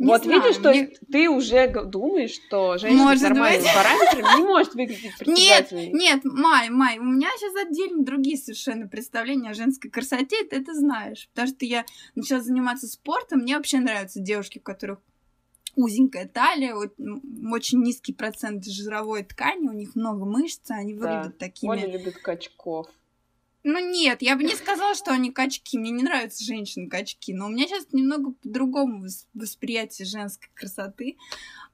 Не 0.00 0.06
вот 0.06 0.22
знаю, 0.24 0.42
видишь, 0.42 0.56
то 0.62 0.70
мне- 0.70 0.78
есть 0.80 1.00
ты 1.12 1.28
уже 1.28 1.68
думаешь, 1.84 2.30
что 2.32 2.78
женщина 2.78 3.02
с 3.02 3.04
Может 3.04 3.22
нормальными 3.28 3.62
быть. 3.62 3.74
параметрами 3.74 4.38
не 4.40 4.44
может 4.46 4.74
выглядеть 4.74 5.04
Нет, 5.26 5.68
притягательной. 5.68 5.92
нет, 5.92 6.20
Май, 6.24 6.70
Май, 6.70 6.98
у 6.98 7.04
меня 7.04 7.28
сейчас 7.36 7.54
отдельно 7.66 8.02
другие 8.02 8.38
совершенно 8.38 8.88
представления 8.88 9.50
о 9.50 9.54
женской 9.54 9.90
красоте, 9.90 10.42
ты 10.44 10.56
это 10.56 10.74
знаешь. 10.74 11.28
Потому 11.34 11.48
что 11.48 11.64
я 11.66 11.84
начала 12.14 12.40
заниматься 12.40 12.86
спортом, 12.88 13.40
мне 13.40 13.56
вообще 13.56 13.78
нравятся 13.78 14.20
девушки, 14.20 14.58
у 14.58 14.62
которых 14.62 15.00
узенькая 15.76 16.26
талия, 16.26 16.74
очень 16.74 17.82
низкий 17.82 18.12
процент 18.12 18.64
жировой 18.66 19.22
ткани, 19.22 19.68
у 19.68 19.72
них 19.72 19.94
много 19.94 20.24
мышц, 20.24 20.70
они 20.70 20.94
Да. 20.94 20.98
выглядят 21.00 21.38
такими... 21.38 21.70
Оля 21.70 21.86
любит 21.86 22.16
качков. 22.18 22.86
Ну 23.62 23.78
нет, 23.78 24.22
я 24.22 24.36
бы 24.36 24.42
не 24.44 24.54
сказала, 24.54 24.94
что 24.94 25.10
они 25.12 25.30
качки. 25.30 25.78
Мне 25.78 25.90
не 25.90 26.02
нравятся 26.02 26.44
женщины-качки. 26.44 27.34
Но 27.34 27.46
у 27.46 27.48
меня 27.50 27.66
сейчас 27.66 27.86
немного 27.92 28.32
по-другому 28.32 29.04
вос- 29.06 29.26
восприятие 29.34 30.06
женской 30.06 30.48
красоты. 30.54 31.18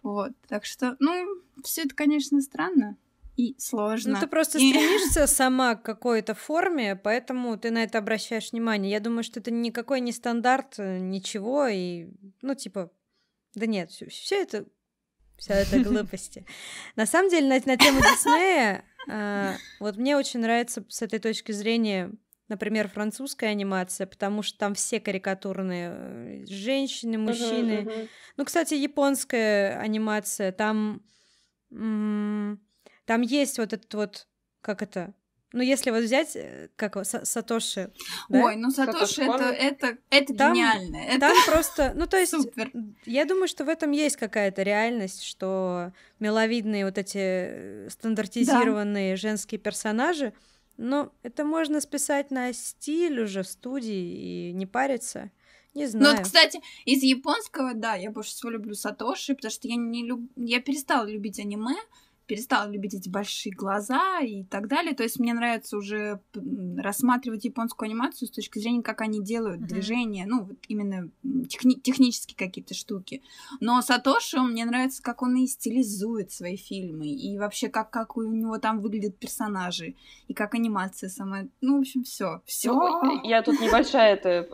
Вот. 0.03 0.33
Так 0.49 0.65
что, 0.65 0.97
ну, 0.99 1.27
все 1.63 1.83
это, 1.83 1.95
конечно, 1.95 2.41
странно 2.41 2.97
и 3.37 3.55
сложно. 3.59 4.15
Ну, 4.15 4.21
ты 4.21 4.27
просто 4.27 4.59
И- 4.59 4.71
стремишься 4.73 5.27
сама 5.27 5.75
к 5.77 5.83
какой-то 5.85 6.35
форме, 6.35 6.97
поэтому 6.97 7.57
ты 7.59 7.71
на 7.71 7.85
это 7.85 7.99
обращаешь 7.99 8.51
внимание. 8.53 8.91
Я 8.91 9.01
думаю, 9.01 9.23
что 9.23 9.41
это 9.41 9.51
никакой 9.51 10.01
не 10.01 10.11
стандарт, 10.13 10.75
э, 10.79 10.99
ничего, 10.99 11.67
и, 11.69 12.09
ну, 12.43 12.55
типа, 12.55 12.91
да 13.55 13.67
нет, 13.67 13.91
все 13.91 14.07
это, 14.43 14.67
все 15.37 15.53
это 15.53 15.79
глупости. 15.85 16.47
На 16.97 17.07
самом 17.07 17.31
деле, 17.31 17.47
на, 17.49 17.55
на 17.73 17.77
тему 17.77 18.01
Диснея, 18.01 18.85
вот 19.79 19.97
мне 19.97 20.17
очень 20.17 20.41
нравится 20.41 20.85
с 20.89 21.03
этой 21.03 21.19
точки 21.19 21.53
зрения, 21.53 22.13
например, 22.49 22.89
французская 22.89 23.49
анимация, 23.49 24.07
потому 24.07 24.43
что 24.43 24.59
там 24.59 24.75
все 24.75 25.01
карикатурные 25.01 25.91
э, 26.43 26.47
женщины, 26.47 27.19
мужчины. 27.19 27.89
Ну, 28.37 28.45
кстати, 28.45 28.75
японская 28.75 29.79
анимация, 29.79 30.53
там, 30.53 31.03
м, 31.71 32.61
там 33.05 33.23
есть 33.23 33.59
вот 33.59 33.73
этот 33.73 33.93
вот, 33.95 34.29
как 34.61 34.83
это, 34.83 35.15
ну, 35.53 35.63
если 35.63 35.91
вот 35.91 36.03
взять, 36.05 36.35
э, 36.37 36.69
как 36.77 36.97
Сатоши, 37.07 37.91
да? 38.29 38.45
Ой, 38.45 38.57
ну 38.57 38.71
Сатоши, 38.71 39.23
это, 39.23 39.45
это, 39.45 39.99
это 40.11 40.35
Там- 40.35 40.55
гениально. 40.55 40.97
Это 40.97 41.21
там 41.21 41.37
просто, 41.47 41.93
ну, 41.97 42.07
то 42.07 42.17
есть, 42.19 42.33
супер. 42.33 42.71
я 43.05 43.25
думаю, 43.25 43.49
что 43.49 43.65
в 43.65 43.69
этом 43.69 43.91
есть 43.93 44.17
какая-то 44.17 44.63
реальность, 44.63 45.23
что 45.23 45.93
миловидные 46.19 46.85
вот 46.85 46.99
эти 46.99 47.19
э, 47.19 47.89
стандартизированные 47.91 49.17
женские 49.17 49.59
персонажи, 49.59 50.33
но 50.77 51.13
это 51.23 51.45
можно 51.45 51.81
списать 51.81 52.31
на 52.31 52.53
стиль 52.53 53.21
уже 53.21 53.45
студии 53.45 54.49
и 54.51 54.53
не 54.53 54.67
париться. 54.67 55.31
Не 55.75 55.85
Ну, 55.85 55.91
знаю. 55.91 56.17
вот, 56.17 56.25
кстати, 56.25 56.61
из 56.87 57.03
японского, 57.03 57.75
да, 57.75 57.95
я 57.95 58.11
больше 58.11 58.31
всего 58.31 58.51
люблю 58.51 58.75
Сатоши, 58.75 59.35
потому 59.35 59.51
что 59.53 59.69
я 59.69 59.77
не 59.77 60.05
люб... 60.07 60.21
я 60.37 60.61
перестала 60.61 61.07
любить 61.07 61.39
аниме, 61.39 61.77
перестала 62.27 62.69
любить 62.71 62.95
эти 62.95 63.09
большие 63.09 63.53
глаза 63.55 64.21
и 64.21 64.45
так 64.45 64.69
далее. 64.69 64.95
То 64.95 65.03
есть 65.03 65.19
мне 65.19 65.33
нравится 65.35 65.77
уже 65.77 66.21
рассматривать 66.77 67.45
японскую 67.45 67.87
анимацию 67.89 68.29
с 68.29 68.31
точки 68.31 68.59
зрения, 68.59 68.83
как 68.83 69.01
они 69.01 69.23
делают 69.23 69.61
Мгм. 69.61 69.69
движения, 69.69 70.27
ну, 70.27 70.45
вот 70.45 70.57
именно 70.69 71.11
техни- 71.49 71.81
технические 71.81 72.37
какие-то 72.37 72.75
штуки. 72.75 73.23
Но 73.61 73.81
Сатоши, 73.83 74.41
мне 74.41 74.65
нравится, 74.65 75.03
как 75.03 75.23
он 75.23 75.37
и 75.37 75.47
стилизует 75.47 76.33
свои 76.33 76.57
фильмы, 76.57 77.07
и 77.07 77.39
вообще, 77.39 77.69
как, 77.69 77.91
как 77.91 78.17
у 78.17 78.23
него 78.23 78.59
там 78.59 78.81
выглядят 78.81 79.17
персонажи, 79.19 79.95
и 80.29 80.35
как 80.35 80.55
анимация 80.55 81.09
сама. 81.09 81.45
Ну, 81.61 81.77
в 81.79 81.81
общем, 81.81 82.03
все. 82.05 82.43
Все. 82.45 82.73
Ну, 82.73 83.23
я 83.25 83.43
тут 83.43 83.61
небольшая 83.61 84.15
это 84.15 84.49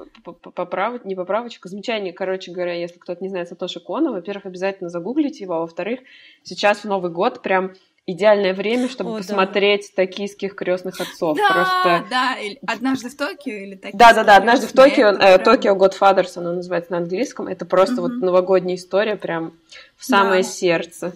поправочка, 0.54 1.08
не 1.08 1.14
поправочка, 1.14 1.68
замечание, 1.68 2.12
короче 2.12 2.52
говоря, 2.52 2.74
если 2.74 2.98
кто-то 2.98 3.22
не 3.22 3.28
знает 3.30 3.48
Сатоши 3.48 3.80
Кона, 3.80 4.12
во-первых, 4.12 4.46
обязательно 4.46 4.90
загуглите 4.90 5.44
его, 5.44 5.54
а 5.54 5.60
во-вторых, 5.60 6.00
сейчас 6.42 6.80
в 6.80 6.84
Новый 6.84 7.10
год 7.10 7.42
прям 7.42 7.61
идеальное 8.06 8.52
время, 8.54 8.88
чтобы 8.88 9.10
О, 9.10 9.12
да. 9.14 9.18
посмотреть 9.18 9.94
токийских 9.94 10.54
крестных 10.56 11.00
отцов. 11.00 11.36
Да, 11.36 11.48
Просто 11.52 12.06
да, 12.10 12.36
или 12.36 12.58
однажды 12.66 13.08
в 13.10 13.16
Токио 13.16 13.52
или 13.54 13.74
такие. 13.76 13.96
Да, 13.98 14.12
да, 14.12 14.24
да, 14.24 14.36
однажды 14.36 14.66
в 14.66 14.72
Токио, 14.72 15.08
Это 15.08 15.22
э, 15.24 15.38
прям- 15.38 15.44
Токио 15.44 15.76
Godfathers, 15.76 16.32
оно 16.36 16.52
называется 16.52 16.92
на 16.92 16.98
английском. 16.98 17.46
Это 17.46 17.64
просто 17.64 18.00
вот 18.00 18.12
новогодняя 18.12 18.76
история, 18.76 19.16
прям 19.16 19.52
в 19.96 20.04
самое 20.04 20.42
Да. 20.42 20.48
сердце. 20.48 21.14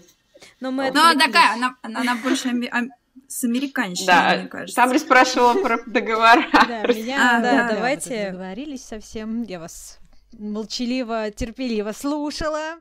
Но 0.61 0.71
мы 0.71 0.85
Ну, 0.85 0.91
она 1.01 1.11
отвлеклись. 1.11 1.35
такая, 1.35 1.53
она, 1.55 1.77
она, 1.83 2.01
она 2.01 2.17
больше 2.23 2.51
с 3.29 3.45
американщиной, 3.45 4.07
Да, 4.07 4.37
мне 4.39 4.49
кажется. 4.49 4.75
Сам 4.75 4.93
ли 4.93 4.99
спрашивала 5.01 5.55
про 5.61 5.79
договора? 5.87 6.45
Да, 6.53 6.83
меня, 6.87 7.39
А, 7.39 7.41
да, 7.43 7.53
да, 7.69 7.73
давайте. 7.75 8.31
договорились 8.31 8.85
совсем. 8.85 9.43
Я 9.43 9.59
вас 9.59 9.99
молчаливо, 10.39 11.31
терпеливо 11.33 11.91
слушала. 11.93 12.77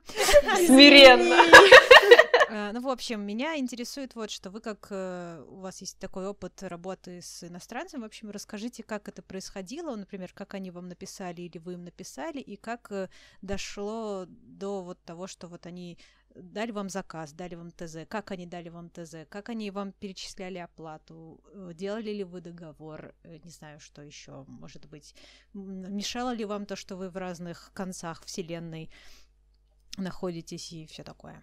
Смиренно. 0.67 1.35
Э, 2.55 2.71
Ну, 2.71 2.81
в 2.81 2.87
общем, 2.87 3.21
меня 3.21 3.57
интересует 3.57 4.15
вот, 4.15 4.31
что 4.31 4.49
вы 4.49 4.61
как 4.61 4.87
э, 4.89 5.43
у 5.47 5.59
вас 5.59 5.81
есть 5.81 5.99
такой 5.99 6.25
опыт 6.25 6.63
работы 6.63 7.21
с 7.21 7.43
иностранцем, 7.43 8.01
в 8.01 8.05
общем, 8.05 8.29
расскажите, 8.29 8.81
как 8.83 9.09
это 9.09 9.21
происходило, 9.21 9.95
например, 9.95 10.31
как 10.33 10.53
они 10.53 10.71
вам 10.71 10.87
написали 10.87 11.41
или 11.41 11.57
вы 11.57 11.73
им 11.73 11.83
написали, 11.83 12.39
и 12.39 12.55
как 12.55 12.91
э, 12.91 13.09
дошло 13.41 14.25
до 14.27 14.83
вот 14.83 15.03
того, 15.03 15.27
что 15.27 15.47
вот 15.47 15.65
они 15.65 15.97
дали 16.33 16.71
вам 16.71 16.89
заказ, 16.89 17.33
дали 17.33 17.55
вам 17.55 17.71
ТЗ, 17.71 18.07
как 18.07 18.31
они 18.31 18.45
дали 18.45 18.69
вам 18.69 18.89
ТЗ, 18.89 19.15
как 19.29 19.49
они 19.49 19.71
вам 19.71 19.91
перечисляли 19.91 20.57
оплату, 20.57 21.41
делали 21.73 22.11
ли 22.11 22.23
вы 22.23 22.41
договор, 22.41 23.15
не 23.23 23.51
знаю, 23.51 23.79
что 23.79 24.01
еще, 24.01 24.43
может 24.47 24.85
быть, 24.85 25.15
мешало 25.53 26.33
ли 26.33 26.45
вам 26.45 26.65
то, 26.65 26.75
что 26.75 26.97
вы 26.97 27.09
в 27.09 27.17
разных 27.17 27.71
концах 27.73 28.23
вселенной 28.25 28.89
находитесь 29.97 30.73
и 30.73 30.85
все 30.85 31.03
такое. 31.03 31.41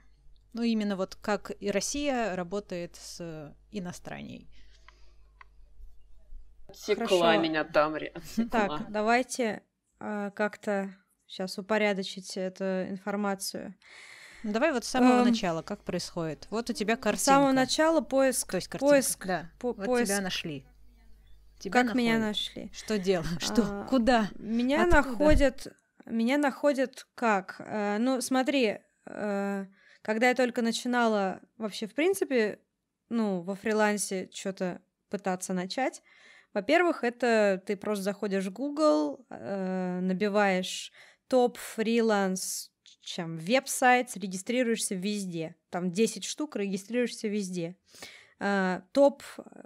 Ну, 0.53 0.63
именно 0.63 0.97
вот 0.97 1.15
как 1.17 1.51
и 1.61 1.71
Россия 1.71 2.37
работает 2.37 2.97
с 2.97 3.55
иностраней. 3.71 4.49
Отсекла 6.69 7.07
Хорошо. 7.07 7.41
меня 7.41 7.65
Тамри. 7.65 8.13
Так, 8.51 8.91
давайте 8.91 9.63
а, 10.01 10.31
как-то 10.31 10.95
сейчас 11.27 11.59
упорядочить 11.59 12.37
эту 12.37 12.65
информацию. 12.89 13.75
Ну, 14.43 14.53
давай 14.53 14.73
вот 14.73 14.85
с 14.85 14.89
самого 14.89 15.21
Эм, 15.21 15.29
начала, 15.29 15.63
как 15.63 15.85
происходит. 15.85 16.49
Вот 16.51 16.69
у 16.69 16.73
тебя 16.73 16.97
С 16.97 16.99
картинка. 16.99 17.25
самого 17.25 17.53
начала 17.53 18.01
поиск. 18.01 18.51
То 18.51 18.57
есть 18.57 18.69
картинка, 18.69 18.93
поиск, 18.93 19.27
да. 19.27 19.51
по- 19.61 19.73
вот 19.73 19.87
поиск. 19.87 20.07
тебя 20.13 20.21
нашли. 20.21 20.67
Тебя 21.61 21.73
как 21.85 21.95
меня 21.95 22.19
находят. 22.19 22.29
нашли? 22.29 22.71
Что 22.75 22.99
делать? 22.99 23.29
Что? 23.41 23.63
А, 23.63 23.87
Куда? 23.89 24.31
Меня 24.35 24.83
Откуда? 24.83 24.97
находят. 25.09 25.67
Меня 26.07 26.39
находят 26.39 27.07
как? 27.15 27.57
Э, 27.61 27.99
ну, 27.99 28.21
смотри, 28.21 28.79
э, 29.07 29.67
когда 30.03 30.29
я 30.29 30.35
только 30.35 30.63
начинала 30.63 31.41
вообще, 31.57 31.87
в 31.87 31.95
принципе, 31.95 32.59
ну, 33.09 33.41
во 33.41 33.55
фрилансе 33.55 34.29
что-то 34.33 34.81
пытаться 35.09 35.53
начать, 35.55 36.03
во-первых, 36.53 37.03
это 37.03 37.63
ты 37.65 37.77
просто 37.77 38.05
заходишь 38.05 38.45
в 38.45 38.53
Google, 38.53 39.25
э, 39.31 40.01
набиваешь 40.03 40.93
топ 41.29 41.57
фриланс, 41.57 42.71
чем 43.01 43.39
веб-сайт, 43.39 44.11
регистрируешься 44.17 44.95
везде. 44.95 45.57
Там 45.71 45.91
10 45.91 46.25
штук, 46.25 46.57
регистрируешься 46.57 47.29
везде. 47.29 47.77
А, 48.39 48.83
топ, 48.93 49.23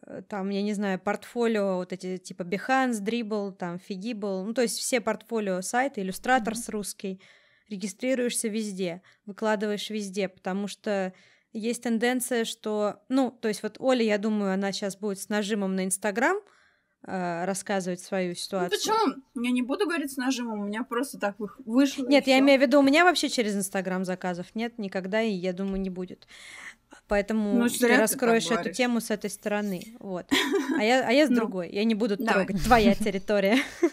э, 0.07 0.23
там, 0.29 0.51
я 0.51 0.63
не 0.63 0.75
знаю, 0.75 1.01
портфолио, 1.01 1.77
вот 1.77 1.93
эти 1.93 2.19
типа 2.19 2.43
Behance, 2.43 3.03
Dribble, 3.03 3.53
там, 3.53 3.77
Figibble, 3.77 4.45
ну, 4.45 4.55
то 4.55 4.63
есть 4.63 4.79
все 4.79 5.01
портфолио 5.01 5.63
сайты, 5.63 6.03
Иллюстраторс 6.03 6.69
русский, 6.69 7.21
регистрируешься 7.69 8.49
везде, 8.49 9.03
выкладываешь 9.27 9.91
везде, 9.91 10.29
потому 10.29 10.69
что 10.69 11.13
есть 11.53 11.83
тенденция, 11.83 12.45
что, 12.45 13.03
ну, 13.09 13.31
то 13.31 13.49
есть 13.49 13.63
вот 13.63 13.77
Оля, 13.81 14.03
я 14.03 14.19
думаю, 14.19 14.53
она 14.53 14.73
сейчас 14.73 14.97
будет 14.97 15.19
с 15.19 15.29
нажимом 15.29 15.75
на 15.75 15.85
Инстаграм 15.85 16.37
э, 17.07 17.45
рассказывать 17.45 18.01
свою 18.01 18.31
Ну, 18.31 18.35
ситуацию. 18.35 18.79
почему? 18.79 19.45
Я 19.45 19.51
не 19.53 19.63
буду 19.63 19.87
говорить 19.87 20.13
с 20.13 20.17
нажимом, 20.17 20.61
у 20.61 20.65
меня 20.67 20.83
просто 20.83 21.19
так 21.19 21.39
вы- 21.39 21.49
вышло. 21.65 22.07
Нет, 22.07 22.27
я 22.27 22.35
всё. 22.37 22.45
имею 22.45 22.59
в 22.59 22.63
виду, 22.63 22.81
у 22.81 22.83
меня 22.83 23.05
вообще 23.05 23.29
через 23.29 23.55
Инстаграм 23.57 24.05
заказов 24.05 24.47
нет 24.55 24.79
никогда, 24.79 25.23
и 25.23 25.31
я 25.31 25.53
думаю, 25.53 25.81
не 25.81 25.91
будет. 25.91 26.27
Поэтому 27.09 27.55
Ну, 27.59 27.69
ты 27.69 27.79
зря 27.79 27.97
ты 27.97 28.01
раскроешь 28.03 28.47
эту 28.47 28.55
говоришь. 28.55 28.77
тему 28.77 29.01
с 29.01 29.11
этой 29.11 29.31
стороны. 29.31 29.83
Вот. 30.01 30.27
А 30.79 30.85
я, 30.85 31.07
а 31.09 31.13
я 31.13 31.27
с 31.27 31.31
Ну, 31.31 31.37
другой. 31.37 31.71
Я 31.71 31.85
не 31.85 31.95
буду 31.95 32.17
давай. 32.19 32.45
трогать. 32.47 32.65
Твоя 32.65 32.95
территория. 32.95 33.59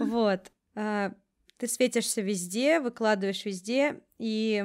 Вот. 0.00 0.50
А, 0.80 1.12
Ты 1.58 1.68
светишься 1.68 2.22
везде, 2.22 2.80
выкладываешь 2.80 3.44
везде, 3.44 4.00
и 4.18 4.64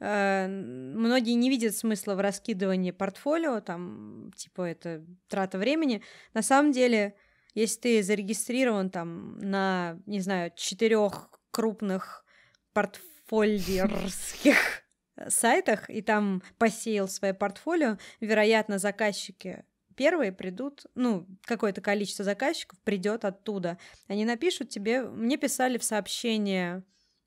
э, 0.00 0.46
многие 0.48 1.34
не 1.34 1.50
видят 1.50 1.76
смысла 1.76 2.14
в 2.14 2.20
раскидывании 2.20 2.92
портфолио, 2.92 3.60
там, 3.60 4.32
типа, 4.34 4.62
это 4.62 5.04
трата 5.28 5.58
времени. 5.58 6.00
На 6.32 6.40
самом 6.40 6.72
деле, 6.72 7.14
если 7.52 7.78
ты 7.78 8.02
зарегистрирован 8.02 8.88
там 8.88 9.38
на, 9.38 10.00
не 10.06 10.20
знаю, 10.20 10.50
четырех 10.56 11.28
крупных 11.50 12.24
портфолиерских 12.72 14.56
сайтах 15.28 15.90
и 15.90 16.00
там 16.00 16.42
посеял 16.56 17.06
свое 17.06 17.34
портфолио, 17.34 17.98
вероятно, 18.20 18.78
заказчики 18.78 19.66
первые 19.94 20.32
придут, 20.32 20.86
ну, 20.94 21.26
какое-то 21.42 21.80
количество 21.80 22.24
заказчиков 22.24 22.78
придет 22.80 23.24
оттуда. 23.24 23.78
Они 24.08 24.24
напишут 24.24 24.68
тебе, 24.68 25.02
мне 25.02 25.36
писали 25.36 25.78
в 25.78 25.84
сообщение, 25.84 26.84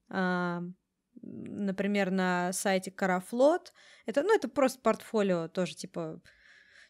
а, 0.09 0.61
например, 1.21 2.11
на 2.11 2.53
сайте 2.53 2.91
Карафлот. 2.91 3.73
Это, 4.05 4.23
ну, 4.23 4.35
это 4.35 4.47
просто 4.47 4.79
портфолио 4.81 5.47
тоже, 5.47 5.75
типа, 5.75 6.21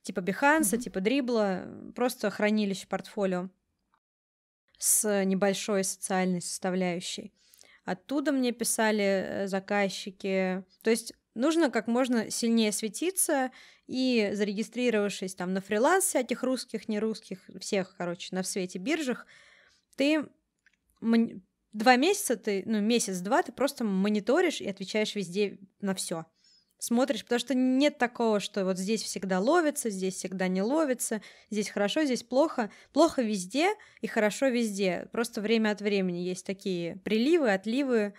типа 0.02 0.20
Behance, 0.20 0.62
mm-hmm. 0.62 0.78
типа 0.78 1.02
Дрибла, 1.02 1.68
просто 1.96 2.30
хранилище 2.30 2.88
портфолио 2.88 3.50
с 4.78 5.24
небольшой 5.24 5.84
социальной 5.84 6.42
составляющей. 6.42 7.34
Оттуда 7.88 8.34
мне 8.34 8.52
писали 8.52 9.04
э, 9.04 9.48
заказчики. 9.48 10.64
То 10.84 10.90
есть 10.90 11.14
нужно 11.38 11.70
как 11.70 11.88
можно 11.88 12.30
сильнее 12.30 12.72
светиться 12.72 13.52
и 13.88 14.32
зарегистрировавшись 14.34 15.36
там 15.36 15.54
на 15.54 15.62
фриланс 15.62 16.06
всяких 16.06 16.44
русских, 16.44 16.88
не 16.88 17.00
русских, 17.00 17.40
всех, 17.60 17.96
короче, 17.98 18.36
на 18.36 18.44
свете 18.44 18.80
биржах, 18.80 19.26
ты 19.96 20.28
два 21.72 21.96
месяца 21.96 22.36
ты, 22.36 22.64
ну, 22.66 22.82
месяц-два 22.82 23.44
ты 23.44 23.52
просто 23.52 23.84
мониторишь 23.84 24.62
и 24.62 24.68
отвечаешь 24.70 25.16
везде 25.16 25.60
на 25.80 25.94
все 25.94 26.26
смотришь, 26.80 27.24
потому 27.24 27.40
что 27.40 27.56
нет 27.56 27.98
такого, 27.98 28.40
что 28.40 28.66
вот 28.66 28.78
здесь 28.78 29.04
всегда 29.04 29.40
ловится, 29.40 29.90
здесь 29.90 30.16
всегда 30.16 30.48
не 30.48 30.62
ловится, 30.62 31.22
здесь 31.50 31.70
хорошо, 31.70 32.04
здесь 32.04 32.24
плохо. 32.24 32.70
Плохо 32.94 33.22
везде 33.22 33.74
и 34.02 34.08
хорошо 34.08 34.48
везде. 34.48 35.08
Просто 35.12 35.42
время 35.42 35.72
от 35.72 35.82
времени 35.82 36.20
есть 36.20 36.46
такие 36.46 36.98
приливы, 36.98 37.52
отливы. 37.52 38.14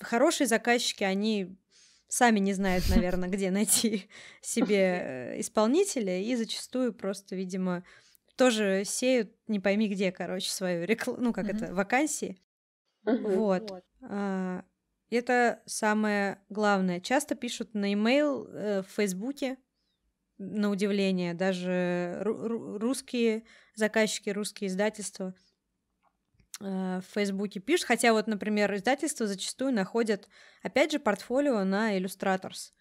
Хорошие 0.00 0.46
заказчики, 0.46 1.04
они 1.04 1.56
сами 2.08 2.40
не 2.40 2.52
знают, 2.52 2.88
наверное, 2.88 3.28
где 3.28 3.50
найти 3.50 4.08
себе 4.42 4.76
э, 4.76 5.40
исполнителя, 5.40 6.20
и 6.20 6.34
зачастую 6.36 6.92
просто, 6.92 7.36
видимо, 7.36 7.84
тоже 8.36 8.82
сеют 8.84 9.32
не 9.48 9.60
пойми 9.60 9.88
где, 9.88 10.12
короче, 10.12 10.50
свою 10.50 10.84
рекламу, 10.84 11.20
ну, 11.20 11.32
как 11.32 11.48
это, 11.48 11.74
вакансии. 11.74 12.40
Вот. 13.04 13.70
А, 14.02 14.64
это 15.10 15.62
самое 15.66 16.38
главное. 16.48 17.00
Часто 17.00 17.34
пишут 17.34 17.74
на 17.74 17.92
имейл 17.92 18.46
э, 18.46 18.82
в 18.82 18.90
Фейсбуке, 18.94 19.58
на 20.38 20.70
удивление, 20.70 21.34
даже 21.34 22.18
русские 22.22 23.44
заказчики, 23.74 24.30
русские 24.30 24.68
издательства 24.68 25.34
в 26.60 27.02
Фейсбуке 27.14 27.58
пишут. 27.60 27.86
Хотя 27.86 28.12
вот, 28.12 28.26
например, 28.26 28.74
издательства 28.74 29.26
зачастую 29.26 29.72
находят, 29.72 30.28
опять 30.62 30.92
же, 30.92 30.98
портфолио 30.98 31.64
на 31.64 31.96
Illustrators. 31.98 32.72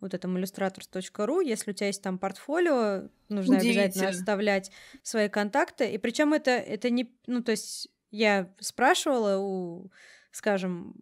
Вот 0.00 0.14
этом 0.14 0.36
illustrators.ru. 0.36 1.44
Если 1.44 1.70
у 1.70 1.74
тебя 1.74 1.86
есть 1.86 2.02
там 2.02 2.18
портфолио, 2.18 3.08
нужно 3.28 3.58
обязательно 3.58 4.08
оставлять 4.08 4.72
свои 5.02 5.28
контакты. 5.28 5.90
И 5.92 5.98
причем 5.98 6.34
это, 6.34 6.50
это 6.50 6.90
не... 6.90 7.14
Ну, 7.26 7.42
то 7.42 7.52
есть 7.52 7.88
я 8.10 8.52
спрашивала 8.58 9.38
у, 9.38 9.90
скажем, 10.32 10.94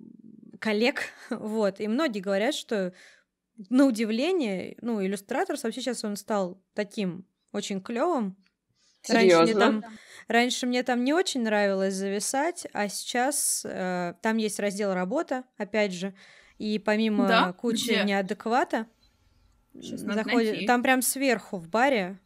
коллег, 0.61 1.01
вот, 1.31 1.81
и 1.81 1.89
многие 1.89 2.21
говорят, 2.21 2.55
что 2.55 2.93
на 3.69 3.87
удивление, 3.87 4.77
ну, 4.81 5.05
иллюстратор 5.05 5.57
вообще 5.63 5.81
сейчас 5.81 6.05
он 6.05 6.17
стал 6.17 6.63
таким 6.75 7.27
очень 7.53 7.81
клевым. 7.81 8.37
Раньше 9.09 9.43
мне, 9.43 9.55
там, 9.55 9.85
раньше 10.29 10.67
мне 10.67 10.83
там 10.83 11.05
не 11.05 11.13
очень 11.13 11.43
нравилось 11.43 11.95
зависать, 11.95 12.67
а 12.73 12.89
сейчас 12.89 13.63
э, 13.65 14.15
там 14.23 14.37
есть 14.37 14.61
раздел 14.61 14.95
работа, 14.95 15.45
опять 15.57 15.93
же, 15.93 16.15
и 16.59 16.79
помимо 16.79 17.27
да? 17.27 17.53
кучи 17.53 17.91
Где? 17.91 18.05
неадеквата 18.05 18.87
заходит, 19.73 20.67
там 20.67 20.83
прям 20.83 21.03
сверху 21.03 21.57
в 21.57 21.69
баре 21.69 22.19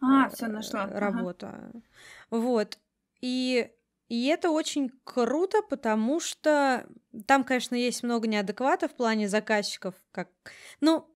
а, 0.00 0.26
э, 0.26 0.30
все 0.30 0.46
нашла. 0.46 0.86
работа. 0.86 1.48
Ага. 1.48 1.82
Вот. 2.30 2.78
И 3.20 3.70
и 4.08 4.26
это 4.26 4.50
очень 4.50 4.90
круто, 5.04 5.62
потому 5.62 6.20
что 6.20 6.86
там, 7.26 7.42
конечно, 7.42 7.74
есть 7.74 8.02
много 8.04 8.28
неадекватов 8.28 8.92
в 8.92 8.94
плане 8.94 9.28
заказчиков, 9.28 9.94
как... 10.12 10.28
Ну, 10.80 11.10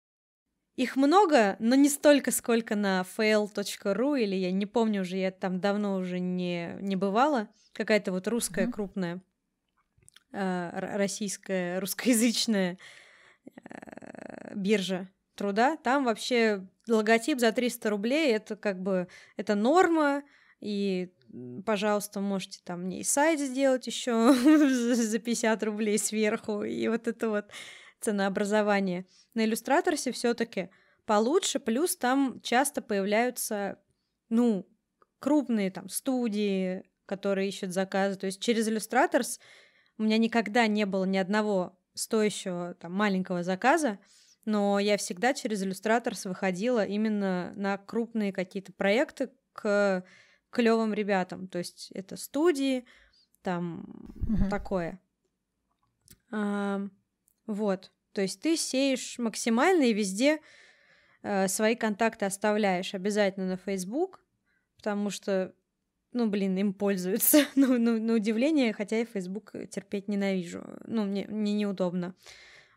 их 0.78 0.96
много, 0.96 1.56
но 1.60 1.76
не 1.76 1.90
столько, 1.90 2.32
сколько 2.32 2.76
на 2.76 3.04
fail.ru, 3.18 4.22
или 4.22 4.36
я 4.36 4.52
не 4.52 4.68
помню 4.68 5.02
уже, 5.02 5.18
я 5.18 5.32
там 5.32 5.60
давно 5.60 5.98
уже 5.98 6.20
не, 6.20 6.78
не 6.80 6.96
бывала. 6.96 7.50
Какая-то 7.74 8.12
вот 8.12 8.28
русская 8.28 8.68
mm-hmm. 8.68 8.72
крупная, 8.72 9.22
э, 10.32 10.70
российская, 10.74 11.80
русскоязычная 11.80 12.78
э, 13.70 14.54
биржа 14.56 15.10
труда. 15.34 15.78
Там 15.78 16.06
вообще 16.06 16.68
логотип 16.88 17.40
за 17.40 17.52
300 17.52 17.90
рублей, 17.90 18.36
это 18.36 18.56
как 18.56 18.80
бы, 18.80 19.08
это 19.36 19.56
норма, 19.56 20.22
и 20.60 21.12
пожалуйста, 21.66 22.20
можете 22.20 22.60
там 22.64 22.84
мне 22.84 23.00
и 23.00 23.04
сайт 23.04 23.40
сделать 23.40 23.88
еще 23.88 24.32
за 24.94 25.18
50 25.20 25.64
рублей 25.64 25.98
сверху, 25.98 26.62
и 26.62 26.88
вот 26.88 27.08
это 27.08 27.30
вот 27.30 27.46
ценообразование. 28.00 29.08
На 29.38 29.46
иллюстраторсе 29.46 30.12
все-таки 30.12 30.72
получше, 31.06 31.60
плюс 31.60 31.96
там 31.96 32.42
часто 32.42 32.82
появляются, 32.82 33.78
ну, 34.30 34.68
крупные 35.20 35.70
там 35.70 35.90
студии, 35.90 36.82
которые 37.06 37.50
ищут 37.50 37.72
заказы. 37.72 38.18
То 38.18 38.26
есть 38.26 38.42
через 38.42 38.68
иллюстраторс 38.68 39.40
у 40.00 40.04
меня 40.04 40.18
никогда 40.18 40.66
не 40.66 40.88
было 40.88 41.06
ни 41.06 41.18
одного 41.18 41.78
стоящего 41.94 42.74
там 42.80 42.94
маленького 42.94 43.44
заказа, 43.44 44.00
но 44.46 44.80
я 44.80 44.98
всегда 44.98 45.36
через 45.36 45.62
иллюстраторс 45.62 46.26
выходила 46.26 46.84
именно 46.84 47.54
на 47.56 47.78
крупные 47.78 48.34
какие-то 48.34 48.74
проекты 48.74 49.30
к 49.54 50.04
клевым 50.50 50.96
ребятам. 50.96 51.48
То 51.48 51.60
есть 51.60 51.92
это 51.94 52.18
студии, 52.18 52.86
там 53.44 53.86
угу. 54.16 54.50
такое. 54.50 55.00
А, 56.32 56.82
вот. 57.46 57.92
То 58.18 58.24
есть 58.24 58.42
ты 58.42 58.58
сеешь 58.58 59.20
максимально 59.20 59.84
и 59.84 59.94
везде 59.94 60.40
э, 61.22 61.48
свои 61.48 61.76
контакты 61.76 62.26
оставляешь 62.26 62.96
обязательно 62.96 63.46
на 63.46 63.58
Facebook, 63.58 64.26
потому 64.76 65.12
что, 65.12 65.54
ну, 66.14 66.28
блин, 66.28 66.58
им 66.58 66.74
пользуются. 66.74 67.46
ну, 67.56 67.78
ну, 67.78 68.02
на 68.02 68.16
удивление, 68.16 68.74
хотя 68.74 68.98
я 68.98 69.06
Facebook 69.06 69.54
терпеть 69.70 70.08
ненавижу. 70.08 70.64
Ну, 70.88 71.06
мне, 71.06 71.28
мне 71.28 71.54
неудобно. 71.54 72.16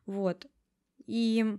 Вот. 0.05 0.47
И, 1.07 1.57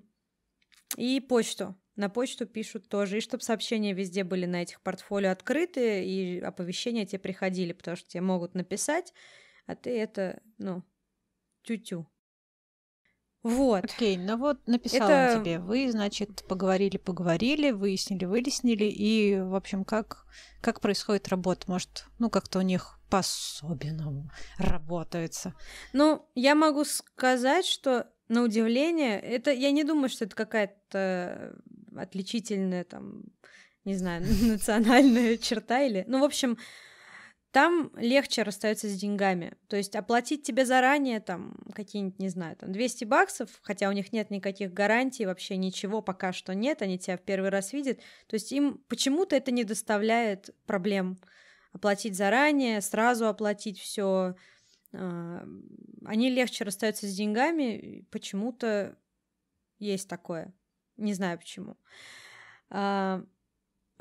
и 0.96 1.20
почту. 1.20 1.76
На 1.96 2.08
почту 2.08 2.46
пишут 2.46 2.88
тоже, 2.88 3.18
и 3.18 3.22
чтобы 3.22 3.42
сообщения 3.42 3.94
везде 3.94 4.24
были 4.24 4.46
на 4.46 4.62
этих 4.62 4.80
портфолио 4.82 5.32
открыты, 5.32 6.06
и 6.06 6.40
оповещения 6.40 7.08
тебе 7.08 7.18
приходили, 7.18 7.74
потому 7.74 7.98
что 7.98 8.08
тебе 8.08 8.22
могут 8.22 8.54
написать, 8.54 9.12
а 9.66 9.76
ты 9.76 9.98
это, 9.98 10.40
ну, 10.60 10.84
тю-тю. 11.64 12.06
Вот. 13.44 13.86
Окей, 13.86 14.18
ну 14.18 14.38
вот 14.38 14.60
написала 14.68 15.10
это... 15.10 15.40
тебе. 15.40 15.60
Вы, 15.60 15.92
значит, 15.92 16.44
поговорили, 16.48 16.98
поговорили, 16.98 17.72
выяснили, 17.72 18.26
выяснили, 18.26 18.86
и, 18.86 19.40
в 19.40 19.56
общем, 19.56 19.84
как, 19.84 20.26
как 20.62 20.80
происходит 20.80 21.28
работа? 21.30 21.70
Может, 21.70 22.06
ну, 22.20 22.30
как-то 22.30 22.60
у 22.60 22.62
них 22.62 23.00
по-особенному 23.10 24.30
работается? 24.58 25.56
Ну, 25.92 26.28
я 26.36 26.54
могу 26.54 26.86
сказать, 26.86 27.66
что 27.66 28.08
на 28.28 28.44
удивление, 28.44 29.20
это 29.20 29.52
я 29.52 29.72
не 29.72 29.84
думаю, 29.84 30.10
что 30.10 30.26
это 30.26 30.36
какая-то 30.36 31.56
отличительная 31.98 32.84
там, 32.84 33.24
не 33.86 33.96
знаю, 33.96 34.24
национальная 34.42 35.38
черта 35.38 35.82
или... 35.82 36.06
Ну, 36.08 36.20
в 36.20 36.24
общем, 36.24 36.58
там 37.52 37.92
легче 37.98 38.44
расстается 38.44 38.88
с 38.88 38.98
деньгами. 38.98 39.58
То 39.68 39.76
есть 39.76 39.96
оплатить 39.96 40.44
тебе 40.44 40.66
заранее 40.66 41.20
там 41.20 41.56
какие-нибудь, 41.74 42.18
не 42.18 42.30
знаю, 42.30 42.56
там 42.56 42.72
200 42.72 43.04
баксов, 43.06 43.50
хотя 43.62 43.90
у 43.90 43.92
них 43.92 44.14
нет 44.14 44.30
никаких 44.30 44.74
гарантий, 44.74 45.26
вообще 45.26 45.58
ничего 45.58 46.02
пока 46.02 46.32
что 46.32 46.56
нет, 46.56 46.82
они 46.82 46.98
тебя 46.98 47.18
в 47.18 47.22
первый 47.22 47.50
раз 47.50 47.74
видят. 47.74 48.00
То 48.28 48.36
есть 48.36 48.52
им 48.54 48.82
почему-то 48.88 49.36
это 49.36 49.52
не 49.52 49.66
доставляет 49.66 50.52
проблем. 50.66 51.20
Оплатить 51.74 52.16
заранее, 52.16 52.82
сразу 52.82 53.28
оплатить 53.28 53.80
все. 53.80 54.36
А, 54.94 55.46
они 56.06 56.30
легче 56.30 56.64
расстаются 56.64 57.06
с 57.06 57.14
деньгами, 57.14 58.06
почему-то 58.12 58.98
есть 59.78 60.08
такое. 60.08 60.54
Не 60.96 61.14
знаю 61.14 61.38
почему. 61.38 61.76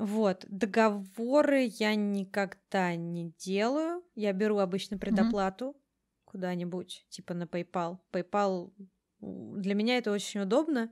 Вот, 0.03 0.47
договоры 0.49 1.69
я 1.77 1.93
никогда 1.93 2.95
не 2.95 3.35
делаю. 3.37 4.03
Я 4.15 4.33
беру 4.33 4.57
обычно 4.57 4.97
предоплату 4.97 5.65
mm-hmm. 5.65 6.21
куда-нибудь, 6.25 7.05
типа 7.09 7.35
на 7.35 7.43
PayPal. 7.43 7.99
PayPal 8.11 8.73
для 9.19 9.75
меня 9.75 9.99
это 9.99 10.11
очень 10.11 10.39
удобно. 10.39 10.91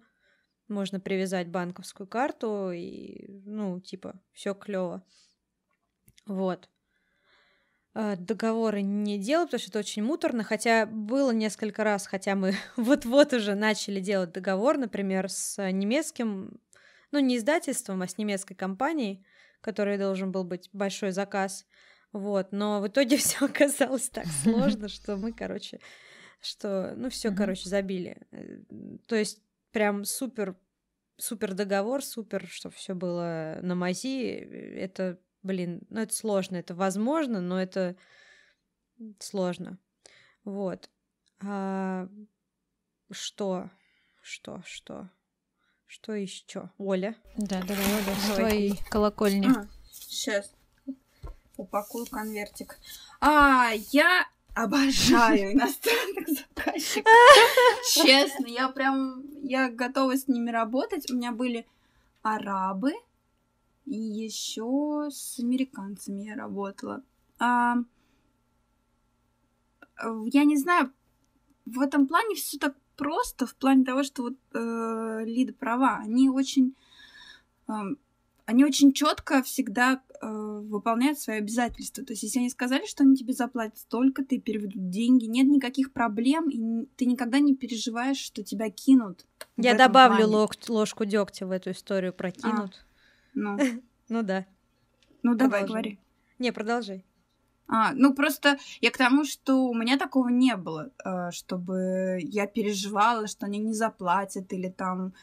Можно 0.68 1.00
привязать 1.00 1.48
банковскую 1.48 2.06
карту 2.06 2.70
и, 2.70 3.42
ну, 3.46 3.80
типа, 3.80 4.22
все 4.32 4.54
клево. 4.54 5.04
Вот. 6.28 6.70
А, 7.96 8.16
договоры 8.16 8.84
не 8.84 9.18
делаю, 9.18 9.48
потому 9.48 9.60
что 9.60 9.72
это 9.72 9.80
очень 9.80 10.04
муторно, 10.04 10.44
хотя 10.44 10.86
было 10.86 11.32
несколько 11.32 11.84
раз, 11.84 12.06
хотя 12.06 12.36
мы 12.36 12.54
вот-вот 12.76 13.34
уже 13.34 13.56
начали 13.56 14.00
делать 14.00 14.34
договор, 14.34 14.78
например, 14.78 15.30
с 15.30 15.72
немецким 15.72 16.60
ну, 17.12 17.20
не 17.20 17.38
издательством, 17.38 18.02
а 18.02 18.08
с 18.08 18.18
немецкой 18.18 18.56
компанией, 18.56 19.26
которой 19.62 19.98
должен 19.98 20.32
был 20.32 20.44
быть 20.44 20.70
большой 20.74 21.12
заказ. 21.12 21.66
Вот, 22.12 22.52
но 22.52 22.82
в 22.82 22.88
итоге 22.88 23.18
все 23.18 23.46
оказалось 23.46 24.10
так 24.10 24.28
сложно, 24.28 24.88
что 24.90 25.18
мы, 25.18 25.34
короче, 25.34 25.80
что, 26.42 26.94
ну, 26.96 27.10
все, 27.10 27.32
короче, 27.32 27.70
забили. 27.70 28.22
Э, 28.32 28.60
то 29.06 29.16
есть 29.16 29.42
прям 29.72 30.06
супер 30.06 30.56
супер 31.20 31.54
договор, 31.54 32.04
супер, 32.04 32.48
чтобы 32.48 32.76
все 32.76 32.94
было 32.94 33.60
на 33.62 33.76
мази. 33.76 34.32
Это, 34.32 35.20
блин, 35.44 35.82
ну 35.90 36.00
это 36.00 36.14
сложно, 36.14 36.56
это 36.56 36.74
возможно, 36.74 37.42
но 37.42 37.62
это 37.62 37.96
сложно. 39.20 39.78
Вот. 40.44 40.90
А, 41.42 42.08
что? 43.12 43.70
Что? 44.22 44.62
Что? 44.66 45.10
Что 45.90 46.14
еще? 46.14 46.70
Оля. 46.78 47.16
Да, 47.36 47.64
давай, 47.64 47.84
Оля, 47.84 48.16
с 48.16 48.36
твоей 48.36 48.80
колокольни. 48.92 49.48
А, 49.48 49.68
сейчас. 49.92 50.54
Упакую 51.58 52.06
конвертик. 52.06 52.78
А, 53.20 53.72
я 53.92 54.28
обожаю 54.54 55.54
иностранных 55.54 56.28
заказчиков. 56.28 57.12
Честно, 57.92 58.46
я 58.46 58.70
прям, 58.70 59.24
я 59.42 59.72
готова 59.72 60.16
с 60.16 60.28
ними 60.28 60.52
работать. 60.52 61.10
У 61.10 61.16
меня 61.16 61.32
были 61.32 61.66
арабы, 62.22 62.94
и 63.88 63.98
еще 63.98 65.10
с 65.12 65.40
американцами 65.40 66.22
я 66.22 66.36
работала. 66.36 67.02
А, 67.40 67.78
я 70.28 70.44
не 70.44 70.56
знаю, 70.56 70.94
в 71.66 71.82
этом 71.82 72.06
плане 72.08 72.36
все 72.36 72.60
так 72.60 72.76
просто, 73.00 73.46
в 73.46 73.56
плане 73.56 73.86
того, 73.86 74.04
что 74.04 74.24
вот 74.24 74.34
э, 74.54 75.22
Лида 75.26 75.54
права, 75.54 76.00
они 76.04 76.30
очень 76.30 76.76
э, 77.70 77.72
они 78.46 78.66
очень 78.66 78.92
четко 78.92 79.42
всегда 79.42 80.02
э, 80.22 80.28
выполняют 80.28 81.18
свои 81.18 81.38
обязательства. 81.38 82.04
То 82.04 82.12
есть, 82.12 82.24
если 82.24 82.40
они 82.40 82.50
сказали, 82.50 82.86
что 82.88 83.04
они 83.04 83.16
тебе 83.16 83.34
заплатят 83.34 83.78
столько, 83.78 84.26
ты 84.26 84.38
переведут 84.38 84.90
деньги, 84.90 85.26
нет 85.26 85.48
никаких 85.48 85.94
проблем, 85.94 86.50
и 86.50 86.88
ты 86.98 87.06
никогда 87.06 87.40
не 87.40 87.56
переживаешь, 87.56 88.18
что 88.18 88.44
тебя 88.44 88.70
кинут. 88.70 89.26
Я 89.56 89.76
добавлю 89.76 90.28
лог, 90.28 90.56
ложку 90.68 91.06
дегтя 91.06 91.48
в 91.48 91.52
эту 91.52 91.72
историю, 91.72 92.12
прокинут. 92.12 92.74
А, 92.74 93.34
ну. 93.34 93.58
ну 94.10 94.24
да. 94.24 94.46
Ну 95.24 95.36
давай, 95.36 95.66
говори. 95.66 96.00
Не, 96.38 96.52
продолжай. 96.52 97.06
А, 97.72 97.94
ну 97.94 98.14
просто 98.14 98.58
я 98.82 98.90
к 98.92 98.98
тому, 98.98 99.24
что 99.24 99.66
у 99.66 99.76
меня 99.76 99.98
такого 99.98 100.30
не 100.30 100.56
было, 100.56 100.92
э, 101.06 101.32
чтобы 101.32 102.18
я 102.22 102.48
переживала, 102.48 103.28
что 103.28 103.46
они 103.46 103.60
не 103.60 103.74
заплатят 103.74 104.52
или 104.52 104.70
там 104.70 105.14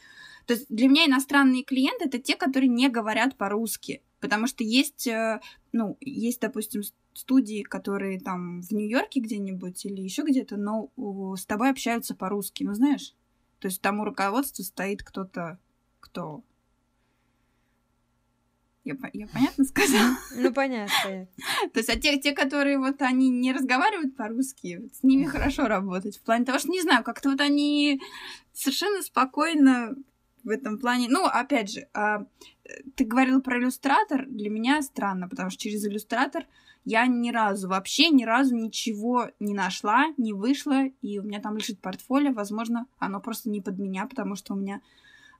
то 0.47 0.53
есть 0.53 0.67
для 0.69 0.87
меня 0.87 1.05
иностранные 1.05 1.63
клиенты 1.63 2.05
это 2.05 2.19
те, 2.19 2.35
которые 2.35 2.69
не 2.69 2.87
говорят 2.87 3.35
по-русски. 3.35 4.01
Потому 4.21 4.47
что 4.47 4.63
есть, 4.63 5.05
э, 5.05 5.41
ну, 5.73 5.97
есть, 5.99 6.39
допустим, 6.39 6.81
студии, 7.13 7.63
которые 7.63 8.19
там 8.19 8.61
в 8.61 8.71
Нью-Йорке 8.71 9.19
где-нибудь 9.19 9.85
или 9.85 10.01
еще 10.01 10.23
где-то, 10.23 10.55
но 10.55 10.89
с 11.35 11.45
тобой 11.45 11.69
общаются 11.69 12.15
по-русски, 12.15 12.63
ну 12.63 12.73
знаешь? 12.73 13.13
То 13.59 13.67
есть 13.67 13.81
там 13.81 13.99
у 13.99 14.05
руководства 14.05 14.63
стоит 14.63 15.03
кто-то, 15.03 15.59
кто... 15.99 16.43
Я, 18.87 18.95
я 19.11 19.27
понятно 19.27 19.65
сказала? 19.65 20.17
Ну, 20.33 20.53
понятно. 20.53 21.27
То 21.73 21.79
есть, 21.79 21.89
а 21.89 21.99
те, 21.99 22.17
те, 22.19 22.31
которые 22.31 22.79
вот 22.79 23.01
они 23.01 23.29
не 23.29 23.51
разговаривают 23.51 24.15
по-русски, 24.15 24.89
с 24.93 25.03
ними 25.03 25.25
хорошо 25.25 25.67
работать. 25.67 26.17
В 26.17 26.21
плане 26.21 26.45
того, 26.45 26.57
что, 26.57 26.71
не 26.71 26.81
знаю, 26.81 27.03
как-то 27.03 27.29
вот 27.29 27.41
они 27.41 28.01
совершенно 28.53 29.01
спокойно 29.01 29.95
в 30.45 30.49
этом 30.49 30.79
плане. 30.79 31.07
Ну, 31.09 31.25
опять 31.25 31.73
же, 31.73 31.89
а, 31.93 32.25
ты 32.95 33.03
говорил 33.03 33.41
про 33.41 33.59
иллюстратор. 33.59 34.25
Для 34.27 34.49
меня 34.49 34.81
странно, 34.81 35.27
потому 35.27 35.49
что 35.49 35.61
через 35.61 35.85
иллюстратор 35.85 36.45
я 36.85 37.05
ни 37.07 37.31
разу, 37.31 37.67
вообще 37.67 38.09
ни 38.09 38.23
разу 38.23 38.55
ничего 38.55 39.27
не 39.41 39.53
нашла, 39.53 40.05
не 40.15 40.31
вышла, 40.31 40.85
и 41.01 41.19
у 41.19 41.23
меня 41.23 41.41
там 41.41 41.57
лежит 41.57 41.81
портфолио. 41.81 42.31
Возможно, 42.31 42.85
оно 42.99 43.19
просто 43.19 43.49
не 43.49 43.59
под 43.59 43.77
меня, 43.77 44.05
потому 44.05 44.35
что 44.35 44.53
у 44.53 44.57
меня 44.57 44.79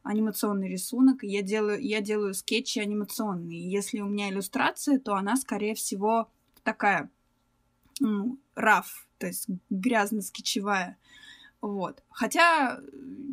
анимационный 0.08 0.70
рисунок, 0.70 1.24
я 1.24 1.42
делаю, 1.42 1.82
я 1.82 2.02
делаю 2.02 2.34
скетчи 2.34 2.80
анимационные. 2.80 3.70
Если 3.70 4.00
у 4.00 4.08
меня 4.08 4.30
иллюстрация, 4.30 5.00
то 5.00 5.16
она, 5.16 5.36
скорее 5.36 5.76
всего, 5.76 6.30
такая, 6.64 7.10
ну, 8.00 8.38
то 8.56 9.28
есть 9.28 9.48
грязно-скетчевая. 9.70 10.96
Вот. 11.62 12.04
Хотя 12.10 12.80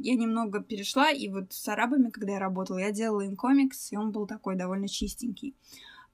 я 0.03 0.15
немного 0.15 0.63
перешла, 0.63 1.11
и 1.11 1.29
вот 1.29 1.53
с 1.53 1.69
арабами, 1.69 2.11
когда 2.11 2.33
я 2.33 2.39
работала, 2.39 2.79
я 2.79 2.91
делала 2.91 3.21
им 3.21 3.37
комикс, 3.37 3.93
и 3.93 3.97
он 3.97 4.13
был 4.13 4.27
такой 4.27 4.57
довольно 4.57 4.89
чистенький. 4.89 5.55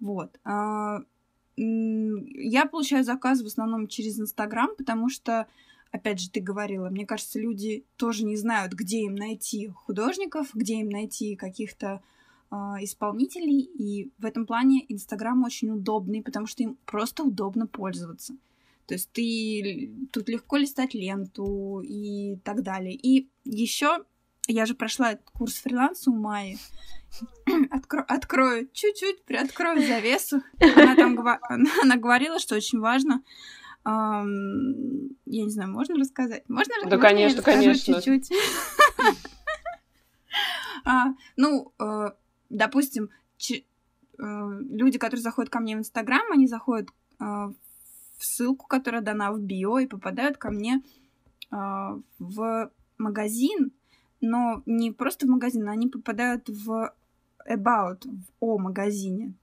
Вот. 0.01 0.39
А, 0.45 1.01
я 1.57 2.67
получаю 2.67 3.05
заказ 3.05 3.43
в 3.43 3.47
основном 3.47 3.87
через 3.87 4.19
Инстаграм, 4.19 4.71
потому 4.77 5.09
что, 5.09 5.47
опять 5.91 6.21
же, 6.21 6.31
ты 6.31 6.41
говорила, 6.41 6.89
мне 6.89 7.07
кажется, 7.07 7.39
люди 7.39 7.85
тоже 7.97 8.25
не 8.25 8.37
знают, 8.37 8.73
где 8.73 9.03
им 9.03 9.15
найти 9.15 9.69
художников, 9.69 10.49
где 10.55 10.81
им 10.81 10.89
найти 10.89 11.37
каких-то 11.37 12.03
э, 12.51 12.55
исполнителей, 12.81 13.61
и 13.61 14.11
в 14.19 14.25
этом 14.25 14.47
плане 14.47 14.85
Инстаграм 14.89 15.43
очень 15.45 15.71
удобный, 15.71 16.23
потому 16.23 16.47
что 16.47 16.63
им 16.63 16.79
просто 16.85 17.25
удобно 17.25 17.67
пользоваться. 17.67 18.37
То 18.87 18.95
есть 18.95 19.11
ты 19.13 19.93
тут 20.13 20.29
легко 20.29 20.57
листать 20.57 20.95
ленту 20.95 21.81
и 21.81 22.37
так 22.43 22.63
далее. 22.63 22.95
И 22.95 23.29
еще 23.45 24.05
я 24.49 24.67
же 24.67 24.75
прошла 24.75 25.15
курс 25.33 25.55
фриланса 25.59 26.11
у 26.11 26.15
Майи. 26.15 26.59
Откро 27.71 28.05
открою 28.09 28.69
чуть-чуть, 28.73 29.25
приоткрою 29.25 29.87
завесу. 29.87 30.43
Она 30.59 30.97
там 30.97 31.21
она, 31.21 31.71
она 31.83 31.97
говорила, 31.97 32.41
что 32.41 32.57
очень 32.57 32.81
важно. 32.81 33.23
Я 33.85 35.45
не 35.45 35.51
знаю, 35.51 35.71
можно 35.71 35.97
рассказать? 35.97 36.49
Можно 36.49 36.75
Да, 36.85 36.97
можно 36.97 36.99
конечно, 36.99 37.43
конечно. 37.43 37.95
Чуть-чуть. 37.95 38.31
а, 40.85 41.15
ну, 41.37 41.73
э, 41.79 42.11
допустим, 42.51 43.11
э, 43.49 43.55
люди, 44.19 44.99
которые 44.99 45.23
заходят 45.23 45.51
ко 45.51 45.61
мне 45.61 45.77
в 45.77 45.79
Инстаграм, 45.79 46.31
они 46.31 46.47
заходят 46.47 46.89
э, 46.89 47.25
в 47.25 47.55
ссылку, 48.19 48.67
которая 48.67 49.01
дана 49.01 49.33
в 49.33 49.41
био, 49.41 49.79
и 49.79 49.87
попадают 49.87 50.37
ко 50.37 50.51
мне 50.51 50.83
в 51.51 52.71
магазин, 52.97 53.73
но 54.21 54.63
не 54.67 54.93
просто 54.93 55.27
в 55.27 55.31
магазин, 55.31 55.69
они 55.69 55.89
попадают 55.89 56.49
в 56.49 56.95
about, 57.49 58.05
в 58.05 58.31
о 58.39 58.59
магазине. 58.59 59.35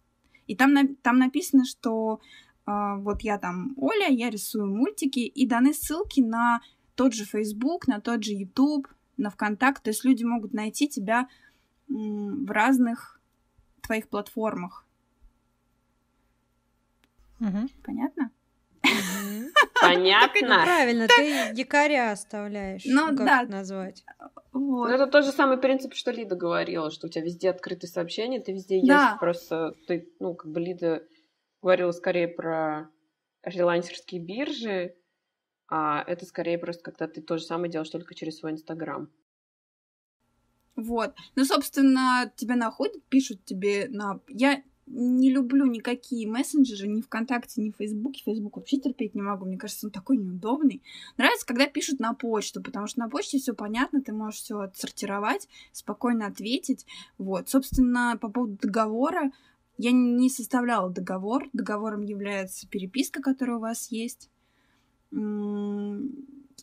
И 0.47 0.55
там, 0.55 0.95
там 1.01 1.17
написано, 1.17 1.65
что 1.65 2.21
вот 2.67 3.21
я 3.21 3.37
там 3.37 3.73
Оля, 3.77 4.07
я 4.09 4.29
рисую 4.29 4.67
мультики, 4.67 5.19
и 5.19 5.47
даны 5.47 5.73
ссылки 5.73 6.19
на 6.19 6.61
тот 6.95 7.13
же 7.13 7.23
Facebook, 7.23 7.87
на 7.87 8.01
тот 8.01 8.23
же 8.23 8.33
YouTube, 8.33 8.87
на 9.15 9.29
ВКонтакт. 9.29 9.83
То 9.83 9.89
есть 9.89 10.03
люди 10.03 10.23
могут 10.23 10.53
найти 10.53 10.87
тебя 10.87 11.29
в 11.87 12.51
разных 12.51 13.21
твоих 13.81 14.09
платформах. 14.09 14.85
Угу. 17.39 17.69
Понятно? 17.83 18.31
Понятно. 19.81 20.61
Правильно, 20.63 21.07
ты 21.07 21.53
якоря 21.53 22.11
оставляешь. 22.11 22.83
Ну, 22.85 23.11
ну 23.11 23.17
да. 23.17 23.43
назвать? 23.43 24.03
Вот. 24.51 24.89
Ну, 24.89 24.93
это 24.93 25.07
тот 25.07 25.23
же 25.23 25.31
самый 25.31 25.57
принцип, 25.57 25.93
что 25.93 26.11
Лида 26.11 26.35
говорила, 26.35 26.91
что 26.91 27.07
у 27.07 27.09
тебя 27.09 27.23
везде 27.23 27.49
открытые 27.49 27.89
сообщения, 27.89 28.39
ты 28.39 28.53
везде 28.53 28.81
да. 28.83 29.09
есть, 29.09 29.19
просто 29.19 29.73
ты, 29.87 30.09
ну, 30.19 30.33
как 30.33 30.51
бы 30.51 30.59
Лида 30.59 31.03
говорила 31.61 31.91
скорее 31.91 32.27
про 32.27 32.89
фрилансерские 33.43 34.21
биржи, 34.21 34.95
а 35.67 36.03
это 36.07 36.25
скорее 36.25 36.57
просто 36.57 36.83
когда 36.83 37.07
ты 37.07 37.21
то 37.21 37.37
же 37.37 37.43
самое 37.43 37.71
делаешь 37.71 37.89
только 37.89 38.15
через 38.15 38.37
свой 38.37 38.51
Инстаграм. 38.51 39.09
Вот. 40.75 41.15
Ну, 41.35 41.43
собственно, 41.43 42.31
тебя 42.35 42.55
находят, 42.55 43.03
пишут 43.09 43.43
тебе 43.43 43.87
на... 43.89 44.19
Я 44.27 44.63
не 44.85 45.31
люблю 45.31 45.65
никакие 45.65 46.27
мессенджеры, 46.27 46.87
ни 46.87 47.01
ВКонтакте, 47.01 47.61
ни 47.61 47.71
в 47.71 47.75
Фейсбуке. 47.77 48.23
Фейсбук 48.23 48.55
вообще 48.55 48.77
терпеть 48.77 49.15
не 49.15 49.21
могу. 49.21 49.45
Мне 49.45 49.57
кажется, 49.57 49.87
он 49.87 49.91
такой 49.91 50.17
неудобный. 50.17 50.81
Нравится, 51.17 51.45
когда 51.45 51.65
пишут 51.67 51.99
на 51.99 52.13
почту, 52.13 52.61
потому 52.61 52.87
что 52.87 52.99
на 52.99 53.09
почте 53.09 53.37
все 53.39 53.53
понятно, 53.53 54.01
ты 54.01 54.13
можешь 54.13 54.39
все 54.39 54.59
отсортировать, 54.59 55.49
спокойно 55.73 56.27
ответить. 56.27 56.85
Вот. 57.17 57.49
Собственно, 57.49 58.17
по 58.21 58.29
поводу 58.29 58.57
договора, 58.61 59.31
я 59.77 59.91
не 59.91 60.29
составляла 60.29 60.89
договор. 60.89 61.49
Договором 61.53 62.01
является 62.01 62.67
переписка, 62.67 63.21
которая 63.21 63.57
у 63.57 63.61
вас 63.61 63.91
есть 63.91 64.29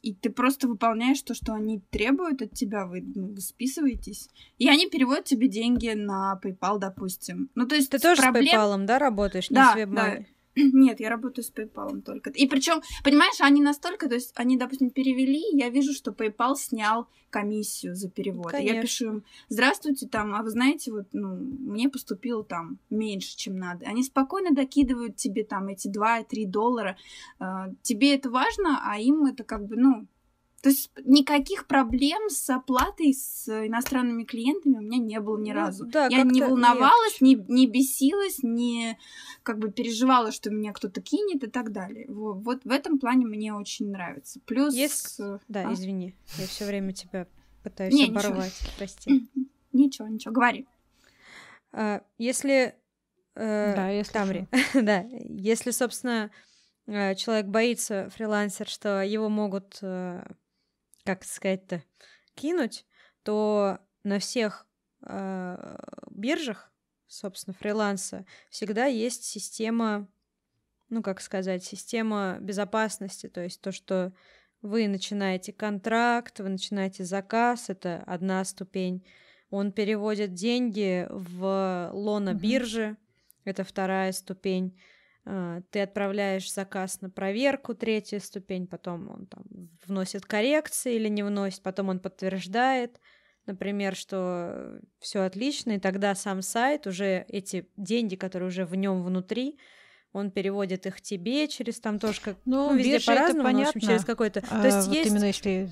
и 0.05 0.13
ты 0.13 0.29
просто 0.29 0.69
выполняешь 0.69 1.23
то, 1.23 1.33
что 1.33 1.55
они 1.55 1.81
требуют 1.91 2.43
от 2.43 2.53
тебя, 2.53 2.85
вы, 2.85 3.03
ну, 3.15 3.29
вы 3.29 3.41
списываетесь, 3.41 4.29
и 4.59 4.69
они 4.69 4.87
переводят 4.89 5.25
тебе 5.25 5.49
деньги 5.49 5.89
на 5.95 6.39
PayPal, 6.43 6.79
допустим. 6.79 7.49
Ну, 7.55 7.67
то 7.67 7.75
есть 7.75 7.91
Ты 7.91 7.99
тоже 7.99 8.21
проблем... 8.21 8.47
с 8.47 8.53
PayPal, 8.53 8.85
да, 8.85 8.99
работаешь, 8.99 9.51
не 9.51 9.55
да, 9.55 9.73
с 9.73 9.77
WebMoney? 9.79 10.19
Да. 10.19 10.25
Нет, 10.57 11.01
я 11.01 11.11
работаю 11.11 11.45
с 11.45 11.53
PayPal 11.53 12.01
только. 12.03 12.31
И 12.31 12.47
причем, 12.47 12.83
понимаешь, 13.03 13.41
они 13.41 13.61
настолько, 13.63 14.09
то 14.09 14.15
есть 14.15 14.33
они, 14.37 14.57
допустим, 14.57 14.91
перевели, 14.91 15.43
я 15.53 15.69
вижу, 15.69 15.93
что 15.93 16.13
PayPal 16.13 16.55
снял 16.57 17.09
комиссию 17.31 17.97
за 17.97 18.09
перевод. 18.09 18.53
Конечно. 18.53 18.75
Я 18.75 18.83
пишу 18.83 19.07
им, 19.07 19.25
здравствуйте, 19.49 20.07
там, 20.07 20.35
а 20.35 20.43
вы 20.43 20.51
знаете, 20.51 20.93
вот, 20.93 21.09
ну, 21.13 21.35
мне 21.35 21.89
поступило 21.89 22.45
там 22.45 22.79
меньше, 22.91 23.37
чем 23.37 23.57
надо. 23.57 23.87
Они 23.87 24.05
спокойно 24.05 24.53
докидывают 24.53 25.17
тебе 25.17 25.43
там 25.43 25.67
эти 25.67 25.89
2-3 25.89 26.47
доллара. 26.47 26.97
А, 27.41 27.71
Тебе 27.83 28.15
это 28.15 28.31
важно, 28.31 28.81
а 28.85 28.99
им 28.99 29.27
это 29.27 29.43
как 29.43 29.67
бы, 29.67 29.77
ну, 29.77 30.07
то 30.65 30.71
есть 30.71 30.91
никаких 31.05 31.67
проблем 31.67 32.31
с 32.31 32.49
оплатой 32.49 33.13
с 33.13 33.47
иностранными 33.67 34.25
клиентами 34.25 34.79
у 34.79 34.81
меня 34.81 34.97
не 34.97 35.21
было 35.21 35.37
ни 35.39 35.51
Ну, 35.53 35.57
разу. 35.57 35.85
да, 35.85 36.07
я 36.07 36.23
не 36.23 36.41
волновалась, 36.41 37.21
не, 37.21 37.35
не 37.35 37.67
бесилась, 37.67 38.39
не 38.43 38.99
как 39.43 39.59
бы 39.59 39.71
переживала, 39.71 40.33
что 40.33 40.49
меня 40.49 40.73
кто-то 40.73 41.03
кинет 41.03 41.45
и 41.45 41.51
так 41.51 41.71
далее. 41.71 42.07
Во- 42.09 42.33
Вот, 42.33 42.65
в 42.65 42.71
этом 42.71 42.99
плане 42.99 43.27
мне 43.27 43.53
очень 43.53 43.91
нравится. 43.91 44.41
Плюс... 44.47 44.75
Есть- 44.75 45.21
Да, 45.49 45.69
а? 45.69 45.73
извини, 45.75 46.15
я 46.39 46.47
все 46.47 46.65
время 46.65 46.95
тебя 46.95 47.27
пытаюсь 47.63 47.93
Не, 47.93 48.09
ничего. 48.09 48.21
оборвать, 48.21 48.55
прости. 48.79 49.29
Ничего, 49.75 50.09
ничего, 50.09 50.33
говори. 50.33 50.67
А, 51.73 52.01
Если... 52.17 52.75
э, 53.35 53.75
Да, 53.77 53.91
я 53.91 54.03
Тамри, 54.05 54.49
да, 54.75 55.05
если, 55.29 55.73
собственно, 55.73 56.31
э, 56.87 57.15
человек 57.17 57.47
боится, 57.47 58.09
фрилансер, 58.15 58.67
что 58.67 59.03
его 59.03 59.29
могут, 59.29 59.79
э, 59.83 60.25
как 61.05 61.25
сказать-то, 61.25 61.83
кинуть, 62.35 62.87
то 63.23 63.79
на 64.03 64.19
всех 64.19 64.67
э, 65.03 65.77
биржах, 66.11 66.73
собственно, 67.07 67.55
фриланса 67.55 68.27
всегда 68.51 68.87
есть 68.87 69.25
система, 69.25 70.09
ну, 70.89 71.03
как 71.03 71.21
сказать, 71.21 71.63
система 71.63 72.39
безопасности, 72.41 73.29
то 73.29 73.43
есть 73.43 73.61
то, 73.61 73.71
что 73.73 74.13
вы 74.63 74.89
начинаете 74.89 75.53
контракт, 75.53 76.41
вы 76.41 76.49
начинаете 76.49 77.05
заказ, 77.05 77.69
это 77.69 78.03
одна 78.07 78.45
ступень, 78.45 79.07
он 79.51 79.73
переводит 79.73 80.33
деньги 80.33 81.07
в 81.11 81.91
лона 81.93 82.31
Мгм. 82.31 82.41
биржи, 82.41 82.97
это 83.45 83.63
вторая 83.63 84.13
ступень. 84.13 84.81
А, 85.27 85.63
Ты 85.71 85.81
отправляешь 85.81 86.53
заказ 86.53 87.01
на 87.01 87.11
проверку, 87.11 87.75
третья 87.75 88.19
ступень, 88.19 88.67
потом 88.67 89.11
он 89.11 89.27
там 89.27 89.45
вносит 89.87 90.27
коррекции 90.27 90.97
или 90.97 91.09
не 91.09 91.23
вносит, 91.23 91.63
потом 91.63 91.89
он 91.89 91.99
подтверждает, 91.99 93.01
например, 93.47 93.95
что 93.95 94.81
все 94.99 95.23
отлично, 95.23 95.73
и 95.73 95.79
тогда 95.79 96.15
сам 96.15 96.43
сайт 96.43 96.87
уже 96.87 97.25
эти 97.29 97.69
деньги, 97.77 98.17
которые 98.17 98.49
уже 98.49 98.67
в 98.67 98.75
нем 98.75 99.03
внутри, 99.03 99.59
он 100.13 100.31
переводит 100.31 100.87
их 100.87 101.01
тебе 101.01 101.49
через 101.49 101.81
там 101.81 101.99
тоже 101.99 102.21
как 102.21 102.37
Ну, 102.45 102.71
ну, 102.71 102.77
везде 102.77 103.01
по-разному, 103.01 103.51
но, 103.51 103.65
в 103.65 103.69
общем, 103.69 103.81
через 103.81 104.05
какой-то. 104.05 104.45
А, 104.51 104.61
То 104.61 104.67
есть 104.69 104.87
вот 104.89 104.97
есть 104.97 105.11
именно 105.11 105.25
если 105.25 105.71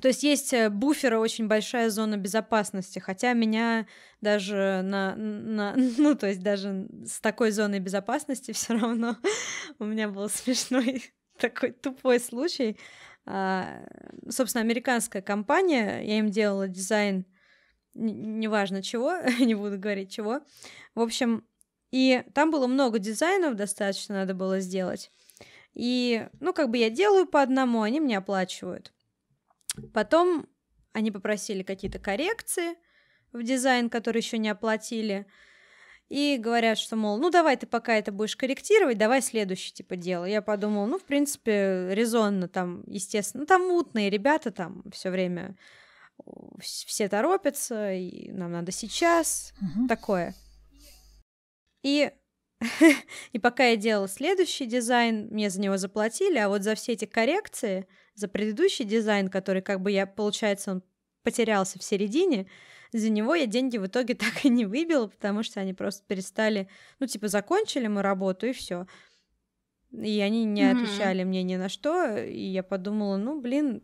то 0.00 0.08
есть 0.08 0.22
есть 0.22 0.54
э, 0.54 0.70
буфера 0.70 1.18
очень 1.18 1.48
большая 1.48 1.90
зона 1.90 2.16
безопасности, 2.16 2.98
хотя 2.98 3.34
меня 3.34 3.86
даже 4.20 4.80
на, 4.82 5.14
на 5.16 5.74
ну 5.98 6.14
то 6.14 6.28
есть 6.28 6.42
даже 6.42 6.88
с 7.06 7.20
такой 7.20 7.50
зоной 7.50 7.80
безопасности 7.80 8.52
все 8.52 8.74
равно 8.74 9.16
у 9.78 9.84
меня 9.84 10.08
был 10.08 10.28
смешной 10.28 11.12
такой 11.38 11.72
тупой 11.72 12.20
случай. 12.20 12.78
А, 13.24 13.84
собственно, 14.28 14.62
американская 14.62 15.22
компания, 15.22 16.00
я 16.00 16.18
им 16.18 16.30
делала 16.30 16.66
дизайн, 16.68 17.24
неважно 17.94 18.82
чего, 18.82 19.14
не 19.40 19.54
буду 19.54 19.78
говорить 19.78 20.10
чего. 20.10 20.40
В 20.94 21.00
общем, 21.00 21.44
и 21.90 22.24
там 22.34 22.50
было 22.50 22.66
много 22.66 22.98
дизайнов, 22.98 23.54
достаточно 23.54 24.14
надо 24.16 24.34
было 24.34 24.60
сделать. 24.60 25.10
И, 25.74 26.26
ну, 26.40 26.52
как 26.52 26.70
бы 26.70 26.78
я 26.78 26.90
делаю 26.90 27.26
по 27.26 27.42
одному, 27.42 27.82
они 27.82 28.00
мне 28.00 28.18
оплачивают. 28.18 28.92
Потом 29.92 30.46
они 30.92 31.10
попросили 31.10 31.62
какие-то 31.62 31.98
коррекции 31.98 32.74
в 33.32 33.42
дизайн, 33.42 33.88
который 33.88 34.18
еще 34.18 34.38
не 34.38 34.48
оплатили. 34.48 35.26
И 36.08 36.36
говорят, 36.38 36.76
что, 36.76 36.96
мол, 36.96 37.16
ну 37.18 37.30
давай 37.30 37.56
ты 37.56 37.66
пока 37.66 37.94
это 37.94 38.12
будешь 38.12 38.36
корректировать, 38.36 38.98
давай 38.98 39.22
следующий 39.22 39.72
типа 39.72 39.96
дело. 39.96 40.26
Я 40.26 40.42
подумала, 40.42 40.84
ну, 40.84 40.98
в 40.98 41.04
принципе, 41.04 41.88
резонно 41.92 42.48
там, 42.48 42.82
естественно, 42.86 43.42
ну, 43.42 43.46
там 43.46 43.66
мутные 43.68 44.10
ребята 44.10 44.50
там 44.50 44.82
все 44.92 45.08
время 45.08 45.56
все 46.60 47.08
торопятся, 47.08 47.92
и 47.92 48.30
нам 48.30 48.52
надо 48.52 48.72
сейчас, 48.72 49.54
Мгм. 49.60 49.88
такое. 49.88 50.34
И, 51.82 52.12
и 53.32 53.38
пока 53.38 53.64
я 53.68 53.76
делала 53.76 54.08
следующий 54.08 54.66
дизайн, 54.66 55.28
мне 55.30 55.50
за 55.50 55.60
него 55.60 55.78
заплатили, 55.78 56.38
а 56.38 56.48
вот 56.48 56.62
за 56.62 56.74
все 56.74 56.92
эти 56.92 57.06
коррекции, 57.06 57.88
за 58.14 58.28
предыдущий 58.28 58.84
дизайн, 58.84 59.28
который 59.28 59.62
как 59.62 59.80
бы 59.80 59.90
я, 59.90 60.06
получается, 60.06 60.72
он 60.72 60.82
потерялся 61.22 61.78
в 61.78 61.82
середине, 61.82 62.46
за 62.92 63.08
него 63.08 63.34
я 63.34 63.46
деньги 63.46 63.78
в 63.78 63.86
итоге 63.86 64.14
так 64.14 64.44
и 64.44 64.48
не 64.48 64.66
выбила, 64.66 65.06
потому 65.06 65.42
что 65.42 65.60
они 65.60 65.72
просто 65.74 66.04
перестали, 66.06 66.68
ну, 66.98 67.06
типа, 67.06 67.28
закончили 67.28 67.86
мы 67.86 68.02
работу, 68.02 68.46
и 68.46 68.52
все. 68.52 68.86
И 69.92 70.20
они 70.20 70.44
не 70.44 70.70
отвечали 70.70 71.22
мне 71.22 71.42
ни 71.42 71.56
на 71.56 71.68
что, 71.68 72.16
и 72.16 72.40
я 72.40 72.62
подумала, 72.62 73.18
ну, 73.18 73.40
блин, 73.40 73.82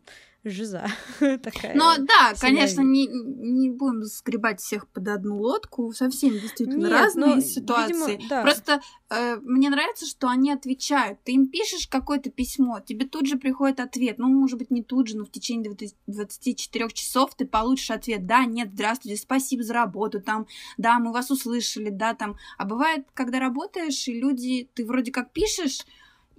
жиза 0.49 0.87
такая. 1.19 1.75
Но 1.75 1.95
да, 1.97 2.35
себя 2.35 2.39
конечно, 2.39 2.81
не, 2.81 3.07
не 3.07 3.69
будем 3.69 4.03
сгребать 4.03 4.59
всех 4.59 4.87
под 4.87 5.07
одну 5.07 5.37
лодку. 5.37 5.91
Совсем 5.93 6.31
действительно 6.31 6.87
Нет, 6.87 6.91
разные 6.91 7.35
ну, 7.35 7.41
ситуации. 7.41 8.11
видимо, 8.11 8.29
да. 8.29 8.41
Просто 8.41 8.81
э, 9.09 9.37
мне 9.37 9.69
нравится, 9.69 10.05
что 10.05 10.27
они 10.29 10.51
отвечают. 10.51 11.19
Ты 11.23 11.33
им 11.33 11.47
пишешь 11.47 11.87
какое-то 11.87 12.29
письмо, 12.29 12.79
тебе 12.79 13.05
тут 13.05 13.27
же 13.27 13.37
приходит 13.37 13.79
ответ. 13.79 14.17
Ну, 14.19 14.27
может 14.27 14.57
быть, 14.57 14.71
не 14.71 14.83
тут 14.83 15.07
же, 15.07 15.17
но 15.17 15.25
в 15.25 15.31
течение 15.31 15.71
20 15.71 15.95
24 16.07 16.89
часов 16.91 17.35
ты 17.35 17.45
получишь 17.45 17.91
ответ. 17.91 18.25
Да, 18.25 18.45
нет, 18.45 18.69
здравствуйте, 18.73 19.21
спасибо 19.21 19.63
за 19.63 19.73
работу. 19.73 20.21
Там, 20.21 20.47
да, 20.77 20.99
мы 20.99 21.11
вас 21.11 21.31
услышали, 21.31 21.89
да, 21.89 22.13
там. 22.13 22.37
А 22.57 22.65
бывает, 22.65 23.07
когда 23.13 23.39
работаешь, 23.39 24.07
и 24.07 24.19
люди, 24.19 24.69
ты 24.73 24.85
вроде 24.85 25.11
как 25.11 25.31
пишешь, 25.31 25.85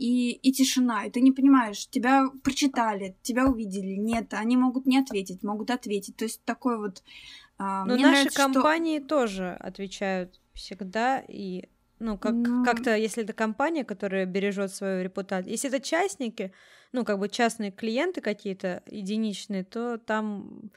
и, 0.01 0.33
и 0.33 0.51
тишина, 0.53 1.05
и 1.05 1.11
ты 1.11 1.21
не 1.21 1.31
понимаешь, 1.31 1.87
тебя 1.91 2.25
прочитали, 2.43 3.19
тебя 3.21 3.47
увидели, 3.47 3.97
нет, 3.97 4.33
они 4.33 4.57
могут 4.57 4.87
не 4.87 4.99
ответить, 4.99 5.43
могут 5.43 5.71
ответить. 5.71 6.17
То 6.17 6.25
есть 6.25 6.43
такой 6.45 6.79
вот... 6.79 7.03
а, 7.59 7.85
Но 7.85 7.97
наши 7.97 8.03
нравится, 8.03 8.31
что- 8.31 8.53
компании 8.55 8.99
тоже 8.99 9.53
отвечают 9.61 10.41
всегда 10.55 11.21
и 11.29 11.69
ну, 11.99 12.17
как, 12.17 12.33
Ну. 12.33 12.65
как-то, 12.65 12.97
если 12.97 13.25
это 13.25 13.35
компания, 13.35 13.85
которая 13.85 14.25
бережет 14.25 14.75
свою 14.75 15.05
репутацию, 15.05 15.51
если 15.53 15.69
это 15.69 15.81
частники, 15.81 16.51
ну, 16.93 17.05
как 17.05 17.19
бы 17.19 17.29
частные 17.29 17.71
клиенты 17.71 18.23
какие-то 18.23 18.83
единичные, 18.87 19.65
то 19.65 19.99
там 19.99 20.71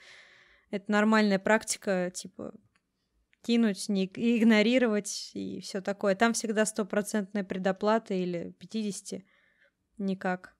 это 0.69 0.91
нормальная 0.91 1.39
практика, 1.39 2.11
типа, 2.13 2.53
кинуть, 3.43 3.89
не 3.89 4.05
и 4.05 4.37
игнорировать 4.39 5.31
и 5.33 5.59
все 5.61 5.81
такое. 5.81 6.15
Там 6.15 6.33
всегда 6.33 6.65
стопроцентная 6.65 7.43
предоплата 7.43 8.13
или 8.13 8.55
50 8.59 9.21
никак 9.97 10.55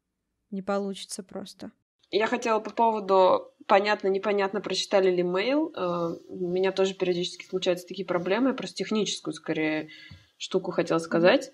не 0.51 0.61
получится 0.61 1.23
просто. 1.23 1.71
Я 2.11 2.27
хотела 2.27 2.59
по 2.59 2.71
поводу 2.71 3.51
понятно-непонятно, 3.67 4.61
прочитали 4.61 5.09
ли 5.09 5.23
mail. 5.23 5.71
Э, 5.75 6.15
У 6.27 6.47
меня 6.49 6.71
тоже 6.71 6.93
периодически 6.93 7.45
случаются 7.45 7.87
такие 7.87 8.05
проблемы. 8.05 8.49
Я 8.49 8.53
просто 8.53 8.75
техническую, 8.75 9.33
скорее, 9.33 9.89
штуку 10.37 10.71
хотела 10.71 10.99
сказать. 10.99 11.51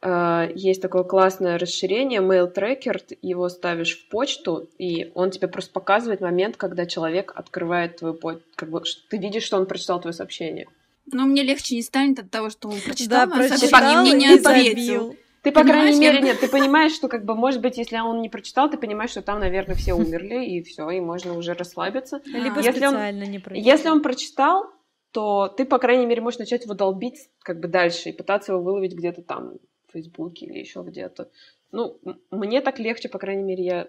Э, 0.00 0.48
Есть 0.54 0.80
такое 0.82 1.02
классное 1.04 1.58
расширение 1.58 2.20
Mail 2.20 2.52
Tracker. 2.54 2.98
Ты 3.08 3.18
Его 3.22 3.48
ставишь 3.48 3.98
в 3.98 4.08
почту, 4.08 4.68
и 4.78 5.10
он 5.14 5.30
тебе 5.30 5.48
просто 5.48 5.72
показывает 5.72 6.20
момент, 6.20 6.56
когда 6.56 6.86
человек 6.86 7.32
открывает 7.34 7.96
твою 7.96 8.14
почту. 8.14 8.42
Как 8.54 8.70
бы 8.70 8.82
ты 9.10 9.18
видишь, 9.18 9.42
что 9.44 9.56
он 9.56 9.66
прочитал 9.66 10.00
твое 10.00 10.14
сообщение. 10.14 10.66
Но 11.10 11.24
мне 11.24 11.42
легче 11.42 11.74
не 11.74 11.82
станет 11.82 12.18
от 12.18 12.30
того, 12.30 12.50
что 12.50 12.68
он 12.68 12.78
прочитал 12.80 13.26
Да, 13.28 13.34
мое 13.34 13.48
прочитал 13.48 13.68
сообщение 13.80 14.12
и 14.12 14.16
мне 14.16 14.28
не 14.28 14.34
ответил. 14.34 14.74
забил. 14.74 15.16
Ты, 15.42 15.52
по 15.52 15.60
Понимаешь, 15.62 15.82
крайней 15.96 16.00
мере, 16.00 16.20
нет, 16.20 16.40
ты 16.40 16.48
понимаешь, 16.50 16.92
что, 16.92 17.08
как 17.08 17.24
бы, 17.24 17.34
может 17.34 17.60
быть, 17.62 17.78
если 17.78 17.96
он 17.98 18.20
не 18.20 18.28
прочитал, 18.28 18.68
ты 18.70 18.76
понимаешь, 18.76 19.10
что 19.10 19.22
там, 19.22 19.40
наверное, 19.40 19.76
все 19.76 19.94
умерли, 19.94 20.44
и 20.44 20.62
все, 20.62 20.90
и 20.90 21.00
можно 21.00 21.34
уже 21.38 21.54
расслабиться. 21.54 22.20
Либо 22.26 22.56
А, 22.56 22.58
он- 22.58 22.62
специально 22.72 23.24
не 23.24 23.38
прочитал. 23.38 23.72
Если 23.72 23.88
он 23.88 24.02
прочитал, 24.02 24.66
то 25.12 25.48
ты, 25.48 25.64
по 25.64 25.78
крайней 25.78 26.06
мере, 26.06 26.20
можешь 26.20 26.38
начать 26.40 26.64
его 26.64 26.74
долбить 26.74 27.30
как 27.40 27.60
бы 27.60 27.68
дальше 27.68 28.10
и 28.10 28.12
пытаться 28.12 28.52
его 28.52 28.62
выловить 28.62 28.92
где-то 28.94 29.22
там 29.22 29.54
в 29.88 29.92
Фейсбуке 29.92 30.46
или 30.46 30.58
еще 30.58 30.82
где-то. 30.82 31.30
Ну, 31.72 32.00
мне 32.30 32.60
так 32.60 32.78
легче, 32.78 33.08
по 33.08 33.18
крайней 33.18 33.42
мере, 33.42 33.64
я 33.64 33.88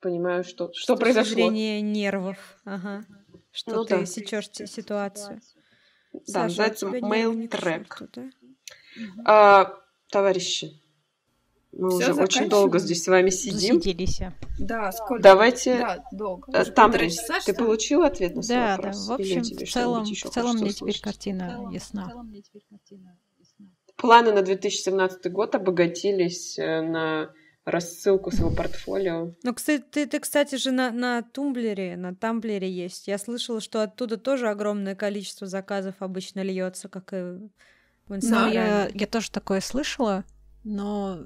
понимаю, 0.00 0.44
что, 0.44 0.72
что 0.72 0.82
С 0.82 0.86
точки 0.98 1.00
произошло. 1.00 1.34
зрения 1.34 1.80
нервов. 1.80 2.58
Ага. 2.64 3.04
Что 3.52 3.76
Ну 3.76 3.84
ты 3.84 3.98
да. 4.00 4.06
сечешь 4.06 4.48
ситуацию. 4.50 5.40
Да, 6.12 6.20
Саша, 6.26 6.40
а 6.40 6.42
называется 6.44 6.86
mail 6.86 7.48
track. 7.48 7.86
что-то? 7.94 8.30
А, 9.24 9.78
товарищи, 10.10 10.80
мы 11.72 11.88
Всё, 11.90 12.12
уже 12.12 12.22
очень 12.22 12.48
долго 12.50 12.78
здесь 12.78 13.02
с 13.04 13.08
вами 13.08 13.30
сидим. 13.30 13.76
Засиделись. 13.80 14.20
Да, 14.58 14.92
сколько? 14.92 15.22
Давайте, 15.22 15.78
Да, 15.78 16.04
долго. 16.12 16.52
э, 16.52 16.64
полтора 16.72 17.08
часа, 17.08 17.34
ты 17.36 17.40
что 17.40 17.52
ли? 17.52 17.58
получил 17.58 18.02
ответ 18.02 18.34
на 18.36 18.42
свой 18.42 18.56
Да, 18.56 18.66
да. 18.66 18.76
вопрос? 18.76 19.06
В 19.08 19.12
общем, 19.12 19.42
в 19.42 19.70
целом, 19.70 20.04
в 20.04 20.14
целом 20.30 20.56
мне 20.56 20.70
теперь 20.72 20.88
услышать? 20.90 21.02
картина 21.02 21.68
ясна. 21.72 22.12
Планы 24.02 24.32
на 24.32 24.42
2017 24.42 25.30
год 25.32 25.54
обогатились 25.54 26.58
э, 26.58 26.82
на 26.82 27.30
рассылку 27.64 28.32
своего 28.32 28.50
портфолио. 28.54 29.34
Ну, 29.44 29.54
кстати, 29.54 29.84
ты, 29.88 30.06
ты 30.06 30.18
кстати 30.18 30.56
же 30.56 30.72
на, 30.72 30.90
на 30.90 31.22
Тумблере, 31.22 31.96
на 31.96 32.12
Тамблере 32.14 32.68
есть. 32.68 33.06
Я 33.06 33.16
слышала, 33.18 33.60
что 33.60 33.82
оттуда 33.82 34.16
тоже 34.16 34.48
огромное 34.48 34.96
количество 34.96 35.46
заказов 35.46 35.94
обычно 36.00 36.42
льется, 36.42 36.88
как 36.88 37.12
и 37.12 37.16
в 37.16 37.50
Ну, 38.08 38.16
Инстаграме. 38.16 38.54
я, 38.54 38.88
я 38.92 39.06
тоже 39.06 39.30
такое 39.30 39.60
слышала, 39.60 40.24
но 40.64 41.20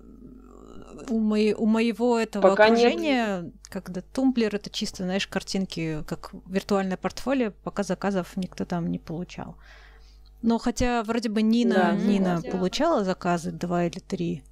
у, 1.09 1.19
моей, 1.19 1.55
у 1.55 1.65
моего 1.65 2.19
этого 2.19 2.43
Пока 2.51 2.69
нет. 2.69 2.79
окружения, 2.81 3.53
когда 3.71 4.03
Tumblr, 4.03 4.55
это 4.55 4.69
чисто, 4.69 5.05
знаешь, 5.05 5.27
картинки, 5.27 6.05
как 6.07 6.35
виртуальное 6.47 6.99
портфолио, 6.99 7.53
пока 7.65 7.83
заказов 7.83 8.37
никто 8.37 8.67
там 8.67 8.91
не 8.91 8.99
получал. 8.99 9.57
Но 10.43 10.59
хотя 10.59 11.03
вроде 11.03 11.29
бы 11.29 11.43
Нина, 11.43 11.75
Да, 11.75 11.93
Нина 11.93 12.43
получала 12.43 13.05
заказы 13.05 13.51
два 13.51 13.87
или 13.87 13.99
три. 13.99 14.43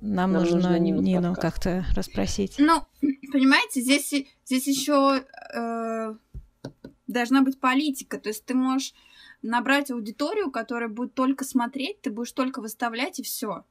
Нам, 0.00 0.32
Нам 0.32 0.42
нужно, 0.42 0.56
нужно 0.56 0.78
Нину 0.78 1.02
Нину, 1.02 1.34
как-то 1.34 1.84
расспросить. 1.94 2.56
Ну, 2.58 2.82
понимаете, 3.32 3.80
здесь, 3.82 4.14
здесь 4.44 4.66
еще 4.66 5.24
э, 5.54 6.14
должна 7.06 7.42
быть 7.42 7.60
политика. 7.60 8.18
То 8.18 8.30
есть 8.30 8.44
ты 8.46 8.54
можешь 8.54 8.94
набрать 9.42 9.90
аудиторию, 9.90 10.50
которая 10.50 10.88
будет 10.88 11.14
только 11.14 11.44
смотреть, 11.44 12.00
ты 12.00 12.10
будешь 12.10 12.32
только 12.32 12.60
выставлять 12.60 13.18
и 13.18 13.22
все. 13.22 13.64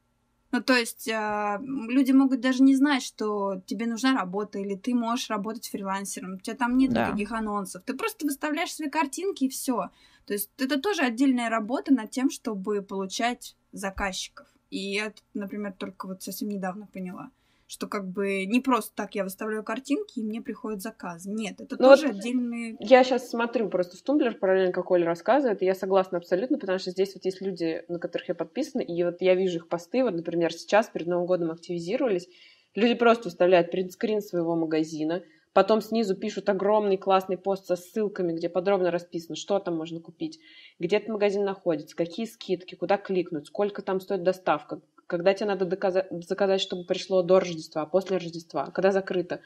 Ну, 0.51 0.61
то 0.63 0.75
есть 0.75 1.07
э, 1.07 1.59
люди 1.61 2.11
могут 2.11 2.41
даже 2.41 2.63
не 2.63 2.75
знать, 2.75 3.03
что 3.03 3.61
тебе 3.67 3.85
нужна 3.85 4.15
работа, 4.15 4.57
или 4.57 4.75
ты 4.75 4.95
можешь 4.95 5.29
работать 5.29 5.67
фрилансером. 5.69 6.35
У 6.35 6.39
тебя 6.39 6.55
там 6.55 6.75
нет 6.77 6.91
Да. 6.91 7.07
никаких 7.07 7.31
анонсов. 7.31 7.83
Ты 7.85 7.93
просто 7.93 8.25
выставляешь 8.25 8.73
свои 8.73 8.89
картинки 8.89 9.43
и 9.43 9.49
все. 9.49 9.89
То 10.29 10.33
есть 10.33 10.51
это 10.59 10.79
тоже 10.79 11.01
отдельная 11.01 11.49
работа 11.49 11.91
над 11.91 12.11
тем, 12.11 12.29
чтобы 12.29 12.83
получать 12.83 13.55
заказчиков. 13.71 14.45
И 14.69 14.77
я, 14.77 15.11
например, 15.33 15.73
только 15.75 16.05
вот 16.05 16.21
совсем 16.21 16.49
недавно 16.49 16.85
поняла 16.85 17.31
что 17.65 17.85
как 17.85 18.09
бы 18.09 18.47
не 18.47 18.61
просто 18.61 18.91
так 18.95 19.13
я 19.13 19.23
выставляю 19.23 19.63
картинки, 19.63 20.17
и 20.17 20.23
мне 20.23 20.41
приходят 20.41 20.81
заказы. 20.81 21.29
Нет, 21.29 21.61
это 21.61 21.75
Ну 21.77 21.89
тоже 21.89 22.07
вот 22.07 22.15
отдельные... 22.15 22.75
Я 22.79 23.03
сейчас 23.03 23.29
смотрю 23.29 23.69
просто 23.69 23.95
в 23.95 24.01
Тумблер, 24.01 24.33
параллельно, 24.33 24.73
как 24.73 24.89
Оля 24.89 25.05
рассказывает, 25.05 25.61
и 25.61 25.65
я 25.65 25.75
согласна 25.75 26.17
абсолютно, 26.17 26.57
потому 26.57 26.79
что 26.79 26.89
здесь 26.89 27.13
вот 27.13 27.25
есть 27.25 27.41
люди, 27.41 27.85
на 27.87 27.99
которых 27.99 28.29
я 28.29 28.33
подписана, 28.33 28.81
и 28.81 29.03
вот 29.03 29.21
я 29.21 29.35
вижу 29.35 29.57
их 29.57 29.67
посты, 29.67 30.03
вот, 30.03 30.15
например, 30.15 30.51
сейчас 30.51 30.89
перед 30.89 31.05
Новым 31.05 31.27
годом 31.27 31.51
активизировались, 31.51 32.27
люди 32.73 32.95
просто 32.95 33.25
выставляют 33.25 33.69
принтскрин 33.69 34.23
своего 34.23 34.55
магазина, 34.55 35.21
потом 35.59 35.81
снизу 35.81 36.15
пишут 36.15 36.47
огромный 36.47 36.95
классный 36.95 37.37
пост 37.37 37.65
со 37.65 37.75
ссылками, 37.75 38.31
где 38.31 38.47
подробно 38.47 38.91
расписано, 38.91 39.35
что 39.35 39.59
там 39.59 39.75
можно 39.75 39.99
купить, 39.99 40.39
где 40.79 40.95
этот 40.95 41.09
магазин 41.09 41.43
находится, 41.43 41.97
какие 41.97 42.27
скидки, 42.27 42.75
куда 42.75 42.95
кликнуть, 42.95 43.47
сколько 43.47 43.81
там 43.81 43.99
стоит 43.99 44.23
доставка, 44.23 44.79
когда 45.05 45.33
тебе 45.33 45.47
надо 45.47 45.65
доказа- 45.65 46.07
заказать, 46.11 46.61
чтобы 46.61 46.85
пришло 46.85 47.23
до 47.23 47.41
Рождества, 47.41 47.81
а 47.81 47.85
после 47.85 48.15
Рождества, 48.15 48.67
когда 48.67 48.93
закрыто. 48.93 49.41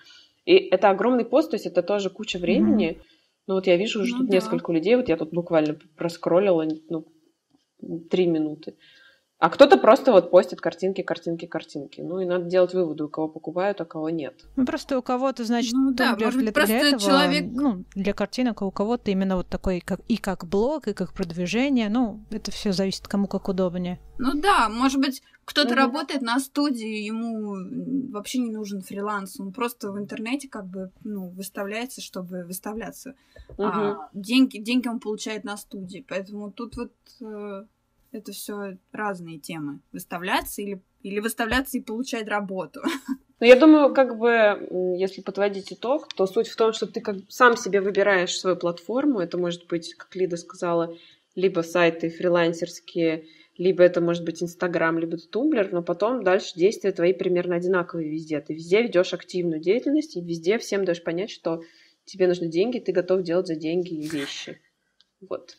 И 0.45 0.53
это 0.53 0.91
огромный 0.91 1.25
пост, 1.25 1.49
то 1.49 1.55
есть 1.55 1.65
это 1.65 1.81
тоже 1.81 2.11
куча 2.11 2.37
времени. 2.37 3.01
Ну 3.47 3.55
вот 3.55 3.65
я 3.65 3.75
вижу 3.75 4.01
уже 4.01 4.11
Ну 4.11 4.19
тут 4.19 4.27
да. 4.27 4.35
несколько 4.35 4.71
людей, 4.71 4.95
вот 4.95 5.09
я 5.09 5.17
тут 5.17 5.31
буквально 5.31 5.79
проскроллила, 5.97 6.67
ну, 6.89 7.07
три 8.11 8.27
минуты. 8.27 8.75
А 9.39 9.49
кто-то 9.49 9.77
просто 9.77 10.13
вот 10.13 10.31
постит 10.31 10.61
картинки, 10.61 11.01
картинки, 11.01 11.45
картинки. 11.45 11.99
Ну 11.99 12.19
и 12.19 12.25
надо 12.25 12.45
делать 12.45 12.73
выводы, 12.73 13.03
у 13.03 13.09
кого 13.09 13.27
покупают, 13.27 13.81
а 13.81 13.85
кого 13.85 14.09
нет. 14.09 14.45
Ну, 14.55 14.65
просто 14.65 14.97
у 14.97 15.01
кого-то, 15.01 15.43
значит, 15.43 15.73
Ну 15.73 15.91
да, 15.91 16.15
может 16.15 16.35
быть, 16.35 16.45
для, 16.45 16.53
просто 16.53 16.79
для 16.79 16.87
этого, 16.87 17.01
человек- 17.01 17.51
ну, 17.51 17.83
для 17.93 18.13
картинок, 18.13 18.61
а 18.61 18.65
у 18.65 18.71
кого-то 18.71 19.11
именно 19.11 19.35
вот 19.35 19.49
такой, 19.49 19.81
как 19.81 19.99
и 20.07 20.15
как 20.15 20.45
блог, 20.45 20.87
и 20.87 20.93
как 20.93 21.13
продвижение. 21.13 21.89
Ну, 21.89 22.21
это 22.31 22.51
все 22.51 22.71
зависит, 22.71 23.07
кому 23.07 23.27
как 23.27 23.49
удобнее. 23.49 23.99
Ну 24.17 24.39
да, 24.39 24.69
может 24.69 25.01
быть, 25.01 25.21
кто-то 25.43 25.71
Мгм. 25.71 25.77
работает 25.77 26.21
на 26.21 26.39
студии, 26.39 27.03
ему 27.03 28.11
вообще 28.13 28.37
не 28.39 28.49
нужен 28.49 28.81
фриланс, 28.81 29.39
он 29.41 29.51
просто 29.51 29.91
в 29.91 29.97
интернете 29.97 30.47
как 30.47 30.67
бы 30.67 30.91
ну, 31.03 31.29
выставляется, 31.31 31.99
чтобы 31.99 32.45
выставляться. 32.45 33.15
Мгм. 33.57 33.67
А 33.67 34.09
деньги, 34.13 34.57
деньги 34.59 34.87
он 34.87 35.01
получает 35.01 35.43
на 35.43 35.57
студии, 35.57 36.05
поэтому 36.07 36.49
тут 36.51 36.77
вот 36.77 36.93
э, 37.19 37.65
это 38.13 38.31
все 38.31 38.77
разные 38.91 39.39
темы. 39.39 39.79
Выставляться 39.91 40.61
или, 40.61 40.81
или 41.01 41.19
выставляться 41.19 41.77
и 41.77 41.81
получать 41.81 42.27
работу. 42.27 42.81
Ну, 43.39 43.47
я 43.47 43.57
думаю, 43.57 43.93
как 43.93 44.17
бы, 44.17 44.95
если 44.97 45.19
подводить 45.19 45.73
итог, 45.73 46.07
то 46.13 46.25
суть 46.27 46.47
в 46.47 46.55
том, 46.55 46.71
что 46.71 46.87
ты 46.87 47.01
как 47.01 47.17
сам 47.27 47.57
себе 47.57 47.81
выбираешь 47.81 48.39
свою 48.39 48.55
платформу. 48.55 49.19
Это 49.19 49.37
может 49.37 49.67
быть, 49.67 49.95
как 49.95 50.15
Лида 50.15 50.37
сказала, 50.37 50.95
либо 51.35 51.59
сайты 51.59 52.09
фрилансерские, 52.09 53.25
либо 53.57 53.83
это 53.83 53.99
может 53.99 54.23
быть 54.23 54.41
Инстаграм, 54.41 54.97
либо 54.97 55.17
Тумблер, 55.17 55.73
но 55.73 55.83
потом 55.83 56.23
дальше 56.23 56.53
действия 56.55 56.93
твои 56.93 57.11
примерно 57.11 57.55
одинаковые 57.55 58.09
везде. 58.09 58.39
Ты 58.39 58.53
везде 58.53 58.83
ведешь 58.83 59.13
активную 59.13 59.59
деятельность, 59.59 60.15
и 60.15 60.21
везде 60.21 60.57
всем 60.57 60.85
даешь 60.85 61.03
понять, 61.03 61.31
что 61.31 61.63
тебе 62.05 62.27
нужны 62.27 62.47
деньги, 62.47 62.79
ты 62.79 62.93
готов 62.93 63.23
делать 63.23 63.47
за 63.47 63.55
деньги 63.55 64.07
вещи. 64.07 64.61
Вот. 65.19 65.57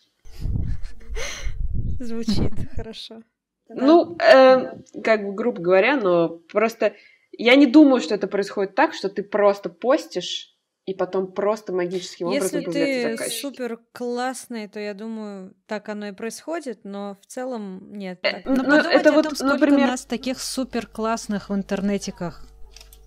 Звучит 2.04 2.52
хорошо. 2.76 3.22
Ну, 3.68 4.16
э, 4.18 4.78
как 5.02 5.24
бы, 5.26 5.32
грубо 5.34 5.60
говоря, 5.60 5.96
но 5.96 6.28
просто 6.28 6.94
я 7.32 7.56
не 7.56 7.66
думаю, 7.66 8.00
что 8.00 8.14
это 8.14 8.26
происходит 8.26 8.74
так, 8.74 8.94
что 8.94 9.08
ты 9.08 9.22
просто 9.22 9.70
постишь, 9.70 10.54
и 10.86 10.92
потом 10.92 11.32
просто 11.32 11.72
магическим 11.72 12.26
образом 12.26 12.60
Если 12.60 12.72
ты 13.16 13.30
супер 13.30 13.80
классный, 13.92 14.68
то 14.68 14.78
я 14.78 14.92
думаю, 14.92 15.54
так 15.66 15.88
оно 15.88 16.08
и 16.08 16.12
происходит, 16.12 16.80
но 16.84 17.16
в 17.22 17.26
целом 17.26 17.90
нет. 17.92 18.18
Э, 18.22 18.32
так. 18.32 18.44
ну, 18.44 18.56
Но 18.56 18.56
Ну, 18.56 18.64
подумайте 18.64 18.90
это 18.98 19.08
о 19.08 19.12
вот, 19.12 19.24
том, 19.24 19.34
сколько 19.34 19.54
например- 19.54 19.84
у 19.88 19.90
нас 19.92 20.04
таких 20.04 20.40
супер 20.40 20.86
классных 20.86 21.48
в 21.48 21.54
интернетиках. 21.54 22.46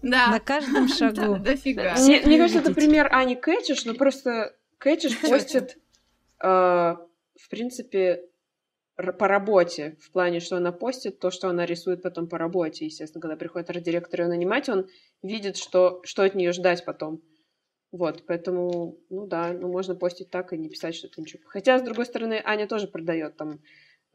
Да. 0.01 0.31
На 0.31 0.39
каждом 0.39 0.87
Да, 0.87 0.93
шагу. 0.95 1.37
дофига. 1.37 1.93
Все 1.93 2.03
Мне, 2.17 2.21
мне 2.25 2.37
кажется, 2.39 2.59
это 2.61 2.73
пример 2.73 3.09
Ани 3.11 3.35
Кэтчиш, 3.35 3.85
но 3.85 3.93
просто 3.93 4.55
Кэтчиш 4.79 5.19
постит, 5.21 5.77
э, 6.41 6.47
в 6.47 7.49
принципе, 7.51 8.23
по 8.97 9.27
работе, 9.27 9.95
в 10.01 10.11
плане, 10.11 10.39
что 10.39 10.57
она 10.57 10.71
постит 10.71 11.19
то, 11.19 11.29
что 11.29 11.49
она 11.49 11.65
рисует 11.65 12.01
потом 12.01 12.27
по 12.27 12.37
работе. 12.37 12.85
Естественно, 12.85 13.21
когда 13.21 13.35
приходит 13.35 13.69
арт-директор 13.69 14.21
ее 14.21 14.27
нанимать, 14.27 14.69
он 14.69 14.87
видит, 15.21 15.57
что, 15.57 16.01
что 16.03 16.23
от 16.23 16.33
нее 16.33 16.51
ждать 16.51 16.83
потом. 16.83 17.21
Вот, 17.91 18.25
поэтому, 18.27 18.97
ну 19.09 19.27
да, 19.27 19.53
ну 19.53 19.71
можно 19.71 19.95
постить 19.95 20.29
так 20.29 20.51
и 20.51 20.57
не 20.57 20.67
писать, 20.67 20.95
что 20.95 21.07
это 21.07 21.21
ничего. 21.21 21.43
Хотя, 21.45 21.77
с 21.79 21.83
другой 21.83 22.05
стороны, 22.05 22.41
Аня 22.43 22.67
тоже 22.67 22.87
продает 22.87 23.37
там 23.37 23.59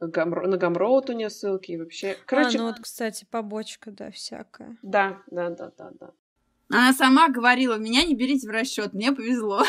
Гамро- 0.01 0.47
на 0.47 0.57
Гамроуд 0.57 1.09
у 1.09 1.13
нее 1.13 1.29
ссылки 1.29 1.71
и 1.71 1.77
вообще. 1.77 2.17
Короче, 2.25 2.57
А, 2.57 2.61
ну 2.61 2.67
вот, 2.67 2.79
кстати, 2.81 3.25
побочка, 3.29 3.89
да, 3.91 4.11
всякая. 4.11 4.77
да, 4.81 5.21
да, 5.31 5.49
да, 5.49 5.71
да, 5.77 5.91
да. 5.99 6.11
Она 6.69 6.93
сама 6.93 7.29
говорила, 7.29 7.77
меня 7.77 8.03
не 8.03 8.15
берите 8.15 8.47
в 8.47 8.51
расчет, 8.51 8.93
мне 8.93 9.11
повезло. 9.11 9.63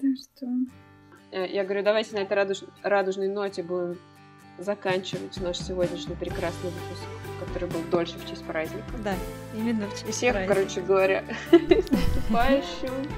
Так 0.00 0.10
что... 0.16 0.46
Э, 1.32 1.46
Я 1.48 1.64
говорю, 1.64 1.82
давайте 1.82 2.14
на 2.16 2.20
этой 2.20 2.34
радуж- 2.36 2.64
радужной 2.82 3.28
ноте 3.28 3.62
будем 3.62 3.98
заканчивать 4.58 5.40
наш 5.40 5.58
сегодняшний 5.58 6.14
прекрасный 6.14 6.70
выпуск, 6.70 7.02
который 7.40 7.68
был 7.68 7.80
дольше 7.90 8.18
в 8.18 8.28
честь 8.28 8.44
праздника. 8.44 8.84
Да, 9.04 9.14
именно 9.54 9.86
в 9.88 9.92
честь 9.92 10.08
Всех, 10.16 10.32
праздника. 10.34 10.54
короче 10.54 10.80
говоря, 10.80 11.24
с 11.50 11.90
наступающим. 11.90 13.08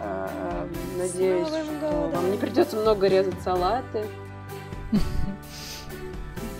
А, 0.00 0.68
Надеюсь, 0.96 1.46
что 1.48 2.10
вам 2.14 2.30
не 2.30 2.38
придется 2.38 2.76
много 2.76 3.08
резать 3.08 3.40
салаты. 3.42 4.06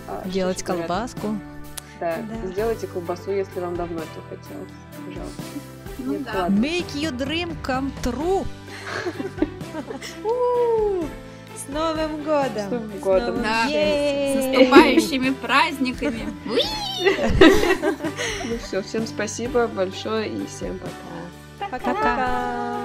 А, 0.08 0.22
Делать 0.28 0.62
колбаску. 0.62 1.38
Да, 2.00 2.18
сделайте 2.46 2.86
колбасу, 2.86 3.30
если 3.32 3.58
вам 3.60 3.74
давно 3.76 4.00
этого 4.00 4.24
хотелось. 4.28 4.70
Пожалуйста. 5.06 5.42
Ну. 5.98 6.14
Make 6.60 6.94
your 6.94 7.16
dream 7.16 7.56
come 7.64 7.90
true. 8.02 8.46
С 11.54 11.68
Новым 11.68 12.22
годом! 12.24 12.68
С 12.68 12.70
Новым 12.70 12.98
годом. 13.00 13.42
Да. 13.42 13.68
С 13.68 14.34
наступающими 14.36 15.30
праздниками. 15.30 16.28
Ну 18.44 18.58
все, 18.66 18.82
всем 18.82 19.06
спасибо 19.06 19.66
большое 19.66 20.28
и 20.28 20.46
всем 20.46 20.78
пока. 20.78 21.70
Пока-пока! 21.70 22.78